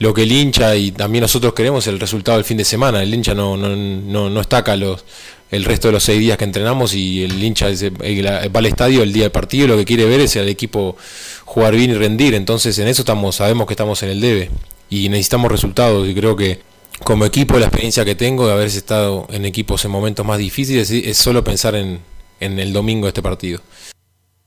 lo 0.00 0.12
que 0.12 0.24
el 0.24 0.32
hincha 0.32 0.74
y 0.74 0.90
también 0.90 1.22
nosotros 1.22 1.54
queremos 1.54 1.84
es 1.86 1.92
el 1.92 2.00
resultado 2.00 2.36
del 2.38 2.44
fin 2.44 2.56
de 2.56 2.64
semana. 2.64 3.00
El 3.00 3.14
hincha 3.14 3.32
no, 3.32 3.56
no, 3.56 3.76
no, 3.76 4.28
no 4.28 4.40
está 4.40 4.58
acá 4.58 4.74
los, 4.74 5.04
el 5.50 5.64
resto 5.64 5.88
de 5.88 5.92
los 5.92 6.04
seis 6.04 6.20
días 6.20 6.36
que 6.36 6.44
entrenamos 6.44 6.94
y 6.94 7.24
el 7.24 7.42
hincha 7.42 7.66
va 7.68 8.58
al 8.58 8.66
estadio 8.66 9.02
el 9.02 9.12
día 9.12 9.24
del 9.24 9.32
partido 9.32 9.66
lo 9.66 9.76
que 9.76 9.84
quiere 9.84 10.04
ver 10.04 10.20
es 10.20 10.36
al 10.36 10.48
equipo 10.48 10.96
jugar 11.44 11.74
bien 11.74 11.90
y 11.90 11.94
rendir. 11.94 12.34
Entonces 12.34 12.78
en 12.78 12.88
eso 12.88 13.02
estamos, 13.02 13.36
sabemos 13.36 13.66
que 13.66 13.72
estamos 13.72 14.02
en 14.02 14.10
el 14.10 14.20
debe 14.20 14.50
y 14.90 15.08
necesitamos 15.08 15.50
resultados 15.50 16.06
y 16.08 16.14
creo 16.14 16.36
que 16.36 16.60
como 17.04 17.24
equipo 17.24 17.58
la 17.58 17.66
experiencia 17.66 18.04
que 18.04 18.14
tengo 18.14 18.46
de 18.46 18.52
haber 18.52 18.66
estado 18.66 19.26
en 19.30 19.44
equipos 19.44 19.84
en 19.84 19.90
momentos 19.90 20.26
más 20.26 20.38
difíciles 20.38 20.90
es 20.90 21.16
solo 21.16 21.44
pensar 21.44 21.74
en, 21.74 22.00
en 22.40 22.58
el 22.58 22.72
domingo 22.72 23.06
de 23.06 23.10
este 23.10 23.22
partido. 23.22 23.60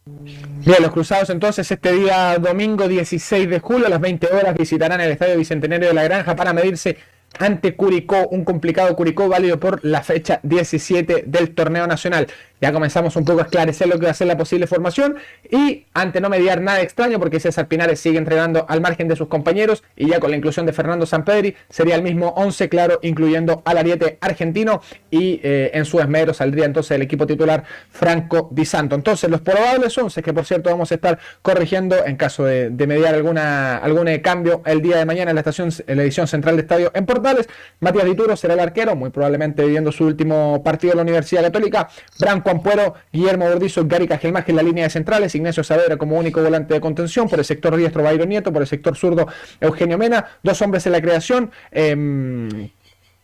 Bien, 0.06 0.82
los 0.82 0.92
cruzados 0.92 1.30
entonces 1.30 1.72
este 1.72 1.94
día 1.94 2.38
domingo 2.40 2.88
16 2.88 3.50
de 3.50 3.60
julio 3.60 3.88
a 3.88 3.90
las 3.90 4.02
20 4.02 4.28
horas 4.28 4.56
visitarán 4.56 5.00
el 5.00 5.12
Estadio 5.12 5.38
Bicentenario 5.38 5.90
de 5.90 5.94
la 5.94 6.04
Granja 6.04 6.36
para 6.36 6.54
medirse 6.54 6.98
ante 7.40 7.76
Curicó, 7.76 8.28
un 8.30 8.44
complicado 8.44 8.96
Curicó 8.96 9.28
válido 9.28 9.60
por 9.60 9.84
la 9.84 10.02
fecha 10.02 10.40
17 10.44 11.24
del 11.28 11.54
torneo 11.56 11.88
nacional. 11.88 12.28
Ya 12.62 12.72
comenzamos 12.72 13.16
un 13.16 13.26
poco 13.26 13.40
a 13.40 13.44
esclarecer 13.44 13.88
lo 13.88 13.98
que 13.98 14.06
va 14.06 14.12
a 14.12 14.14
ser 14.14 14.28
la 14.28 14.38
posible 14.38 14.68
formación 14.68 15.16
y 15.50 15.86
ante 15.96 16.22
no 16.22 16.30
mediar 16.30 16.62
nada 16.62 16.82
extraño 16.82 17.20
porque 17.20 17.40
César 17.40 17.68
Pinares 17.68 18.00
sigue 18.00 18.20
entrenando 18.20 18.68
al 18.70 18.82
margen 18.82 19.08
de 19.08 19.16
sus 19.16 19.28
compañeros 19.28 19.84
y 19.96 20.10
ya 20.10 20.20
con 20.20 20.30
la 20.30 20.38
inclusión 20.38 20.68
de 20.68 20.74
Fernando 20.74 21.08
Sampedri 21.08 21.56
sería 21.70 21.96
el 21.96 22.04
mismo 22.04 22.30
11 22.38 22.70
claro 22.70 23.00
incluyendo 23.02 23.64
al 23.66 23.80
ariete 23.80 24.20
argentino 24.22 24.82
y 25.10 25.42
eh, 25.44 25.72
en 25.74 25.86
su 25.86 26.00
esmero 26.00 26.36
saldría 26.36 26.66
entonces 26.66 26.92
el 26.92 27.02
equipo 27.02 27.26
titular 27.26 27.64
Franco 27.90 28.50
Di 28.52 28.66
Santo. 28.66 28.94
Entonces 28.94 29.28
los 29.28 29.42
probables 29.42 29.98
11 29.98 30.22
que 30.22 30.32
por 30.32 30.46
cierto 30.46 30.70
vamos 30.70 30.92
a 30.92 30.96
estar 30.96 31.18
corrigiendo 31.42 32.06
en 32.06 32.16
caso 32.16 32.46
de, 32.46 32.70
mediar 32.70 33.16
alguna, 33.16 33.78
algún 33.78 34.08
cambio 34.20 34.62
el 34.66 34.84
día 34.84 34.98
de 34.98 35.06
mañana 35.06 35.32
en 35.32 35.36
la 35.36 35.42
estación 35.42 35.72
en 35.88 35.98
la 35.98 36.04
edición 36.04 36.28
central 36.28 36.58
de 36.58 36.62
estadio 36.62 36.92
en 36.94 37.08
Portales. 37.08 37.50
Matías 37.80 38.06
Dituro 38.06 38.36
será 38.36 38.54
el 38.54 38.60
arquero, 38.60 38.96
muy 38.96 39.10
probablemente 39.10 39.64
viviendo 39.64 39.92
su 39.92 40.06
último 40.06 40.62
partido 40.64 40.94
en 40.94 40.98
la 40.98 41.04
Universidad 41.04 41.42
Católica. 41.42 41.90
Branco 42.20 42.51
Ampuero, 42.52 42.96
Guillermo 43.12 43.50
Bordizo, 43.50 43.86
Gary 43.86 44.08
Cajelmaje 44.08 44.52
en 44.52 44.58
la 44.58 44.64
línea 44.64 44.84
de 44.86 44.90
centrales, 44.90 45.34
Ignacio 45.36 45.64
Saavedra 45.64 45.98
como 45.98 46.18
único 46.18 46.42
volante 46.42 46.74
de 46.74 46.82
contención, 46.82 47.28
por 47.28 47.40
el 47.40 47.46
sector 47.46 47.76
diestro 47.76 48.04
Bayro 48.04 48.26
Nieto, 48.26 48.54
por 48.54 48.62
el 48.62 48.68
sector 48.68 48.96
zurdo 48.96 49.28
Eugenio 49.60 49.98
Mena, 49.98 50.26
dos 50.44 50.62
hombres 50.62 50.86
en 50.86 50.92
la 50.92 51.02
creación. 51.02 51.52
Em, 51.72 52.70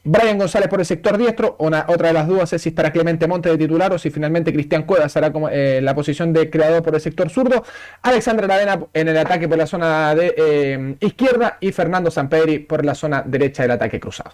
Brian 0.09 0.37
González 0.37 0.69
por 0.69 0.79
el 0.79 0.85
sector 0.85 1.17
diestro. 1.17 1.57
Otra 1.59 2.07
de 2.07 2.13
las 2.13 2.27
dudas 2.27 2.53
es 2.53 2.61
si 2.61 2.69
estará 2.69 2.93
Clemente 2.93 3.27
Monte 3.27 3.49
de 3.49 3.57
titular 3.57 3.91
o 3.91 3.99
si 3.99 4.09
finalmente 4.09 4.53
Cristian 4.53 4.83
Cuevas 4.83 5.17
hará 5.17 5.33
como, 5.33 5.49
eh, 5.49 5.81
la 5.81 5.93
posición 5.93 6.31
de 6.31 6.49
creador 6.49 6.81
por 6.81 6.95
el 6.95 7.01
sector 7.01 7.29
zurdo. 7.29 7.65
Alexandra 8.03 8.47
Lavena 8.47 8.79
en 8.93 9.07
el 9.09 9.17
ataque 9.17 9.49
por 9.49 9.57
la 9.57 9.67
zona 9.67 10.15
de 10.15 10.33
em, 10.37 10.95
izquierda 11.01 11.57
y 11.59 11.73
Fernando 11.73 12.09
Sampedri 12.09 12.59
por 12.59 12.85
la 12.85 12.95
zona 12.95 13.21
derecha 13.25 13.63
del 13.63 13.71
ataque 13.71 13.99
cruzado. 13.99 14.31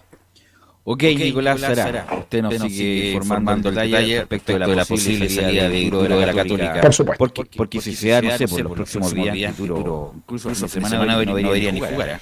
Ok, 0.86 1.02
Nicolás, 1.02 1.60
Sara, 1.60 2.06
usted 2.18 2.42
nos, 2.42 2.54
sigue 2.60 3.12
informando 3.12 3.70
el 3.70 3.74
detalle 3.74 4.18
respecto 4.18 4.52
de 4.52 4.58
la, 4.76 4.84
posible 4.84 5.30
salida 5.30 5.66
de 5.66 5.88
Duro 5.88 6.02
de 6.02 6.26
la 6.26 6.34
Católica. 6.34 6.80
Por 6.82 6.92
supuesto. 6.92 7.44
Porque, 7.56 7.80
si 7.80 7.94
se 7.94 8.10
da, 8.10 8.20
no 8.20 8.36
sé, 8.36 8.46
por 8.46 8.60
los 8.60 8.72
próximos 8.72 9.14
días, 9.14 9.56
Duro, 9.56 10.12
incluso 10.14 10.50
la 10.50 10.68
semana 10.68 11.24
no 11.24 11.34
debería 11.34 11.72
ni 11.72 11.80
jugar. 11.80 12.08
¿eh? 12.08 12.18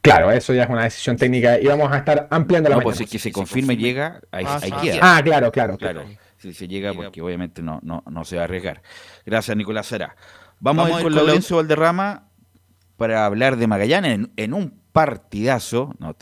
Claro, 0.00 0.30
eso 0.30 0.54
ya 0.54 0.62
es 0.62 0.70
una 0.70 0.84
decisión 0.84 1.16
técnica 1.16 1.60
y 1.60 1.66
vamos 1.66 1.90
a 1.90 1.98
estar 1.98 2.28
ampliando 2.30 2.70
la 2.70 2.76
No, 2.76 2.82
pues 2.82 2.98
si 2.98 3.06
que 3.06 3.18
se 3.18 3.32
confirme 3.32 3.74
y 3.74 3.78
llega, 3.78 4.20
ahí, 4.30 4.44
ah, 4.46 4.60
queda. 4.80 4.98
Ah, 5.02 5.20
claro, 5.22 5.50
claro, 5.50 5.76
claro. 5.76 6.04
Si 6.36 6.54
se 6.54 6.68
llega, 6.68 6.94
porque 6.94 7.20
obviamente 7.20 7.62
no, 7.62 7.80
no, 7.82 8.04
no 8.08 8.24
se 8.24 8.36
va 8.36 8.42
a 8.42 8.44
arriesgar. 8.44 8.80
Gracias, 9.26 9.56
Nicolás 9.56 9.88
Sara. 9.88 10.14
Vamos, 10.60 10.88
a 10.88 10.96
ir 10.98 11.02
con, 11.02 11.14
Lorenzo 11.14 11.56
Valderrama 11.56 12.28
para 12.96 13.26
hablar 13.26 13.56
de 13.56 13.66
Magallanes 13.66 14.14
en, 14.14 14.32
en 14.36 14.54
un 14.54 14.80
partidazo. 14.92 15.94
No, 15.98 16.14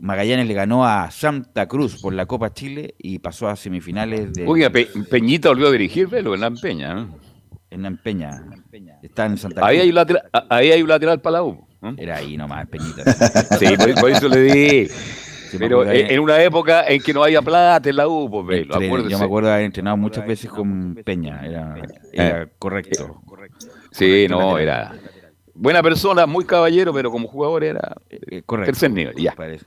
Magallanes 0.00 0.46
le 0.46 0.54
ganó 0.54 0.84
a 0.84 1.10
Santa 1.10 1.66
Cruz 1.66 2.00
por 2.00 2.12
la 2.12 2.26
Copa 2.26 2.52
Chile 2.52 2.94
y 2.98 3.20
pasó 3.20 3.48
a 3.48 3.56
semifinales 3.56 4.32
de. 4.32 4.46
Oiga, 4.46 4.70
Peñita 4.70 5.48
volvió 5.50 5.68
a 5.68 5.72
dirigir, 5.72 6.08
pero 6.10 6.34
en 6.34 6.40
la 6.40 6.50
Peña, 6.50 6.94
¿no? 6.94 7.18
En 7.70 7.82
la 7.82 7.92
Peña. 8.02 8.44
Está 9.02 9.26
en 9.26 9.38
Santa 9.38 9.60
Cruz. 9.60 9.68
Ahí 9.68 9.78
hay 9.78 9.88
un 9.88 9.94
lateral, 9.94 10.22
ahí 10.48 10.72
hay 10.72 10.82
un 10.82 10.88
lateral 10.88 11.20
para 11.20 11.34
la 11.34 11.42
U. 11.44 11.66
Era 11.96 12.16
ahí 12.16 12.36
nomás, 12.36 12.66
Peñita. 12.68 13.04
sí, 13.58 13.66
por, 14.00 14.10
eso 14.10 14.28
le 14.28 14.40
di. 14.40 14.88
pero 15.58 15.88
en 15.88 16.18
una 16.18 16.42
época 16.42 16.84
en 16.88 17.00
que 17.00 17.12
no 17.12 17.22
había 17.22 17.42
plata 17.42 17.88
en 17.88 17.96
la 17.96 18.08
U, 18.08 18.28
pues, 18.30 18.66
Yo 18.66 19.18
me 19.18 19.24
acuerdo 19.24 19.48
de 19.48 19.54
haber 19.54 19.66
entrenado 19.66 19.96
muchas 19.96 20.26
veces 20.26 20.50
con 20.50 20.94
Peña, 21.04 21.40
era, 21.46 21.76
era 22.12 22.42
eh, 22.42 22.48
correcto. 22.58 23.22
Sí, 23.92 24.26
no, 24.28 24.58
era 24.58 24.92
buena 25.54 25.82
persona, 25.82 26.26
muy 26.26 26.44
caballero, 26.44 26.92
pero 26.92 27.10
como 27.10 27.28
jugador 27.28 27.64
era 27.64 27.96
eh, 28.10 28.42
correcto, 28.44 28.72
tercer 28.72 28.90
nivel. 28.90 29.14
Ya. 29.16 29.34
Correcto. 29.34 29.66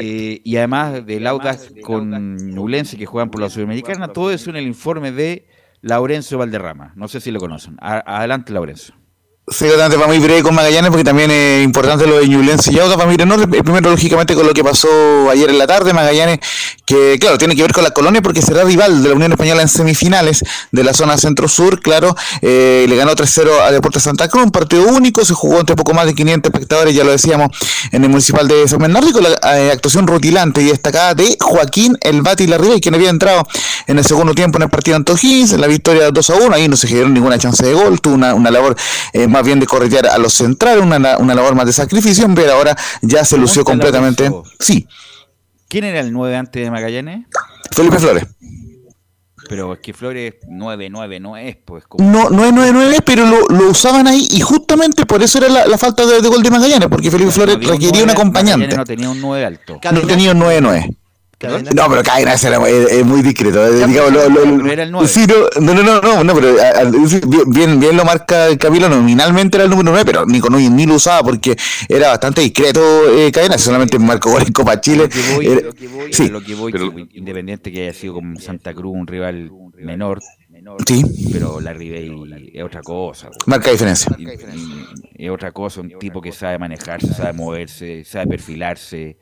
Eh, 0.00 0.40
y 0.44 0.56
además 0.56 1.04
del 1.04 1.26
Audax 1.26 1.72
con 1.82 2.36
Nulense 2.54 2.96
que 2.96 3.06
juegan 3.06 3.30
por 3.30 3.40
la 3.40 3.50
Sudamericana, 3.50 4.08
todo 4.08 4.30
eso 4.30 4.50
en 4.50 4.56
el 4.56 4.66
informe 4.66 5.12
de 5.12 5.46
Laurencio 5.80 6.38
Valderrama. 6.38 6.92
No 6.96 7.08
sé 7.08 7.20
si 7.20 7.30
lo 7.30 7.40
conocen. 7.40 7.76
adelante, 7.80 8.52
Laurencio. 8.52 8.94
Sí, 9.48 9.66
va 9.66 10.06
muy 10.06 10.20
breve 10.20 10.40
con 10.42 10.54
Magallanes 10.54 10.90
porque 10.90 11.02
también 11.02 11.28
es 11.32 11.64
importante 11.64 12.06
lo 12.06 12.20
de 12.20 12.28
Ñublense 12.28 12.72
y 12.72 12.78
Auda 12.78 12.96
para 12.96 13.12
no, 13.26 13.36
primero 13.48 13.90
lógicamente 13.90 14.36
con 14.36 14.46
lo 14.46 14.54
que 14.54 14.62
pasó 14.62 14.88
ayer 15.30 15.50
en 15.50 15.58
la 15.58 15.66
tarde, 15.66 15.92
Magallanes, 15.92 16.38
que 16.92 17.18
claro, 17.18 17.38
tiene 17.38 17.56
que 17.56 17.62
ver 17.62 17.72
con 17.72 17.84
la 17.84 17.90
colonia 17.90 18.20
porque 18.20 18.42
será 18.42 18.64
rival 18.64 19.02
de 19.02 19.08
la 19.08 19.14
Unión 19.14 19.32
Española 19.32 19.62
en 19.62 19.68
semifinales 19.68 20.44
de 20.70 20.84
la 20.84 20.92
zona 20.92 21.16
centro-sur, 21.16 21.80
claro, 21.80 22.14
eh, 22.42 22.84
le 22.88 22.96
ganó 22.96 23.12
3-0 23.14 23.48
a 23.62 23.72
Deportes 23.72 24.02
Santa 24.02 24.28
Cruz, 24.28 24.44
un 24.44 24.50
partido 24.50 24.84
único, 24.84 25.24
se 25.24 25.32
jugó 25.32 25.60
entre 25.60 25.74
poco 25.74 25.94
más 25.94 26.06
de 26.06 26.14
500 26.14 26.52
espectadores, 26.52 26.94
ya 26.94 27.04
lo 27.04 27.12
decíamos, 27.12 27.48
en 27.92 28.04
el 28.04 28.10
municipal 28.10 28.46
de 28.46 28.68
San 28.68 28.78
Bernardo, 28.78 29.10
con 29.12 29.22
la 29.22 29.58
eh, 29.58 29.70
actuación 29.70 30.06
rutilante 30.06 30.60
y 30.60 30.66
destacada 30.66 31.14
de 31.14 31.36
Joaquín 31.40 31.96
El 32.02 32.22
Bati 32.22 32.46
Larriba, 32.46 32.78
quien 32.80 32.94
había 32.94 33.10
entrado 33.10 33.46
en 33.86 33.98
el 33.98 34.04
segundo 34.04 34.34
tiempo 34.34 34.58
en 34.58 34.64
el 34.64 34.70
partido 34.70 34.96
Antojins, 34.96 35.52
en 35.52 35.60
la 35.60 35.68
victoria 35.68 36.10
2-1, 36.10 36.52
ahí 36.52 36.68
no 36.68 36.76
se 36.76 36.88
generó 36.88 37.08
ninguna 37.08 37.38
chance 37.38 37.64
de 37.64 37.72
gol, 37.72 38.00
tuvo 38.00 38.14
una, 38.14 38.50
labor 38.50 38.76
eh, 39.14 39.26
más 39.28 39.44
bien 39.44 39.60
de 39.60 39.66
corretear 39.66 40.08
a 40.08 40.18
los 40.18 40.34
centrales, 40.34 40.84
una, 40.84 41.16
una 41.16 41.34
labor 41.34 41.54
más 41.54 41.64
de 41.64 41.72
sacrificio, 41.72 42.28
pero 42.34 42.52
ahora 42.52 42.76
ya 43.00 43.24
se 43.24 43.38
lució 43.38 43.64
completamente. 43.64 44.30
Sí. 44.58 44.86
¿Quién 45.72 45.84
era 45.84 46.00
el 46.00 46.12
9 46.12 46.36
antes 46.36 46.62
de 46.62 46.70
Magallanes? 46.70 47.24
Felipe 47.74 47.98
Flores. 47.98 48.26
Pero 49.48 49.72
es 49.72 49.78
que 49.78 49.94
Flores 49.94 50.34
9-9 50.46 51.18
no 51.18 51.34
es, 51.38 51.56
pues. 51.64 51.84
No, 51.96 52.28
no 52.28 52.44
es 52.44 52.52
9-9, 52.52 53.02
pero 53.02 53.24
lo, 53.24 53.70
usaban 53.70 54.06
ahí 54.06 54.28
y 54.32 54.40
justamente 54.42 55.06
por 55.06 55.22
eso 55.22 55.38
era 55.38 55.66
la, 55.66 55.78
falta 55.78 56.04
de, 56.04 56.20
gol 56.28 56.42
de 56.42 56.50
Magallanes, 56.50 56.88
porque 56.90 57.10
Felipe 57.10 57.30
Flores 57.30 57.56
requería 57.66 58.04
un 58.04 58.10
acompañante. 58.10 58.76
no 58.76 58.84
tenía 58.84 59.08
un 59.08 59.18
9 59.18 59.46
alto. 59.46 59.80
No 59.90 60.00
tenía 60.02 60.32
un 60.32 60.40
9-9. 60.40 60.94
No, 61.42 61.88
pero 61.88 62.02
Cadena 62.02 62.34
es, 62.34 63.04
muy 63.04 63.22
discreto. 63.22 63.66
Eh, 63.66 63.86
digamos, 63.86 64.12
lo, 64.12 64.70
era 64.70 64.84
el 64.84 64.92
9. 64.92 65.08
Sí, 65.08 65.26
no, 65.60 65.74
no, 65.74 66.00
no, 66.00 66.24
no, 66.24 66.34
pero 66.34 66.56
bien, 67.48 67.80
bien 67.80 67.96
lo 67.96 68.04
marca 68.04 68.56
Camilo, 68.58 68.88
nominalmente 68.88 69.56
era 69.56 69.64
el 69.64 69.70
número 69.70 69.90
9, 69.90 70.04
pero 70.04 70.26
Nico 70.26 70.50
Núñez 70.50 70.70
ni 70.70 70.86
lo 70.86 70.94
usaba 70.94 71.22
porque 71.22 71.56
era 71.88 72.08
bastante 72.08 72.40
discreto 72.40 72.80
eh, 73.16 73.30
Cadena, 73.32 73.58
solamente 73.58 73.98
marcó 73.98 74.30
gol 74.30 74.42
en 74.46 74.52
Copa 74.52 74.80
Chile. 74.80 75.04
Lo 75.04 75.08
que 75.08 75.34
voy, 75.34 75.62
lo 75.62 75.72
que 75.72 75.88
voy, 75.88 76.12
sí. 76.12 76.28
lo 76.28 76.40
que 76.42 76.54
voy 76.54 76.72
pero, 76.72 76.92
independiente 77.12 77.72
que 77.72 77.82
haya 77.82 77.92
sido 77.92 78.14
con 78.14 78.36
Santa 78.38 78.72
Cruz 78.74 78.92
un 78.94 79.06
rival 79.06 79.50
menor, 79.74 80.20
sí. 80.86 81.02
pero 81.32 81.60
la 81.60 81.72
Ribey 81.72 82.50
es 82.52 82.62
otra 82.62 82.82
cosa. 82.82 83.28
Marca 83.46 83.70
diferencia. 83.70 84.14
es 85.14 85.30
otra 85.30 85.52
cosa, 85.52 85.80
un 85.80 85.98
tipo 85.98 86.20
que 86.20 86.32
sabe 86.32 86.58
manejarse, 86.58 87.12
sabe 87.12 87.32
moverse, 87.32 88.04
sabe 88.04 88.26
perfilarse. 88.28 89.16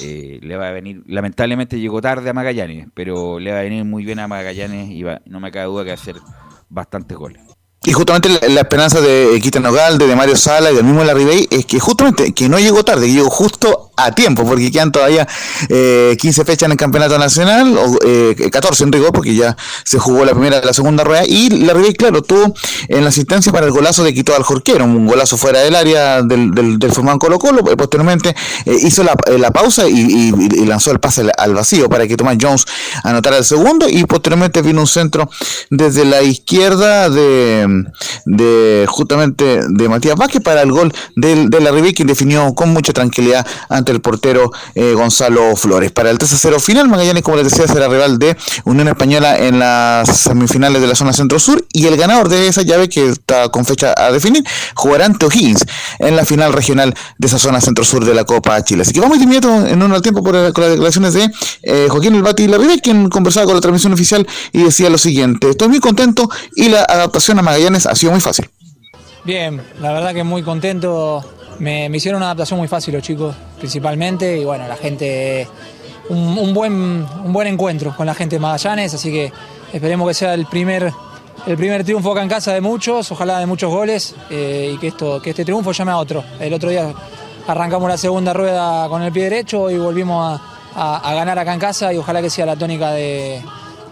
Eh, 0.00 0.38
le 0.42 0.56
va 0.56 0.68
a 0.68 0.72
venir, 0.72 1.02
lamentablemente 1.06 1.78
llegó 1.78 2.00
tarde 2.00 2.30
a 2.30 2.32
Magallanes, 2.32 2.88
pero 2.94 3.38
le 3.38 3.52
va 3.52 3.58
a 3.58 3.62
venir 3.62 3.84
muy 3.84 4.04
bien 4.04 4.18
a 4.18 4.28
Magallanes 4.28 4.90
y 4.90 5.04
no 5.26 5.40
me 5.40 5.50
cabe 5.50 5.66
duda 5.66 5.84
que 5.84 5.90
va 5.90 5.96
a 5.96 6.00
hacer 6.00 6.16
bastantes 6.68 7.16
goles. 7.16 7.42
Y 7.84 7.92
justamente 7.92 8.28
la, 8.48 8.60
esperanza 8.60 9.00
de 9.00 9.40
Quita 9.42 9.58
Nogalde, 9.58 10.06
de 10.06 10.14
Mario 10.14 10.36
Sala 10.36 10.70
y 10.70 10.76
del 10.76 10.84
mismo 10.84 11.02
Larry 11.02 11.48
es 11.50 11.66
que 11.66 11.80
justamente 11.80 12.32
que 12.32 12.48
no 12.48 12.60
llegó 12.60 12.84
tarde, 12.84 13.06
que 13.06 13.12
llegó 13.12 13.28
justo 13.28 13.90
a 13.96 14.12
tiempo, 14.12 14.44
porque 14.44 14.70
quedan 14.70 14.90
todavía 14.92 15.26
eh, 15.68 16.16
15 16.20 16.44
fechas 16.44 16.66
en 16.66 16.72
el 16.72 16.76
campeonato 16.78 17.18
nacional, 17.18 17.76
o 17.76 17.98
eh, 18.04 18.50
14 18.50 18.84
en 18.84 18.92
rigor, 18.92 19.12
porque 19.12 19.34
ya 19.34 19.56
se 19.84 19.98
jugó 19.98 20.24
la 20.24 20.32
primera 20.32 20.60
de 20.60 20.66
la 20.66 20.72
segunda 20.72 21.04
rueda. 21.04 21.24
Y 21.26 21.50
Larry 21.50 21.94
claro, 21.94 22.22
tuvo 22.22 22.54
en 22.88 23.02
la 23.02 23.10
asistencia 23.10 23.52
para 23.52 23.66
el 23.66 23.72
golazo 23.72 24.04
de 24.04 24.14
Quito 24.14 24.34
al 24.34 24.42
Jorquero, 24.42 24.84
un 24.84 25.06
golazo 25.06 25.36
fuera 25.36 25.60
del 25.60 25.74
área 25.74 26.22
del, 26.22 26.52
del, 26.52 26.78
del 26.78 26.92
Colo 27.18 27.38
Colo. 27.38 27.70
Eh, 27.70 27.76
posteriormente 27.76 28.34
eh, 28.64 28.76
hizo 28.82 29.02
la, 29.02 29.14
la 29.38 29.50
pausa 29.50 29.88
y, 29.88 30.32
lanzó 30.66 30.90
el 30.90 31.00
pase 31.00 31.24
al, 31.36 31.54
vacío 31.54 31.88
para 31.88 32.06
que 32.06 32.16
Tomás 32.16 32.36
Jones 32.40 32.64
anotara 33.04 33.38
el 33.38 33.44
segundo. 33.44 33.88
Y 33.88 34.04
posteriormente 34.04 34.62
vino 34.62 34.80
un 34.80 34.86
centro 34.86 35.28
desde 35.70 36.04
la 36.04 36.22
izquierda 36.22 37.08
de 37.10 37.84
de 38.24 38.86
justamente 38.88 39.60
de 39.68 39.88
Matías 39.88 40.16
Vázquez 40.16 40.42
para 40.42 40.62
el 40.62 40.72
gol 40.72 40.92
de, 41.16 41.60
la 41.60 41.70
Riviera, 41.70 41.94
quien 41.94 42.08
definió 42.08 42.54
con 42.54 42.70
mucha 42.70 42.92
tranquilidad 42.92 43.46
ante 43.68 43.81
el 43.90 44.00
portero 44.00 44.52
eh, 44.74 44.92
Gonzalo 44.92 45.56
Flores. 45.56 45.90
Para 45.90 46.10
el 46.10 46.18
3 46.18 46.30
0 46.38 46.60
final, 46.60 46.88
Magallanes, 46.88 47.22
como 47.22 47.38
les 47.38 47.50
decía, 47.50 47.66
será 47.66 47.88
rival 47.88 48.18
de 48.18 48.36
Unión 48.64 48.86
Española 48.88 49.38
en 49.38 49.58
las 49.58 50.08
semifinales 50.16 50.80
de 50.80 50.86
la 50.86 50.94
zona 50.94 51.12
centro-sur 51.12 51.66
y 51.72 51.86
el 51.86 51.96
ganador 51.96 52.28
de 52.28 52.46
esa 52.46 52.62
llave, 52.62 52.88
que 52.88 53.08
está 53.08 53.48
con 53.48 53.64
fecha 53.64 53.94
a 53.96 54.12
definir, 54.12 54.44
jugará 54.74 55.06
ante 55.06 55.26
O'Higgins 55.26 55.64
en 55.98 56.14
la 56.16 56.24
final 56.24 56.52
regional 56.52 56.94
de 57.18 57.26
esa 57.26 57.38
zona 57.38 57.60
centro-sur 57.60 58.04
de 58.04 58.14
la 58.14 58.24
Copa 58.24 58.62
Chile. 58.62 58.82
Así 58.82 58.92
que 58.92 59.00
vamos 59.00 59.18
de 59.18 59.24
inmediato 59.24 59.66
en 59.66 59.82
un 59.82 59.92
al 59.92 60.02
tiempo 60.02 60.22
por, 60.22 60.52
con 60.52 60.64
las 60.64 60.72
declaraciones 60.72 61.14
de 61.14 61.30
eh, 61.62 61.88
Joaquín 61.90 62.14
El 62.14 62.22
Bati 62.22 62.46
Larribey, 62.46 62.78
quien 62.80 63.08
conversaba 63.08 63.46
con 63.46 63.54
la 63.54 63.60
transmisión 63.60 63.92
oficial 63.92 64.26
y 64.52 64.62
decía 64.62 64.90
lo 64.90 64.98
siguiente, 64.98 65.50
estoy 65.50 65.68
muy 65.68 65.80
contento 65.80 66.28
y 66.54 66.68
la 66.68 66.82
adaptación 66.82 67.38
a 67.38 67.42
Magallanes 67.42 67.86
ha 67.86 67.94
sido 67.94 68.12
muy 68.12 68.20
fácil. 68.20 68.48
Bien, 69.24 69.62
la 69.80 69.92
verdad 69.92 70.14
que 70.14 70.24
muy 70.24 70.42
contento. 70.42 71.24
Me, 71.58 71.86
hicieron 71.86 72.18
una 72.18 72.26
adaptación 72.26 72.58
muy 72.58 72.68
fácil 72.68 72.94
los 72.94 73.02
chicos, 73.02 73.34
principalmente, 73.58 74.38
y 74.38 74.44
bueno, 74.44 74.66
la 74.66 74.76
gente, 74.76 75.46
un, 76.08 76.52
buen, 76.52 76.72
un 76.72 77.32
buen 77.32 77.46
encuentro 77.46 77.94
con 77.96 78.06
la 78.06 78.14
gente 78.14 78.36
de 78.36 78.40
Magallanes, 78.40 78.94
así 78.94 79.10
que 79.10 79.32
esperemos 79.72 80.08
que 80.08 80.14
sea 80.14 80.34
el 80.34 80.46
primer, 80.46 80.92
el 81.46 81.56
primer 81.56 81.84
triunfo 81.84 82.12
acá 82.12 82.22
en 82.22 82.28
casa 82.28 82.52
de 82.52 82.60
muchos, 82.60 83.10
ojalá 83.12 83.38
de 83.38 83.46
muchos 83.46 83.70
goles, 83.70 84.14
eh, 84.30 84.72
y 84.74 84.78
que, 84.78 84.88
esto, 84.88 85.20
que 85.22 85.30
este 85.30 85.44
triunfo 85.44 85.72
llame 85.72 85.92
a 85.92 85.98
otro. 85.98 86.24
El 86.40 86.52
otro 86.52 86.70
día 86.70 86.92
arrancamos 87.46 87.88
la 87.88 87.96
segunda 87.96 88.32
rueda 88.32 88.88
con 88.88 89.02
el 89.02 89.12
pie 89.12 89.24
derecho 89.24 89.70
y 89.70 89.78
volvimos 89.78 90.40
a, 90.74 91.14
ganar 91.14 91.38
acá 91.38 91.52
en 91.52 91.60
casa 91.60 91.92
y 91.92 91.98
ojalá 91.98 92.22
que 92.22 92.30
sea 92.30 92.46
la 92.46 92.56
tónica 92.56 92.92
de 92.92 93.42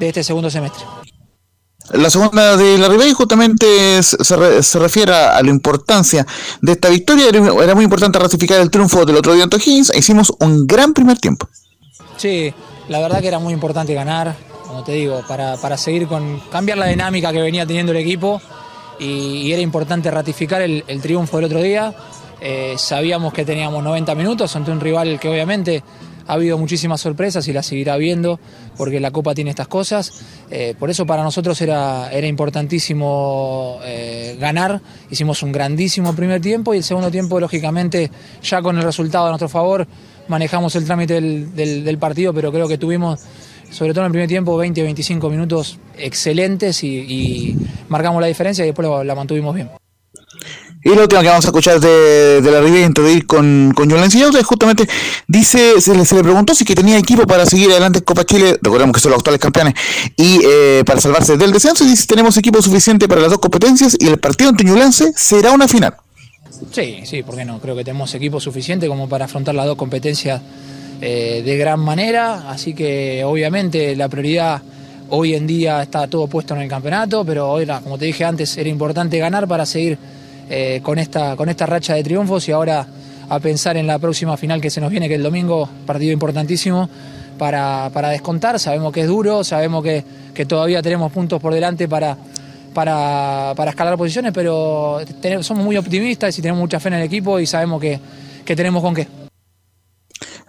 este 0.01 0.24
segundo 0.24 0.51
semestre. 0.51 1.00
La 1.93 2.09
segunda 2.09 2.57
de 2.57 2.79
la 2.79 2.89
Ribey 2.89 3.12
justamente 3.12 4.03
se, 4.03 4.79
refiere 4.79 5.12
a 5.12 5.43
la 5.43 5.51
importancia 5.51 6.25
de 6.61 6.73
esta 6.73 6.89
victoria. 6.89 7.27
Era 7.29 7.75
muy 7.75 7.85
importante 7.85 8.19
ratificar 8.19 8.61
el 8.61 8.71
triunfo 8.71 9.05
del 9.05 9.17
otro 9.17 9.35
día 9.35 9.45
ante 9.45 9.57
Higgins. 9.57 9.93
Hicimos 9.97 10.33
un 10.39 10.67
gran 10.67 10.95
primer 10.95 11.19
tiempo. 11.19 11.49
Sí, 12.17 12.55
la 12.89 13.01
verdad 13.01 13.21
que 13.21 13.29
era 13.29 13.41
muy 13.41 13.53
importante 13.53 13.93
ganar, 13.93 14.37
como 14.67 14.85
te 14.85 14.93
digo, 14.93 15.23
para, 15.27 15.77
seguir 15.77 16.07
con 16.07 16.41
cambiar 16.53 16.79
la 16.79 16.87
dinámica 16.87 17.33
que 17.33 17.41
venía 17.41 17.67
teniendo 17.67 17.91
el 17.91 17.99
equipo. 17.99 18.41
Y, 19.01 19.51
era 19.51 19.61
importante 19.61 20.11
ratificar 20.11 20.62
el, 20.62 20.85
triunfo 21.03 21.39
del 21.39 21.47
otro 21.47 21.61
día. 21.61 21.93
Eh, 22.41 22.77
sabíamos 22.79 23.33
que 23.33 23.45
teníamos 23.45 23.83
90 23.83 24.15
minutos 24.15 24.55
ante 24.55 24.71
un 24.71 24.81
rival 24.81 25.19
que 25.19 25.29
obviamente 25.29 25.83
ha 26.27 26.35
habido 26.35 26.59
muchísimas 26.59 27.01
sorpresas 27.01 27.47
y 27.49 27.53
las 27.53 27.67
seguirá 27.67 27.95
habiendo 27.95 28.41
porque 28.77 29.01
la 29.01 29.11
Copa 29.11 29.35
tiene 29.35 29.51
estas 29.51 29.69
cosas. 29.69 30.13
Eh, 30.51 30.75
por 30.79 30.91
eso 30.91 31.07
para 31.07 31.23
nosotros 31.23 31.61
era, 31.61 32.11
era 32.13 32.27
importantísimo 32.27 33.79
eh, 33.85 34.37
ganar. 34.41 34.81
Hicimos 35.11 35.43
un 35.43 35.53
grandísimo 35.53 36.15
primer 36.15 36.41
tiempo 36.41 36.75
y 36.75 36.79
el 36.79 36.85
segundo 36.85 37.11
tiempo, 37.11 37.41
lógicamente, 37.41 38.11
ya 38.43 38.63
con 38.63 38.77
el 38.77 38.83
resultado 38.83 39.27
a 39.27 39.29
nuestro 39.29 39.49
favor, 39.49 39.87
manejamos 40.29 40.75
el 40.77 40.85
trámite 40.85 41.21
del, 41.21 41.99
partido, 41.99 42.33
pero 42.33 42.53
creo 42.53 42.69
que 42.69 42.79
tuvimos 42.79 43.21
sobre 43.71 43.93
todo 43.93 44.03
en 44.03 44.07
el 44.07 44.13
primer 44.13 44.29
tiempo, 44.29 44.57
20, 44.57 44.83
25 44.83 45.31
minutos 45.31 45.79
excelentes 45.97 46.83
y, 46.83 47.57
marcamos 47.89 48.21
la 48.21 48.27
diferencia 48.27 48.65
y 48.65 48.69
después 48.69 48.89
la 49.05 49.15
mantuvimos 49.15 49.55
bien. 49.55 49.80
Y 50.82 50.89
lo 50.94 51.02
último 51.02 51.20
que 51.20 51.28
vamos 51.28 51.44
a 51.44 51.48
escuchar 51.48 51.78
de, 51.78 52.40
de 52.40 52.51
la 52.51 52.61
Riviera 52.62 52.86
introducir 52.86 53.27
con, 53.27 53.73
con 53.77 53.90
Julen 53.90 54.05
es 54.05 54.47
justamente 54.47 54.89
dice, 55.27 55.78
se 55.78 55.94
le, 55.94 56.07
se 56.07 56.15
le, 56.15 56.23
preguntó 56.23 56.55
si 56.55 56.65
que 56.65 56.74
tenía 56.74 56.97
equipo 56.97 57.27
para 57.27 57.44
seguir 57.44 57.70
adelante 57.70 57.98
en 57.98 58.05
Copa 58.05 58.24
Chile, 58.24 58.59
recordemos 58.62 58.94
que 58.94 59.01
son 59.01 59.11
los 59.11 59.19
actuales 59.19 59.40
campeones, 59.40 59.74
y 60.16 60.40
eh, 60.43 60.82
para 60.86 60.98
salvarse 61.01 61.36
del 61.36 61.52
descenso, 61.52 61.85
y 61.85 61.89
dice 61.89 62.07
tenemos 62.07 62.35
equipo 62.39 62.62
suficiente 62.62 63.09
para 63.09 63.20
las 63.20 63.31
dos 63.31 63.40
competencias 63.40 63.94
y 64.01 64.07
el 64.07 64.19
partido 64.19 64.51
ante 64.51 64.65
Ñublense 64.65 65.12
será 65.15 65.52
una 65.52 65.69
final. 65.69 65.94
Sí, 66.73 67.01
sí, 67.05 67.23
¿por 67.23 67.36
qué 67.36 67.44
no? 67.44 67.59
Creo 67.61 67.77
que 67.77 67.85
tenemos 67.85 68.15
equipo 68.15 68.40
suficiente 68.40 68.89
como 68.89 69.07
para 69.07 69.27
afrontar 69.27 69.55
las 69.55 69.66
dos 69.66 69.77
competencias 69.77 70.40
eh, 71.02 71.43
de 71.44 71.57
gran 71.59 71.81
manera, 71.81 72.51
así 72.51 72.73
que 72.73 73.23
obviamente 73.24 73.94
la 73.97 74.09
prioridad 74.09 74.62
hoy 75.11 75.35
en 75.35 75.47
día 75.47 75.82
está 75.82 76.09
todo 76.09 76.27
puesto 76.27 76.55
en 76.55 76.62
el 76.62 76.69
campeonato, 76.70 77.23
pero 77.23 77.51
hoy, 77.51 77.66
como 77.66 77.98
te 77.98 78.07
dije 78.07 78.24
antes, 78.24 78.57
era 78.57 78.69
importante 78.70 79.19
ganar 79.19 79.47
para 79.47 79.66
seguir 79.66 79.98
eh, 80.51 80.81
con, 80.83 80.99
esta, 80.99 81.37
con 81.37 81.49
esta 81.49 81.65
racha 81.65 81.95
de 81.95 82.03
triunfos 82.03 82.49
y 82.49 82.53
ahora 82.53 82.85
a 83.29 83.39
pensar 83.39 83.77
en 83.77 83.87
la 83.87 84.01
próxima 84.01 84.37
final 84.37 84.61
que 84.61 84.69
se 84.69 84.81
nos 84.81 84.91
viene, 84.91 85.07
que 85.07 85.15
es 85.15 85.19
el 85.19 85.23
domingo, 85.23 85.69
partido 85.87 86.13
importantísimo 86.13 86.91
para, 87.39 87.89
descontar. 88.11 88.59
Sabemos 88.59 88.93
que 88.93 89.03
es 89.03 89.07
duro, 89.07 89.45
sabemos 89.45 89.85
que, 89.85 90.05
todavía 90.47 90.83
tenemos 90.83 91.13
puntos 91.13 91.41
por 91.41 91.55
delante 91.55 91.87
para, 91.87 92.17
para, 92.75 93.55
escalar 93.69 93.97
posiciones, 93.97 94.33
pero 94.35 94.99
somos 95.43 95.65
muy 95.65 95.77
optimistas 95.77 96.37
y 96.37 96.43
tenemos 96.43 96.61
mucha 96.61 96.81
fe 96.81 96.89
en 96.89 96.95
el 96.95 97.03
equipo 97.03 97.39
y 97.39 97.47
sabemos 97.47 97.81
que, 97.81 98.01
que 98.45 98.57
tenemos 98.57 98.83
con 98.83 98.95
qué. 98.95 99.20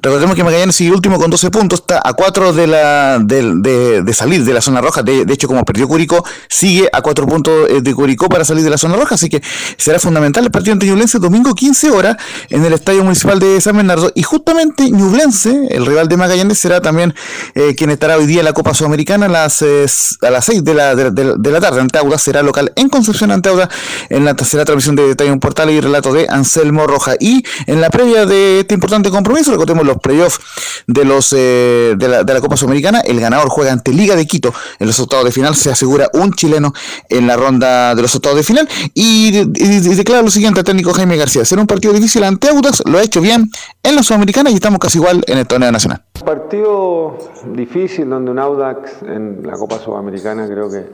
Recordemos 0.04 0.36
que 0.36 0.44
Magallanes 0.44 0.76
sigue 0.76 0.92
último 0.92 1.20
con 1.20 1.30
12 1.30 1.52
puntos, 1.52 1.82
está 1.82 2.02
a 2.04 2.14
4 2.14 2.54
de, 2.54 2.66
la, 2.66 3.20
de, 3.20 4.02
de, 4.02 4.14
salir 4.16 4.44
de 4.44 4.52
la 4.52 4.60
zona 4.62 4.82
roja. 4.82 5.04
De, 5.04 5.32
hecho, 5.32 5.48
como 5.48 5.64
perdió 5.64 5.88
Curicó, 5.88 6.26
sigue 6.50 6.90
a 6.92 7.04
4 7.04 7.28
puntos 7.28 7.70
eh, 7.70 7.82
de 7.82 7.94
Curicó 7.94 8.28
para 8.28 8.44
salir 8.44 8.64
de 8.64 8.72
la 8.72 8.80
zona 8.80 8.96
roja. 8.96 9.14
Así 9.14 9.30
que 9.30 9.44
será 9.78 10.00
fundamental 10.00 10.44
el 10.44 10.50
partido 10.50 10.74
ante 10.74 10.88
Ñublense 10.88 11.20
domingo 11.20 11.54
15 11.54 11.92
horas 11.92 12.18
en 12.50 12.66
el 12.66 12.74
Estadio 12.74 13.04
Municipal 13.04 13.40
de 13.40 13.62
San 13.62 13.78
Bernardo. 13.78 14.12
Y 14.16 14.24
justamente 14.24 14.90
Ñublense, 14.90 15.68
el 15.70 15.86
rival 15.86 16.08
de 16.08 16.18
Magallanes, 16.18 16.58
será 16.58 16.82
también 16.82 17.14
eh, 17.54 17.76
quien 17.76 17.92
estará 17.92 18.18
hoy 18.18 18.26
día 18.26 18.40
en 18.40 18.46
la 18.46 18.54
Copa 18.54 18.74
Sudamericana 18.74 19.28
a 19.28 19.30
las, 19.30 19.62
eh, 19.62 19.86
a 20.22 20.30
las 20.32 20.46
6 20.46 20.64
de 20.64 20.74
la, 20.74 20.96
de, 20.96 21.52
la 21.52 21.62
tarde. 21.62 21.80
Ante 21.80 22.00
Auda 22.00 22.18
será 22.18 22.42
local 22.42 22.74
en 22.76 22.90
Concepción 22.90 23.30
ante 23.30 23.50
Auda 23.50 23.70
en 24.10 24.26
la 24.26 24.34
tercera 24.34 24.66
transmisión 24.66 24.96
de 24.96 25.08
Detalle 25.08 25.38
Portal 25.38 25.70
y 25.70 25.80
relato 25.80 26.12
de 26.12 26.26
Anselmo 26.28 26.88
Roja. 26.88 27.14
Y 27.20 27.44
en 27.68 27.82
la 27.82 27.92
previa 27.92 28.26
de 28.26 28.62
este 28.62 28.74
importante 28.74 29.12
compromiso, 29.12 29.52
recordemos 29.52 29.91
los 29.92 30.02
playoffs 30.02 30.40
de 30.88 31.06
los 31.06 31.34
eh, 31.34 31.96
de, 31.98 32.08
la, 32.08 32.24
de, 32.24 32.34
la, 32.34 32.42
Copa 32.42 32.58
Sudamericana. 32.58 33.02
El 33.02 33.20
ganador 33.20 33.50
juega 33.50 33.72
ante 33.72 33.92
Liga 33.94 34.16
de 34.16 34.26
Quito 34.26 34.54
en 34.80 34.88
los 34.88 35.00
octavos 35.00 35.26
de 35.26 35.32
final. 35.32 35.56
Se 35.56 35.72
asegura 35.72 36.10
un 36.14 36.34
chileno 36.34 36.74
en 37.10 37.28
la 37.28 37.38
ronda 37.38 37.96
de 37.96 38.02
los 38.02 38.16
octavos 38.16 38.38
de 38.38 38.44
final. 38.44 38.68
Y, 38.94 39.32
declara 39.32 40.22
lo 40.22 40.32
siguiente 40.32 40.60
al 40.60 40.66
técnico 40.66 40.94
Jaime 40.94 41.18
García. 41.18 41.46
Será 41.46 41.62
un 41.62 41.68
partido 41.68 41.94
difícil 41.94 42.24
ante 42.24 42.50
Audax. 42.50 42.84
Lo 42.86 42.98
ha 42.98 43.04
hecho 43.04 43.22
bien 43.22 43.50
en 43.84 43.96
la 43.96 44.04
Sudamericana 44.04 44.50
y 44.50 44.56
estamos 44.56 44.80
casi 44.80 44.98
igual 44.98 45.24
en 45.28 45.38
el 45.38 45.48
torneo 45.48 45.72
nacional. 45.72 46.04
Partido 46.26 47.18
difícil 47.46 48.10
donde 48.10 48.32
un 48.32 48.40
Audax 48.40 49.04
en 49.04 49.42
la 49.44 49.54
Copa 49.54 49.80
Sudamericana 49.80 50.48
creo 50.48 50.70
que 50.70 50.86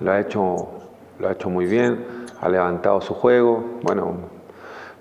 lo 0.00 0.12
ha 0.12 0.20
hecho, 0.20 0.68
lo 1.18 1.28
ha 1.28 1.32
hecho 1.32 1.50
muy 1.50 1.66
bien. 1.66 2.04
Ha 2.40 2.48
levantado 2.48 3.00
su 3.00 3.14
juego. 3.14 3.78
Bueno, 3.82 4.16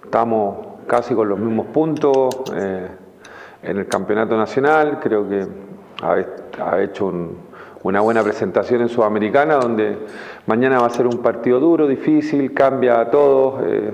estamos 0.03 0.67
casi 0.87 1.13
con 1.13 1.29
los 1.29 1.37
mismos 1.37 1.67
puntos 1.67 2.35
eh, 2.55 2.87
en 3.63 3.77
el 3.77 3.87
campeonato 3.87 4.37
nacional, 4.37 4.99
creo 5.01 5.27
que 5.27 5.47
ha, 6.03 6.81
hecho 6.81 7.11
una 7.83 8.01
buena 8.01 8.23
presentación 8.23 8.81
en 8.81 8.89
Sudamericana, 8.89 9.55
donde 9.55 9.97
mañana 10.45 10.79
va 10.79 10.87
a 10.87 10.89
ser 10.89 11.07
un 11.07 11.19
partido 11.19 11.59
duro, 11.59 11.87
difícil, 11.87 12.53
cambia 12.53 12.99
a 12.99 13.09
todos, 13.09 13.63
eh, 13.65 13.91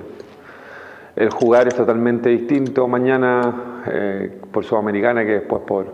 el 1.15 1.29
jugar 1.29 1.67
es 1.67 1.75
totalmente 1.75 2.29
distinto 2.29 2.87
mañana 2.87 3.83
eh, 3.85 4.41
por 4.51 4.63
Sudamericana 4.63 5.23
que 5.23 5.33
después 5.33 5.61
por, 5.61 5.85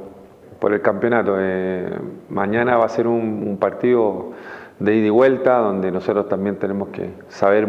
por 0.60 0.74
el 0.74 0.82
campeonato. 0.82 1.36
Eh, 1.38 1.90
mañana 2.30 2.78
va 2.78 2.86
a 2.86 2.90
ser 2.90 3.08
un, 3.08 3.58
partido 3.60 4.32
de 4.80 4.96
ida 4.96 5.08
y 5.08 5.10
vuelta, 5.10 5.58
donde 5.58 5.91
nosotros 5.91 6.30
también 6.30 6.58
tenemos 6.58 6.90
que 6.90 7.10
saber 7.28 7.68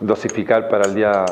dosificar 0.00 0.68
para 0.68 0.86
el 0.86 0.94
día 0.94 1.24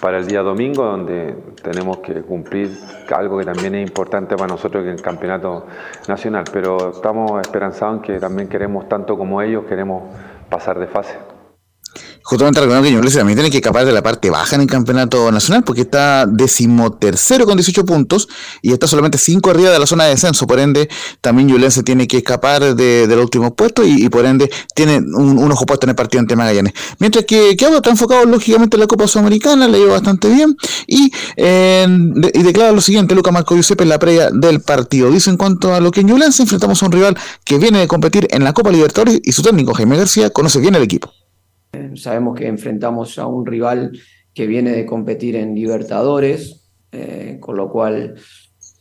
para 0.00 0.18
el 0.18 0.26
día 0.26 0.42
domingo, 0.42 0.82
donde 0.84 1.32
tenemos 1.62 1.98
que 1.98 2.22
cumplir 2.22 2.76
algo 3.14 3.38
que 3.38 3.44
también 3.44 3.76
es 3.76 3.88
importante 3.88 4.34
para 4.34 4.48
nosotros, 4.48 4.82
que 4.82 4.90
el 4.90 5.00
campeonato 5.00 5.66
nacional. 6.08 6.42
Pero 6.52 6.90
estamos 6.90 7.40
esperanzados 7.40 7.98
en 7.98 8.02
que 8.02 8.18
también 8.18 8.48
queremos, 8.48 8.88
tanto 8.88 9.16
como 9.16 9.40
ellos, 9.40 9.64
queremos 9.66 10.02
pasar 10.50 10.80
de 10.80 10.88
fase 10.88 11.31
justamente 12.22 12.60
recordando 12.60 12.88
que 12.88 12.94
Ñublense 12.94 13.18
también 13.18 13.36
tiene 13.36 13.50
que 13.50 13.58
escapar 13.58 13.84
de 13.84 13.92
la 13.92 14.02
parte 14.02 14.30
baja 14.30 14.56
en 14.56 14.62
el 14.62 14.68
campeonato 14.68 15.30
nacional 15.30 15.64
porque 15.64 15.82
está 15.82 16.26
decimotercero 16.26 17.46
con 17.46 17.56
18 17.56 17.84
puntos 17.84 18.28
y 18.62 18.72
está 18.72 18.86
solamente 18.86 19.18
5 19.18 19.50
arriba 19.50 19.70
de 19.70 19.78
la 19.78 19.86
zona 19.86 20.04
de 20.04 20.10
descenso. 20.10 20.46
Por 20.46 20.58
ende, 20.58 20.88
también 21.20 21.48
Ñublense 21.48 21.82
tiene 21.82 22.06
que 22.06 22.18
escapar 22.18 22.74
de, 22.74 23.06
los 23.08 23.24
últimos 23.24 23.52
puestos 23.52 23.86
y, 23.86 24.08
por 24.08 24.24
ende 24.24 24.50
tiene 24.74 24.98
un, 24.98 25.50
ojo 25.50 25.66
puesto 25.66 25.86
en 25.86 25.90
el 25.90 25.96
partido 25.96 26.20
ante 26.20 26.36
Magallanes. 26.36 26.72
Mientras 26.98 27.24
que 27.24 27.56
Queado 27.56 27.76
está 27.76 27.90
enfocado 27.90 28.24
lógicamente 28.24 28.76
en 28.76 28.80
la 28.80 28.86
Copa 28.86 29.06
Sudamericana, 29.06 29.68
le 29.68 29.78
lleva 29.78 29.94
bastante 29.94 30.28
bien 30.28 30.56
y, 30.86 31.12
y 31.36 32.42
declara 32.42 32.72
lo 32.72 32.80
siguiente, 32.80 33.14
Luca 33.14 33.30
Marco 33.30 33.54
Giuseppe 33.54 33.82
en 33.82 33.88
la 33.88 33.98
previa 33.98 34.30
del 34.30 34.60
partido. 34.60 35.10
Dice 35.10 35.30
en 35.30 35.36
cuanto 35.36 35.74
a 35.74 35.80
lo 35.80 35.90
que 35.90 36.00
en 36.00 36.08
Ñublense 36.08 36.42
enfrentamos 36.42 36.82
a 36.82 36.86
un 36.86 36.92
rival 36.92 37.18
que 37.44 37.58
viene 37.58 37.80
de 37.80 37.88
competir 37.88 38.28
en 38.30 38.44
la 38.44 38.52
Copa 38.52 38.70
Libertadores 38.70 39.20
y 39.22 39.32
su 39.32 39.42
técnico 39.42 39.74
Jaime 39.74 39.96
García 39.96 40.30
conoce 40.30 40.60
bien 40.60 40.74
el 40.74 40.82
equipo. 40.82 41.12
Sabemos 41.96 42.38
que 42.38 42.46
enfrentamos 42.46 43.18
a 43.18 43.26
un 43.26 43.46
rival 43.46 43.92
que 44.34 44.46
viene 44.46 44.70
de 44.72 44.86
competir 44.86 45.36
en 45.36 45.54
Libertadores, 45.54 46.70
eh, 46.90 47.38
con 47.40 47.56
lo 47.56 47.70
cual 47.70 48.14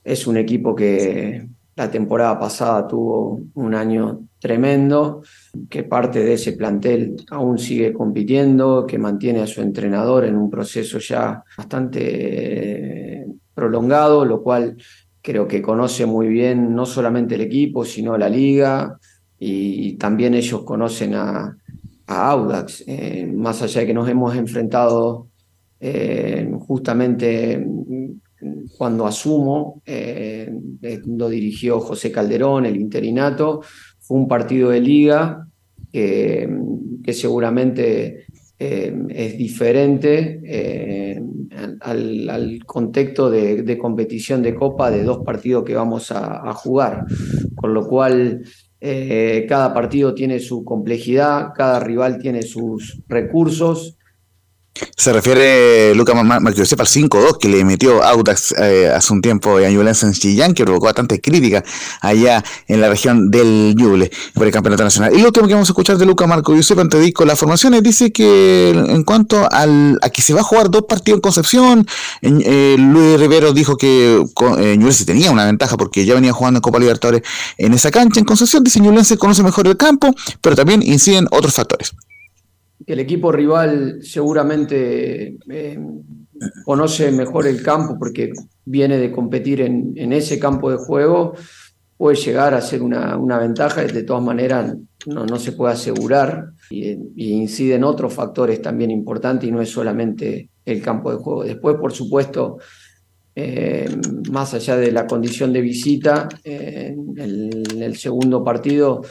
es 0.04 0.28
un 0.28 0.38
equipo 0.38 0.76
que 0.76 1.48
la 1.76 1.90
temporada 1.90 2.40
pasada 2.40 2.88
tuvo 2.88 3.44
un 3.54 3.76
año 3.76 4.28
tremendo, 4.40 5.24
que 5.70 5.84
parte 5.84 6.24
de 6.24 6.34
ese 6.34 6.54
plantel 6.54 7.16
aún 7.30 7.58
sigue 7.58 7.94
compitiendo, 7.94 8.86
que 8.86 8.98
mantiene 8.98 9.42
a 9.42 9.48
su 9.48 9.62
entrenador 9.62 10.26
en 10.26 10.36
un 10.36 10.50
proceso 10.50 11.00
ya 11.00 11.44
bastante 11.58 13.26
prolongado, 13.54 14.26
lo 14.26 14.42
cual 14.42 14.78
creo 15.22 15.48
que 15.48 15.62
conoce 15.62 16.06
muy 16.06 16.28
bien 16.28 16.76
no 16.76 16.86
solamente 16.86 17.36
el 17.36 17.42
equipo, 17.42 17.86
sino 17.86 18.18
la 18.18 18.30
liga, 18.30 18.98
y 19.44 19.94
también 19.94 20.36
ellos 20.36 20.64
conocen 20.64 21.16
a, 21.16 21.58
Audax, 22.12 22.84
eh, 22.88 23.26
más 23.34 23.62
allá 23.62 23.82
de 23.82 23.88
que 23.88 23.94
nos 23.94 24.10
hemos 24.10 24.36
enfrentado 24.36 25.28
eh, 25.80 26.50
justamente 26.60 27.66
cuando 28.78 29.06
asumo, 29.06 29.82
eh, 29.86 30.52
lo 31.06 31.30
dirigió 31.30 31.80
José 31.80 32.12
Calderón, 32.12 32.66
el 32.66 32.76
interinato, 32.76 33.62
fue 34.00 34.18
un 34.18 34.28
partido 34.28 34.70
de 34.70 34.82
liga 34.82 35.48
que 35.92 36.48
seguramente 37.14 38.26
es 38.58 39.38
diferente 39.38 40.40
al, 41.82 42.60
contexto 42.66 43.30
de, 43.30 43.78
competición 43.78 44.42
de 44.42 44.56
copa 44.56 44.90
de 44.90 45.04
dos 45.04 45.20
partidos 45.26 45.66
que 45.66 45.76
vamos 45.76 46.12
a 46.12 46.54
jugar, 46.54 47.06
con 47.56 47.74
lo 47.74 47.88
cual 47.88 48.42
eh, 48.82 49.46
cada 49.48 49.74
partido 49.74 50.16
tiene 50.16 50.40
su 50.40 50.66
complejidad, 50.66 51.54
cada 51.56 51.80
rival 51.80 52.18
tiene 52.18 52.42
sus 52.42 53.02
recursos 53.08 53.98
se 54.96 55.14
refiere 55.14 55.94
Luca 55.96 56.14
Marquiosep 56.14 56.80
al 56.80 56.88
5-2 56.88 57.38
que 57.40 57.50
le 57.50 57.64
metió 57.66 58.04
Audax 58.04 58.54
eh, 58.58 58.90
hace 58.90 59.14
un 59.14 59.22
tiempo 59.22 59.58
a 59.58 59.70
Ñublense 59.70 60.06
en 60.06 60.14
Chillán, 60.14 60.54
que 60.54 60.64
provocó 60.64 60.86
bastante 60.86 61.20
crítica 61.20 61.64
allá 62.02 62.44
en 62.68 62.82
la 62.82 62.90
región 62.90 63.30
del 63.30 63.76
Ñuble 63.76 64.12
por 64.34 64.46
el 64.46 64.54
campeonato 64.54 64.84
nacional. 64.84 65.14
Y 65.14 65.20
lo 65.20 65.28
último 65.28 65.48
que 65.48 65.54
vamos 65.54 65.70
a 65.70 65.72
escuchar 65.72 65.98
de 65.98 66.06
Luca 66.06 66.26
Marco 66.28 66.54
Giuseppe 66.54 66.82
antes 66.82 67.14
las 67.26 67.40
formaciones, 67.40 67.84
dice 67.84 68.12
que 68.12 68.72
en 68.72 69.04
cuanto 69.04 69.48
al, 69.52 70.00
a 70.02 70.10
que 70.10 70.22
se 70.22 70.34
va 70.34 70.42
a 70.42 70.44
jugar 70.44 70.70
dos 70.70 70.84
partidos 70.84 71.18
en 71.18 71.22
Concepción, 71.22 71.88
eh, 72.22 72.76
Luis 72.80 73.20
Rivero 73.20 73.54
dijo 73.54 73.78
que 73.78 74.24
eh, 74.58 75.04
tenía 75.06 75.32
una 75.32 75.46
ventaja 75.46 75.78
porque 75.78 76.06
ya 76.06 76.14
venía 76.14 76.34
jugando 76.34 76.58
en 76.60 76.62
Copa 76.62 76.80
Libertadores 76.80 77.22
en 77.58 77.74
esa 77.74 77.92
cancha 77.92 78.20
en 78.20 78.26
Concepción. 78.26 78.64
Dice 78.64 78.80
Ñublense 78.80 79.18
conoce 79.18 79.44
mejor 79.44 79.68
el 79.68 79.78
campo, 79.78 80.14
pero 80.42 80.56
también 80.56 80.82
inciden 80.84 81.28
otros 81.32 81.54
factores 81.54 81.94
el 82.86 83.00
equipo 83.00 83.32
rival 83.32 84.00
seguramente 84.02 85.38
eh, 85.50 85.80
conoce 86.64 87.12
mejor 87.12 87.48
el 87.48 87.62
campo 87.62 87.98
porque 87.98 88.32
viene 88.66 88.98
de 88.98 89.12
competir 89.12 89.62
en, 89.62 90.14
ese 90.14 90.40
campo 90.40 90.72
de 90.72 90.78
juego, 90.78 91.34
puede 91.98 92.16
llegar 92.18 92.54
a 92.54 92.62
ser 92.62 92.82
una, 92.82 93.38
ventaja, 93.38 93.84
de 93.84 94.04
todas 94.04 94.24
maneras 94.24 94.76
no, 95.06 95.38
se 95.38 95.52
puede 95.52 95.74
asegurar 95.74 96.52
y, 96.70 96.98
inciden 97.16 97.84
otros 97.84 98.14
factores 98.14 98.62
también 98.62 98.92
importantes 98.92 99.48
y 99.48 99.52
no 99.52 99.62
es 99.62 99.70
solamente 99.70 100.50
el 100.66 100.82
campo 100.82 101.12
de 101.12 101.18
juego. 101.18 101.44
Después, 101.44 101.76
por 101.78 101.92
supuesto, 101.92 102.58
eh, 103.36 103.90
más 104.32 104.54
allá 104.54 104.78
de 104.78 104.92
la 104.92 105.08
condición 105.08 105.54
de 105.54 105.62
visita, 105.62 106.28
eh, 106.44 106.96
en 107.18 107.82
el 107.82 107.96
segundo 107.98 108.44
partido 108.44 109.02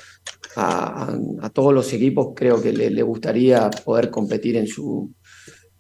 a, 0.57 1.19
todos 1.53 1.73
los 1.73 1.93
equipos 1.93 2.29
creo 2.35 2.61
que 2.61 2.73
le, 2.73 3.03
gustaría 3.03 3.71
poder 3.85 4.11
competir 4.11 4.57
en 4.57 4.67
su, 4.67 5.13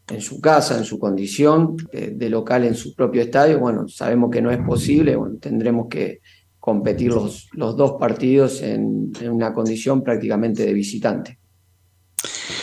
en 0.09 0.21
su 0.21 0.41
casa, 0.41 0.79
en 0.79 0.85
su 0.85 0.99
condición 0.99 1.77
de, 1.93 2.31
local 2.31 2.65
en 2.65 2.75
su 2.75 2.95
propio 2.95 3.23
estadio. 3.23 3.59
Bueno, 3.59 3.89
sabemos 3.89 4.31
que 4.31 4.43
no 4.43 4.51
es 4.51 4.59
posible, 4.59 5.17
tendremos 5.41 5.89
que 5.89 6.21
competir 6.59 7.13
los, 7.13 7.49
los 7.53 7.77
dos 7.77 7.97
partidos 7.99 8.63
en 8.63 9.13
una 9.29 9.53
condición 9.53 10.03
prácticamente 10.03 10.65
de 10.65 10.73
visitante. 10.73 11.41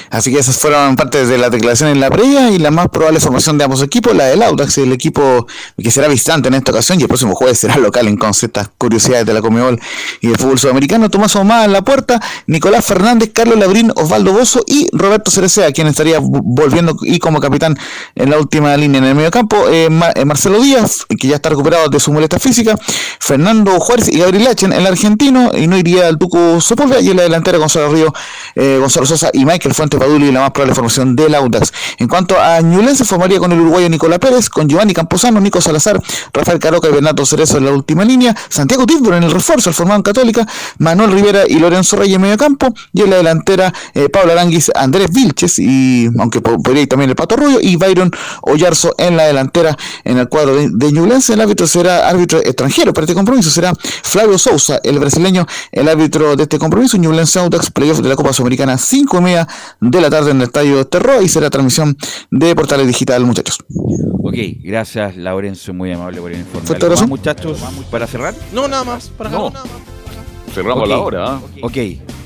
Así 0.10 0.32
que 0.32 0.40
esas 0.40 0.58
fueron 0.58 0.96
parte 0.96 1.26
de 1.26 1.38
la 1.38 1.50
declaración 1.50 1.90
en 1.90 2.00
la 2.00 2.10
previa 2.10 2.50
y 2.50 2.60
la 2.60 2.72
más 2.72 2.88
probable 2.90 3.20
formación 3.20 3.58
de 3.58 3.66
ambos 3.66 3.82
equipos, 3.82 4.16
la 4.16 4.26
del 4.26 4.42
Audax, 4.42 4.78
el 4.78 4.94
equipo 4.94 5.48
que 5.82 5.92
será 5.92 6.08
visitante 6.08 6.48
en 6.48 6.54
esta 6.54 6.72
ocasión 6.72 7.00
y 7.00 7.04
el 7.04 7.08
próximo 7.08 7.36
jueves 7.36 7.60
será 7.60 7.78
local 7.78 8.08
en 8.08 8.18
conceptas 8.18 8.70
curiosidades 8.78 9.26
de 9.26 9.34
la 9.34 9.42
Comebol 9.42 9.80
y 10.22 10.28
del 10.28 10.38
fútbol 10.38 10.60
sudamericano. 10.60 11.10
Tomás 11.10 11.36
Omar 11.36 11.66
en 11.66 11.74
la 11.74 11.82
puerta, 11.82 12.22
Nicolás 12.46 12.86
Fernández, 12.86 13.32
Carlos 13.34 13.58
Labrín, 13.58 13.92
Osvaldo 13.96 14.32
Bozo 14.32 14.64
y 14.66 14.88
Roberto 14.94 15.32
Cerecea, 15.32 15.72
quien 15.72 15.88
estaría 15.88 16.20
volviendo 16.22 16.96
y 17.02 17.20
como 17.20 17.40
capitán 17.40 17.78
en 18.16 18.30
la 18.30 18.38
última 18.40 18.78
línea 18.78 19.00
en 19.00 19.06
el 19.06 19.16
medio 19.16 19.32
campo. 19.32 19.68
Eh, 19.70 19.90
eh, 20.16 20.26
Marcelo 20.26 20.62
Díaz, 20.62 21.06
que 21.20 21.28
ya 21.28 21.36
está 21.36 21.50
recuperado 21.50 21.90
de 21.90 22.00
su 22.00 22.14
molestia 22.14 22.40
física, 22.40 22.78
Fernando 23.20 23.80
Juárez 23.80 24.08
y 24.08 24.20
Gabriel 24.20 24.46
Lachen, 24.46 24.72
el 24.72 24.86
argentino, 24.88 25.52
y 25.54 25.68
no 25.68 25.78
iría 25.78 26.08
al 26.08 26.18
Tucu 26.18 26.62
Sepúlveda 26.62 27.02
y 27.02 27.10
en 27.10 27.18
la 27.18 27.40
Gonzalo 27.58 27.90
Río, 27.90 28.14
eh, 28.56 28.78
Gonzalo 28.80 29.06
Sosa 29.06 29.30
y 29.34 29.47
Michael 29.48 29.74
Fuentes 29.74 29.98
Paduli 29.98 30.28
y 30.28 30.32
la 30.34 30.42
más 30.42 30.52
probable 30.52 30.76
formación 30.76 31.16
del 31.16 31.34
Audax. 31.34 31.72
En 32.00 32.10
cuanto 32.10 32.38
a 32.38 32.60
Ñulense, 32.60 33.06
formaría 33.06 33.40
con 33.40 33.52
el 33.54 33.62
uruguayo 33.62 33.90
Nicolás 33.90 34.20
Pérez, 34.20 34.50
con 34.50 34.68
Giovanni 34.68 34.94
Camposano, 34.94 35.40
Nico 35.40 35.62
Salazar, 35.62 36.02
Rafael 36.34 36.60
Caroca 36.60 36.90
y 36.90 36.92
Bernardo 36.92 37.26
Cerezo 37.26 37.58
en 37.58 37.66
la 37.66 37.72
última 37.72 38.04
línea, 38.04 38.36
Santiago 38.50 38.86
Tidbur 38.86 39.14
en 39.14 39.24
el 39.24 39.32
refuerzo, 39.32 39.70
el 39.70 39.74
formado 39.74 39.98
en 40.00 40.04
Católica, 40.04 40.46
Manuel 40.80 41.14
Rivera 41.14 41.44
y 41.48 41.60
Lorenzo 41.60 41.96
Reyes 41.96 42.16
en 42.16 42.22
medio 42.22 42.38
campo, 42.38 42.74
y 42.92 43.04
en 43.04 43.10
la 43.10 43.16
delantera 43.16 43.74
eh, 43.94 44.10
Pablo 44.10 44.34
Aranguis, 44.34 44.70
Andrés 44.76 45.12
Vilches, 45.12 45.60
y 45.60 46.10
aunque 46.20 46.42
podría 46.42 46.82
ir 46.82 46.90
también 46.90 47.10
el 47.10 47.16
Pato 47.16 47.38
Rubio, 47.38 47.60
y 47.62 47.78
Byron 47.78 48.12
Ollarzo 48.42 48.96
en 48.98 49.16
la 49.16 49.24
delantera 49.24 49.78
en 50.04 50.18
el 50.18 50.28
cuadro 50.28 50.56
de, 50.56 50.70
de 50.70 50.88
El 50.90 51.42
árbitro 51.42 51.68
será 51.68 52.10
árbitro 52.10 52.40
extranjero 52.40 52.94
para 52.94 53.06
este 53.06 53.16
compromiso, 53.16 53.50
será 53.50 53.72
Flavio 54.04 54.38
Sousa, 54.38 54.82
el 54.84 55.00
brasileño, 55.00 55.48
el 55.72 55.88
árbitro 55.88 56.36
de 56.36 56.44
este 56.44 56.60
compromiso, 56.60 56.98
Ñublense 56.98 57.40
Audax, 57.40 57.72
playoff 57.72 58.00
de 58.00 58.10
la 58.10 58.16
Copa 58.18 58.34
Sudamericana, 58.34 58.78
5 58.78 59.18
y 59.18 59.22
media 59.22 59.37
de 59.82 60.02
la 60.02 60.10
tarde 60.10 60.32
en 60.32 60.38
el 60.38 60.44
Estadio 60.44 60.86
Terror 60.88 61.22
y 61.22 61.28
será 61.28 61.50
transmisión 61.50 61.98
de 62.32 62.56
Portales 62.56 62.88
Digital, 62.88 63.26
muchachos. 63.26 63.60
Ok, 64.24 64.36
gracias 64.64 65.18
Laurencio, 65.18 65.74
muy 65.74 65.92
amable 65.92 66.22
por 66.22 66.32
el 66.32 66.40
informe. 66.40 66.90
¿Más 66.90 67.08
muchachos 67.08 67.60
para 67.92 68.08
cerrar? 68.08 68.34
No, 68.54 68.68
nada 68.68 68.84
más, 68.84 69.10
para 69.10 69.30
no. 69.30 69.50
nada 69.50 69.66
Cerramos 70.54 70.90
la 70.90 70.98
hora. 70.98 71.34
¿ah? 71.34 71.42
ok, 71.62 71.78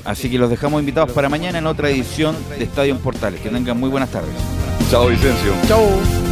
así 0.04 0.30
que 0.30 0.38
los 0.38 0.48
dejamos 0.48 0.80
invitados 0.80 1.12
para 1.12 1.28
mañana 1.28 1.58
en 1.58 1.66
otra 1.66 1.90
edición 1.90 2.36
de 2.58 2.64
Estadio 2.64 2.94
en 2.94 2.98
Portales. 2.98 3.40
Que 3.40 3.50
tengan 3.50 3.78
muy 3.78 3.90
buenas 3.90 4.10
tardes. 4.10 4.34
Chao, 4.90 5.08
Vicencio. 5.08 5.52
Chao. 5.66 6.31